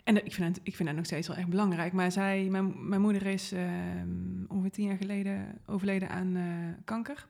En 0.07 0.25
ik, 0.25 0.33
vind 0.33 0.55
het, 0.55 0.65
ik 0.67 0.75
vind 0.75 0.87
dat 0.87 0.97
nog 0.97 1.05
steeds 1.05 1.27
wel 1.27 1.37
echt 1.37 1.47
belangrijk. 1.47 1.93
Maar 1.93 2.11
zij, 2.11 2.47
mijn, 2.49 2.89
mijn 2.89 3.01
moeder 3.01 3.25
is 3.25 3.51
eh, 3.51 3.69
ongeveer 4.47 4.71
tien 4.71 4.85
jaar 4.85 4.97
geleden 4.97 5.61
overleden 5.65 6.09
aan 6.09 6.35
eh, 6.35 6.83
kanker. 6.83 7.27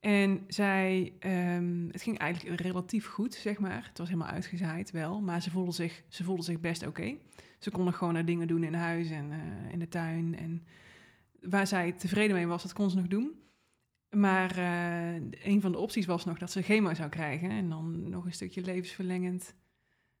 En 0.00 0.44
zij, 0.48 1.12
ehm, 1.18 1.86
het 1.90 2.02
ging 2.02 2.18
eigenlijk 2.18 2.60
relatief 2.60 3.06
goed, 3.06 3.34
zeg 3.34 3.58
maar. 3.58 3.86
Het 3.88 3.98
was 3.98 4.08
helemaal 4.08 4.32
uitgezaaid 4.32 4.90
wel, 4.90 5.20
maar 5.20 5.42
ze 5.42 5.50
voelde 5.50 5.72
zich, 5.72 6.02
ze 6.08 6.24
voelde 6.24 6.42
zich 6.42 6.60
best 6.60 6.86
oké. 6.86 7.14
Ze 7.58 7.70
kon 7.70 7.84
nog 7.84 7.96
gewoon 7.96 8.14
haar 8.14 8.24
dingen 8.24 8.48
doen 8.48 8.64
in 8.64 8.74
huis 8.74 9.10
en 9.10 9.30
eh, 9.32 9.72
in 9.72 9.78
de 9.78 9.88
tuin. 9.88 10.38
En 10.38 10.66
waar 11.40 11.66
zij 11.66 11.92
tevreden 11.92 12.36
mee 12.36 12.46
was, 12.46 12.62
dat 12.62 12.72
kon 12.72 12.90
ze 12.90 12.96
nog 12.96 13.06
doen. 13.06 13.32
Maar 14.14 14.58
eh, 14.58 15.14
een 15.44 15.60
van 15.60 15.72
de 15.72 15.78
opties 15.78 16.06
was 16.06 16.24
nog 16.24 16.38
dat 16.38 16.50
ze 16.50 16.62
chemo 16.62 16.94
zou 16.94 17.08
krijgen. 17.08 17.50
En 17.50 17.68
dan 17.68 18.08
nog 18.08 18.24
een 18.24 18.32
stukje 18.32 18.62
levensverlengend, 18.62 19.54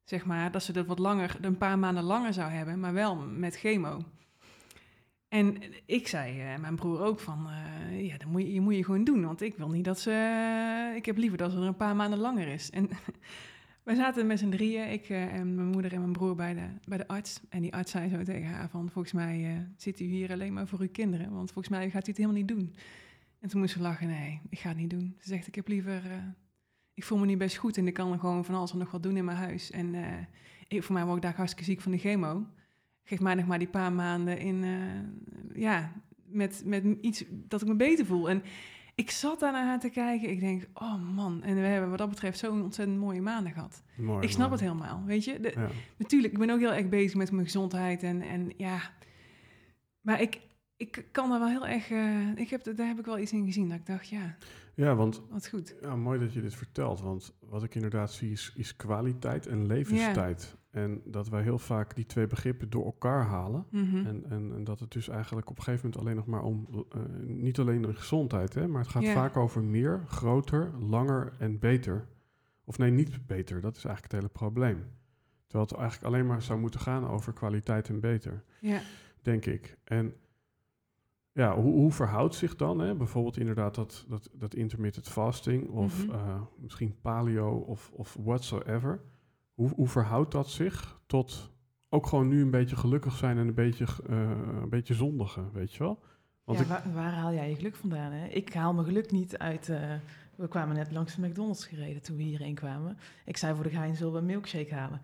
zeg 0.04 0.24
maar. 0.24 0.50
Dat 0.50 0.62
ze 0.62 0.72
dat 0.72 0.86
wat 0.86 0.98
langer, 0.98 1.36
een 1.40 1.58
paar 1.58 1.78
maanden 1.78 2.04
langer 2.04 2.32
zou 2.32 2.50
hebben, 2.50 2.80
maar 2.80 2.92
wel 2.92 3.16
met 3.16 3.56
chemo. 3.56 4.04
En 5.28 5.62
ik 5.86 6.08
zei, 6.08 6.40
eh, 6.40 6.58
mijn 6.60 6.76
broer 6.76 7.00
ook, 7.00 7.20
van 7.20 7.48
eh, 7.48 8.06
ja, 8.06 8.18
dat 8.18 8.28
moet 8.28 8.42
je, 8.42 8.52
je 8.52 8.60
moet 8.60 8.74
je 8.74 8.84
gewoon 8.84 9.04
doen. 9.04 9.24
Want 9.24 9.42
ik 9.42 9.56
wil 9.56 9.68
niet 9.68 9.84
dat 9.84 10.00
ze, 10.00 10.92
ik 10.96 11.06
heb 11.06 11.16
liever 11.16 11.38
dat 11.38 11.50
ze 11.50 11.56
er 11.56 11.62
een 11.62 11.76
paar 11.76 11.96
maanden 11.96 12.18
langer 12.18 12.48
is. 12.48 12.70
En 12.70 12.88
wij 13.84 13.94
zaten 13.94 14.26
met 14.26 14.38
z'n 14.38 14.50
drieën, 14.50 14.90
ik 14.90 15.08
en 15.08 15.54
mijn 15.54 15.68
moeder 15.68 15.92
en 15.92 16.00
mijn 16.00 16.12
broer 16.12 16.34
bij 16.34 16.54
de, 16.54 16.66
bij 16.84 16.98
de 16.98 17.08
arts. 17.08 17.40
En 17.48 17.62
die 17.62 17.74
arts 17.74 17.90
zei 17.90 18.08
zo 18.08 18.22
tegen 18.22 18.48
haar 18.48 18.68
van, 18.68 18.90
volgens 18.90 19.14
mij 19.14 19.66
zit 19.76 20.00
u 20.00 20.04
hier 20.04 20.32
alleen 20.32 20.52
maar 20.52 20.66
voor 20.66 20.80
uw 20.80 20.90
kinderen. 20.92 21.32
Want 21.32 21.52
volgens 21.52 21.74
mij 21.74 21.90
gaat 21.90 22.06
u 22.06 22.10
het 22.10 22.16
helemaal 22.16 22.38
niet 22.38 22.48
doen. 22.48 22.74
En 23.44 23.50
toen 23.50 23.60
moest 23.60 23.72
ze 23.72 23.80
lachen, 23.80 24.06
nee, 24.06 24.40
ik 24.48 24.58
ga 24.58 24.68
het 24.68 24.78
niet 24.78 24.90
doen. 24.90 25.16
Ze 25.20 25.28
zegt, 25.28 25.46
ik 25.46 25.54
heb 25.54 25.68
liever, 25.68 26.02
eh, 26.10 26.16
ik 26.94 27.04
voel 27.04 27.18
me 27.18 27.26
niet 27.26 27.38
best 27.38 27.56
goed 27.56 27.76
en 27.76 27.86
ik 27.86 27.94
kan 27.94 28.12
er 28.12 28.18
gewoon 28.18 28.44
van 28.44 28.54
alles 28.54 28.72
en 28.72 28.78
nog 28.78 28.90
wat 28.90 29.02
doen 29.02 29.16
in 29.16 29.24
mijn 29.24 29.36
huis. 29.36 29.70
En 29.70 29.94
eh, 29.94 30.02
ik, 30.68 30.82
voor 30.82 30.94
mij 30.94 31.04
word 31.04 31.16
ik 31.16 31.22
daar 31.22 31.34
hartstikke 31.34 31.70
ziek 31.70 31.80
van 31.80 31.92
de 31.92 31.98
chemo. 31.98 32.46
Geef 33.02 33.20
mij 33.20 33.34
nog 33.34 33.46
maar 33.46 33.58
die 33.58 33.68
paar 33.68 33.92
maanden 33.92 34.38
in, 34.38 34.64
eh, 34.64 35.62
ja, 35.62 35.92
met, 36.26 36.62
met 36.64 36.84
iets 37.00 37.24
dat 37.30 37.62
ik 37.62 37.68
me 37.68 37.74
beter 37.74 38.06
voel. 38.06 38.30
En 38.30 38.42
ik 38.94 39.10
zat 39.10 39.40
daar 39.40 39.52
naar 39.52 39.66
haar 39.66 39.80
te 39.80 39.90
kijken. 39.90 40.30
Ik 40.30 40.40
denk, 40.40 40.66
oh 40.74 41.14
man. 41.14 41.42
En 41.42 41.54
we 41.54 41.60
hebben 41.60 41.90
wat 41.90 41.98
dat 41.98 42.08
betreft 42.08 42.38
zo'n 42.38 42.62
ontzettend 42.62 42.98
mooie 42.98 43.22
maanden 43.22 43.52
gehad. 43.52 43.82
Mooi, 43.96 44.24
ik 44.24 44.30
snap 44.30 44.50
mooi. 44.50 44.60
het 44.60 44.70
helemaal, 44.70 45.04
weet 45.04 45.24
je. 45.24 45.40
De, 45.40 45.52
Ja. 45.56 45.68
Natuurlijk, 45.96 46.32
ik 46.32 46.38
ben 46.38 46.50
ook 46.50 46.60
heel 46.60 46.72
erg 46.72 46.88
bezig 46.88 47.14
met 47.14 47.32
mijn 47.32 47.44
gezondheid. 47.44 48.02
En, 48.02 48.22
en 48.22 48.52
ja, 48.56 48.80
maar 50.00 50.20
ik, 50.20 50.40
ik 50.76 51.04
kan 51.12 51.32
er 51.32 51.38
wel 51.38 51.48
heel 51.48 51.66
erg... 51.66 51.90
eh, 51.90 52.36
ik 52.36 52.50
heb, 52.50 52.76
daar 52.76 52.86
heb 52.86 52.98
ik 52.98 53.04
wel 53.04 53.18
iets 53.18 53.32
in 53.32 53.44
gezien. 53.44 53.68
Dat 53.68 53.78
ik 53.78 53.86
dacht, 53.86 54.08
ja, 54.08 54.36
ja, 54.74 54.94
want 54.94 55.22
wat 55.30 55.48
goed. 55.48 55.74
ja, 55.80 55.96
mooi 55.96 56.18
dat 56.18 56.32
je 56.32 56.40
dit 56.42 56.54
vertelt. 56.54 57.00
Want 57.00 57.34
wat 57.40 57.62
ik 57.62 57.74
inderdaad 57.74 58.12
zie 58.12 58.30
is, 58.30 58.52
is 58.56 58.76
kwaliteit 58.76 59.46
en 59.46 59.66
levenstijd. 59.66 60.56
En 60.70 61.00
dat 61.04 61.28
wij 61.28 61.42
heel 61.42 61.58
vaak 61.58 61.94
die 61.94 62.06
twee 62.06 62.26
begrippen 62.26 62.70
door 62.70 62.84
elkaar 62.84 63.22
halen. 63.24 63.66
Mhm. 63.70 63.96
En, 64.06 64.24
en, 64.28 64.52
en 64.54 64.64
dat 64.64 64.80
het 64.80 64.90
dus 64.90 65.08
eigenlijk 65.08 65.50
op 65.50 65.56
een 65.58 65.62
gegeven 65.64 65.84
moment 65.88 66.04
alleen 66.04 66.16
nog 66.16 66.26
maar 66.26 66.42
om, 66.42 66.86
eh, 66.92 67.00
niet 67.26 67.58
alleen 67.58 67.82
de 67.82 67.94
gezondheid, 67.94 68.54
hè, 68.54 68.68
maar 68.68 68.80
het 68.82 68.90
gaat 68.90 69.02
Ja. 69.02 69.12
vaak 69.12 69.36
over 69.36 69.62
meer, 69.62 70.02
groter, 70.06 70.70
langer 70.78 71.32
en 71.38 71.58
beter. 71.58 72.06
Of 72.64 72.78
nee, 72.78 72.90
niet 72.90 73.26
beter, 73.26 73.60
dat 73.60 73.76
is 73.76 73.84
eigenlijk 73.84 74.12
het 74.14 74.22
hele 74.22 74.32
probleem. 74.32 74.84
Terwijl 75.46 75.68
het 75.70 75.78
eigenlijk 75.78 76.14
alleen 76.14 76.26
maar 76.26 76.42
zou 76.42 76.58
moeten 76.60 76.80
gaan 76.80 77.08
over 77.08 77.32
kwaliteit 77.32 77.88
en 77.88 78.00
beter, 78.00 78.44
Ja. 78.60 78.80
denk 79.22 79.46
ik. 79.46 79.76
En 79.84 80.14
ja, 81.34 81.54
hoe, 81.54 81.72
hoe 81.72 81.92
verhoudt 81.92 82.34
zich 82.34 82.56
dan, 82.56 82.78
hè, 82.78 82.94
bijvoorbeeld 82.94 83.36
inderdaad 83.36 83.74
dat, 83.74 84.04
dat, 84.08 84.30
dat 84.32 84.54
intermittent 84.54 85.08
fasting 85.08 85.68
of 85.68 86.06
Mhm. 86.06 86.14
eh, 86.14 86.40
misschien 86.58 86.94
paleo 87.00 87.50
of, 87.56 87.90
of 87.94 88.16
whatsoever. 88.20 89.00
Hoe, 89.54 89.70
hoe 89.76 89.88
verhoudt 89.88 90.32
dat 90.32 90.48
zich 90.48 91.00
tot 91.06 91.52
ook 91.88 92.06
gewoon 92.06 92.28
nu 92.28 92.42
een 92.42 92.50
beetje 92.50 92.76
gelukkig 92.76 93.16
zijn 93.16 93.38
en 93.38 93.48
een 93.48 93.54
beetje, 93.54 93.86
eh, 94.08 94.30
een 94.62 94.68
beetje 94.68 94.94
zondigen, 94.94 95.50
weet 95.52 95.72
je 95.72 95.78
wel? 95.82 96.02
Want 96.44 96.58
ja, 96.58 96.64
ik, 96.64 96.70
waar, 96.70 96.92
waar 96.94 97.12
haal 97.12 97.32
jij 97.32 97.48
je 97.48 97.54
geluk 97.56 97.76
vandaan? 97.76 98.12
Hè? 98.12 98.26
Ik 98.26 98.54
haal 98.54 98.74
mijn 98.74 98.86
geluk 98.86 99.10
niet 99.10 99.38
uit... 99.38 99.68
eh, 99.68 99.92
we 100.36 100.48
kwamen 100.48 100.76
net 100.76 100.92
langs 100.92 101.14
de 101.16 101.26
McDonald's 101.26 101.66
gereden 101.66 102.02
toen 102.02 102.16
we 102.16 102.22
hierheen 102.22 102.54
kwamen. 102.54 102.98
Ik 103.24 103.36
zei 103.36 103.54
voor 103.54 103.64
de 103.64 103.70
gein, 103.70 103.96
zullen 103.96 104.12
we 104.12 104.18
een 104.18 104.26
milkshake 104.26 104.74
halen? 104.74 105.00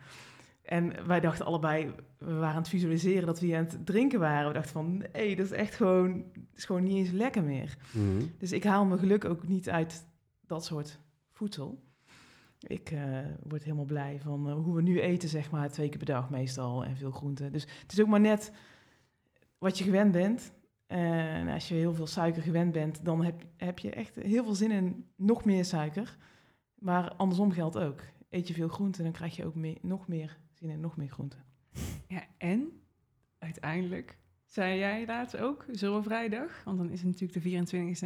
En 0.70 1.06
wij 1.06 1.20
dachten 1.20 1.44
allebei, 1.44 1.94
we 2.18 2.34
waren 2.34 2.54
aan 2.54 2.56
het 2.56 2.68
visualiseren 2.68 3.26
dat 3.26 3.40
we 3.40 3.46
hier 3.46 3.56
aan 3.56 3.64
het 3.64 3.86
drinken 3.86 4.20
waren. 4.20 4.46
We 4.46 4.54
dachten 4.54 4.72
van, 4.72 5.04
nee, 5.12 5.36
dat 5.36 5.46
is 5.46 5.52
echt 5.52 5.74
gewoon, 5.74 6.24
is 6.54 6.64
gewoon 6.64 6.82
niet 6.82 6.96
eens 6.96 7.10
lekker 7.10 7.42
meer. 7.42 7.76
Mhm. 7.92 8.24
Dus 8.38 8.52
ik 8.52 8.64
haal 8.64 8.84
mijn 8.84 8.98
geluk 8.98 9.24
ook 9.24 9.48
niet 9.48 9.70
uit 9.70 10.06
dat 10.46 10.64
soort 10.64 10.98
voedsel. 11.30 11.82
Ik 12.58 12.90
eh, 12.90 13.18
word 13.42 13.62
helemaal 13.62 13.84
blij 13.84 14.18
van 14.22 14.48
eh, 14.48 14.54
hoe 14.54 14.74
we 14.74 14.82
nu 14.82 15.00
eten, 15.00 15.28
zeg 15.28 15.50
maar, 15.50 15.70
twee 15.70 15.88
keer 15.88 15.98
per 15.98 16.06
dag 16.06 16.30
meestal 16.30 16.84
en 16.84 16.96
veel 16.96 17.10
groenten. 17.10 17.52
Dus 17.52 17.66
het 17.82 17.92
is 17.92 18.00
ook 18.00 18.08
maar 18.08 18.20
net 18.20 18.52
wat 19.58 19.78
je 19.78 19.84
gewend 19.84 20.12
bent. 20.12 20.52
En 20.86 21.48
als 21.48 21.68
je 21.68 21.74
heel 21.74 21.94
veel 21.94 22.06
suiker 22.06 22.42
gewend 22.42 22.72
bent, 22.72 23.04
dan 23.04 23.24
heb, 23.24 23.42
heb 23.56 23.78
je 23.78 23.90
echt 23.90 24.16
heel 24.16 24.44
veel 24.44 24.54
zin 24.54 24.70
in 24.70 25.06
nog 25.16 25.44
meer 25.44 25.64
suiker. 25.64 26.16
Maar 26.74 27.14
andersom 27.14 27.52
geldt 27.52 27.78
ook. 27.78 28.02
Eet 28.28 28.48
je 28.48 28.54
veel 28.54 28.68
groenten, 28.68 29.02
dan 29.02 29.12
krijg 29.12 29.36
je 29.36 29.44
ook 29.44 29.54
meer, 29.54 29.78
nog 29.82 30.08
meer 30.08 30.38
zin 30.60 30.70
in 30.70 30.80
nog 30.80 30.96
meer 30.96 31.08
groenten. 31.08 31.44
ja, 32.08 32.22
en 32.38 32.68
uiteindelijk 33.38 34.18
zei 34.46 34.78
jij 34.78 35.06
laatst 35.06 35.36
ook, 35.36 35.64
zullen 35.70 35.96
we 35.96 36.02
vrijdag? 36.02 36.62
Want 36.64 36.78
dan 36.78 36.90
is 36.90 37.02
het 37.02 37.08
natuurlijk 37.20 37.32
de 37.32 37.40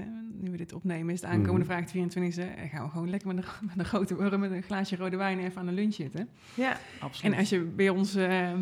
24e. 0.03 0.05
Nu 0.33 0.51
we 0.51 0.57
dit 0.57 0.73
opnemen 0.73 1.15
is 1.15 1.21
de 1.21 1.27
aankomende 1.27 1.59
Mhm. 1.59 1.67
vrijdag 1.67 1.91
de 1.91 1.99
24e. 1.99 2.55
En 2.57 2.69
gaan 2.69 2.85
we 2.85 2.91
gewoon 2.91 3.11
lekker 3.11 3.35
met 3.35 3.37
een, 3.45 3.45
met 3.69 3.79
een 3.79 3.85
grote 3.85 4.17
worm, 4.17 4.41
met 4.41 4.51
een 4.51 4.63
glaasje 4.63 4.97
rode 4.97 5.17
wijn 5.17 5.39
even 5.39 5.61
aan 5.61 5.67
de 5.67 5.73
lunch 5.73 5.95
zitten. 5.95 6.29
Ja, 6.57 6.77
absoluut. 7.01 7.33
En 7.33 7.39
als 7.39 7.49
je 7.49 7.61
bij 7.61 7.89
ons 7.89 8.15
eh, 8.15 8.53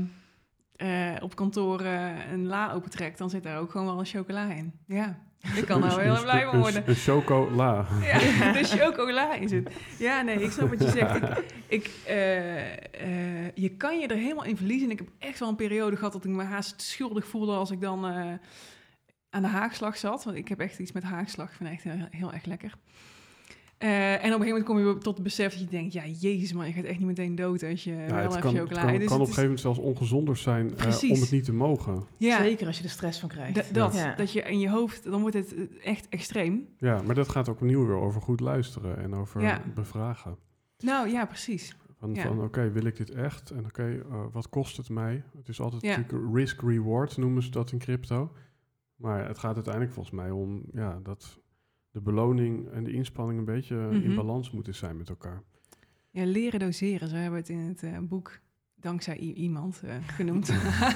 eh, 0.76 1.22
op 1.22 1.34
kantoor 1.34 1.80
eh, 1.80 2.32
een 2.32 2.46
la 2.46 2.72
opentrekt, 2.72 3.18
dan 3.18 3.30
zit 3.30 3.42
daar 3.42 3.58
ook 3.58 3.70
gewoon 3.70 3.86
wel 3.86 3.98
een 3.98 4.04
chocola 4.04 4.52
in. 4.52 4.72
Ja, 4.86 5.22
ik 5.42 5.64
kan 5.66 5.80
nou 5.80 6.00
heel 6.00 6.12
erg 6.12 6.22
blij 6.22 6.44
van 6.44 6.58
worden. 6.58 6.82
Een 6.86 6.94
chocola. 6.94 7.86
Ja, 8.00 8.18
de 8.58 8.64
chocola 8.64 9.34
is 9.34 9.50
het. 9.50 9.70
Ja, 9.98 10.22
nee, 10.22 10.42
ik 10.42 10.50
snap 10.50 10.68
wat 10.68 10.82
je 10.82 10.90
zegt. 10.90 11.16
Ik, 11.16 11.44
ik, 11.66 11.90
eh, 12.06 13.46
eh, 13.46 13.50
je 13.54 13.76
kan 13.76 13.98
je 13.98 14.06
er 14.06 14.16
helemaal 14.16 14.44
in 14.44 14.56
verliezen. 14.56 14.86
En 14.86 14.92
ik 14.92 14.98
heb 14.98 15.08
echt 15.18 15.38
wel 15.38 15.48
een 15.48 15.56
periode 15.56 15.96
gehad 15.96 16.12
dat 16.12 16.24
ik 16.24 16.30
me 16.30 16.42
haast 16.42 16.82
schuldig 16.82 17.26
voelde 17.26 17.52
als 17.52 17.70
ik 17.70 17.80
dan 17.80 18.06
eh, 18.06 18.32
aan 19.30 19.42
de 19.42 19.48
haagslag 19.48 19.96
zat. 19.96 20.24
Want 20.24 20.36
ik 20.36 20.48
heb 20.48 20.60
echt 20.60 20.78
iets 20.78 20.92
met 20.92 21.02
haagslag. 21.02 21.50
Ik 21.50 21.56
vind 21.56 21.68
het 21.68 21.78
echt 21.78 21.96
heel, 21.96 22.06
heel 22.10 22.32
erg 22.32 22.44
lekker. 22.44 22.74
Eh, 23.82 24.10
en 24.12 24.16
op 24.16 24.22
een 24.22 24.28
gegeven 24.30 24.48
moment 24.48 24.64
kom 24.64 24.78
je 24.78 24.98
tot 24.98 25.14
het 25.14 25.22
besef 25.22 25.52
dat 25.52 25.60
je 25.60 25.66
denkt... 25.68 25.92
ja, 25.92 26.06
jezus 26.06 26.52
man, 26.52 26.66
je 26.66 26.72
gaat 26.72 26.84
echt 26.84 26.98
niet 26.98 27.06
meteen 27.06 27.34
dood 27.34 27.62
als 27.62 27.84
je 27.84 27.90
Ja, 27.90 27.96
wel 27.96 28.16
het 28.16 28.28
even 28.28 28.40
kan, 28.40 28.54
het 28.54 28.62
chocola 28.68 28.80
kan. 28.84 28.98
Dus 28.98 29.06
kan 29.06 29.14
op 29.14 29.20
een 29.20 29.26
gegeven 29.26 29.42
moment 29.42 29.60
zelfs 29.60 29.78
ongezonder 29.78 30.36
zijn 30.36 30.76
eh, 30.78 31.10
om 31.10 31.20
het 31.20 31.30
niet 31.30 31.44
te 31.44 31.52
mogen. 31.52 32.04
ja, 32.16 32.38
Zeker 32.42 32.66
als 32.66 32.78
je 32.78 32.84
er 32.84 32.90
stress 32.90 33.20
van 33.20 33.28
krijgt. 33.28 33.54
d- 33.70 33.74
dat, 33.74 33.94
Ja. 33.94 34.14
dat 34.14 34.32
je 34.32 34.40
in 34.42 34.58
je 34.58 34.70
hoofd... 34.70 35.04
dan 35.04 35.20
wordt 35.20 35.36
het 35.36 35.54
eh, 35.54 35.62
echt 35.84 36.08
extreem. 36.08 36.68
Ja, 36.78 37.02
maar 37.02 37.14
dat 37.14 37.28
gaat 37.28 37.48
ook 37.48 37.60
opnieuw 37.60 37.86
weer 37.86 37.96
over 38.00 38.22
goed 38.22 38.40
luisteren 38.40 38.98
en 38.98 39.14
over 39.14 39.40
Ja. 39.42 39.62
bevragen. 39.74 40.36
Nou 40.78 41.08
ja, 41.08 41.24
precies. 41.26 41.76
Van, 41.98 42.14
Ja. 42.14 42.22
van 42.22 42.42
oké, 42.42 42.70
wil 42.70 42.84
ik 42.84 42.96
dit 42.96 43.10
echt? 43.10 43.50
En 43.50 43.64
oké, 43.64 44.02
wat 44.32 44.48
kost 44.48 44.76
het 44.76 44.88
mij? 44.88 45.22
Het 45.36 45.48
is 45.48 45.60
altijd 45.60 45.82
Ja. 45.82 45.96
natuurlijk 45.96 46.34
risk-reward, 46.34 47.16
noemen 47.16 47.42
ze 47.42 47.50
dat 47.50 47.72
in 47.72 47.78
crypto. 47.78 48.32
Maar 48.96 49.26
het 49.28 49.38
gaat 49.38 49.54
uiteindelijk 49.54 49.94
volgens 49.94 50.14
mij 50.14 50.30
om 50.30 50.62
ja, 50.72 51.00
dat 51.02 51.40
de 51.92 52.00
beloning 52.00 52.68
en 52.70 52.84
de 52.84 52.92
inspanning 52.92 53.38
een 53.38 53.44
beetje 53.44 53.88
in 53.90 54.06
Mhm. 54.06 54.14
balans 54.14 54.50
moeten 54.50 54.74
zijn 54.74 54.96
met 54.96 55.08
elkaar. 55.08 55.42
Ja, 56.10 56.24
leren 56.24 56.60
doseren, 56.60 57.08
zo 57.08 57.14
hebben 57.14 57.32
we 57.32 57.38
het 57.38 57.48
in 57.48 57.58
het 57.68 57.82
eh, 57.82 57.98
boek 58.00 58.38
dankzij 58.74 59.16
iemand 59.16 59.82
eh, 59.84 59.94
genoemd. 60.06 60.52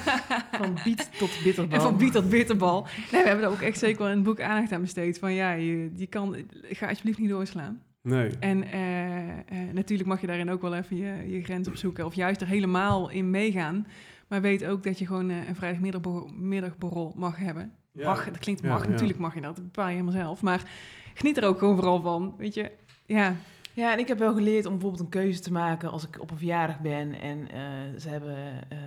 Van 0.61 0.77
biet 0.83 1.17
tot 1.17 1.39
bitterbal. 1.43 1.77
en 1.77 1.83
van 1.83 1.97
biet 1.97 2.11
tot 2.11 2.29
bitterbal. 2.29 2.81
Nee, 3.11 3.21
we 3.21 3.27
hebben 3.27 3.45
er 3.45 3.51
ook 3.51 3.61
echt 3.61 3.77
zeker 3.79 3.97
wel 3.97 4.09
in 4.09 4.15
het 4.15 4.23
boek 4.23 4.41
aandacht 4.41 4.71
aan 4.71 4.81
besteed. 4.81 5.19
Van 5.19 5.33
ja, 5.33 5.51
je, 5.51 5.91
je 5.95 6.07
kan, 6.07 6.35
ga 6.63 6.87
alsjeblieft 6.87 7.19
niet 7.19 7.29
doorslaan. 7.29 7.81
Nee, 8.01 8.29
En 8.39 8.63
eh, 8.63 9.73
natuurlijk 9.73 10.09
mag 10.09 10.21
je 10.21 10.27
daarin 10.27 10.49
ook 10.49 10.61
wel 10.61 10.75
even 10.75 10.97
je, 10.97 11.29
je 11.29 11.43
grens 11.43 11.67
opzoeken. 11.67 12.05
Of 12.05 12.13
juist 12.13 12.41
er 12.41 12.47
helemaal 12.47 13.09
in 13.09 13.29
meegaan. 13.29 13.87
Maar 14.27 14.41
weet 14.41 14.65
ook 14.65 14.83
dat 14.83 14.99
je 14.99 15.05
gewoon 15.05 15.29
een 15.29 15.55
vrijdagmiddagborrel 15.55 16.27
middagborrel 16.33 17.13
mag 17.17 17.37
hebben. 17.37 17.71
Ja. 17.97 18.09
Mag, 18.09 18.25
dat 18.25 18.37
klinkt 18.37 18.63
mag, 18.63 18.83
ja. 18.83 18.89
natuurlijk 18.89 19.19
mag 19.19 19.33
je 19.33 19.41
dat. 19.41 19.55
Dat 19.55 19.63
bepaal 19.65 19.85
je 19.87 19.91
helemaal 19.91 20.13
zelf. 20.13 20.41
Maar 20.41 20.61
geniet 21.13 21.37
er 21.37 21.45
ook 21.45 21.59
gewoon 21.59 21.75
vooral 21.75 22.01
van, 22.01 22.33
weet 22.37 22.53
je. 22.53 22.71
Ja, 23.05 23.35
Ja, 23.73 23.91
en 23.93 23.99
ik 23.99 24.07
heb 24.07 24.17
wel 24.19 24.33
geleerd 24.33 24.65
om 24.65 24.71
bijvoorbeeld 24.71 25.01
een 25.03 25.09
keuze 25.09 25.39
te 25.39 25.51
maken 25.51 25.91
als 25.91 26.07
ik 26.07 26.21
op 26.21 26.31
een 26.31 26.37
verjaardag 26.37 26.79
ben 26.79 27.19
en 27.19 27.51
eh, 27.51 27.99
ze 27.99 28.09
hebben, 28.09 28.69
eh, 28.69 28.77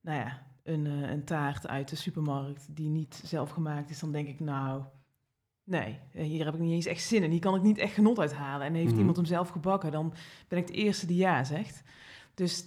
nou 0.00 0.18
ja, 0.18 0.42
een, 0.62 0.86
eh, 0.86 1.10
een 1.10 1.24
taart 1.24 1.68
uit 1.68 1.88
de 1.88 1.96
supermarkt 1.96 2.66
die 2.70 2.88
niet 2.88 3.20
zelf 3.24 3.50
gemaakt 3.50 3.90
is. 3.90 3.98
Dan 4.00 4.12
denk 4.12 4.28
ik, 4.28 4.40
nou, 4.40 4.82
nee, 5.64 5.98
hier 6.12 6.44
heb 6.44 6.54
ik 6.54 6.60
niet 6.60 6.72
eens 6.72 6.86
echt 6.86 7.02
zin 7.02 7.22
in. 7.22 7.30
Hier 7.30 7.40
kan 7.40 7.54
ik 7.54 7.62
niet 7.62 7.78
echt 7.78 7.92
genot 7.94 8.18
uit 8.18 8.34
halen. 8.34 8.66
En 8.66 8.74
heeft 8.74 8.90
Mhm. 8.90 8.98
iemand 8.98 9.16
hem 9.16 9.26
zelf 9.26 9.48
gebakken, 9.48 9.92
dan 9.92 10.12
ben 10.48 10.58
ik 10.58 10.66
de 10.66 10.72
eerste 10.72 11.06
die 11.06 11.16
ja 11.16 11.44
zegt. 11.44 11.82
Dus 12.34 12.66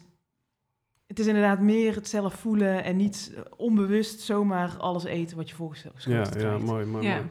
het 1.11 1.19
is 1.19 1.27
inderdaad 1.27 1.59
meer 1.59 1.95
het 1.95 2.07
zelf 2.07 2.33
voelen 2.33 2.83
en 2.83 2.95
niet 2.95 3.33
eh, 3.35 3.41
onbewust 3.57 4.19
zomaar 4.19 4.77
alles 4.77 5.03
eten 5.03 5.37
wat 5.37 5.49
je 5.49 5.55
voorgesteld 5.55 6.03
ja, 6.03 6.11
ja, 6.11 6.29
krijgt. 6.29 6.65
mooi, 6.65 6.85
mooi, 6.85 7.05
Ja. 7.05 7.15
mooi. 7.15 7.27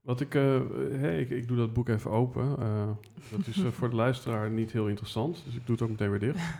Wat 0.00 0.20
ik, 0.20 0.34
eh, 0.34 0.60
hey, 0.90 1.20
ik, 1.20 1.30
ik 1.30 1.48
doe 1.48 1.56
dat 1.56 1.72
boek 1.72 1.88
even 1.88 2.10
open. 2.10 2.56
Eh, 2.58 2.88
dat 3.30 3.46
is 3.46 3.62
voor 3.70 3.90
de 3.90 3.96
luisteraar 3.96 4.50
niet 4.50 4.72
heel 4.72 4.88
interessant, 4.88 5.42
dus 5.44 5.54
ik 5.54 5.66
doe 5.66 5.74
het 5.74 5.84
ook 5.84 5.90
meteen 5.90 6.10
weer 6.10 6.18
dicht. 6.18 6.38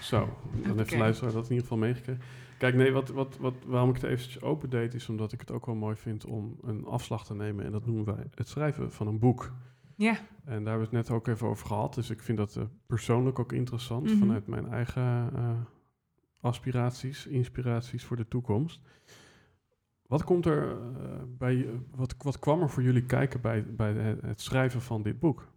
Zo, 0.00 0.28
dan 0.66 0.76
heeft 0.76 0.90
de 0.90 0.98
luisteraar 0.98 1.32
dat 1.32 1.44
in 1.44 1.50
ieder 1.50 1.62
geval 1.62 1.78
meegekregen. 1.78 2.22
Kijk, 2.58 2.74
nee, 2.74 2.92
wat, 2.92 3.08
wat, 3.08 3.36
wat, 3.40 3.54
waarom 3.66 3.88
ik 3.88 3.94
het 3.94 4.04
eventjes 4.04 4.42
open 4.42 4.70
deed, 4.70 4.94
is 4.94 5.08
omdat 5.08 5.32
ik 5.32 5.40
het 5.40 5.50
ook 5.50 5.66
wel 5.66 5.74
mooi 5.74 5.96
vind 5.96 6.24
om 6.24 6.56
een 6.62 6.84
afslag 6.84 7.24
te 7.26 7.34
nemen. 7.34 7.64
En 7.64 7.72
dat 7.72 7.86
noemen 7.86 8.04
wij 8.04 8.26
het 8.34 8.48
schrijven 8.48 8.92
van 8.92 9.06
een 9.06 9.18
boek. 9.18 9.52
Ja, 9.96 10.10
En 10.10 10.18
daar 10.44 10.54
hebben 10.54 10.90
we 10.90 10.96
het 10.96 11.08
net 11.08 11.10
ook 11.10 11.26
even 11.26 11.48
over 11.48 11.66
gehad. 11.66 11.94
Dus 11.94 12.10
ik 12.10 12.22
vind 12.22 12.38
dat 12.38 12.56
eh, 12.56 12.64
persoonlijk 12.86 13.38
ook 13.38 13.52
interessant 13.52 14.04
Mhm. 14.04 14.16
vanuit 14.18 14.46
mijn 14.46 14.68
eigen 14.72 15.30
eh, 15.34 15.60
aspiraties, 16.40 17.26
inspiraties 17.26 18.04
voor 18.04 18.16
de 18.16 18.28
toekomst. 18.28 18.80
Wat 20.06 20.24
komt 20.24 20.46
er 20.46 20.70
eh, 20.70 20.76
bij, 21.26 21.68
wat, 21.90 22.14
wat 22.18 22.38
kwam 22.38 22.62
er 22.62 22.70
voor 22.70 22.82
jullie 22.82 23.04
kijken 23.06 23.40
bij, 23.40 23.74
bij 23.74 23.92
het, 24.22 24.40
schrijven 24.40 24.82
van 24.82 25.02
dit 25.02 25.18
boek? 25.18 25.48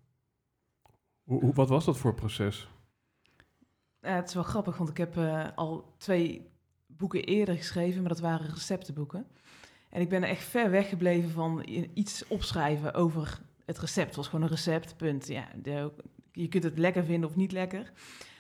Hoe, 1.23 1.41
hoe, 1.41 1.53
wat 1.53 1.69
was 1.69 1.85
dat 1.85 1.97
voor 1.97 2.13
proces? 2.13 2.69
Ja, 4.01 4.15
het 4.15 4.27
is 4.27 4.33
wel 4.33 4.43
grappig, 4.43 4.77
want 4.77 4.89
ik 4.89 4.97
heb 4.97 5.17
al 5.55 5.93
twee 5.97 6.49
boeken 6.87 7.23
eerder 7.23 7.55
geschreven, 7.55 7.99
maar 7.99 8.09
dat 8.09 8.19
waren 8.19 8.49
receptenboeken. 8.49 9.27
En 9.89 10.01
ik 10.01 10.09
ben 10.09 10.23
echt 10.23 10.43
ver 10.43 10.69
weggebleven 10.69 11.29
van 11.29 11.63
iets 11.93 12.27
opschrijven 12.27 12.93
over 12.93 13.41
het 13.67 13.79
recept. 13.79 14.15
Was 14.15 14.27
gewoon 14.27 14.41
een 14.41 14.49
recept, 14.51 14.97
punt. 14.97 15.27
Ja, 15.27 15.47
de- 15.61 15.93
je 16.31 16.47
kunt 16.47 16.63
het 16.63 16.77
lekker 16.77 17.03
vinden 17.05 17.29
of 17.29 17.35
niet 17.35 17.51
lekker. 17.51 17.91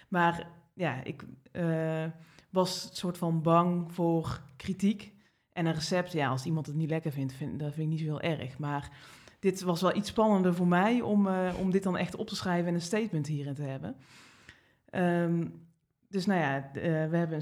Maar 0.09 0.47
ja, 0.73 1.03
ik 1.03 1.23
eh, 1.51 2.05
was 2.49 2.89
soort 2.91 3.17
van 3.17 3.41
bang 3.41 3.93
voor 3.93 4.41
kritiek. 4.57 5.13
En 5.53 5.65
een 5.65 5.73
recept, 5.73 6.11
ja, 6.11 6.29
als 6.29 6.45
iemand 6.45 6.65
het 6.65 6.75
niet 6.75 6.89
lekker 6.89 7.11
vindt, 7.11 7.33
vind, 7.33 7.59
dat 7.59 7.73
vind 7.73 7.85
ik 7.85 7.97
niet 7.97 8.07
zo 8.07 8.17
heel 8.17 8.37
erg. 8.37 8.57
Maar 8.57 8.91
dit 9.39 9.61
was 9.61 9.81
wel 9.81 9.95
iets 9.95 10.09
spannender 10.09 10.53
voor 10.55 10.67
mij 10.67 11.01
om, 11.01 11.27
eh, 11.27 11.53
om 11.59 11.71
dit 11.71 11.83
dan 11.83 11.97
echt 11.97 12.15
op 12.15 12.27
te 12.27 12.35
schrijven 12.35 12.67
en 12.67 12.73
een 12.73 12.81
statement 12.81 13.27
hierin 13.27 13.53
te 13.53 13.61
hebben. 13.63 13.95
Ehm, 14.89 15.47
dus 16.09 16.25
nou 16.25 16.39
ja, 16.39 16.71
eh, 16.73 16.81
we 17.09 17.17
hebben 17.17 17.33
een 17.33 17.41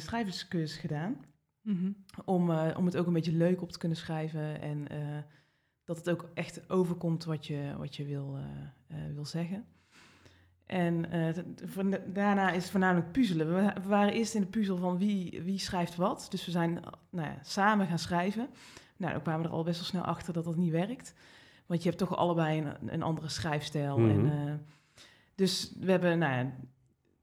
schrijverscursus 0.00 0.76
gedaan. 0.78 1.16
mhm. 1.62 1.90
Om, 2.24 2.50
om 2.50 2.84
het 2.86 2.96
ook 2.96 3.06
een 3.06 3.12
beetje 3.12 3.32
leuk 3.32 3.62
op 3.62 3.72
te 3.72 3.78
kunnen 3.78 3.98
schrijven. 3.98 4.60
En 4.60 4.86
dat 5.88 5.96
het 5.96 6.10
ook 6.10 6.28
echt 6.34 6.70
overkomt 6.70 7.24
wat 7.24 7.46
je, 7.46 7.74
wat 7.78 7.96
je 7.96 8.04
wil, 8.04 8.36
eh, 8.36 8.98
eh, 8.98 9.14
wil 9.14 9.24
zeggen. 9.24 9.64
En 10.66 11.10
eh, 11.10 11.34
daarna 12.06 12.50
is 12.50 12.62
het 12.62 12.70
voornamelijk 12.70 13.12
puzzelen. 13.12 13.54
We, 13.54 13.72
waren 13.88 14.12
eerst 14.12 14.34
in 14.34 14.40
de 14.40 14.46
puzzel 14.46 14.76
van 14.76 14.98
wie, 14.98 15.42
wie 15.42 15.58
schrijft 15.58 15.96
wat. 15.96 16.26
Dus 16.30 16.44
we 16.44 16.50
zijn 16.50 16.72
nou 17.10 17.28
ja, 17.28 17.38
samen 17.42 17.86
gaan 17.86 17.98
schrijven. 17.98 18.48
Nou, 18.96 19.12
dan 19.12 19.22
kwamen 19.22 19.42
we 19.42 19.48
er 19.48 19.54
al 19.54 19.64
best 19.64 19.76
wel 19.76 19.88
snel 19.88 20.02
achter 20.02 20.32
dat 20.32 20.44
dat 20.44 20.56
niet 20.56 20.70
werkt. 20.70 21.14
Want 21.66 21.82
je 21.82 21.88
hebt 21.88 22.00
toch 22.00 22.16
allebei 22.16 22.58
een, 22.60 22.92
een 22.92 23.02
andere 23.02 23.28
schrijfstijl. 23.28 23.98
Mhm. 23.98 24.10
En, 24.10 24.46
eh, 24.46 24.54
dus 25.34 25.74
we 25.80 25.90
hebben 25.90 26.18
nou 26.18 26.32
ja, 26.32 26.52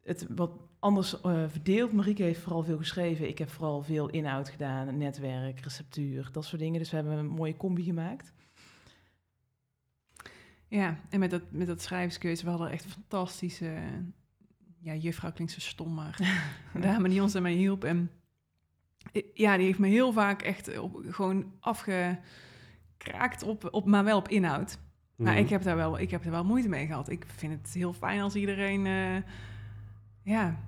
het 0.04 0.26
wat 0.30 0.52
anders 0.80 1.16
verdeeld. 1.48 1.92
Marieke 1.92 2.24
heeft 2.24 2.42
vooral 2.42 2.64
veel 2.64 2.78
geschreven. 2.78 3.28
Ik 3.28 3.38
heb 3.38 3.50
vooral 3.50 3.84
veel 3.84 4.10
inhoud 4.10 4.50
gedaan, 4.50 4.98
netwerk, 4.98 5.60
receptuur, 5.60 6.30
dat 6.32 6.46
soort 6.46 6.62
dingen. 6.62 6.80
Dus 6.80 6.90
we 6.90 6.96
hebben 6.96 7.18
een 7.18 7.28
mooie 7.28 7.58
combi 7.58 7.84
gemaakt. 7.84 8.34
Ja, 10.76 11.00
en 11.10 11.20
met 11.20 11.30
dat, 11.30 11.42
met 11.52 11.68
dat 11.68 11.82
we 12.44 12.50
hadden 12.50 12.70
echt 12.72 12.84
een 12.84 12.90
fantastische... 12.90 13.74
Ja, 14.80 14.94
juffrouw 14.94 15.32
klinkt 15.32 15.54
zo 15.54 15.60
stom, 15.60 15.94
maar 15.94 16.16
de 16.74 16.80
dame 16.80 17.10
die 17.10 17.22
ons 17.22 17.34
daarmee 17.34 17.56
hielp. 17.58 17.84
En 17.84 18.12
ja, 19.34 19.58
die 19.58 19.66
heeft 19.66 19.80
me 19.80 19.88
heel 19.88 20.14
vaak 20.14 20.42
echt 20.42 20.78
op, 20.80 21.04
gewoon 21.10 21.52
afgekraakt, 21.60 23.44
op, 23.44 23.68
op, 23.72 23.86
maar 23.86 24.04
wel 24.04 24.18
op 24.18 24.28
inhoud. 24.28 24.78
Maar 25.16 25.34
Mhm. 25.34 25.42
ik 25.44 25.50
heb, 25.50 25.62
daar 25.64 25.76
wel, 25.76 26.00
ik 26.00 26.12
heb 26.12 26.26
er 26.26 26.32
wel 26.32 26.46
moeite 26.46 26.70
mee 26.70 26.86
gehad. 26.86 27.10
Ik 27.10 27.26
vind 27.36 27.62
het 27.62 27.74
heel 27.74 27.94
fijn 27.94 28.22
als 28.22 28.36
iedereen... 28.36 28.86
eh, 28.86 29.16
ja, 30.22 30.60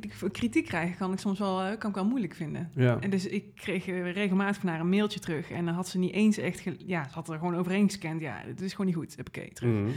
ik, 0.00 0.12
kritiek 0.32 0.64
krijgen 0.66 0.96
kan 0.96 1.12
ik 1.12 1.18
soms 1.18 1.38
wel, 1.38 1.62
eh, 1.62 1.78
kan 1.78 1.88
ik 1.90 1.96
wel 1.96 2.06
moeilijk 2.08 2.34
vinden. 2.34 2.70
Ja. 2.74 2.98
En 3.00 3.10
dus 3.10 3.26
ik 3.26 3.44
kreeg 3.54 3.86
eh, 3.86 4.12
regelmatig 4.12 4.60
van 4.60 4.68
haar 4.68 4.80
een 4.80 4.88
mailtje 4.88 5.20
terug. 5.20 5.50
En 5.50 5.64
dan 5.64 5.74
had 5.74 5.88
ze 5.88 5.98
niet 5.98 6.12
eens 6.12 6.36
echt... 6.38 6.60
ge- 6.60 6.76
ja, 6.86 7.04
ze 7.08 7.14
had 7.14 7.28
er 7.28 7.38
gewoon 7.38 7.54
overheen 7.56 7.84
gescand. 7.90 8.20
Ja, 8.20 8.42
het 8.46 8.60
is 8.60 8.70
gewoon 8.70 8.86
niet 8.86 8.94
goed. 8.96 9.16
Heb 9.16 9.28
ik 9.32 9.54
terug. 9.54 9.72
Mhm. 9.72 9.90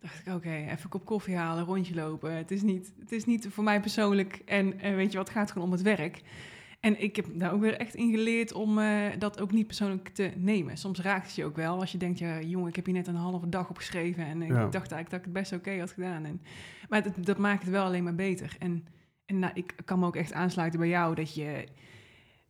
dacht 0.00 0.26
ik, 0.26 0.34
oké, 0.34 0.50
even 0.54 0.78
een 0.82 0.88
kop 0.88 1.04
koffie 1.04 1.36
halen, 1.36 1.64
rondje 1.64 1.94
lopen. 1.94 2.36
Het 2.36 2.50
is 2.50 2.62
niet, 2.62 2.92
het 3.00 3.12
is 3.12 3.24
niet 3.24 3.46
voor 3.50 3.64
mij 3.64 3.80
persoonlijk. 3.80 4.42
En 4.44 4.80
eh, 4.80 4.94
weet 4.94 5.10
je 5.12 5.18
wat, 5.18 5.28
het 5.28 5.36
gaat 5.36 5.50
gewoon 5.50 5.66
om 5.66 5.72
het 5.72 5.82
werk. 5.82 6.20
En 6.80 7.02
ik 7.02 7.16
heb 7.16 7.26
daar 7.34 7.52
ook 7.52 7.60
weer 7.60 7.76
echt 7.76 7.94
in 7.94 8.10
geleerd 8.10 8.52
om 8.52 8.80
dat 9.18 9.40
ook 9.40 9.52
niet 9.52 9.66
persoonlijk 9.66 10.08
te 10.08 10.30
nemen. 10.36 10.76
Soms 10.76 11.00
raakt 11.00 11.26
het 11.26 11.34
je 11.34 11.44
ook 11.44 11.56
wel 11.56 11.80
als 11.80 11.92
je 11.92 11.98
denkt, 11.98 12.18
ja, 12.18 12.40
jongen, 12.40 12.68
ik 12.68 12.76
heb 12.76 12.84
hier 12.84 12.94
net 12.94 13.06
een 13.06 13.14
halve 13.14 13.48
dag 13.48 13.68
op 13.70 13.76
geschreven. 13.76 14.24
En 14.24 14.38
Ja. 14.40 14.44
ik 14.64 14.72
dacht 14.72 14.92
eigenlijk 14.92 15.10
dat 15.10 15.18
ik 15.18 15.24
het 15.24 15.32
best 15.32 15.52
oké 15.52 15.78
had 15.78 15.90
gedaan. 15.90 16.24
En, 16.24 16.40
maar 16.88 17.02
dat, 17.02 17.12
dat 17.24 17.38
maakt 17.38 17.62
het 17.62 17.70
wel 17.70 17.84
alleen 17.84 18.04
maar 18.04 18.14
beter. 18.14 18.56
En, 18.58 18.84
en 19.30 19.38
nou, 19.38 19.52
ik 19.54 19.74
kan 19.84 19.98
me 19.98 20.06
ook 20.06 20.16
echt 20.16 20.32
aansluiten 20.32 20.80
bij 20.80 20.88
jou 20.88 21.14
dat 21.14 21.34
je... 21.34 21.66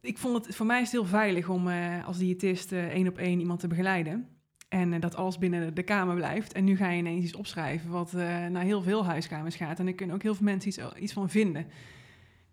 Ik 0.01 0.19
vond 0.19 0.47
het, 0.47 0.57
voor 0.57 0.67
mij 0.67 0.81
is 0.81 0.93
het 0.93 1.01
heel 1.01 1.11
veilig 1.11 1.49
om 1.49 1.69
eh, 1.69 2.07
als 2.07 2.19
diëtist 2.19 2.73
eh, 2.73 2.89
één 2.89 3.09
op 3.09 3.19
één 3.19 3.41
iemand 3.41 3.61
te 3.61 3.69
begeleiden. 3.69 4.29
En 4.69 4.93
eh, 4.93 5.01
dat 5.01 5.15
alles 5.15 5.39
binnen 5.39 5.75
de 5.75 5.83
kamer 5.83 6.15
blijft. 6.15 6.53
En 6.53 6.65
nu 6.65 6.77
ga 6.77 6.91
je 6.91 6.99
ineens 6.99 7.25
iets 7.25 7.37
opschrijven 7.37 7.91
wat 7.91 8.15
eh, 8.15 8.47
naar 8.47 8.63
heel 8.63 8.83
veel 8.83 9.05
huiskamers 9.05 9.57
gaat. 9.57 9.79
En 9.79 9.85
daar 9.85 9.95
kunnen 9.95 10.17
ook 10.17 10.23
heel 10.23 10.35
veel 10.35 10.45
mensen 10.45 10.69
iets, 10.69 10.81
iets 10.99 11.13
van 11.13 11.31
vinden. 11.31 11.67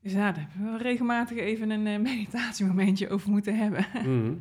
Dus 0.08 0.16
ja, 0.16 0.32
daar 0.32 0.48
hebben 0.50 0.78
we 0.78 0.84
regelmatig 0.84 1.38
even 1.38 1.70
een 1.70 1.88
eh, 1.88 2.00
meditatiemomentje 2.12 3.10
over 3.10 3.30
moeten 3.30 3.58
hebben. 3.58 3.86
Mhm. 3.94 4.34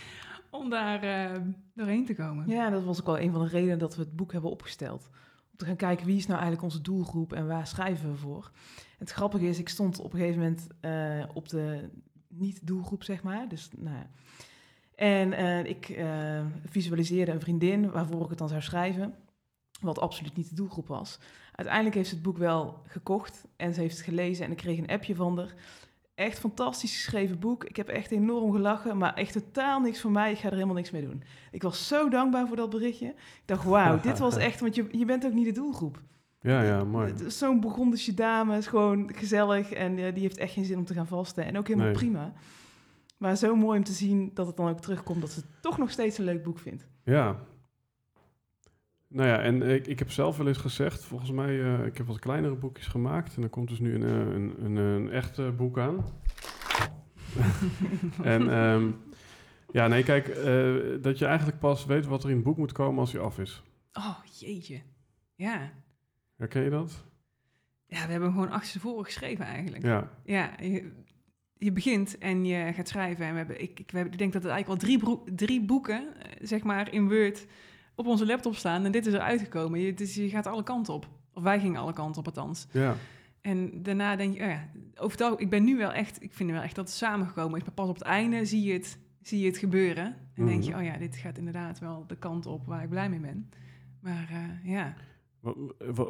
om 0.60 0.70
daar 0.70 1.02
eh, 1.02 1.40
doorheen 1.74 2.04
te 2.04 2.14
komen. 2.14 2.48
Ja, 2.48 2.70
dat 2.70 2.84
was 2.84 3.00
ook 3.00 3.06
wel 3.06 3.18
een 3.18 3.32
van 3.32 3.42
de 3.42 3.48
redenen 3.48 3.78
dat 3.78 3.96
we 3.96 4.02
het 4.02 4.16
boek 4.16 4.32
hebben 4.32 4.50
opgesteld. 4.50 5.10
Gaan 5.66 5.76
kijken 5.76 6.06
wie 6.06 6.16
is 6.16 6.26
nou 6.26 6.40
eigenlijk 6.40 6.62
onze 6.62 6.80
doelgroep 6.80 7.32
en 7.32 7.46
waar 7.46 7.66
schrijven 7.66 8.10
we 8.10 8.16
voor. 8.16 8.50
Het 8.98 9.10
grappige 9.10 9.46
is, 9.46 9.58
ik 9.58 9.68
stond 9.68 9.98
op 10.00 10.12
een 10.12 10.18
gegeven 10.18 10.40
moment 10.40 10.66
eh, 10.80 11.24
op 11.34 11.48
de 11.48 11.90
niet-doelgroep, 12.28 13.02
zeg 13.02 13.22
maar. 13.22 13.48
Dus, 13.48 13.68
nou 13.76 13.96
ja. 13.96 14.10
En 14.94 15.32
eh, 15.32 15.64
ik 15.64 15.88
eh, 15.88 16.44
visualiseerde 16.66 17.32
een 17.32 17.40
vriendin 17.40 17.90
waarvoor 17.90 18.22
ik 18.22 18.28
het 18.28 18.38
dan 18.38 18.48
zou 18.48 18.62
schrijven, 18.62 19.14
wat 19.80 19.98
absoluut 19.98 20.36
niet 20.36 20.48
de 20.48 20.54
doelgroep 20.54 20.86
was. 20.86 21.18
Uiteindelijk 21.52 21.96
heeft 21.96 22.08
ze 22.08 22.14
het 22.14 22.24
boek 22.24 22.38
wel 22.38 22.82
gekocht 22.86 23.44
en 23.56 23.74
ze 23.74 23.80
heeft 23.80 23.96
het 23.96 24.04
gelezen 24.04 24.44
en 24.44 24.50
ik 24.50 24.56
kreeg 24.56 24.78
een 24.78 24.90
appje 24.90 25.14
van 25.14 25.38
haar. 25.38 25.54
Echt 26.14 26.38
fantastisch 26.38 26.94
geschreven 26.94 27.38
boek. 27.38 27.64
Ik 27.64 27.76
heb 27.76 27.88
echt 27.88 28.10
enorm 28.10 28.52
gelachen, 28.52 28.96
maar 28.98 29.14
echt 29.14 29.32
totaal 29.32 29.80
niks 29.80 30.00
voor 30.00 30.10
mij. 30.10 30.30
Ik 30.32 30.38
ga 30.38 30.46
er 30.46 30.52
helemaal 30.54 30.74
niks 30.74 30.90
mee 30.90 31.02
doen. 31.06 31.22
Ik 31.50 31.62
was 31.62 31.86
zo 31.88 32.08
dankbaar 32.08 32.46
voor 32.46 32.56
dat 32.56 32.70
berichtje. 32.70 33.06
Ik 33.06 33.42
dacht, 33.44 33.64
wauw, 33.64 34.00
dit 34.00 34.18
was 34.18 34.36
echt, 34.48 34.60
want 34.60 34.74
je, 34.74 34.86
je 34.90 35.04
bent 35.04 35.26
ook 35.26 35.32
niet 35.32 35.44
de 35.44 35.52
doelgroep. 35.52 36.02
Ja, 36.40 36.62
ja, 36.62 36.84
mooi. 36.84 37.14
Zo'n 37.26 37.60
Burgondische 37.60 38.14
dame 38.14 38.56
is 38.56 38.66
gewoon 38.66 39.10
gezellig 39.14 39.72
en 39.72 39.98
eh, 39.98 40.12
die 40.14 40.22
heeft 40.22 40.38
echt 40.38 40.52
geen 40.52 40.64
zin 40.64 40.78
om 40.78 40.84
te 40.84 40.94
gaan 40.94 41.06
vasten. 41.06 41.44
En 41.44 41.58
ook 41.58 41.66
helemaal 41.66 41.86
Nee. 41.88 41.96
prima. 41.96 42.32
Maar 43.18 43.36
zo 43.36 43.56
mooi 43.56 43.78
om 43.78 43.84
te 43.84 43.92
zien 43.92 44.30
dat 44.34 44.46
het 44.46 44.56
dan 44.56 44.68
ook 44.68 44.80
terugkomt, 44.80 45.20
dat 45.20 45.30
ze 45.30 45.40
het 45.40 45.48
toch 45.62 45.78
nog 45.78 45.90
steeds 45.90 46.18
een 46.18 46.24
leuk 46.24 46.42
boek 46.42 46.58
vindt. 46.58 46.86
Ja. 47.04 47.36
Nou 49.12 49.28
ja, 49.28 49.38
en 49.38 49.62
ik, 49.62 49.86
ik 49.86 49.98
heb 49.98 50.10
zelf 50.10 50.36
wel 50.36 50.46
eens 50.46 50.58
gezegd, 50.58 51.04
volgens 51.04 51.30
mij, 51.30 51.62
eh, 51.62 51.86
ik 51.86 51.96
heb 51.96 52.06
wat 52.06 52.18
kleinere 52.18 52.54
boekjes 52.54 52.86
gemaakt. 52.86 53.36
En 53.36 53.42
er 53.42 53.48
komt 53.48 53.68
dus 53.68 53.78
nu 53.78 53.94
een, 53.94 54.02
eh, 54.02 54.34
een, 54.34 54.64
een, 54.64 54.76
een 54.76 55.10
echt 55.10 55.38
eh, 55.38 55.50
boek 55.56 55.78
aan. 55.78 56.04
en 58.22 58.50
ehm, 58.50 58.90
ja, 59.72 59.86
nee, 59.86 60.02
kijk, 60.02 60.26
dat 61.02 61.18
je 61.18 61.26
eigenlijk 61.26 61.58
pas 61.58 61.84
weet 61.84 62.06
wat 62.06 62.24
er 62.24 62.30
in 62.30 62.36
het 62.36 62.44
boek 62.44 62.56
moet 62.56 62.72
komen 62.72 63.00
als 63.00 63.12
hij 63.12 63.20
af 63.20 63.38
is. 63.38 63.62
Oh, 63.92 64.18
jeetje. 64.38 64.80
Ja. 65.34 65.72
Herken 66.36 66.62
je 66.62 66.70
dat? 66.70 67.04
Ja, 67.86 68.04
we 68.04 68.10
hebben 68.10 68.28
hem 68.28 68.32
gewoon 68.32 68.50
achter 68.50 68.72
tevoren 68.72 69.04
geschreven 69.04 69.44
eigenlijk. 69.44 69.84
Ja. 69.84 70.10
Ja, 70.24 70.50
je, 70.60 70.92
je 71.58 71.72
begint 71.72 72.18
en 72.18 72.44
je 72.44 72.72
gaat 72.72 72.88
schrijven. 72.88 73.26
En 73.26 73.32
we 73.32 73.38
hebben, 73.38 73.62
ik, 73.62 73.80
ik, 73.80 73.90
we 73.90 73.96
hebben, 73.96 74.12
ik 74.12 74.18
denk 74.18 74.32
dat 74.32 74.44
er 74.44 74.50
eigenlijk 74.50 74.82
wel 74.82 74.98
drie, 74.98 75.34
drie 75.34 75.64
boeken, 75.64 76.08
zeg 76.40 76.62
maar, 76.62 76.92
in 76.92 77.08
Word 77.08 77.46
op 77.94 78.06
onze 78.06 78.26
laptop 78.26 78.54
staan. 78.54 78.84
En 78.84 78.92
dit 78.92 79.06
is 79.06 79.12
eruit 79.12 79.40
gekomen. 79.40 79.80
Je, 79.80 79.94
dus 79.94 80.14
je 80.14 80.28
gaat 80.28 80.46
alle 80.46 80.62
kanten 80.62 80.94
op. 80.94 81.08
Of 81.32 81.42
wij 81.42 81.60
gingen 81.60 81.80
alle 81.80 81.92
kanten 81.92 82.18
op, 82.20 82.26
althans. 82.26 82.66
Ja. 82.72 82.96
En 83.40 83.82
daarna 83.82 84.16
denk 84.16 84.34
je, 84.34 84.40
oh 84.42 84.48
ja, 84.48 84.68
over 84.94 85.10
het 85.10 85.20
algemeen- 85.20 85.44
ik 85.44 85.50
ben 85.50 85.64
nu 85.64 85.76
wel 85.76 85.92
echt, 85.92 86.22
ik 86.22 86.32
vind 86.32 86.50
wel 86.50 86.62
echt 86.62 86.74
dat 86.74 86.86
het 86.88 86.96
samengekomen 86.96 87.58
is. 87.58 87.64
Maar 87.64 87.74
pas 87.74 87.88
op 87.88 87.94
het 87.94 88.04
einde 88.04 88.44
zie 88.44 88.62
je 88.62 88.72
het, 88.72 88.98
zie 89.22 89.40
je 89.40 89.46
het 89.46 89.56
gebeuren. 89.58 90.16
En 90.34 90.46
denk 90.46 90.62
je, 90.62 90.70
Mhm. 90.70 90.78
oh 90.78 90.84
ja, 90.84 90.96
dit 90.96 91.16
gaat 91.16 91.38
inderdaad 91.38 91.78
wel 91.78 92.06
de 92.06 92.16
kant 92.16 92.46
op 92.46 92.66
waar 92.66 92.82
ik 92.82 92.88
blij 92.88 93.08
mee 93.10 93.20
ben. 93.20 93.50
Maar 94.00 94.28
eh, 94.30 94.70
ja, 94.72 94.94
Wat, 95.40 95.56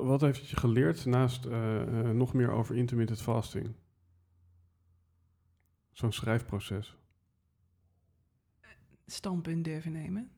wat, 0.00 0.20
heeft 0.20 0.40
het 0.40 0.48
je 0.48 0.56
geleerd 0.56 1.04
naast 1.06 1.44
eh, 1.44 1.82
eh, 1.82 2.10
nog 2.10 2.32
meer 2.34 2.50
over 2.50 2.76
intermittent 2.76 3.22
fasting? 3.22 3.72
Zo'n 5.92 6.12
schrijfproces. 6.12 6.96
standpunt 9.06 9.64
durven 9.64 9.92
nemen. 9.92 10.30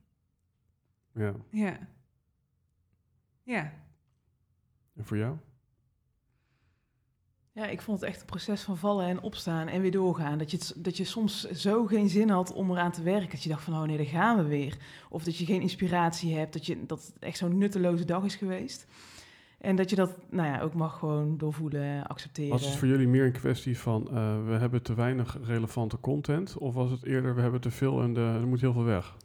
Ja. 1.15 1.33
Ja. 1.49 1.77
Ja, 3.43 3.73
En 4.95 5.05
voor 5.05 5.17
jou? 5.17 5.37
Ja, 7.51 7.67
ik 7.67 7.81
vond 7.81 7.99
het 7.99 8.09
echt 8.09 8.19
een 8.19 8.25
proces 8.25 8.61
van 8.61 8.77
vallen 8.77 9.07
en 9.07 9.21
opstaan 9.21 9.67
en 9.67 9.81
weer 9.81 9.91
doorgaan. 9.91 10.37
Dat 10.37 10.51
je, 10.51 10.57
het, 10.57 10.73
dat 10.77 10.97
je 10.97 11.03
soms 11.03 11.43
zo 11.43 11.85
geen 11.85 12.09
zin 12.09 12.29
had 12.29 12.53
om 12.53 12.71
eraan 12.71 12.91
te 12.91 13.03
werken. 13.03 13.29
Dat 13.29 13.43
je 13.43 13.49
dacht 13.49 13.63
van, 13.63 13.73
oh 13.73 13.81
nee, 13.81 13.97
daar 13.97 14.05
gaan 14.05 14.37
we 14.37 14.43
weer. 14.43 14.77
Of 15.09 15.23
dat 15.23 15.37
je 15.37 15.45
geen 15.45 15.61
inspiratie 15.61 16.35
hebt. 16.35 16.53
Dat, 16.53 16.65
je, 16.65 16.85
dat 16.85 17.05
het 17.05 17.23
echt 17.23 17.37
zo'n 17.37 17.57
nutteloze 17.57 18.05
dag 18.05 18.23
is 18.23 18.35
geweest. 18.35 18.87
En 19.57 19.75
dat 19.75 19.89
je 19.89 19.95
dat 19.95 20.17
nou 20.29 20.47
ja, 20.47 20.61
ook 20.61 20.73
mag 20.73 20.99
gewoon 20.99 21.37
doorvoelen, 21.37 22.07
accepteren. 22.07 22.51
Was 22.51 22.65
het 22.65 22.75
voor 22.75 22.87
jullie 22.87 23.07
meer 23.07 23.25
een 23.25 23.31
kwestie 23.31 23.79
van 23.79 24.07
eh, 24.07 24.45
we 24.45 24.53
hebben 24.53 24.81
te 24.81 24.93
weinig 24.93 25.37
relevante 25.43 25.99
content? 25.99 26.57
Of 26.57 26.73
was 26.73 26.91
het 26.91 27.03
eerder 27.03 27.35
we 27.35 27.41
hebben 27.41 27.61
te 27.61 27.71
veel 27.71 28.01
en 28.01 28.13
de, 28.13 28.19
er 28.19 28.47
moet 28.47 28.61
heel 28.61 28.73
veel 28.73 28.83
weg? 28.83 29.15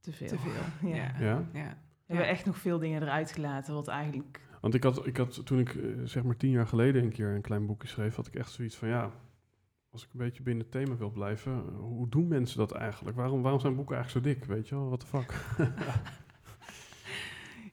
Te 0.00 0.12
veel? 0.12 0.28
te 0.28 0.38
veel. 0.38 0.52
Ja. 0.90 0.96
Ja. 0.96 1.12
Ja? 1.18 1.48
ja. 1.52 1.76
We 2.06 2.14
hebben 2.14 2.28
echt 2.28 2.46
nog 2.46 2.58
veel 2.58 2.78
dingen 2.78 3.02
eruit 3.02 3.32
gelaten, 3.32 3.74
wat 3.74 3.88
eigenlijk... 3.88 4.40
Want 4.60 4.74
ik 4.74 4.82
had, 4.82 5.06
ik 5.06 5.16
had 5.16 5.46
toen 5.46 5.58
ik 5.58 5.74
eh, 5.74 5.82
zeg 6.04 6.22
maar 6.22 6.36
tien 6.36 6.50
jaar 6.50 6.66
geleden 6.66 7.02
een 7.02 7.12
keer 7.12 7.28
een 7.28 7.40
klein 7.40 7.66
boekje 7.66 7.88
schreef, 7.88 8.14
had 8.14 8.26
ik 8.26 8.34
echt 8.34 8.50
zoiets 8.50 8.76
van 8.76 8.88
ja, 8.88 9.12
als 9.90 10.04
ik 10.04 10.08
een 10.12 10.18
beetje 10.18 10.42
binnen 10.42 10.62
het 10.62 10.72
thema 10.72 10.96
wil 10.96 11.10
blijven, 11.10 11.52
eh, 11.52 11.78
hoe 11.78 12.08
doen 12.08 12.28
mensen 12.28 12.58
dat 12.58 12.72
eigenlijk? 12.72 13.16
Waarom, 13.16 13.42
waarom 13.42 13.60
zijn 13.60 13.74
boeken 13.74 13.96
eigenlijk 13.96 14.26
zo 14.26 14.32
dik? 14.32 14.44
Weet 14.44 14.68
je 14.68 14.74
wel, 14.74 14.86
what 14.86 15.00
the 15.00 15.06
fuck? 15.06 15.34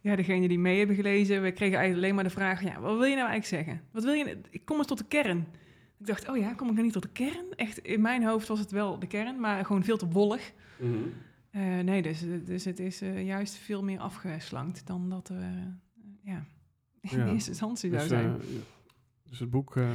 Ja, 0.05 0.15
degene 0.15 0.47
die 0.47 0.59
mee 0.59 0.77
hebben 0.77 0.95
gelezen, 0.95 1.41
we 1.41 1.51
kregen 1.51 1.77
eigenlijk 1.77 2.03
alleen 2.03 2.15
maar 2.15 2.23
de 2.23 2.39
vraag: 2.39 2.63
ja, 2.63 2.79
wat 2.79 2.97
wil 2.97 3.03
je 3.07 3.15
nou 3.15 3.29
eigenlijk 3.29 3.45
zeggen? 3.45 3.81
Wat 3.91 4.03
wil 4.03 4.13
je? 4.13 4.37
Ik 4.49 4.65
kom 4.65 4.77
eens 4.77 4.87
tot 4.87 4.97
de 4.97 5.05
kern. 5.07 5.47
Ik 5.99 6.05
dacht, 6.05 6.29
oh 6.29 6.37
ja, 6.37 6.53
kom 6.53 6.67
ik 6.67 6.73
nou 6.73 6.83
niet 6.83 6.93
tot 6.93 7.01
de 7.01 7.09
kern? 7.09 7.45
Echt, 7.55 7.77
in 7.77 8.01
mijn 8.01 8.23
hoofd 8.23 8.47
was 8.47 8.59
het 8.59 8.71
wel 8.71 8.99
de 8.99 9.07
kern, 9.07 9.39
maar 9.39 9.65
gewoon 9.65 9.83
veel 9.83 9.97
te 9.97 10.07
wollig. 10.07 10.53
Eh, 11.55 11.79
nee, 11.79 12.01
dus, 12.01 12.23
dus 12.45 12.65
het 12.65 12.79
is 12.79 13.01
eh, 13.01 13.25
juist 13.25 13.55
veel 13.55 13.83
meer 13.83 13.99
afgeslankt 13.99 14.87
dan 14.87 15.09
dat 15.09 15.27
we 15.27 15.49
ja, 16.23 16.45
in 17.01 17.17
Ja. 17.17 17.27
eerste 17.27 17.49
instantie 17.49 17.89
zou 17.89 18.01
Dus, 18.01 18.09
zijn. 18.09 18.25
eh, 18.41 18.47
dus 19.29 19.39
het 19.39 19.49
boek 19.49 19.75
eh, 19.75 19.89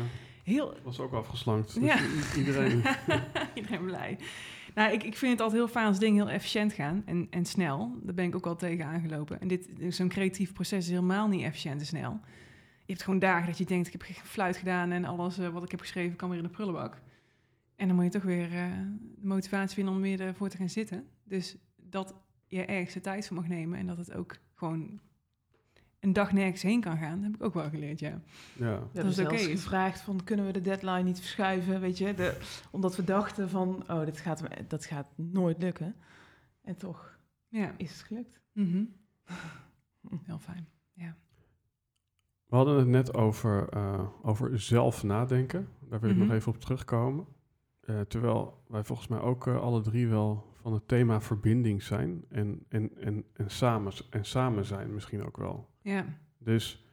Heel, 0.44 0.74
was 0.82 1.00
ook 1.00 1.12
afgeslankt. 1.12 1.74
Dus 1.74 1.82
Ja. 1.82 1.98
iedereen. 2.36 2.82
Iedereen 3.54 3.84
blij. 3.84 4.18
Nou, 4.74 4.92
ik, 4.92 5.02
ik 5.02 5.16
vind 5.16 5.32
het 5.32 5.40
altijd 5.40 5.60
heel 5.60 5.70
fijn 5.70 5.86
als 5.86 5.98
dingen 5.98 6.22
heel 6.26 6.34
efficiënt 6.34 6.72
gaan 6.72 7.02
en, 7.06 7.26
en 7.30 7.44
snel. 7.44 7.96
Daar 8.02 8.14
ben 8.14 8.24
ik 8.24 8.34
ook 8.34 8.46
al 8.46 8.56
tegen 8.56 8.84
aangelopen. 8.86 9.40
En 9.40 9.48
dit, 9.48 9.68
zo'n 9.88 10.08
creatief 10.08 10.52
proces 10.52 10.78
is 10.84 10.88
helemaal 10.90 11.28
niet 11.28 11.42
efficiënt 11.42 11.80
en 11.80 11.86
snel. 11.86 12.20
Je 12.84 12.92
hebt 12.96 13.02
gewoon 13.02 13.18
dagen 13.20 13.46
dat 13.46 13.58
je 13.58 13.64
denkt, 13.64 13.86
ik 13.86 13.92
heb 13.92 14.02
geen 14.02 14.14
fluit 14.24 14.56
gedaan 14.56 14.90
en 14.90 15.04
alles 15.04 15.38
eh, 15.38 15.48
wat 15.48 15.62
ik 15.64 15.70
heb 15.70 15.80
geschreven 15.80 16.16
kan 16.16 16.28
weer 16.28 16.38
in 16.38 16.44
de 16.44 16.50
prullenbak. 16.50 17.00
En 17.80 17.86
dan 17.86 17.96
moet 17.96 18.04
je 18.04 18.10
toch 18.10 18.22
weer 18.22 18.52
eh, 18.52 18.72
de 19.00 19.26
motivatie 19.26 19.74
vinden 19.74 19.94
om 19.94 20.00
weer 20.00 20.20
ervoor 20.20 20.48
te 20.48 20.56
gaan 20.56 20.68
zitten. 20.68 21.08
Dus 21.24 21.56
dat 21.76 22.14
je 22.46 22.64
ergens 22.64 22.94
de 22.94 23.00
tijd 23.00 23.26
voor 23.26 23.36
mag 23.36 23.48
nemen 23.48 23.78
en 23.78 23.86
dat 23.86 23.96
het 23.96 24.12
ook 24.12 24.36
gewoon 24.54 25.00
een 26.00 26.12
dag 26.12 26.32
nergens 26.32 26.62
heen 26.62 26.80
kan 26.80 26.96
gaan, 26.96 27.22
heb 27.22 27.34
ik 27.34 27.42
ook 27.42 27.54
wel 27.54 27.68
geleerd, 27.70 27.98
ja. 27.98 28.20
ja. 28.58 28.88
Dat 28.92 29.04
is 29.04 29.18
oké. 29.18 29.36
gevraagd 29.36 30.00
van, 30.00 30.24
kunnen 30.24 30.46
we 30.46 30.52
de 30.52 30.60
deadline 30.60 31.02
niet 31.02 31.18
verschuiven, 31.18 31.80
weet 31.80 31.98
je? 31.98 32.14
De, 32.14 32.36
omdat 32.70 32.96
we 32.96 33.04
dachten 33.04 33.50
van, 33.50 33.84
oh, 33.90 34.04
dit 34.04 34.18
gaat, 34.18 34.42
dat 34.68 34.84
gaat 34.84 35.06
nooit 35.16 35.62
lukken. 35.62 35.94
En 36.62 36.76
toch 36.76 37.18
Ja. 37.48 37.74
is 37.76 37.90
het 37.92 38.00
gelukt. 38.02 38.40
Mhm. 38.52 38.84
Heel 40.26 40.38
fijn. 40.38 40.68
We 42.46 42.56
hadden 42.56 42.78
het 42.78 42.88
net 42.88 43.14
over, 43.14 43.68
eh, 43.68 44.08
over 44.22 44.60
zelf 44.60 45.02
nadenken. 45.02 45.68
Daar 45.80 46.00
wil 46.00 46.10
ik 46.10 46.16
Mhm. 46.16 46.26
nog 46.26 46.34
even 46.34 46.52
op 46.52 46.60
terugkomen. 46.60 47.26
Eh, 47.80 48.00
terwijl 48.00 48.62
wij 48.68 48.84
volgens 48.84 49.08
mij 49.08 49.20
ook 49.20 49.46
eh, 49.46 49.60
alle 49.60 49.80
drie 49.80 50.08
wel 50.08 50.50
van 50.60 50.72
het 50.72 50.88
thema 50.88 51.20
verbinding 51.20 51.82
zijn. 51.82 52.24
En, 52.28 52.64
en, 52.68 52.90
en, 52.96 53.24
en, 53.32 53.50
samen, 53.50 53.92
en 54.10 54.24
samen 54.24 54.64
zijn 54.64 54.94
misschien 54.94 55.24
ook 55.24 55.36
wel. 55.36 55.68
Ja. 55.82 56.04
Dus 56.38 56.84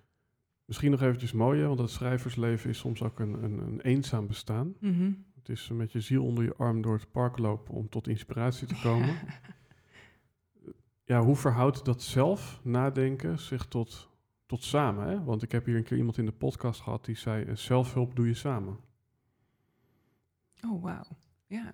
misschien 0.66 0.92
nog 0.92 1.02
eventjes 1.02 1.32
mooier, 1.32 1.68
want 1.68 1.80
het 1.80 1.90
schrijversleven 1.90 2.70
is 2.70 2.78
soms 2.78 3.04
ook 3.04 3.20
een, 3.20 3.44
een, 3.44 3.58
een 3.60 3.82
eenzaam 3.82 4.28
bestaan. 4.28 4.74
Mhm. 4.80 5.12
Het 5.36 5.50
is 5.50 5.70
met 5.70 5.92
je 5.92 6.00
ziel 6.00 6.24
onder 6.24 6.44
je 6.44 6.56
arm 6.56 6.82
door 6.82 6.94
het 6.94 7.12
park 7.12 7.38
lopen 7.38 7.74
om 7.74 7.90
tot 7.90 8.08
inspiratie 8.08 8.68
te 8.68 8.80
komen. 8.84 9.16
ja, 11.12 11.22
hoe 11.22 11.36
verhoudt 11.36 11.86
dat 11.86 12.02
zelf 12.02 12.60
nadenken 12.64 13.40
zich 13.40 13.66
tot, 13.66 14.10
tot 14.46 14.64
samen? 14.64 15.08
Hè? 15.08 15.24
Want 15.24 15.44
ik 15.44 15.52
heb 15.52 15.66
hier 15.66 15.76
een 15.76 15.84
keer 15.84 15.98
iemand 15.98 16.18
in 16.18 16.26
de 16.26 16.32
podcast 16.32 16.82
gehad 16.82 17.06
die 17.06 17.16
zei: 17.16 17.44
eh, 17.44 17.56
zelfhulp 17.56 18.16
doe 18.16 18.28
je 18.28 18.34
samen. 18.34 18.78
Oh, 20.66 20.84
wauw. 20.84 21.04
Ja. 21.48 21.74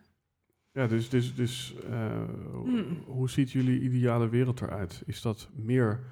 Ja, 0.71 0.87
dus, 0.87 1.09
dus, 1.09 1.35
dus 1.35 1.75
eh, 1.83 2.23
Hmm. 2.63 3.03
hoe 3.05 3.29
ziet 3.29 3.51
jullie 3.51 3.81
ideale 3.81 4.29
wereld 4.29 4.61
eruit? 4.61 5.03
Is 5.05 5.21
dat 5.21 5.49
meer 5.53 6.03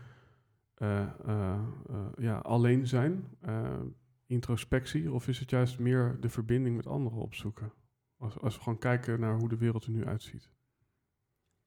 eh, 0.74 1.02
eh, 1.26 1.60
eh, 1.90 2.08
ja, 2.18 2.38
alleen 2.38 2.88
zijn, 2.88 3.28
eh, 3.42 3.80
introspectie, 4.26 5.12
of 5.12 5.28
is 5.28 5.40
het 5.40 5.50
juist 5.50 5.80
meer 5.80 6.18
de 6.20 6.30
verbinding 6.30 6.76
met 6.76 6.88
anderen 6.88 7.18
opzoeken? 7.20 7.72
Als, 8.18 8.40
als 8.40 8.56
we 8.56 8.64
gewoon 8.64 8.80
kijken 8.80 9.20
naar 9.20 9.36
hoe 9.40 9.50
de 9.50 9.58
wereld 9.58 9.84
er 9.86 9.92
nu 9.92 10.06
uitziet. 10.06 10.50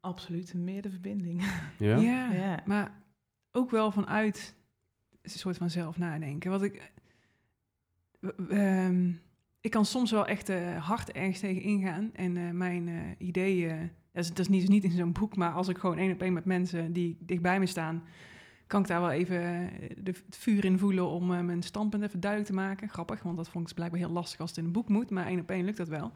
Absoluut, 0.00 0.54
meer 0.54 0.82
de 0.82 0.90
verbinding. 0.90 1.42
Ja? 1.78 1.96
Ja. 1.96 2.32
Ja. 2.32 2.62
Maar 2.66 3.02
ook 3.50 3.70
wel 3.70 3.90
vanuit 3.90 4.56
een 5.22 5.30
soort 5.30 5.56
van 5.56 5.70
zelf 5.70 5.98
nadenken. 5.98 6.50
Wat 6.50 6.62
ik. 6.62 6.92
ehm, 8.48 9.12
ik 9.64 9.70
kan 9.70 9.84
soms 9.84 10.10
wel 10.10 10.26
echt 10.26 10.48
eh, 10.48 10.86
hard 10.86 11.12
ergens 11.12 11.38
tegen 11.40 11.62
ingaan. 11.62 12.10
En 12.12 12.36
eh, 12.36 12.50
mijn 12.50 12.88
eh, 12.88 12.94
ideeën. 13.18 13.90
Dat 14.12 14.38
is, 14.38 14.48
niet, 14.48 14.60
dus 14.60 14.68
niet 14.68 14.84
in 14.84 14.90
zo'n 14.90 15.12
boek, 15.12 15.36
maar 15.36 15.52
als 15.52 15.68
ik 15.68 15.78
gewoon 15.78 15.98
één 15.98 16.12
op 16.12 16.22
één 16.22 16.32
met 16.32 16.44
mensen 16.44 16.92
die 16.92 17.16
dichtbij 17.20 17.58
me 17.58 17.66
staan. 17.66 18.02
kan 18.66 18.80
ik 18.80 18.86
daar 18.86 19.00
wel 19.00 19.10
even 19.10 19.70
de, 20.02 20.10
het 20.26 20.36
vuur 20.36 20.64
in 20.64 20.78
voelen 20.78 21.08
om 21.08 21.26
mijn 21.26 21.62
standpunt 21.62 22.02
even 22.02 22.20
duidelijk 22.20 22.50
te 22.50 22.56
maken. 22.56 22.88
Grappig, 22.88 23.22
want 23.22 23.36
dat 23.36 23.48
vond 23.48 23.68
ik 23.68 23.74
blijkbaar 23.74 24.00
heel 24.00 24.10
lastig 24.10 24.40
als 24.40 24.50
het 24.50 24.58
in 24.58 24.64
een 24.64 24.72
boek 24.72 24.88
moet. 24.88 25.10
Maar 25.10 25.26
één 25.26 25.40
op 25.40 25.50
één 25.50 25.64
lukt 25.64 25.76
dat 25.76 25.88
wel. 25.88 26.12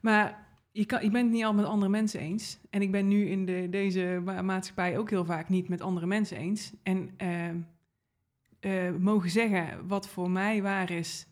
Maar 0.00 0.46
je, 0.72 0.84
kan, 0.84 1.00
het 1.00 1.30
niet 1.30 1.44
al 1.44 1.54
met 1.54 1.64
andere 1.64 1.90
mensen 1.90 2.20
eens. 2.20 2.58
En 2.70 2.82
ik 2.82 2.90
ben 2.90 3.08
nu 3.08 3.26
in 3.26 3.46
de, 3.46 3.66
deze 3.70 4.20
ma- 4.24 4.42
maatschappij 4.42 4.98
ook 4.98 5.10
heel 5.10 5.24
vaak 5.24 5.48
niet 5.48 5.68
met 5.68 5.80
andere 5.80 6.06
mensen 6.06 6.36
eens. 6.36 6.72
En 6.82 7.10
ehm, 7.16 7.56
eh, 8.60 8.94
mogen 8.98 9.30
zeggen 9.30 9.86
wat 9.88 10.08
voor 10.08 10.30
mij 10.30 10.62
waar 10.62 10.90
is, 10.90 11.26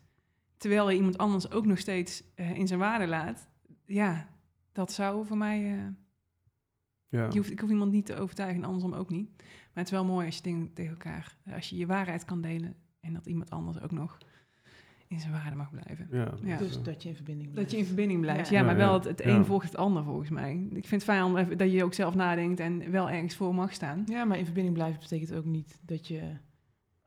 terwijl 0.59 0.89
je 0.89 0.95
iemand 0.95 1.17
anders 1.17 1.51
ook 1.51 1.65
nog 1.65 1.77
steeds 1.77 2.23
eh, 2.35 2.57
in 2.57 2.67
zijn 2.67 2.79
waarde 2.79 3.07
laat. 3.07 3.47
Ja, 3.85 4.27
dat 4.71 4.91
zou 4.91 5.25
voor 5.25 5.37
mij. 5.37 5.63
eh, 5.73 5.83
Ja. 7.07 7.25
je 7.31 7.37
hoeft, 7.37 7.51
ik 7.51 7.59
hoef 7.59 7.69
iemand 7.69 7.91
niet 7.91 8.05
te 8.05 8.15
overtuigen 8.15 8.57
en 8.61 8.65
andersom 8.67 8.93
ook 8.93 9.09
niet. 9.09 9.29
Maar 9.37 9.47
het 9.73 9.85
is 9.85 9.91
wel 9.91 10.05
mooi 10.05 10.25
als 10.25 10.35
je 10.35 10.41
dingen 10.41 10.73
tegen 10.73 10.91
elkaar, 10.91 11.37
als 11.53 11.69
je 11.69 11.77
je 11.77 11.85
waarheid 11.85 12.25
kan 12.25 12.41
delen 12.41 12.75
en 12.99 13.13
dat 13.13 13.25
iemand 13.25 13.49
anders 13.49 13.81
ook 13.81 13.91
nog 13.91 14.17
in 15.07 15.19
zijn 15.19 15.31
waarde 15.31 15.55
mag 15.55 15.69
blijven. 15.71 16.07
Ja, 16.11 16.57
Dus 16.57 16.77
eh, 16.77 16.83
dat 16.83 17.03
je 17.03 17.09
in 17.09 17.15
verbinding 17.15 17.51
blijft. 17.51 17.69
Dat 17.69 17.71
je 17.71 17.77
in 17.85 17.87
verbinding 17.87 18.21
blijft. 18.21 18.49
Ja. 18.49 18.55
Ja, 18.55 18.59
Ja, 18.61 18.65
maar 18.65 18.75
wel 18.75 18.93
het, 18.93 19.03
het 19.03 19.19
Ja. 19.23 19.35
een 19.35 19.45
volgt 19.45 19.65
het 19.65 19.75
ander 19.75 20.03
volgens 20.03 20.29
mij. 20.29 20.51
Ik 20.69 20.87
vind 20.87 20.91
het 20.91 21.03
fijn 21.03 21.23
om 21.23 21.37
even, 21.37 21.57
dat 21.57 21.71
je 21.71 21.83
ook 21.83 21.93
zelf 21.93 22.15
nadenkt 22.15 22.59
en 22.59 22.91
wel 22.91 23.09
ergens 23.09 23.35
voor 23.35 23.55
mag 23.55 23.73
staan. 23.73 24.03
Ja, 24.05 24.25
maar 24.25 24.37
in 24.37 24.45
verbinding 24.45 24.75
blijven 24.75 24.99
betekent 24.99 25.33
ook 25.33 25.45
niet 25.45 25.79
dat 25.81 26.07
je 26.07 26.31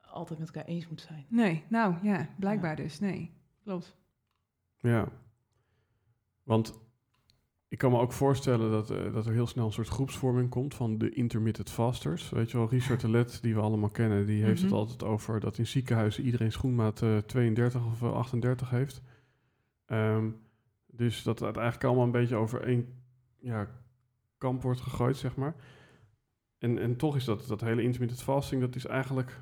altijd 0.01 0.39
met 0.39 0.49
elkaar 0.49 0.65
eens 0.69 0.89
moet 0.89 1.01
zijn. 1.01 1.25
Nee, 1.29 1.63
nou 1.69 1.95
ja, 2.03 2.29
blijkbaar 2.39 2.77
dus. 2.77 2.99
Nee, 3.01 3.31
klopt. 3.65 3.97
ja. 4.81 5.09
Want 6.43 6.81
ik 7.69 7.79
kan 7.79 7.91
me 7.91 7.99
ook 7.99 8.13
voorstellen 8.13 8.71
dat, 8.71 8.91
eh, 8.91 9.13
dat 9.13 9.27
er 9.27 9.33
heel 9.33 9.47
snel 9.47 9.67
een 9.67 9.73
soort 9.73 9.89
groepsvorming 9.89 10.49
komt 10.51 10.75
van 10.75 10.99
de 10.99 11.11
intermittent 11.11 11.71
fasters. 11.71 12.31
Weet 12.31 12.51
je 12.51 12.57
wel, 12.57 12.69
Richard 12.69 13.01
de 13.01 13.11
Let, 13.11 13.39
die 13.43 13.55
we 13.55 13.61
allemaal 13.61 13.91
kennen, 13.91 14.27
die 14.27 14.43
heeft 14.45 14.61
het 14.61 14.71
Mhm. 14.71 14.79
altijd 14.79 15.03
over 15.03 15.41
dat 15.41 15.59
in 15.59 15.67
ziekenhuizen 15.67 16.25
iedereen 16.25 16.53
schoenmaat 16.53 17.03
eh, 17.03 17.17
32 17.19 17.87
of 17.87 18.03
eh, 18.03 18.13
38 18.13 18.71
heeft. 18.71 19.03
Ehm, 19.87 20.31
dus 20.87 21.23
dat 21.23 21.39
het 21.39 21.57
eigenlijk 21.57 21.85
allemaal 21.85 22.05
een 22.05 22.11
beetje 22.11 22.37
over 22.37 22.63
één 22.63 23.03
ja, 23.41 23.69
kamp 24.39 24.63
wordt 24.63 24.81
gegooid, 24.81 25.17
zeg 25.17 25.37
maar. 25.37 25.55
En, 26.59 26.79
en 26.79 26.97
toch 26.97 27.17
is 27.17 27.25
dat, 27.25 27.47
dat 27.47 27.61
hele 27.61 27.83
intermittent 27.83 28.23
fasting, 28.23 28.61
dat 28.61 28.75
is 28.77 28.87
eigenlijk... 28.87 29.41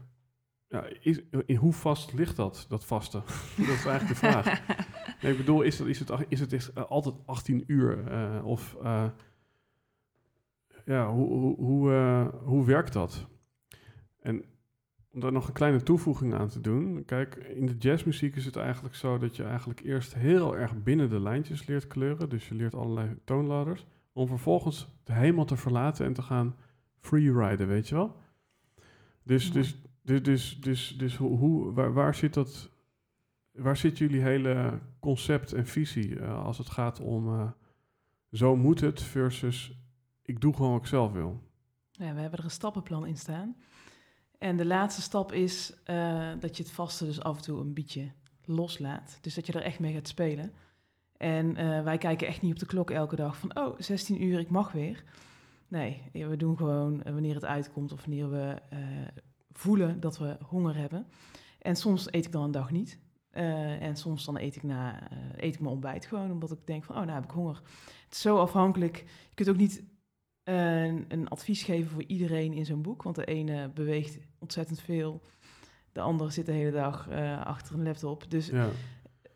Ja, 0.71 0.85
is, 1.01 1.21
in 1.47 1.57
hoe 1.57 1.73
vast 1.73 2.12
ligt 2.12 2.37
dat, 2.37 2.66
dat 2.68 2.85
vasten? 2.85 3.21
dat 3.57 3.66
is 3.66 3.87
eigenlijk 3.87 4.09
de 4.09 4.14
vraag. 4.14 4.47
Nee, 5.23 5.33
ik 5.33 5.39
bedoel, 5.39 5.62
is 5.62 5.79
het, 5.79 5.89
is 5.89 5.99
het, 5.99 6.11
is 6.29 6.41
het 6.41 6.53
is, 6.53 6.73
eh, 6.73 6.85
altijd 6.85 7.14
18 7.27 7.64
uur? 7.66 8.07
eh, 8.07 8.47
of 8.47 8.77
eh, 8.83 9.05
ja, 10.85 11.12
hoe, 11.12 11.29
hoe, 11.29 11.57
hoe, 11.57 11.91
hoe 12.45 12.64
werkt 12.64 12.93
dat? 12.93 13.27
En 14.21 14.45
om 15.12 15.21
daar 15.21 15.33
nog 15.33 15.47
een 15.47 15.53
kleine 15.53 15.83
toevoeging 15.83 16.35
aan 16.35 16.49
te 16.49 16.61
doen. 16.61 17.05
Kijk, 17.05 17.35
in 17.35 17.66
de 17.66 17.77
jazzmuziek 17.79 18.37
is 18.37 18.45
het 18.45 18.57
eigenlijk 18.57 18.95
zo 18.95 19.18
dat 19.18 19.37
je 19.37 19.45
eigenlijk 19.45 19.81
eerst 19.81 20.14
heel 20.14 20.57
erg 20.57 20.83
binnen 20.83 21.11
de 21.11 21.21
lijntjes 21.21 21.66
leert 21.66 21.87
kleuren. 21.87 22.29
Dus 22.29 22.49
je 22.49 22.55
leert 22.55 22.75
allerlei 22.75 23.16
toonladders. 23.25 23.87
Om 24.12 24.27
vervolgens 24.27 24.89
de 25.05 25.12
hemel 25.12 25.45
te 25.45 25.57
verlaten 25.57 26.07
en 26.07 26.12
te 26.12 26.23
gaan 26.23 26.57
freeriden, 27.01 27.68
weet 27.68 27.89
je 27.89 27.95
wel? 27.95 28.16
Dus, 29.23 29.53
dus, 29.53 29.83
dus, 30.11 30.23
dus, 30.23 30.59
dus, 30.61 30.97
dus 30.99 31.17
hoe, 31.17 31.73
waar, 31.73 31.93
waar 31.93 32.15
zit 32.15 32.35
dat 32.35 32.71
Waar 33.53 33.77
zit 33.77 33.99
jullie 33.99 34.21
hele 34.21 34.79
concept 35.01 35.53
en 35.53 35.67
visie 35.67 36.21
eh, 36.21 36.45
als 36.45 36.59
het 36.59 36.71
gaat 36.71 37.01
om 37.01 37.29
eh, 37.29 37.51
zo 38.33 38.57
moet 38.57 38.81
het 38.81 39.03
versus 39.03 39.73
ik 40.23 40.41
doe 40.41 40.55
gewoon 40.55 40.73
wat 40.73 40.81
ik 40.81 40.87
zelf 40.87 41.13
wil? 41.13 41.43
Ja, 41.91 42.15
we 42.15 42.21
hebben 42.21 42.39
er 42.39 42.45
een 42.45 42.51
stappenplan 42.51 43.07
in 43.07 43.17
staan. 43.17 43.57
En 44.39 44.57
de 44.57 44.67
laatste 44.67 45.03
stap 45.03 45.33
is 45.33 45.75
eh, 45.85 46.31
dat 46.41 46.57
je 46.57 46.63
het 46.63 46.73
vaste 46.73 47.05
dus 47.05 47.23
af 47.23 47.37
en 47.37 47.43
toe 47.43 47.61
een 47.61 47.75
beetje 47.75 48.13
loslaat. 48.45 49.19
Dus 49.21 49.35
dat 49.35 49.47
je 49.47 49.53
er 49.53 49.63
echt 49.63 49.79
mee 49.79 49.93
gaat 49.93 50.09
spelen. 50.09 50.53
En 51.17 51.55
wij 51.85 51.99
kijken 51.99 52.27
echt 52.27 52.43
niet 52.43 52.53
op 52.53 52.59
de 52.59 52.67
klok 52.67 52.91
elke 52.91 53.17
dag 53.17 53.37
van, 53.37 53.57
oh, 53.57 53.79
16 53.79 54.25
uur, 54.25 54.39
ik 54.39 54.51
mag 54.51 54.73
weer. 54.73 55.05
Nee, 55.69 56.03
we 56.13 56.37
doen 56.37 56.57
gewoon 56.57 57.03
wanneer 57.03 57.35
het 57.35 57.45
uitkomt 57.45 57.93
of 57.93 58.05
wanneer 58.05 58.31
we 58.31 58.63
voelen 59.61 60.01
dat 60.01 60.19
we 60.19 60.37
honger 60.47 60.77
hebben. 60.77 61.07
En 61.59 61.77
soms 61.77 62.13
eet 62.13 62.27
ik 62.27 62.33
dan 62.33 62.43
een 62.43 62.51
dag 62.51 62.71
niet. 62.71 62.99
Eh, 63.31 63.83
en 63.83 63.97
soms 63.97 64.25
dan 64.25 64.39
eet 64.39 64.57
ik, 64.57 64.63
na, 64.63 65.11
eh, 65.11 65.19
eet 65.37 65.55
ik 65.55 65.61
mijn 65.61 65.73
ontbijt 65.73 66.07
gewoon, 66.07 66.31
omdat 66.31 66.51
ik 66.51 66.59
denk 66.65 66.85
van, 66.85 66.97
oh, 66.97 67.03
nou 67.03 67.15
heb 67.15 67.25
ik 67.25 67.31
honger. 67.31 67.61
Het 68.05 68.15
is 68.15 68.21
zo 68.21 68.39
afhankelijk. 68.39 68.97
Je 69.29 69.35
kunt 69.35 69.49
ook 69.49 69.57
niet 69.57 69.83
eh, 70.43 70.85
een, 70.85 71.29
advies 71.29 71.63
geven 71.63 71.91
voor 71.91 72.03
iedereen 72.03 72.53
in 72.53 72.65
zo'n 72.65 72.83
boek. 72.83 73.03
Want 73.03 73.17
de 73.17 73.25
ene 73.25 73.69
beweegt 73.69 74.19
ontzettend 74.39 74.81
veel. 74.81 75.23
De 75.93 76.01
andere 76.01 76.31
zit 76.31 76.47
de 76.47 76.53
hele 76.53 76.71
dag 76.71 77.09
achter 77.45 77.75
een 77.75 77.83
laptop. 77.83 78.31
Dus 78.31 78.47
Ja. 78.47 78.69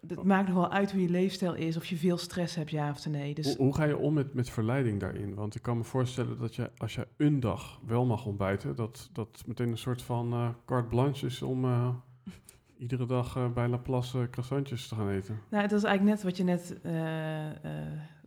Het 0.08 0.22
maakt 0.22 0.46
nog 0.46 0.56
wel 0.56 0.70
uit 0.70 0.92
hoe 0.92 1.02
je 1.02 1.08
leefstijl 1.08 1.54
is. 1.54 1.76
Of 1.76 1.86
je 1.86 1.96
veel 1.96 2.16
stress 2.16 2.54
hebt, 2.54 2.70
ja 2.70 2.90
of 2.90 3.06
nee. 3.06 3.34
Dus 3.34 3.46
Hoe, 3.46 3.56
hoe 3.56 3.74
ga 3.74 3.84
je 3.84 3.96
om 3.96 4.14
met, 4.14 4.34
met 4.34 4.50
verleiding 4.50 5.00
daarin? 5.00 5.34
Want 5.34 5.54
ik 5.54 5.62
kan 5.62 5.76
me 5.76 5.84
voorstellen 5.84 6.38
dat 6.38 6.54
je 6.54 6.70
als 6.76 6.94
je 6.94 7.06
een 7.16 7.40
dag 7.40 7.80
wel 7.86 8.04
mag 8.04 8.26
ontbijten, 8.26 8.76
dat 8.76 9.10
dat 9.12 9.42
meteen 9.46 9.70
een 9.70 9.78
soort 9.78 10.02
van 10.02 10.32
eh 10.32 10.48
carte 10.64 10.88
blanche 10.88 11.26
is 11.26 11.42
om 11.42 11.64
eh, 11.64 11.88
iedere 12.78 13.06
dag 13.06 13.36
eh, 13.36 13.52
bij 13.52 13.68
Laplace 13.68 14.18
uh, 14.18 14.24
croissantjes 14.30 14.88
te 14.88 14.94
gaan 14.94 15.08
eten. 15.08 15.40
nou, 15.50 15.68
dat 15.68 15.78
is 15.78 15.84
eigenlijk 15.84 16.16
net 16.16 16.24
wat 16.24 16.36
je 16.36 16.44
net 16.44 16.76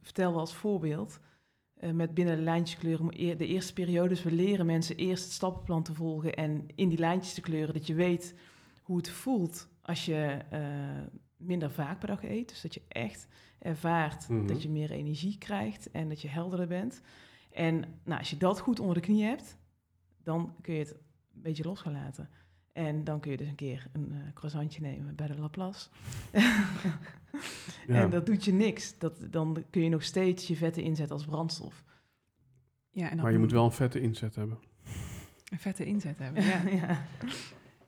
vertelde 0.02 0.40
als 0.40 0.56
voorbeeld. 0.56 1.20
Met 1.94 2.14
binnen 2.14 2.36
de 2.36 2.42
lijntjes 2.44 2.80
kleuren. 2.80 3.08
De 3.38 3.48
eerste 3.48 3.74
periodes, 3.74 4.24
we 4.24 4.32
leren 4.32 4.66
mensen 4.66 4.96
eerst 4.96 5.24
het 5.24 5.34
stappenplan 5.34 5.84
te 5.84 5.94
volgen 5.94 6.34
en 6.34 6.66
in 6.76 6.90
die 6.90 6.98
lijntjes 6.98 7.34
te 7.34 7.42
kleuren. 7.42 7.74
Dat 7.74 7.88
je 7.88 7.94
weet 7.94 8.36
hoe 8.84 8.98
het 8.98 9.10
voelt 9.10 9.70
als 9.82 10.06
je 10.06 10.38
minder 11.38 11.72
vaak 11.72 12.00
per 12.00 12.08
dag 12.08 12.24
eet. 12.24 12.50
Dus 12.50 12.62
dat 12.62 12.74
je 12.74 12.82
echt 12.88 13.28
ervaart 13.60 14.30
Mhm. 14.30 14.48
dat 14.48 14.62
je 14.62 14.70
meer 14.70 14.92
energie 14.92 15.38
krijgt 15.38 15.92
en 15.92 16.10
dat 16.10 16.22
je 16.22 16.28
helderder 16.28 16.68
bent. 16.68 17.02
En 17.52 17.84
nou, 18.04 18.20
als 18.20 18.30
je 18.30 18.38
dat 18.38 18.60
goed 18.60 18.80
onder 18.80 18.96
de 18.96 19.02
knie 19.02 19.24
hebt, 19.24 19.58
dan 20.24 20.56
kun 20.62 20.74
je 20.74 20.80
het 20.80 20.92
een 20.92 21.42
beetje 21.42 21.64
los 21.64 21.80
gaan 21.80 21.94
laten. 21.94 22.30
En 22.74 23.04
dan 23.04 23.20
kun 23.20 23.32
je 23.32 23.38
dus 23.38 23.48
een 23.48 23.56
keer 23.56 23.88
een 23.92 24.12
eh, 24.12 24.34
croissantje 24.34 24.82
nemen 24.82 25.16
bij 25.16 25.28
de 25.28 25.38
Laplace. 25.40 25.90
Ja. 26.32 28.02
En 28.02 28.10
dat 28.10 28.26
doet 28.26 28.46
je 28.46 28.54
niks. 28.54 28.98
Dat, 28.98 29.32
dan 29.32 29.64
kun 29.70 29.82
je 29.84 29.90
nog 29.90 30.04
steeds 30.04 30.48
je 30.48 30.56
vetten 30.56 30.84
inzetten 30.84 31.16
als 31.16 31.26
brandstof. 31.26 31.84
Ja, 32.92 33.04
en 33.10 33.14
dan 33.16 33.24
maar 33.24 33.32
je 33.34 33.38
moet 33.40 33.52
wel 33.52 33.66
een 33.66 33.72
vette 33.72 34.02
inzet 34.02 34.36
hebben. 34.36 34.58
een 35.52 35.60
vette 35.60 35.86
inzet 35.86 36.18
hebben. 36.20 36.44
Ja. 36.52 36.62
ja. 36.68 37.06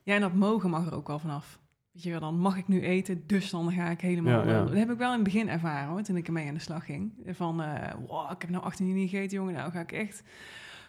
ja, 0.03 0.15
en 0.15 0.21
dat 0.21 0.33
mogen 0.33 0.69
mag 0.69 0.85
er 0.85 0.95
ook 0.95 1.07
wel 1.07 1.19
vanaf. 1.19 1.59
Weet 1.91 2.03
je 2.03 2.09
wel, 2.09 2.19
dan 2.19 2.39
mag 2.39 2.57
ik 2.57 2.67
nu 2.67 2.81
eten, 2.81 3.27
dus 3.27 3.49
dan 3.49 3.71
ga 3.71 3.89
ik 3.89 4.01
helemaal... 4.01 4.45
Ja, 4.45 4.51
ja. 4.51 4.63
Dat 4.63 4.73
heb 4.73 4.91
ik 4.91 4.97
wel 4.97 5.09
in 5.09 5.15
het 5.15 5.23
begin 5.23 5.49
ervaren, 5.49 5.89
hoor, 5.89 6.01
toen 6.01 6.17
ik 6.17 6.27
ermee 6.27 6.47
aan 6.47 6.53
de 6.53 6.59
slag 6.59 6.85
ging. 6.85 7.13
Van, 7.25 7.61
eh 7.61 7.93
wow, 8.07 8.31
ik 8.31 8.41
heb 8.41 8.49
nou 8.49 8.63
18 8.63 8.87
uur 8.87 8.93
niet 8.93 9.09
gegeten, 9.09 9.37
jongen, 9.37 9.53
nou 9.53 9.71
ga 9.71 9.79
ik 9.79 9.91
echt... 9.91 10.23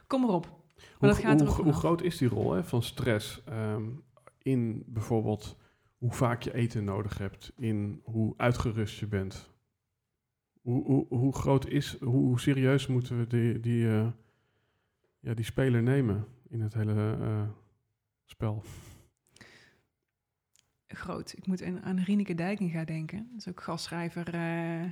Kom 0.06 0.20
maar 0.20 0.30
op. 0.30 0.58
Hoe, 0.98 1.08
dat 1.08 1.18
gaat 1.18 1.40
hoe, 1.40 1.72
groot 1.72 2.02
is 2.02 2.18
die 2.18 2.28
rol 2.28 2.52
hè, 2.52 2.64
van 2.64 2.82
stress? 2.82 3.42
Ehm, 3.44 3.84
in 4.42 4.82
bijvoorbeeld 4.86 5.56
hoe 5.98 6.12
vaak 6.12 6.42
je 6.42 6.54
eten 6.54 6.84
nodig 6.84 7.18
hebt, 7.18 7.52
in 7.56 8.00
hoe 8.04 8.34
uitgerust 8.36 8.98
je 8.98 9.06
bent. 9.06 9.50
Hoe, 10.60 10.84
hoe, 10.84 11.06
hoe 11.08 11.32
groot 11.32 11.66
is, 11.68 11.98
hoe, 12.00 12.24
hoe 12.26 12.40
serieus 12.40 12.86
moeten 12.86 13.18
we 13.18 13.26
die, 13.26 13.60
die, 13.60 13.88
eh, 13.88 14.06
ja, 15.20 15.34
die 15.34 15.44
speler 15.44 15.82
nemen 15.82 16.26
in 16.48 16.60
het 16.60 16.74
hele 16.74 17.16
eh, 17.20 17.48
spel? 18.24 18.62
Groot. 20.94 21.32
Ik 21.36 21.46
moet 21.46 21.64
aan, 21.64 21.82
aan 21.82 21.98
Rieneke 21.98 22.34
Dijkinga 22.34 22.84
denken. 22.84 23.28
Dat 23.30 23.40
is 23.40 23.48
ook 23.48 23.62
gastschrijver 23.62 24.34
eh, 24.34 24.82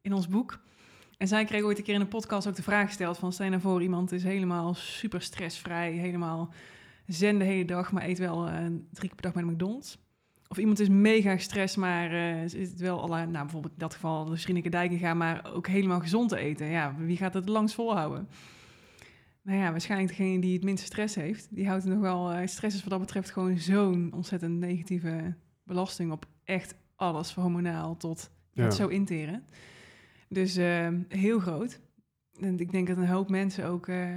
in 0.00 0.12
ons 0.12 0.28
boek. 0.28 0.60
En 1.18 1.28
zij 1.28 1.44
kreeg 1.44 1.62
ooit 1.62 1.78
een 1.78 1.84
keer 1.84 1.94
in 1.94 2.00
een 2.00 2.08
podcast 2.08 2.48
ook 2.48 2.56
de 2.56 2.62
vraag 2.62 2.86
gesteld 2.86 3.18
van... 3.18 3.32
je 3.36 3.50
nou 3.50 3.60
voor, 3.60 3.82
iemand 3.82 4.12
is 4.12 4.22
helemaal 4.22 4.74
super 4.74 5.22
stressvrij, 5.22 5.92
helemaal 5.92 6.52
zen 7.06 7.38
de 7.38 7.44
hele 7.44 7.64
dag... 7.64 7.92
maar 7.92 8.04
eet 8.04 8.18
wel 8.18 8.48
eh, 8.48 8.56
drie 8.90 9.08
keer 9.08 9.14
per 9.14 9.22
dag 9.22 9.32
de 9.44 9.50
McDonald's. 9.50 9.98
Of 10.48 10.58
iemand 10.58 10.80
is 10.80 10.88
mega 10.88 11.32
gestrest, 11.32 11.76
maar 11.76 12.12
eh 12.12 12.42
is 12.42 12.52
het 12.52 12.80
wel 12.80 13.00
alle, 13.00 13.26
nou 13.26 13.42
bijvoorbeeld 13.44 13.72
in 13.72 13.78
dat 13.78 13.94
geval 13.94 14.24
de 14.24 14.42
Rieneke 14.44 14.68
Dijkinga... 14.68 15.14
maar 15.14 15.52
ook 15.52 15.66
helemaal 15.66 16.00
gezond 16.00 16.28
te 16.28 16.38
eten. 16.38 16.66
Ja, 16.66 16.94
wie 16.98 17.16
gaat 17.16 17.34
het 17.34 17.48
langs 17.48 17.74
volhouden? 17.74 18.28
Nou 19.44 19.58
ja, 19.58 19.70
waarschijnlijk 19.70 20.08
degene 20.16 20.40
die 20.40 20.52
het 20.54 20.64
minste 20.64 20.86
stress 20.86 21.14
heeft... 21.14 21.48
die 21.50 21.66
houdt 21.68 21.84
nog 21.84 21.98
wel... 22.00 22.30
eh, 22.32 22.46
stress 22.46 22.76
is 22.76 22.80
wat 22.82 22.90
dat 22.90 23.00
betreft 23.00 23.30
gewoon 23.30 23.58
zo'n 23.58 24.12
ontzettend 24.14 24.58
negatieve 24.58 25.34
belasting... 25.62 26.12
op 26.12 26.26
echt 26.44 26.74
alles, 26.96 27.30
van 27.32 27.42
hormonaal 27.42 27.96
tot 27.96 28.30
Ja. 28.52 28.64
het 28.64 28.74
zo 28.74 28.88
interen. 28.88 29.44
Dus 30.28 30.56
eh, 30.56 30.88
heel 31.08 31.38
groot. 31.38 31.80
En 32.40 32.58
ik 32.58 32.72
denk 32.72 32.86
dat 32.88 32.96
een 32.96 33.08
hoop 33.08 33.28
mensen 33.30 33.66
ook 33.66 33.88
eh, 33.88 34.08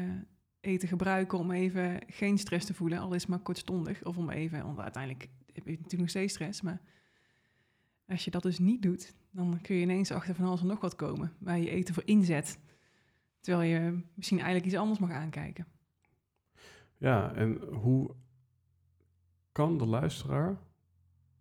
eten 0.60 0.88
gebruiken 0.88 1.38
om 1.38 1.52
even 1.52 2.00
geen 2.08 2.38
stress 2.38 2.66
te 2.66 2.74
voelen, 2.74 3.00
al 3.00 3.14
is 3.14 3.26
maar 3.26 3.40
kortstondig. 3.40 4.04
Of 4.04 4.18
om 4.18 4.30
even, 4.30 4.64
want 4.66 4.80
uiteindelijk 4.80 5.30
heb 5.54 5.66
je 5.66 5.72
natuurlijk 5.72 6.00
nog 6.00 6.10
steeds 6.10 6.34
stress. 6.34 6.62
Maar 6.62 6.82
als 8.08 8.26
je 8.26 8.32
dat 8.32 8.44
dus 8.44 8.60
niet 8.60 8.82
doet, 8.82 9.14
dan 9.32 9.60
kun 9.62 9.76
je 9.76 9.82
ineens 9.82 10.12
achter 10.12 10.36
van 10.36 10.46
alles 10.46 10.62
en 10.62 10.68
nog 10.68 10.82
wat 10.82 10.96
komen. 10.96 11.34
Waar 11.40 11.60
je 11.60 11.70
eten 11.70 11.94
voor 11.94 12.04
inzet. 12.06 12.60
Terwijl 13.48 13.70
je 13.74 14.00
misschien 14.14 14.38
eigenlijk 14.38 14.68
iets 14.68 14.76
anders 14.76 15.00
mag 15.00 15.12
aankijken. 15.12 15.66
Ja, 16.98 17.34
en 17.34 17.58
hoe 17.64 18.16
kan 19.52 19.78
de 19.78 19.86
luisteraar 19.86 20.58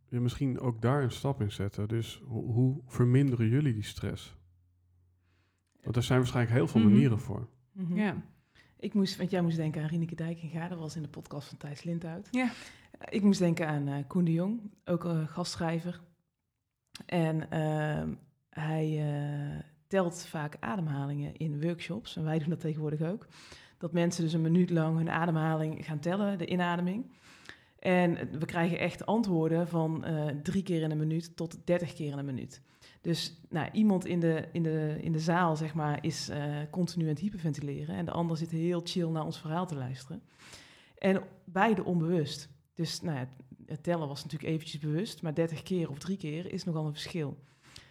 je 0.09 0.21
misschien 0.21 0.61
ook 0.61 0.83
daar 0.83 1.03
een 1.03 1.11
stap 1.11 1.41
in 1.41 1.53
zetten? 1.53 1.89
Dus 1.89 2.23
hoe, 2.25 2.53
hoe 2.53 2.81
verminderen 2.87 3.49
jullie 3.49 3.73
die 3.73 3.83
stress? 3.83 4.37
Want 5.83 5.97
er 5.97 6.03
zijn 6.03 6.19
waarschijnlijk 6.19 6.57
heel 6.57 6.67
veel 6.69 6.81
Mhm. 6.81 6.91
manieren 6.91 7.19
voor. 7.19 7.49
Mhm. 7.73 7.97
Ja. 7.97 8.17
Ik 8.79 8.95
moest, 8.95 9.17
want 9.17 9.31
jij 9.31 9.43
moest 9.43 9.57
denken 9.57 9.83
aan 9.83 9.89
Rieneke 9.89 10.15
Dijkinga, 10.15 10.69
dat 10.69 10.79
was 10.79 10.97
in 10.97 11.03
de 11.03 11.09
podcast 11.09 11.49
van 11.49 11.59
Thijs 11.59 11.83
Lindhout. 11.83 12.29
Ja. 12.31 12.51
Ik 13.09 13.23
moest 13.23 13.39
denken 13.39 13.69
aan 13.69 13.89
eh, 13.89 14.05
Koen 14.07 14.25
de 14.25 14.33
Jong, 14.33 14.61
ook 14.85 15.05
een 15.05 15.29
gastschrijver. 15.29 16.01
En 17.07 17.51
ehm, 17.51 18.15
hij 18.51 18.85
eh, 18.99 19.63
telt 19.89 20.27
vaak 20.27 20.57
ademhalingen 20.61 21.37
in 21.37 21.63
workshops, 21.63 22.17
en 22.17 22.25
wij 22.25 22.39
doen 22.39 22.49
dat 22.49 22.61
tegenwoordig 22.61 23.03
ook. 23.03 23.27
Dat 23.79 23.93
mensen 23.93 24.23
dus 24.25 24.33
een 24.33 24.41
minuut 24.41 24.71
lang 24.71 24.97
hun 24.97 25.11
ademhaling 25.11 25.85
gaan 25.85 25.99
tellen, 25.99 26.39
de 26.39 26.47
inademing. 26.47 27.11
En 27.79 28.39
we 28.39 28.45
krijgen 28.45 28.79
echt 28.79 29.07
antwoorden 29.07 29.69
van 29.69 30.05
eh, 30.05 30.27
drie 30.43 30.63
keer 30.63 30.83
in 30.83 30.91
een 30.91 30.99
minuut 30.99 31.37
tot 31.37 31.59
dertig 31.65 31.93
keer 31.95 32.13
in 32.13 32.19
een 32.19 32.25
minuut. 32.25 32.63
Dus 33.01 33.41
nou, 33.49 33.69
iemand 33.73 34.07
in 34.07 34.21
de, 34.21 34.49
in, 34.53 34.63
de, 34.63 34.99
in 35.01 35.13
de 35.13 35.21
zaal 35.21 35.57
zeg 35.57 35.75
maar, 35.75 36.05
is 36.05 36.29
eh, 36.29 36.55
continu 36.71 37.03
aan 37.03 37.11
het 37.11 37.19
hyperventileren. 37.19 37.97
En 37.97 38.05
de 38.05 38.11
ander 38.11 38.37
zit 38.37 38.51
heel 38.51 38.81
chill 38.85 39.09
naar 39.09 39.25
ons 39.25 39.39
verhaal 39.39 39.67
te 39.67 39.77
luisteren. 39.77 40.23
En 40.99 41.23
beide 41.45 41.85
onbewust. 41.85 42.49
Dus 42.75 43.01
nou 43.01 43.27
het 43.67 43.83
tellen 43.83 44.09
was 44.09 44.25
natuurlijk 44.25 44.53
eventjes 44.53 44.81
bewust. 44.81 45.23
Maar 45.23 45.35
30 45.35 45.63
keer 45.63 45.91
of 45.91 45.99
drie 45.99 46.17
keer 46.17 46.53
is 46.53 46.65
nogal 46.65 46.87
een 46.87 46.93
verschil. 46.93 47.37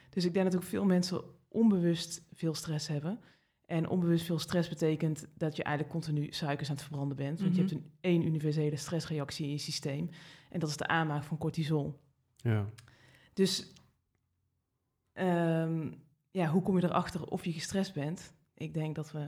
Dus 0.09 0.25
ik 0.25 0.33
denk 0.33 0.45
dat 0.45 0.55
ook 0.55 0.67
veel 0.67 0.85
mensen 0.85 1.21
onbewust 1.55 2.21
veel 2.33 2.53
stress 2.53 2.87
hebben. 2.87 3.19
En 3.65 3.89
onbewust 3.89 4.25
veel 4.25 4.39
stress 4.39 4.69
betekent 4.69 5.27
dat 5.37 5.55
je 5.55 5.63
eigenlijk 5.63 5.95
continu 5.95 6.27
suikers 6.31 6.69
aan 6.69 6.75
het 6.75 6.83
verbranden 6.83 7.17
bent. 7.17 7.41
Want 7.41 7.55
je 7.55 7.61
Mhm. 7.61 7.71
hebt 7.73 7.83
een 7.83 7.91
één 7.99 8.25
universele 8.25 8.75
stressreactie 8.75 9.45
in 9.45 9.51
je 9.51 9.57
systeem. 9.57 10.09
En 10.49 10.59
dat 10.59 10.69
is 10.69 10.77
de 10.77 10.87
aanmaak 10.87 11.23
van 11.23 11.37
cortisol. 11.37 11.99
Ja, 12.35 12.65
Dus 13.33 13.73
ehm, 15.13 15.91
ja, 16.31 16.47
hoe 16.49 16.61
kom 16.61 16.77
je 16.79 16.83
erachter 16.83 17.23
of 17.25 17.45
je 17.45 17.51
gestrest 17.53 17.93
bent? 17.93 18.33
Ik 18.53 18.73
denk 18.73 18.95
dat 18.95 19.11
we. 19.11 19.19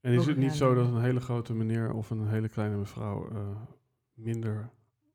en 0.00 0.12
is 0.12 0.26
het 0.26 0.36
niet 0.36 0.52
zo 0.54 0.74
dat 0.74 0.86
een 0.86 1.00
hele 1.02 1.20
grote 1.20 1.54
meneer 1.54 1.92
of 1.92 2.10
een 2.10 2.28
hele 2.28 2.48
kleine 2.48 2.76
mevrouw 2.76 3.30
eh, 3.30 3.60
minder 4.12 4.70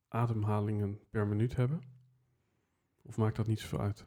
ademhalingen 0.07 0.99
per 1.09 1.27
minuut 1.27 1.55
hebben? 1.55 1.81
Of 3.01 3.17
maakt 3.17 3.35
dat 3.35 3.47
niet 3.47 3.59
zoveel 3.59 3.79
uit? 3.79 4.05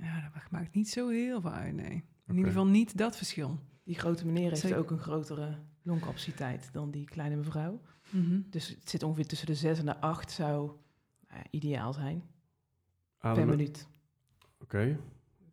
Ja, 0.00 0.30
dat 0.34 0.50
maakt 0.50 0.74
niet 0.74 0.88
zo 0.90 1.08
heel 1.08 1.40
veel 1.40 1.50
uit, 1.52 1.74
nee. 1.74 2.04
In 2.26 2.34
ieder 2.36 2.46
geval 2.52 2.66
niet 2.66 2.96
dat 2.96 3.16
verschil. 3.16 3.58
Die 3.84 3.98
grote 3.98 4.26
meneer 4.26 4.48
heeft 4.48 4.60
Zeker. 4.60 4.78
ook 4.78 4.90
een 4.90 4.98
grotere 4.98 5.58
longcapaciteit 5.82 6.68
dan 6.72 6.90
die 6.90 7.04
kleine 7.04 7.36
mevrouw. 7.36 7.80
Mhm. 8.10 8.40
Dus 8.50 8.68
het 8.68 8.90
zit 8.90 9.02
ongeveer 9.02 9.26
tussen 9.26 9.46
de 9.46 9.54
6 9.54 9.78
en 9.78 9.84
de 9.86 10.00
8 10.00 10.30
zou 10.30 10.66
nou 11.28 11.40
ja, 11.40 11.44
ideaal 11.50 11.92
zijn 11.92 12.22
per 13.18 13.30
Ademen? 13.30 13.56
minuut. 13.56 13.88
Oké. 14.62 14.98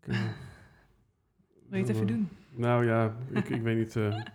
Ik, 0.01 0.07
eh, 0.07 0.19
Wil 1.69 1.79
je 1.79 1.85
het 1.85 1.89
even 1.89 2.01
eh, 2.07 2.13
doen? 2.13 2.29
Nou 2.55 2.85
ja, 2.85 3.15
ik, 3.31 3.49
ik 3.49 3.61
weet 3.61 3.77
niet 3.77 3.95
eh 3.95 4.03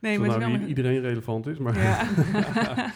Nee, 0.00 0.18
maar 0.18 0.28
het 0.28 0.38
nou 0.38 0.50
is 0.52 0.56
i- 0.56 0.60
wel... 0.60 0.68
iedereen 0.68 1.00
relevant 1.00 1.46
is, 1.46 1.58
maar 1.58 1.78
Ja. 1.78 2.08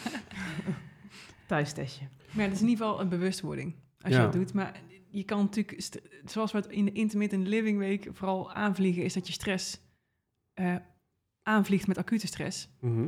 Thuistestje. 1.47 2.05
Maar 2.31 2.43
het 2.45 2.53
is 2.53 2.61
in 2.61 2.67
ieder 2.67 2.85
geval 2.85 3.01
een 3.01 3.09
bewustwording 3.09 3.75
als 4.01 4.13
Ja. 4.13 4.17
je 4.19 4.23
dat 4.23 4.33
doet. 4.33 4.53
Maar 4.53 4.81
je 5.11 5.23
kan 5.23 5.39
natuurlijk, 5.39 5.89
zoals 6.25 6.51
we 6.51 6.57
het 6.57 6.67
in 6.67 6.85
de 6.85 6.91
Intermittent 6.91 7.47
Living 7.47 7.77
Week 7.77 8.09
vooral 8.11 8.53
aanvliegen, 8.53 9.03
is 9.03 9.13
dat 9.13 9.27
je 9.27 9.33
stress 9.33 9.81
eh, 10.53 10.75
aanvliegt 11.43 11.87
met 11.87 11.97
acute 11.97 12.27
stress. 12.27 12.69
Mhm. 12.79 13.07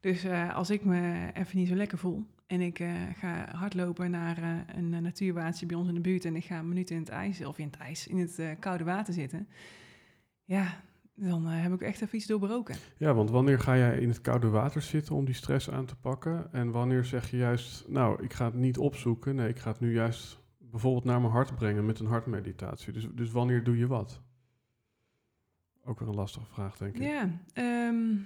Dus 0.00 0.24
eh, 0.24 0.54
als 0.54 0.70
ik 0.70 0.84
me 0.84 1.30
even 1.34 1.58
niet 1.58 1.68
zo 1.68 1.74
lekker 1.74 1.98
voel 1.98 2.26
en 2.46 2.60
ik 2.60 2.78
eh, 2.78 2.92
ga 3.14 3.48
hardlopen 3.54 4.10
naar 4.10 4.64
een 4.76 5.02
natuurwatertje 5.02 5.66
bij 5.66 5.76
ons 5.76 5.88
in 5.88 5.94
de 5.94 6.00
buurt 6.00 6.24
en 6.24 6.36
ik 6.36 6.44
ga 6.44 6.58
een 6.58 6.68
minuut 6.68 6.90
in 6.90 6.98
het 6.98 7.08
ijs, 7.08 7.44
of 7.44 7.58
in 7.58 7.66
het 7.66 7.76
ijs, 7.76 8.06
in 8.06 8.18
het 8.18 8.40
koude 8.58 8.84
water 8.84 9.14
zitten, 9.14 9.48
ja, 10.44 10.82
dan 11.14 11.46
heb 11.46 11.72
ik 11.72 11.80
echt 11.80 12.00
even 12.02 12.16
iets 12.16 12.26
doorbroken. 12.26 12.76
Ja, 12.96 13.14
want 13.14 13.30
wanneer 13.30 13.58
ga 13.58 13.76
jij 13.76 13.98
in 13.98 14.08
het 14.08 14.20
koude 14.20 14.48
water 14.48 14.82
zitten 14.82 15.14
om 15.14 15.24
die 15.24 15.34
stress 15.34 15.70
aan 15.70 15.86
te 15.86 15.96
pakken? 15.96 16.52
En 16.52 16.70
wanneer 16.70 17.04
zeg 17.04 17.30
je 17.30 17.36
juist, 17.36 17.88
nou, 17.88 18.22
ik 18.22 18.32
ga 18.32 18.44
het 18.44 18.54
niet 18.54 18.78
opzoeken. 18.78 19.34
Nee, 19.34 19.48
ik 19.48 19.58
ga 19.58 19.70
het 19.70 19.80
nu 19.80 19.92
juist 19.92 20.41
bijvoorbeeld 20.72 21.04
naar 21.04 21.20
mijn 21.20 21.32
hart 21.32 21.54
brengen 21.54 21.86
met 21.86 21.98
een 21.98 22.06
hartmeditatie. 22.06 22.92
Dus, 22.92 23.08
dus 23.12 23.30
wanneer 23.30 23.64
doe 23.64 23.78
je 23.78 23.86
wat? 23.86 24.20
Ook 25.84 25.98
weer 25.98 26.08
een 26.08 26.14
lastige 26.14 26.46
vraag, 26.46 26.76
denk 26.76 26.94
ik. 26.94 27.02
Ja, 27.02 27.30
ehm, 27.52 28.16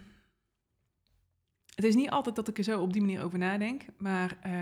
het 1.74 1.84
is 1.84 1.94
niet 1.94 2.10
altijd 2.10 2.36
dat 2.36 2.48
ik 2.48 2.58
er 2.58 2.64
zo 2.64 2.80
op 2.80 2.92
die 2.92 3.02
manier 3.02 3.22
over 3.22 3.38
nadenk, 3.38 3.84
maar 3.98 4.38
eh 4.42 4.52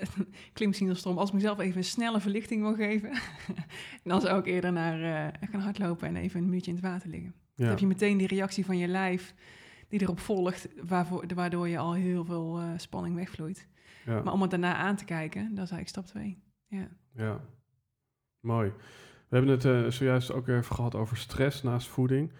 klinkt 0.52 0.66
misschien 0.66 0.86
heel 0.86 0.96
stom. 0.96 1.18
Als 1.18 1.28
ik 1.28 1.34
mezelf 1.34 1.58
even 1.58 1.76
een 1.76 1.84
snelle 1.84 2.20
verlichting 2.20 2.62
wil 2.62 2.74
geven, 2.74 3.10
dan 4.04 4.20
zou 4.20 4.38
ik 4.38 4.46
eerder 4.46 4.72
naar 4.72 5.02
eh, 5.02 5.48
gaan 5.50 5.60
hardlopen 5.60 6.08
en 6.08 6.16
even 6.16 6.38
een 6.38 6.44
minuutje 6.44 6.70
in 6.70 6.76
het 6.76 6.86
water 6.86 7.08
liggen. 7.08 7.34
Dan 7.54 7.68
heb 7.68 7.78
je 7.78 7.86
meteen 7.86 8.16
die 8.18 8.26
reactie 8.26 8.64
van 8.64 8.78
je 8.78 8.88
lijf 8.88 9.34
die 9.88 10.00
erop 10.00 10.18
volgt, 10.18 10.68
waarvoor, 10.82 11.24
waardoor 11.34 11.68
je 11.68 11.78
al 11.78 11.92
heel 11.92 12.24
veel 12.24 12.58
eh, 12.58 12.68
spanning 12.76 13.14
wegvloeit. 13.14 13.68
Ja, 14.04 14.22
Maar 14.22 14.32
om 14.32 14.40
het 14.40 14.50
daarna 14.50 14.74
aan 14.74 14.96
te 14.96 15.04
kijken, 15.04 15.54
dat 15.54 15.64
is 15.64 15.70
eigenlijk 15.70 15.88
stap 15.88 16.06
twee. 16.06 16.42
Ja. 16.66 16.88
ja. 17.14 17.40
Mooi. 18.40 18.72
We 19.28 19.38
hebben 19.38 19.50
het 19.50 19.64
eh, 19.64 19.90
zojuist 19.90 20.32
ook 20.32 20.48
even 20.48 20.74
gehad 20.74 20.94
over 20.94 21.16
stress 21.16 21.62
naast 21.62 21.88
voeding. 21.88 22.32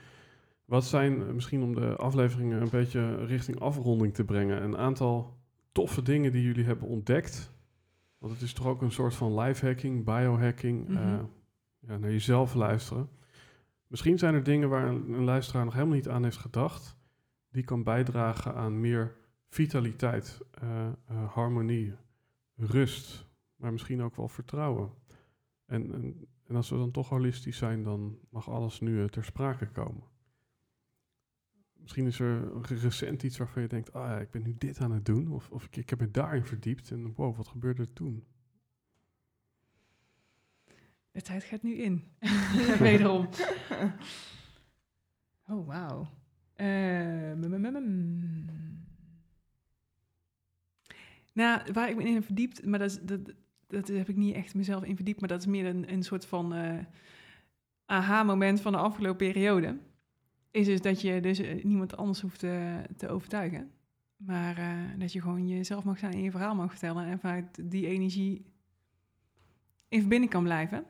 Wat 0.65 0.85
zijn, 0.85 1.23
eh, 1.23 1.29
misschien 1.29 1.63
om 1.63 1.75
de 1.75 1.97
afleveringen 1.97 2.61
een 2.61 2.71
beetje 2.71 3.25
richting 3.25 3.61
afronding 3.61 4.15
te 4.15 4.25
brengen, 4.25 4.63
een 4.63 4.77
aantal 4.77 5.39
toffe 5.73 6.03
dingen 6.03 6.33
die 6.33 6.43
jullie 6.43 6.65
hebben 6.65 6.89
ontdekt? 6.89 7.53
Want 8.19 8.33
het 8.33 8.43
is 8.43 8.53
toch 8.53 8.67
ook 8.67 8.83
een 8.83 8.93
soort 8.93 9.15
van 9.15 9.41
lifehacking, 9.41 10.05
biohacking, 10.05 10.89
eh, 10.89 11.19
ja, 11.79 11.97
naar 11.97 12.11
jezelf 12.11 12.55
luisteren. 12.55 13.09
Misschien 13.87 14.19
zijn 14.19 14.35
er 14.35 14.43
dingen 14.43 14.69
waar 14.69 14.89
een, 14.89 15.13
een 15.13 15.25
luisteraar 15.25 15.65
nog 15.65 15.75
helemaal 15.75 15.95
niet 15.95 16.09
aan 16.09 16.25
heeft 16.25 16.37
gedacht, 16.37 16.97
die 17.51 17.65
kan 17.65 17.83
bijdragen 17.83 18.55
aan 18.55 18.81
meer 18.81 19.17
vitaliteit, 19.53 20.41
eh, 20.51 20.87
eh, 20.87 21.33
harmonie, 21.33 21.95
rust, 22.57 23.27
maar 23.57 23.73
misschien 23.73 24.03
ook 24.03 24.17
wel 24.17 24.29
vertrouwen. 24.29 24.91
En, 25.67 25.93
en, 25.93 26.27
en 26.47 26.57
als 26.57 26.71
we 26.71 26.77
dan 26.77 26.91
toch 26.91 27.09
holistisch 27.09 27.57
zijn, 27.57 27.83
dan 27.83 28.19
mag 28.31 28.51
alles 28.51 28.81
nu 28.81 29.01
eh, 29.03 29.09
ter 29.09 29.25
sprake 29.25 29.67
komen. 29.71 30.03
Misschien 31.73 32.07
is 32.07 32.21
er 32.21 32.63
re- 32.63 32.75
recent 32.77 33.23
iets 33.23 33.39
waarvan 33.39 33.63
je 33.63 33.69
denkt, 33.69 33.93
ah 33.93 34.09
ja, 34.09 34.19
ik 34.21 34.31
ben 34.31 34.43
nu 34.43 34.55
dit 34.59 34.81
aan 34.81 34.93
het 34.93 35.05
doen. 35.05 35.29
Of, 35.33 35.51
of 35.51 35.65
ik, 35.65 35.77
ik 35.77 35.91
heb 35.91 36.01
me 36.01 36.11
daarin 36.11 36.45
verdiept 36.45 36.91
en 36.91 37.13
wow, 37.15 37.37
wat 37.37 37.49
gebeurde 37.49 37.83
er 37.83 37.93
toen? 37.93 38.25
De 41.11 41.23
tijd 41.23 41.45
gaat 41.45 41.63
nu 41.63 41.75
in. 41.75 42.05
Wederom. 42.79 43.29
Oh, 45.49 45.67
wauw. 45.67 46.09
Eh, 46.55 46.67
mm, 47.33 47.45
mm, 47.49 47.55
mm, 47.55 47.77
mm. 47.77 48.72
Nou, 51.33 51.73
waar 51.73 51.89
ik 51.89 51.97
me 51.97 52.05
in 52.05 52.23
verdiept, 52.23 52.67
maar 52.67 52.79
dat, 52.79 52.91
is, 52.91 53.01
dat, 53.01 53.21
dat 53.67 53.89
heb 53.89 54.09
ik 54.09 54.17
niet 54.17 54.35
echt 54.35 54.55
mezelf 54.55 54.85
in 54.85 54.97
verdiept, 54.97 55.21
maar 55.21 55.29
dat 55.29 55.41
is 55.41 55.47
meer 55.47 55.67
een, 55.67 55.93
een 55.93 56.03
soort 56.03 56.27
van 56.27 56.55
eh, 56.55 56.79
aha-moment 57.87 58.61
van 58.61 58.73
de 58.73 58.79
afgelopen 58.79 59.27
periode. 59.27 59.79
Is 60.51 60.67
dus 60.67 60.81
dat 60.81 61.01
je 61.01 61.21
dus 61.21 61.39
eh, 61.39 61.65
niemand 61.65 61.97
anders 61.97 62.21
hoeft 62.21 62.39
te, 62.39 62.83
te 62.97 63.09
overtuigen. 63.09 63.71
Maar 64.17 64.59
eh, 64.59 64.99
dat 64.99 65.13
je 65.13 65.21
gewoon 65.21 65.49
jezelf 65.49 65.85
mag 65.85 65.99
zijn 65.99 66.13
en 66.13 66.23
je 66.23 66.31
verhaal 66.31 66.55
mag 66.55 66.71
vertellen. 66.71 67.07
En 67.07 67.19
vanuit 67.19 67.71
die 67.71 67.87
energie 67.87 68.45
in 69.89 70.01
verbinding 70.01 70.31
kan 70.31 70.43
blijven. 70.43 70.85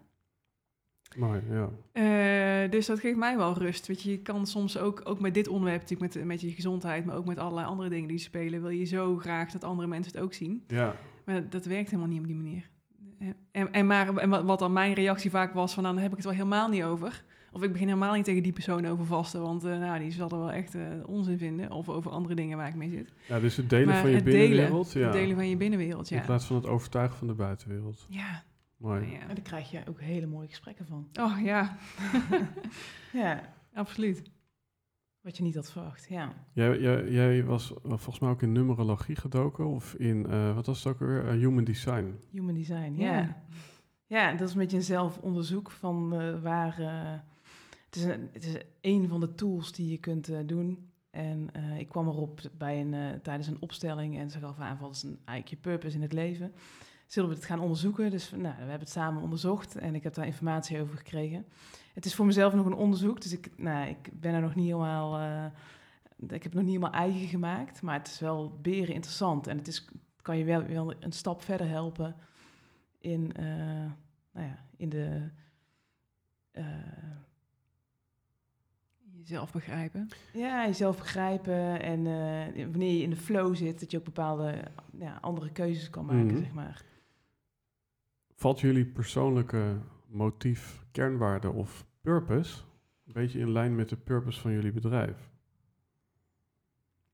Mooi, 1.16 1.40
ja. 1.50 1.68
Eh, 1.92 2.70
dus 2.70 2.86
dat 2.86 3.00
geeft 3.00 3.16
mij 3.16 3.36
wel 3.36 3.58
rust. 3.58 3.86
Weet 3.86 4.02
je, 4.02 4.10
je 4.10 4.18
kan 4.18 4.46
soms 4.46 4.78
ook, 4.78 5.00
ook 5.04 5.20
met 5.20 5.34
dit 5.34 5.48
onderwerp, 5.48 5.80
natuurlijk 5.80 6.14
met, 6.14 6.24
met 6.24 6.40
je 6.40 6.50
gezondheid, 6.50 7.04
maar 7.04 7.16
ook 7.16 7.26
met 7.26 7.38
allerlei 7.38 7.66
andere 7.66 7.88
dingen 7.88 8.08
die 8.08 8.18
spelen, 8.18 8.60
wil 8.60 8.70
je 8.70 8.84
zo 8.84 9.16
graag 9.16 9.50
dat 9.50 9.64
andere 9.64 9.88
mensen 9.88 10.12
het 10.12 10.22
ook 10.22 10.32
zien. 10.34 10.64
Ja, 10.66 10.94
Maar 11.24 11.48
dat 11.48 11.64
werkt 11.64 11.90
helemaal 11.90 12.10
niet 12.10 12.20
op 12.20 12.26
die 12.26 12.36
manier. 12.36 12.68
Eh, 13.18 13.28
En, 13.52 13.72
en, 13.72 13.86
maar, 13.86 14.16
en 14.16 14.46
wat, 14.46 14.58
dan 14.58 14.72
mijn 14.72 14.94
reactie 14.94 15.30
vaak 15.30 15.52
was, 15.52 15.74
van 15.74 15.82
nou, 15.82 15.94
dan 15.94 16.02
heb 16.02 16.12
ik 16.12 16.18
het 16.18 16.26
wel 16.26 16.36
helemaal 16.36 16.68
niet 16.68 16.82
over. 16.82 17.24
Of 17.52 17.62
ik 17.62 17.72
begin 17.72 17.86
helemaal 17.86 18.14
niet 18.14 18.24
tegen 18.24 18.42
die 18.42 18.52
persoon 18.52 18.86
over 18.86 19.06
vasten, 19.06 19.40
want 19.42 19.64
eh, 19.64 19.78
nou, 19.78 19.98
die 19.98 20.12
zal 20.12 20.30
er 20.30 20.38
wel 20.38 20.52
echt 20.52 20.76
onzin 21.06 21.38
vinden. 21.38 21.70
Of 21.70 21.88
over 21.88 22.10
andere 22.10 22.34
dingen 22.34 22.56
waar 22.56 22.68
ik 22.68 22.74
mee 22.74 22.90
zit. 22.90 23.12
ja 23.28 23.40
dus 23.40 23.56
het 23.56 23.70
delen 23.70 23.88
maar 23.88 24.00
van 24.00 24.10
je 24.10 24.22
binnenwereld. 24.22 24.92
delen, 24.92 25.08
ja. 25.08 25.12
het 25.12 25.22
delen 25.22 25.36
van 25.36 25.48
je 25.48 25.56
binnenwereld, 25.56 26.10
In 26.10 26.16
ja. 26.16 26.22
plaats 26.22 26.44
van 26.44 26.56
het 26.56 26.66
overtuigen 26.66 27.18
van 27.18 27.26
de 27.26 27.34
buitenwereld. 27.34 28.06
Ja, 28.08 28.42
Mooi. 28.83 29.11
ja. 29.11 29.20
En 29.20 29.26
daar 29.28 29.41
krijg 29.43 29.70
je 29.70 29.83
ook 29.89 30.01
hele 30.01 30.26
mooie 30.26 30.49
gesprekken 30.49 30.87
van. 30.87 31.09
Oh 31.20 31.39
ja, 31.43 31.76
Ja, 33.12 33.53
absoluut. 33.74 34.22
wat 35.20 35.37
je 35.37 35.43
niet 35.43 35.55
had 35.55 35.70
verwacht. 35.72 36.07
Ja, 36.09 36.33
Jij, 36.53 36.78
jij, 36.80 37.09
jij 37.11 37.45
was 37.45 37.72
eh, 37.72 37.78
volgens 37.83 38.18
mij 38.18 38.30
ook 38.30 38.43
in 38.43 38.53
numerologie 38.53 39.16
gedoken, 39.16 39.66
of 39.66 39.95
in, 39.95 40.26
eh, 40.26 40.55
wat 40.55 40.66
was 40.66 40.85
het 40.85 40.93
ook 40.95 41.01
alweer, 41.01 41.26
Eh, 41.28 41.35
human 41.35 41.64
design. 41.64 42.18
human 42.30 42.55
design. 42.55 42.95
Ja. 42.97 43.12
Ja, 43.18 43.43
ja 44.07 44.33
dat 44.33 44.49
is 44.49 44.55
een 44.55 44.61
beetje 44.61 44.76
een 44.76 44.83
zelfonderzoek 44.83 45.70
van 45.70 46.14
eh, 46.20 46.41
waar. 46.43 46.78
eh, 46.78 47.20
het, 47.85 47.97
is 47.97 48.05
een, 48.05 48.28
het 48.33 48.45
is 48.45 48.57
een 48.80 49.09
van 49.09 49.20
de 49.20 49.35
tools 49.35 49.72
die 49.72 49.91
je 49.91 49.99
kunt 49.99 50.49
doen. 50.49 50.91
En 51.11 51.49
eh, 51.53 51.78
ik 51.78 51.89
kwam 51.89 52.07
erop 52.09 52.41
bij 52.59 52.80
een, 52.80 52.95
eh, 52.95 53.11
tijdens 53.22 53.47
een 53.49 53.61
opstelling 53.61 54.18
en 54.18 54.30
ze 54.30 54.39
gaf 54.39 54.59
aan: 54.59 54.78
wat 54.80 54.95
is 54.95 55.03
een, 55.03 55.18
eigenlijk 55.24 55.49
je 55.49 55.57
purpose 55.70 55.97
in 55.97 56.03
het 56.03 56.12
leven? 56.12 56.53
Zullen 57.12 57.28
we 57.28 57.34
het 57.34 57.44
gaan 57.44 57.60
onderzoeken? 57.60 58.10
Dus 58.10 58.30
nou, 58.30 58.42
we 58.42 58.48
hebben 58.48 58.78
het 58.78 58.90
samen 58.90 59.22
onderzocht 59.22 59.76
en 59.76 59.94
ik 59.94 60.02
heb 60.02 60.14
daar 60.14 60.26
informatie 60.26 60.80
over 60.80 60.96
gekregen. 60.96 61.46
Het 61.94 62.04
is 62.04 62.14
voor 62.14 62.26
mezelf 62.26 62.54
nog 62.54 62.66
een 62.66 62.72
onderzoek, 62.74 63.20
dus 63.20 63.32
ik, 63.32 63.50
nou, 63.58 63.88
ik 63.88 64.20
ben 64.20 64.34
er 64.34 64.40
nog 64.40 64.54
niet 64.54 64.66
helemaal. 64.66 65.18
eh, 65.18 65.44
ik 66.16 66.30
heb 66.30 66.42
het 66.42 66.54
nog 66.54 66.62
niet 66.62 66.72
helemaal 66.74 67.00
eigen 67.00 67.26
gemaakt, 67.28 67.82
maar 67.82 67.98
het 67.98 68.06
is 68.08 68.18
wel 68.20 68.58
beren 68.62 68.94
interessant. 68.94 69.46
En 69.46 69.56
het 69.56 69.68
is, 69.68 69.88
kan 70.22 70.38
je 70.38 70.44
wel, 70.44 70.62
wel 70.66 70.92
een 71.00 71.12
stap 71.12 71.42
verder 71.42 71.68
helpen 71.68 72.16
in, 72.98 73.32
eh, 73.32 73.44
nou 74.32 74.46
ja, 74.46 74.58
in 74.76 74.88
de. 74.88 75.28
eh, 76.50 76.64
Jezelf 79.18 79.52
begrijpen. 79.52 80.08
ja, 80.32 80.66
jezelf 80.66 80.96
begrijpen 80.98 81.80
en 81.82 82.06
eh, 82.06 82.64
wanneer 82.66 82.92
je 82.96 83.02
in 83.02 83.10
de 83.10 83.16
flow 83.16 83.54
zit, 83.56 83.80
dat 83.80 83.90
je 83.90 83.98
ook 83.98 84.04
bepaalde 84.04 84.54
ja, 84.98 85.18
andere 85.20 85.50
keuzes 85.52 85.90
kan 85.90 86.04
maken, 86.04 86.26
Mhm. 86.26 86.38
zeg 86.38 86.52
maar. 86.52 86.82
Valt 88.43 88.61
jullie 88.61 88.84
persoonlijke 88.86 89.78
motief, 90.07 90.84
kernwaarde 90.93 91.51
of 91.51 91.86
purpose 92.01 92.62
een 93.07 93.12
beetje 93.12 93.38
in 93.38 93.53
lijn 93.53 93.74
met 93.74 93.88
de 93.88 93.97
purpose 93.97 94.40
van 94.40 94.53
jullie 94.53 94.72
bedrijf? 94.72 95.30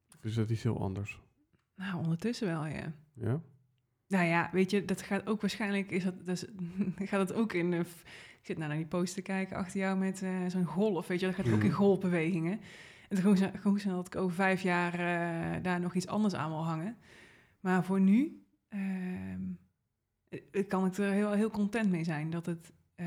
Of 0.09 0.25
is 0.25 0.35
dat 0.35 0.51
iets 0.51 0.63
heel 0.63 0.81
anders? 0.81 1.21
Nou, 1.77 1.97
ondertussen 1.99 2.47
wel, 2.47 2.67
ja. 2.67 2.93
Ja? 3.13 3.41
Nou 4.07 4.25
ja, 4.25 4.49
weet 4.53 4.71
je, 4.71 4.85
dat 4.85 5.03
gaat 5.03 5.27
ook 5.27 5.41
waarschijnlijk, 5.41 5.91
is 5.91 6.05
dat, 6.05 6.27
dus, 6.27 6.45
gaat 7.11 7.29
het 7.29 7.33
ook 7.33 7.53
in, 7.53 7.71
de 7.71 7.79
ik 8.41 8.47
zit 8.47 8.57
nou 8.57 8.69
naar 8.69 8.79
die 8.79 8.87
post 8.87 9.15
te 9.15 9.23
kijken 9.23 9.57
achter 9.57 9.81
jou 9.81 9.99
met 9.99 10.23
eh, 10.23 10.47
zo'n 10.47 10.65
golf, 10.65 11.07
weet 11.07 11.21
je, 11.21 11.27
dat 11.27 11.35
gaat 11.35 11.53
ook 11.53 11.61
in 11.61 11.67
Mhm. 11.67 11.77
golfbewegingen. 11.77 12.61
En 13.09 13.23
toen 13.23 13.37
gewoon, 13.37 13.59
gewoon 13.61 13.79
zo 13.79 13.91
dat 13.91 14.07
ik 14.07 14.17
over 14.17 14.35
vijf 14.35 14.63
jaar 14.63 14.93
eh, 14.93 15.63
daar 15.63 15.81
nog 15.81 15.95
iets 15.95 16.07
anders 16.07 16.35
aan 16.35 16.51
wil 16.51 16.65
hangen. 16.65 16.97
Maar 17.61 17.85
voor 17.85 18.01
nu 18.01 18.43
ehm, 18.69 19.41
eh, 20.29 20.67
kan 20.69 20.87
ik 20.87 20.97
er 20.97 21.11
heel, 21.13 21.33
heel 21.33 21.51
content 21.51 21.91
mee 21.91 22.05
zijn 22.05 22.31
dat 22.31 22.47
het, 22.47 22.73
eh, 22.95 23.07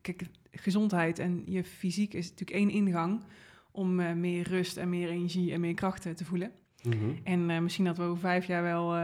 kijk, 0.00 0.22
gezondheid 0.50 1.18
en 1.18 1.42
je 1.46 1.64
fysiek 1.64 2.14
is 2.14 2.30
natuurlijk 2.30 2.58
één 2.58 2.70
ingang 2.70 3.24
om 3.70 4.00
eh, 4.00 4.12
meer 4.12 4.48
rust 4.48 4.76
en 4.76 4.88
meer 4.88 5.08
energie 5.08 5.52
en 5.52 5.60
meer 5.60 5.74
krachten 5.74 6.16
te 6.16 6.24
voelen. 6.24 6.52
Mhm. 6.82 7.10
En 7.24 7.62
misschien 7.62 7.84
dat 7.84 7.96
we 7.96 8.02
over 8.02 8.20
vijf 8.20 8.46
jaar 8.46 8.62
wel, 8.62 8.96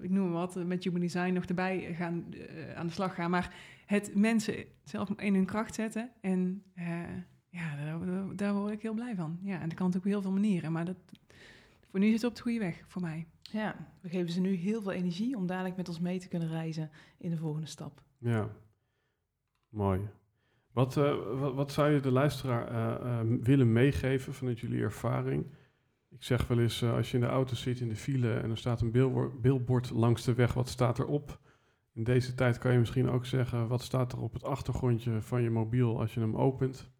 ik 0.00 0.10
noem 0.10 0.24
maar 0.30 0.32
wat, 0.46 0.64
met 0.66 0.84
Human 0.84 1.00
Design 1.00 1.32
nog 1.32 1.44
erbij 1.44 1.94
gaan, 1.94 2.24
aan 2.74 2.86
de 2.86 2.92
slag 2.92 3.14
gaan. 3.14 3.30
Maar 3.30 3.54
het 3.86 4.14
mensen 4.14 4.54
zelf 4.84 5.10
in 5.16 5.34
hun 5.34 5.44
kracht 5.44 5.74
zetten. 5.74 6.10
En 6.20 6.62
ja, 7.48 7.76
daar, 7.76 8.06
daar- 8.06 8.36
daar 8.36 8.54
word 8.54 8.72
ik 8.72 8.82
heel 8.82 8.94
blij 8.94 9.14
van. 9.14 9.38
Ja, 9.42 9.60
en 9.60 9.68
dat 9.68 9.74
kan 9.78 9.86
natuurlijk 9.86 9.96
op 10.16 10.22
heel 10.22 10.22
veel 10.22 10.40
manieren. 10.40 10.72
Maar 10.72 10.84
dat, 10.84 10.96
voor 11.90 12.00
nu 12.00 12.06
zit 12.06 12.14
het 12.22 12.30
op 12.30 12.36
de 12.36 12.42
goede 12.42 12.58
weg, 12.58 12.82
voor 12.86 13.02
mij. 13.02 13.26
Ja, 13.52 13.76
we 14.00 14.08
geven 14.08 14.32
ze 14.32 14.40
nu 14.40 14.54
heel 14.54 14.82
veel 14.82 14.92
energie 14.92 15.36
om 15.36 15.46
dadelijk 15.46 15.76
met 15.76 15.88
ons 15.88 16.00
mee 16.00 16.18
te 16.18 16.28
kunnen 16.28 16.48
reizen 16.48 16.90
in 17.18 17.30
de 17.30 17.36
volgende 17.36 17.66
stap. 17.66 18.02
Ja, 18.18 18.48
mooi. 19.68 20.00
Wat, 20.72 20.96
eh, 20.96 21.38
wat, 21.38 21.54
wat 21.54 21.72
zou 21.72 21.90
je 21.90 22.00
de 22.00 22.10
luisteraar 22.10 22.68
eh, 22.68 23.20
eh, 23.20 23.26
willen 23.42 23.72
meegeven 23.72 24.34
vanuit 24.34 24.58
jullie 24.58 24.82
ervaring? 24.82 25.46
Ik 26.10 26.22
zeg 26.22 26.46
wel 26.46 26.58
eens, 26.58 26.82
eh, 26.82 26.94
als 26.94 27.10
je 27.10 27.16
in 27.16 27.22
de 27.22 27.28
auto 27.28 27.54
zit 27.54 27.80
in 27.80 27.88
de 27.88 27.96
file 27.96 28.34
en 28.34 28.50
er 28.50 28.58
staat 28.58 28.80
een 28.80 28.90
billboard, 28.90 29.40
billboard 29.40 29.90
langs 29.90 30.24
de 30.24 30.34
weg, 30.34 30.52
wat 30.54 30.68
staat 30.68 30.98
erop? 30.98 31.40
In 31.92 32.04
deze 32.04 32.34
tijd 32.34 32.58
kan 32.58 32.72
je 32.72 32.78
misschien 32.78 33.10
ook 33.10 33.26
zeggen, 33.26 33.68
wat 33.68 33.82
staat 33.82 34.12
er 34.12 34.20
op 34.20 34.32
het 34.32 34.44
achtergrondje 34.44 35.22
van 35.22 35.42
je 35.42 35.50
mobiel 35.50 36.00
als 36.00 36.14
je 36.14 36.20
hem 36.20 36.36
opent? 36.36 36.90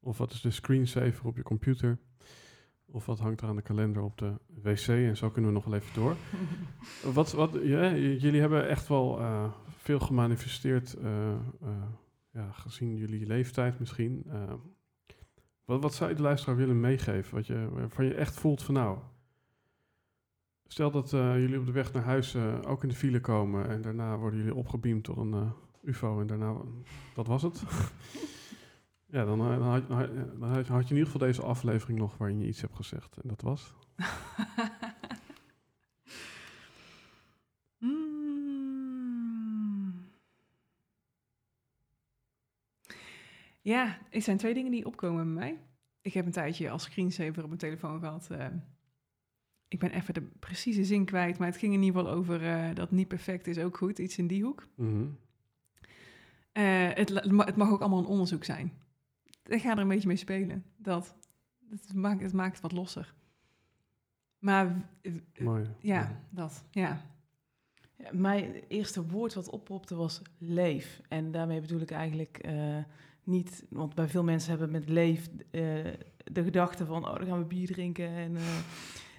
Of 0.00 0.18
wat 0.18 0.32
is 0.32 0.40
de 0.40 0.50
screensaver 0.50 1.26
op 1.26 1.36
je 1.36 1.42
computer? 1.42 1.98
Of 2.90 3.06
wat 3.06 3.18
hangt 3.18 3.40
er 3.40 3.48
aan 3.48 3.56
de 3.56 3.62
kalender 3.62 4.02
op 4.02 4.18
de 4.18 4.32
wc? 4.62 4.86
En 4.88 5.16
zo 5.16 5.30
kunnen 5.30 5.50
we 5.50 5.56
nog 5.56 5.64
wel 5.64 5.74
even 5.74 5.94
door. 5.94 6.16
Wat, 7.14 7.32
wat, 7.32 7.58
ja, 7.62 7.94
jullie 7.94 8.40
hebben 8.40 8.68
echt 8.68 8.88
wel 8.88 9.18
eh, 9.18 9.52
veel 9.68 10.00
gemanifesteerd, 10.00 10.94
eh, 10.94 11.30
eh, 11.32 11.38
ja, 12.30 12.50
gezien 12.52 12.96
jullie 12.96 13.26
leeftijd 13.26 13.78
misschien. 13.78 14.26
Wat, 15.64 15.82
wat 15.82 15.94
zou 15.94 16.10
je 16.10 16.16
de 16.16 16.22
luisteraar 16.22 16.56
willen 16.56 16.80
meegeven? 16.80 17.34
Wat 17.34 17.46
je, 17.46 17.68
waarvan 17.70 18.04
je 18.04 18.14
echt 18.14 18.34
voelt 18.34 18.62
van 18.62 18.74
nou, 18.74 18.98
stel 20.66 20.90
dat 20.90 21.10
jullie 21.10 21.58
op 21.58 21.66
de 21.66 21.72
weg 21.72 21.92
naar 21.92 22.02
huis 22.02 22.36
ook 22.66 22.82
in 22.82 22.88
de 22.88 22.94
file 22.94 23.20
komen 23.20 23.68
en 23.68 23.82
daarna 23.82 24.18
worden 24.18 24.38
jullie 24.38 24.54
opgebeamd 24.54 25.04
door 25.04 25.18
een 25.18 25.52
ufo 25.82 26.20
en 26.20 26.26
daarna, 26.26 26.56
dat 27.14 27.26
was 27.26 27.42
het. 27.42 27.62
ja, 29.16 29.24
dan, 29.24 29.38
dan, 29.38 29.62
had, 29.62 29.88
dan 29.88 29.96
had- 29.98 30.14
dan 30.38 30.48
had 30.50 30.66
je 30.66 30.94
in 30.94 30.96
ieder 30.96 31.04
geval 31.12 31.26
deze 31.26 31.42
aflevering 31.42 31.98
nog 31.98 32.16
waarin 32.16 32.40
je 32.40 32.46
iets 32.46 32.60
hebt 32.60 32.76
gezegd 32.76 33.16
en 33.16 33.28
dat 33.28 33.40
was... 33.42 33.72
Mm. 38.76 40.04
Ja, 43.62 43.98
er 44.10 44.22
zijn 44.22 44.36
twee 44.36 44.54
dingen 44.54 44.70
die 44.70 44.86
opkomen 44.86 45.24
bij 45.24 45.34
mij. 45.34 45.58
Ik 46.00 46.12
heb 46.14 46.26
een 46.26 46.32
tijdje 46.32 46.70
als 46.70 46.82
screensaver 46.82 47.42
op 47.42 47.46
mijn 47.48 47.58
telefoon 47.60 48.00
gehad. 48.00 48.30
eh, 48.30 48.46
ik 49.68 49.78
ben 49.78 49.90
even 49.90 50.14
de 50.14 50.22
precieze 50.38 50.84
zin 50.84 51.04
kwijt, 51.04 51.38
maar 51.38 51.48
het 51.48 51.56
ging 51.56 51.74
in 51.74 51.82
ieder 51.82 52.00
geval 52.00 52.16
over 52.16 52.42
eh, 52.46 52.74
dat 52.74 52.90
niet 52.90 53.08
perfect 53.08 53.46
is 53.46 53.58
ook 53.58 53.76
goed, 53.76 53.98
iets 53.98 54.18
in 54.18 54.26
die 54.26 54.42
hoek. 54.44 54.66
Mhm. 54.74 55.06
Eh, 56.52 56.88
het, 56.94 57.08
het 57.38 57.56
mag 57.56 57.70
ook 57.70 57.80
allemaal 57.80 57.98
een 57.98 58.04
onderzoek 58.06 58.44
zijn. 58.44 58.72
Ik 59.46 59.60
ga 59.60 59.70
er 59.70 59.78
een 59.78 59.88
beetje 59.88 60.08
mee 60.08 60.16
spelen. 60.16 60.64
Dat, 60.76 61.14
het, 61.70 61.94
maakt, 61.94 62.22
het 62.22 62.32
maakt 62.32 62.52
het 62.52 62.62
wat 62.62 62.72
losser. 62.72 63.14
Maar 64.38 64.88
Mooi. 65.38 65.66
ja, 65.80 66.20
dat. 66.30 66.64
Ja. 66.70 67.00
Ja, 67.96 68.08
mijn 68.12 68.54
eerste 68.68 69.06
woord 69.06 69.34
wat 69.34 69.50
oppopte 69.50 69.94
was 69.94 70.22
leef. 70.38 71.00
En 71.08 71.30
daarmee 71.30 71.60
bedoel 71.60 71.80
ik 71.80 71.90
eigenlijk 71.90 72.38
eh, 72.38 72.78
niet, 73.26 73.64
want 73.68 73.94
bij 73.94 74.08
veel 74.08 74.24
mensen 74.24 74.50
hebben 74.50 74.70
met 74.70 74.88
leef 74.88 75.28
eh, 75.50 75.62
de 76.32 76.42
gedachte 76.42 76.86
van, 76.86 77.08
oh, 77.08 77.16
dan 77.16 77.26
gaan 77.26 77.38
we 77.38 77.44
bier 77.44 77.66
drinken. 77.66 78.08
En, 78.08 78.36
eh, 78.36 78.42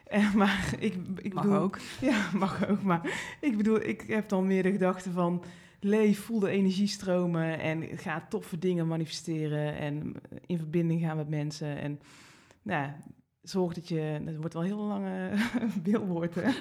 eh, 0.27 0.33
maar 0.33 0.75
ik, 0.79 0.95
ik 1.15 1.33
Mag 1.33 1.43
bedoel, 1.43 1.59
ook. 1.59 1.79
Ja, 2.01 2.29
mag 2.33 2.67
ook. 2.67 2.81
Maar 2.81 3.37
ik 3.41 3.57
bedoel, 3.57 3.81
ik 3.81 4.01
heb 4.01 4.29
dan 4.29 4.47
meer 4.47 4.63
de 4.63 4.71
gedachte 4.71 5.11
van, 5.11 5.43
leef, 5.79 6.19
voel 6.19 6.39
de 6.39 6.49
energiestromen 6.49 7.59
en 7.59 7.97
ga 7.97 8.25
toffe 8.29 8.57
dingen 8.59 8.87
manifesteren 8.87 9.75
en 9.77 10.13
in 10.45 10.57
verbinding 10.57 11.01
gaan 11.01 11.17
met 11.17 11.29
mensen. 11.29 11.77
En 11.77 11.99
nou, 12.61 12.91
zorg 13.41 13.73
dat 13.73 13.87
je, 13.87 13.99
het 13.99 14.37
wordt 14.37 14.53
wel 14.53 14.61
een 14.63 14.67
heel 14.69 14.83
lange 14.83 15.29
beeldwoord, 15.83 16.35
hè? 16.35 16.51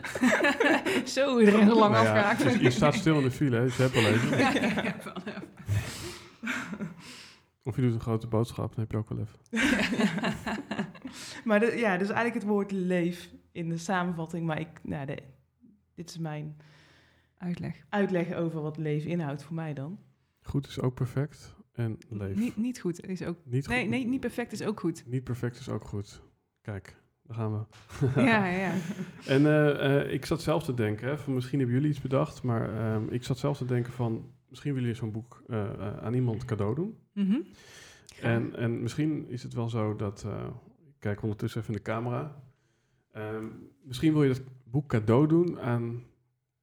Zo, 1.21 1.39
iedereen 1.39 1.67
zo 1.69 1.79
lang 1.79 1.93
Nou 1.93 2.05
ja, 2.05 2.11
afgehaakt. 2.31 2.43
dus 2.43 2.61
je 2.63 2.71
staat 2.71 2.95
stil 2.95 3.17
in 3.19 3.23
de 3.23 3.31
file, 3.31 3.57
hè, 3.57 3.63
je 3.63 3.71
hebt 3.73 3.93
wel 3.95 4.07
even. 4.07 4.39
Ja, 4.39 4.53
ja, 4.53 4.83
ja, 4.83 4.97
wel, 5.05 5.17
ja. 5.25 5.43
Of 7.63 7.77
je 7.77 7.83
doet 7.83 7.95
een 7.95 8.01
grote 8.01 8.27
boodschap, 8.27 8.75
dan 8.75 8.81
heb 8.81 8.91
je 8.91 8.97
ook 8.97 9.09
wel 9.09 9.19
even. 9.19 9.39
maar 11.45 11.61
de- 11.61 11.77
ja, 11.77 11.97
dus 11.97 12.07
eigenlijk 12.09 12.35
het 12.35 12.45
woord 12.45 12.71
leef 12.73 13.31
in 13.53 13.69
de 13.69 13.77
samenvatting. 13.79 14.47
Maar 14.47 14.61
ik, 14.61 14.69
nou, 14.83 15.07
de, 15.07 15.19
dit 15.95 16.09
is 16.11 16.19
mijn 16.19 16.57
Uitleg. 17.47 17.85
uitleg 17.89 18.35
over 18.35 18.61
wat 18.61 18.77
leven 18.77 19.11
inhoudt 19.11 19.45
voor 19.45 19.55
mij 19.55 19.75
dan. 19.75 19.99
Goed 20.43 20.67
is 20.67 20.81
ook 20.81 20.95
perfect. 20.95 21.55
En 21.73 21.99
leef. 22.09 22.37
Niet, 22.37 22.57
niet 22.57 22.81
goed 22.81 23.07
is 23.07 23.23
ook... 23.23 23.37
Niet 23.45 23.69
Nee, 23.69 23.81
goed- 23.81 23.91
nee, 23.91 24.07
niet 24.07 24.21
perfect 24.21 24.53
is 24.53 24.63
ook 24.63 24.81
goed. 24.81 25.05
Niet 25.07 25.25
perfect 25.25 25.59
is 25.59 25.69
ook 25.69 25.85
goed. 25.85 26.23
Kijk, 26.61 26.97
daar 27.23 27.37
gaan 27.37 27.53
we. 27.53 27.65
ja, 28.21 28.47
ja. 28.47 28.73
En 29.35 29.47
eh, 29.47 30.01
eh, 30.01 30.13
ik 30.13 30.25
zat 30.27 30.43
zelf 30.43 30.65
te 30.65 30.75
denken, 30.75 31.09
hè, 31.09 31.19
van 31.19 31.35
misschien 31.35 31.59
hebben 31.59 31.77
jullie 31.77 31.91
iets 31.91 32.01
bedacht, 32.01 32.43
maar 32.43 32.75
ehm, 32.79 33.09
ik 33.09 33.25
zat 33.25 33.39
zelf 33.39 33.57
te 33.59 33.65
denken 33.65 33.93
van, 33.93 34.31
misschien 34.49 34.75
willen 34.75 34.89
jullie 34.89 35.03
zo'n 35.03 35.13
boek 35.13 35.43
eh, 35.49 35.99
aan 35.99 36.15
iemand 36.15 36.45
cadeau 36.45 36.75
doen. 36.75 36.97
Mhm. 37.13 37.37
En, 38.21 38.57
en 38.57 38.83
misschien 38.83 39.29
is 39.29 39.43
het 39.43 39.55
wel 39.55 39.69
zo 39.69 39.97
dat, 39.97 40.23
eh, 40.27 40.47
ik 40.87 40.95
kijk 40.99 41.23
ondertussen 41.23 41.61
even 41.61 41.73
in 41.73 41.79
de 41.79 41.91
camera, 41.91 42.45
Ehm, 43.17 43.45
misschien 43.83 44.13
wil 44.13 44.23
je 44.23 44.29
dat 44.29 44.43
boek 44.65 44.89
cadeau 44.89 45.27
doen 45.29 45.61
aan 45.61 46.03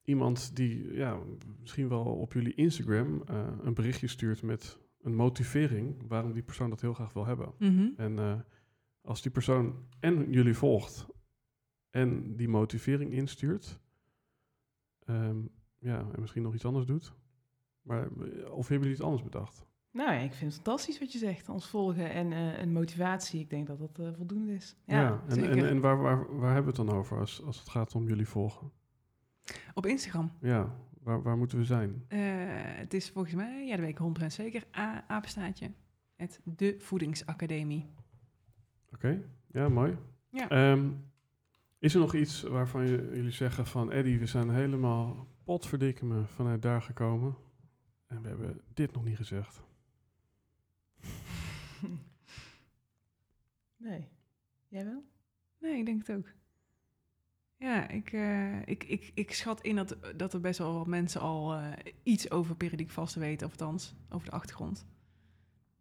iemand 0.03 0.55
die 0.55 0.93
ja, 0.93 1.19
misschien 1.59 1.89
wel 1.89 2.03
op 2.03 2.33
jullie 2.33 2.53
Instagram 2.53 3.21
eh, 3.25 3.47
een 3.61 3.73
berichtje 3.73 4.07
stuurt 4.07 4.41
met 4.41 4.79
een 5.01 5.15
motivering 5.15 6.07
waarom 6.07 6.33
die 6.33 6.43
persoon 6.43 6.69
dat 6.69 6.81
heel 6.81 6.93
graag 6.93 7.13
wil 7.13 7.25
hebben. 7.25 7.53
Mhm. 7.59 7.87
En 7.97 8.19
eh, 8.19 8.39
als 9.01 9.21
die 9.21 9.31
persoon 9.31 9.75
en 9.99 10.31
jullie 10.31 10.53
volgt 10.53 11.07
en 11.89 12.35
die 12.35 12.47
motivering 12.47 13.11
instuurt, 13.11 13.79
ehm, 15.05 15.37
ja, 15.79 15.99
en 15.99 16.19
misschien 16.19 16.43
nog 16.43 16.53
iets 16.53 16.65
anders 16.65 16.85
doet, 16.85 17.13
maar 17.81 18.03
eh, 18.03 18.51
of 18.51 18.67
hebben 18.67 18.77
jullie 18.77 18.91
iets 18.91 19.01
anders 19.01 19.23
bedacht? 19.23 19.65
Nou 19.91 20.13
ik 20.13 20.33
vind 20.33 20.53
het 20.53 20.61
fantastisch 20.61 20.99
wat 20.99 21.11
je 21.11 21.17
zegt. 21.17 21.49
Ons 21.49 21.67
volgen 21.67 22.11
en 22.11 22.31
een 22.31 22.71
motivatie. 22.71 23.39
Ik 23.39 23.49
denk 23.49 23.67
dat 23.67 23.79
dat 23.79 24.15
voldoende 24.15 24.53
is. 24.53 24.75
Ja, 24.85 25.23
en, 25.27 25.35
zeker. 25.35 25.51
en, 25.51 25.67
en 25.67 25.79
waar, 25.79 26.01
waar, 26.01 26.37
waar 26.37 26.53
hebben 26.53 26.73
we 26.73 26.79
het 26.79 26.87
dan 26.87 26.97
over 26.97 27.19
als, 27.19 27.43
als 27.43 27.59
het 27.59 27.69
gaat 27.69 27.95
om 27.95 28.07
jullie 28.07 28.27
volgen? 28.27 28.71
Op 29.73 29.85
Instagram. 29.85 30.31
Ja, 30.41 30.75
waar, 30.99 31.21
waar 31.21 31.37
moeten 31.37 31.57
we 31.57 31.65
zijn? 31.65 32.05
Eh, 32.07 32.19
het 32.55 32.93
is 32.93 33.09
volgens 33.09 33.33
mij, 33.35 33.65
ja, 33.65 33.71
dat 33.75 33.85
weet 33.85 33.99
ik 33.99 34.23
100% 34.23 34.25
zeker, 34.25 34.63
A 34.77 35.03
apenstaatje. 35.07 35.71
Het 36.15 36.39
De 36.43 36.75
Voedingsacademie. 36.79 37.89
Oké, 38.93 39.23
ja, 39.51 39.69
mooi. 39.69 39.97
Ja. 40.29 40.49
Ehm, 40.49 40.91
is 41.79 41.93
er 41.93 41.99
nog 41.99 42.15
iets 42.15 42.41
waarvan 42.41 42.87
je, 42.87 43.11
jullie 43.13 43.31
zeggen 43.31 43.65
van... 43.65 43.91
Eddie, 43.91 44.19
we 44.19 44.25
zijn 44.25 44.49
helemaal 44.49 45.27
potverdikke 45.43 46.05
me 46.05 46.25
vanuit 46.25 46.61
daar 46.61 46.81
gekomen... 46.81 47.35
en 48.07 48.21
we 48.21 48.27
hebben 48.27 48.61
dit 48.73 48.93
nog 48.93 49.03
niet 49.03 49.17
gezegd. 49.17 49.63
nee. 53.77 54.07
Jij 54.67 54.85
wel? 54.85 55.03
Nee, 55.59 55.77
ik 55.77 55.85
denk 55.85 56.07
het 56.07 56.17
ook. 56.17 56.33
Ja, 57.63 57.89
ik, 57.89 58.11
eh, 58.11 58.59
ik, 58.65 58.83
ik, 58.83 59.11
ik 59.13 59.33
schat 59.33 59.61
in 59.61 59.75
dat, 59.75 59.97
dat 60.15 60.33
er 60.33 60.39
best 60.41 60.59
wel 60.59 60.73
wat 60.73 60.87
mensen 60.87 61.21
al 61.21 61.53
eh, 61.53 61.61
iets 62.03 62.31
over 62.31 62.55
periodiek 62.55 62.89
vasten 62.89 63.21
weten, 63.21 63.45
of 63.47 63.51
althans 63.51 63.95
over 64.09 64.25
de 64.29 64.33
achtergrond. 64.35 64.85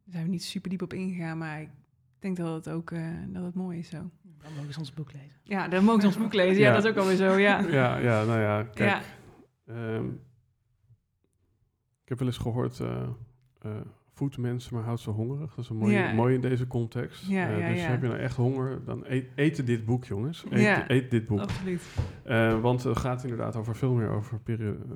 Daar 0.05 0.13
zijn 0.13 0.25
we 0.25 0.31
niet 0.31 0.45
super 0.45 0.71
diep 0.71 0.83
op 0.83 0.93
ingegaan, 0.93 1.39
maar 1.39 1.61
ik 1.61 1.71
denk 2.19 2.37
dat 2.37 2.55
het 2.65 2.75
ook 2.75 2.91
eh, 2.91 3.09
dat 3.27 3.45
het 3.45 3.55
mooi 3.55 3.79
is 3.79 3.89
zo. 3.89 4.11
Dan 4.43 4.55
mogen 4.57 4.73
ze 4.73 4.79
ons 4.79 4.95
boek 4.95 5.13
lezen. 5.13 5.41
Ja, 5.43 5.69
dan 5.69 5.85
mogen 5.85 6.01
ze 6.01 6.07
ons 6.07 6.17
boek 6.17 6.33
lezen. 6.33 6.63
Ja, 6.63 6.69
Ja. 6.69 6.75
dat 6.75 6.85
is 6.85 6.91
ook 6.91 6.97
alweer 6.97 7.17
zo, 7.17 7.37
ja. 7.39 7.61
Ja, 7.81 7.97
ja 7.97 8.25
nou 8.25 8.41
ja, 8.41 8.63
kijk. 8.63 8.91
Ja. 8.91 9.03
ehm, 9.75 10.07
ik 12.03 12.09
heb 12.09 12.19
wel 12.19 12.29
eens 12.29 12.39
gehoord... 12.39 12.81
eh 14.13 14.19
eh, 14.19 14.31
voed 14.31 14.39
mensen, 14.39 14.75
maar 14.75 14.85
houd 14.85 15.01
ze 15.01 15.11
hongerig. 15.11 15.55
Dat 15.55 15.65
is 15.65 15.71
een 15.71 15.77
mooi, 15.77 15.93
Ja. 15.95 16.13
mooi 16.13 16.35
in 16.35 16.41
deze 16.41 16.67
context. 16.67 17.27
Ja, 17.27 17.49
Eh, 17.49 17.59
ja, 17.59 17.69
dus 17.69 17.87
heb 17.87 18.03
je 18.03 18.09
nou 18.09 18.21
echt 18.21 18.37
honger, 18.37 18.85
dan 18.85 19.05
eet, 19.07 19.27
eten 19.35 19.65
dit 19.65 19.85
boek, 19.85 20.05
jongens. 20.05 20.45
Eet, 20.51 20.85
eet 20.91 21.11
dit 21.11 21.27
boek. 21.27 21.41
Absoluut. 21.41 21.83
Eh, 22.25 22.61
want 22.61 22.83
het 22.83 22.99
gaat 22.99 23.23
inderdaad 23.23 23.57
over 23.57 23.77
veel 23.77 23.95
meer 23.95 24.09
over 24.09 24.41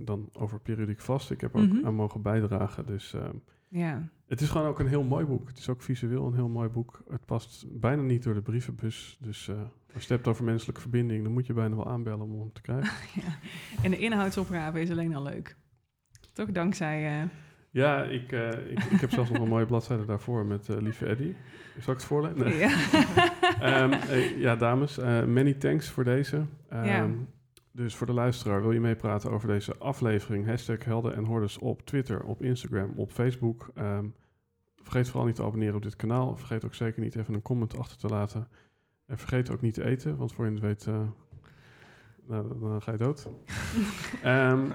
dan 0.05 0.29
over 0.33 0.61
periodiek 0.61 1.01
vast. 1.01 1.31
Ik 1.31 1.41
heb 1.41 1.57
ook 1.57 1.67
Mhm. 1.73 1.87
aan 1.87 1.95
mogen 1.95 2.23
bijdragen. 2.23 2.87
Dus 2.87 3.15
ehm, 3.15 3.35
Ja. 3.69 4.09
het 4.27 4.41
is 4.41 4.49
gewoon 4.49 4.67
ook 4.67 4.79
een 4.79 4.89
heel 4.89 5.05
mooi 5.05 5.25
boek. 5.25 5.49
Het 5.49 5.59
is 5.59 5.69
ook 5.69 5.83
visueel 5.83 6.27
een 6.27 6.35
heel 6.35 6.49
mooi 6.49 6.69
boek. 6.69 7.03
Het 7.11 7.25
past 7.25 7.67
bijna 7.81 8.03
niet 8.03 8.23
door 8.23 8.35
de 8.35 8.43
brievenbus. 8.43 9.19
Dus 9.21 9.49
eh, 9.49 9.57
als 9.59 9.69
je 9.93 9.99
het 10.01 10.09
hebt 10.09 10.27
over 10.29 10.45
menselijke 10.45 10.81
verbinding, 10.81 11.23
dan 11.25 11.33
moet 11.33 11.47
je 11.47 11.53
bijna 11.53 11.77
wel 11.77 11.89
aanbellen 11.89 12.21
om 12.31 12.39
hem 12.41 12.53
te 12.53 12.61
krijgen. 12.61 12.93
ja. 13.23 13.39
En 13.83 13.91
de 13.91 13.99
inhoudsopgave 13.99 14.81
is 14.81 14.91
alleen 14.91 15.15
al 15.15 15.23
leuk. 15.23 15.57
Toch 16.33 16.51
dankzij... 16.53 17.29
ja, 17.71 18.03
ik, 18.03 18.33
eh, 18.33 18.49
ik, 18.71 18.85
ik 18.85 19.01
heb 19.01 19.11
zelfs 19.11 19.31
nog 19.31 19.43
een 19.43 19.49
mooie 19.49 19.67
bladzijde 19.67 20.05
daarvoor 20.05 20.47
met 20.47 20.69
eh, 20.69 20.77
lieve 20.77 21.07
Eddie. 21.07 21.37
Zal 21.81 21.93
ik 21.93 21.99
het 21.99 22.09
voorlezen? 22.09 22.39
Nee. 22.39 22.59
ja. 22.59 22.69
Ehm, 23.61 23.93
eh, 23.93 24.41
ja, 24.41 24.57
dames, 24.57 24.97
many 25.27 25.53
thanks 25.55 25.89
voor 25.89 26.05
deze. 26.05 26.45
Ehm, 26.69 26.85
Ja. 26.85 27.09
Dus 27.73 27.95
voor 27.95 28.07
de 28.07 28.13
luisteraar, 28.13 28.63
wil 28.63 28.73
je 28.73 28.81
meepraten 28.81 29.31
over 29.31 29.49
deze 29.49 29.77
aflevering? 29.79 30.47
Hashtag 30.47 30.85
Helden 30.85 31.15
en 31.15 31.25
Hordes 31.25 31.59
op 31.59 31.83
Twitter, 31.87 32.23
op 32.23 32.43
Instagram, 32.43 32.93
op 32.97 33.11
Facebook. 33.11 33.71
Ehm, 33.75 34.05
vergeet 34.83 35.09
vooral 35.09 35.27
niet 35.27 35.35
te 35.35 35.43
abonneren 35.43 35.75
op 35.75 35.83
dit 35.83 35.97
kanaal. 35.97 36.37
Vergeet 36.37 36.65
ook 36.65 36.75
zeker 36.75 37.03
niet 37.03 37.17
even 37.17 37.35
een 37.35 37.43
comment 37.43 37.79
achter 37.79 37.99
te 37.99 38.07
laten. 38.07 38.49
En 39.07 39.19
vergeet 39.19 39.51
ook 39.51 39.61
niet 39.61 39.75
te 39.75 39.85
eten, 39.85 40.17
want 40.17 40.33
voor 40.33 40.45
je 40.45 40.51
het 40.51 40.61
weet, 40.61 40.89
nou, 42.29 42.59
dan 42.61 42.83
ga 42.83 42.93
je 42.93 42.99
dood. 42.99 43.27
Ehm, 44.23 44.71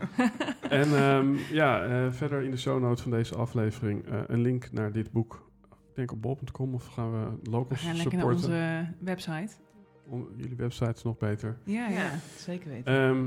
en 0.70 0.96
ehm, 0.96 1.34
ja, 1.52 1.84
eh, 1.84 2.12
verder 2.12 2.42
in 2.42 2.52
de 2.52 2.58
show 2.58 2.82
notes 2.82 3.02
van 3.02 3.12
deze 3.12 3.36
aflevering 3.36 4.06
eh, 4.08 4.20
een 4.28 4.42
link 4.42 4.72
naar 4.72 4.92
dit 4.92 5.12
boek. 5.12 5.50
Ik 5.72 5.96
denk 5.96 6.12
op 6.12 6.22
bol.com 6.22 6.74
of 6.74 6.86
gaan 6.88 7.12
we 7.12 7.30
We 7.44 7.50
locals 7.50 7.82
gaan 7.82 7.96
lekker 7.96 8.18
naar 8.18 8.22
supporten? 8.34 8.50
onze 8.50 8.94
website. 9.00 9.54
On- 10.08 10.28
jullie 10.36 10.56
website 10.56 10.92
is 10.92 11.04
nog 11.04 11.18
beter. 11.18 11.58
Ja, 11.64 11.88
ja. 11.90 12.10
zeker 12.38 12.70
weten. 12.70 12.94
Ehm, 12.94 13.26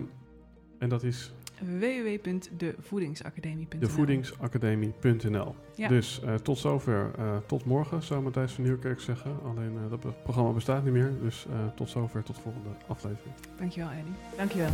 en 0.78 0.88
dat 0.88 1.02
is 1.02 1.34
www.devoedingsacademie.nl 1.60 3.78
devoedingsacademie.nl. 3.80 5.54
Ja. 5.74 5.88
Dus 5.88 6.20
eh, 6.22 6.34
tot 6.34 6.58
zover. 6.58 7.10
eh, 7.18 7.36
tot 7.46 7.64
morgen, 7.64 8.02
zou 8.02 8.22
Matthijs 8.22 8.52
van 8.52 8.64
Nieuwkerk 8.64 9.00
zeggen. 9.00 9.36
Alleen 9.44 9.78
eh, 9.84 9.90
dat 9.90 10.22
programma 10.22 10.50
bestaat 10.50 10.84
niet 10.84 10.92
meer. 10.92 11.12
Dus 11.22 11.46
eh, 11.46 11.52
tot 11.74 11.90
zover, 11.90 12.22
tot 12.22 12.36
de 12.36 12.42
volgende 12.42 12.68
aflevering. 12.86 13.34
Dankjewel, 13.58 13.90
Eddie. 13.90 14.12
Dankjewel. 14.36 14.70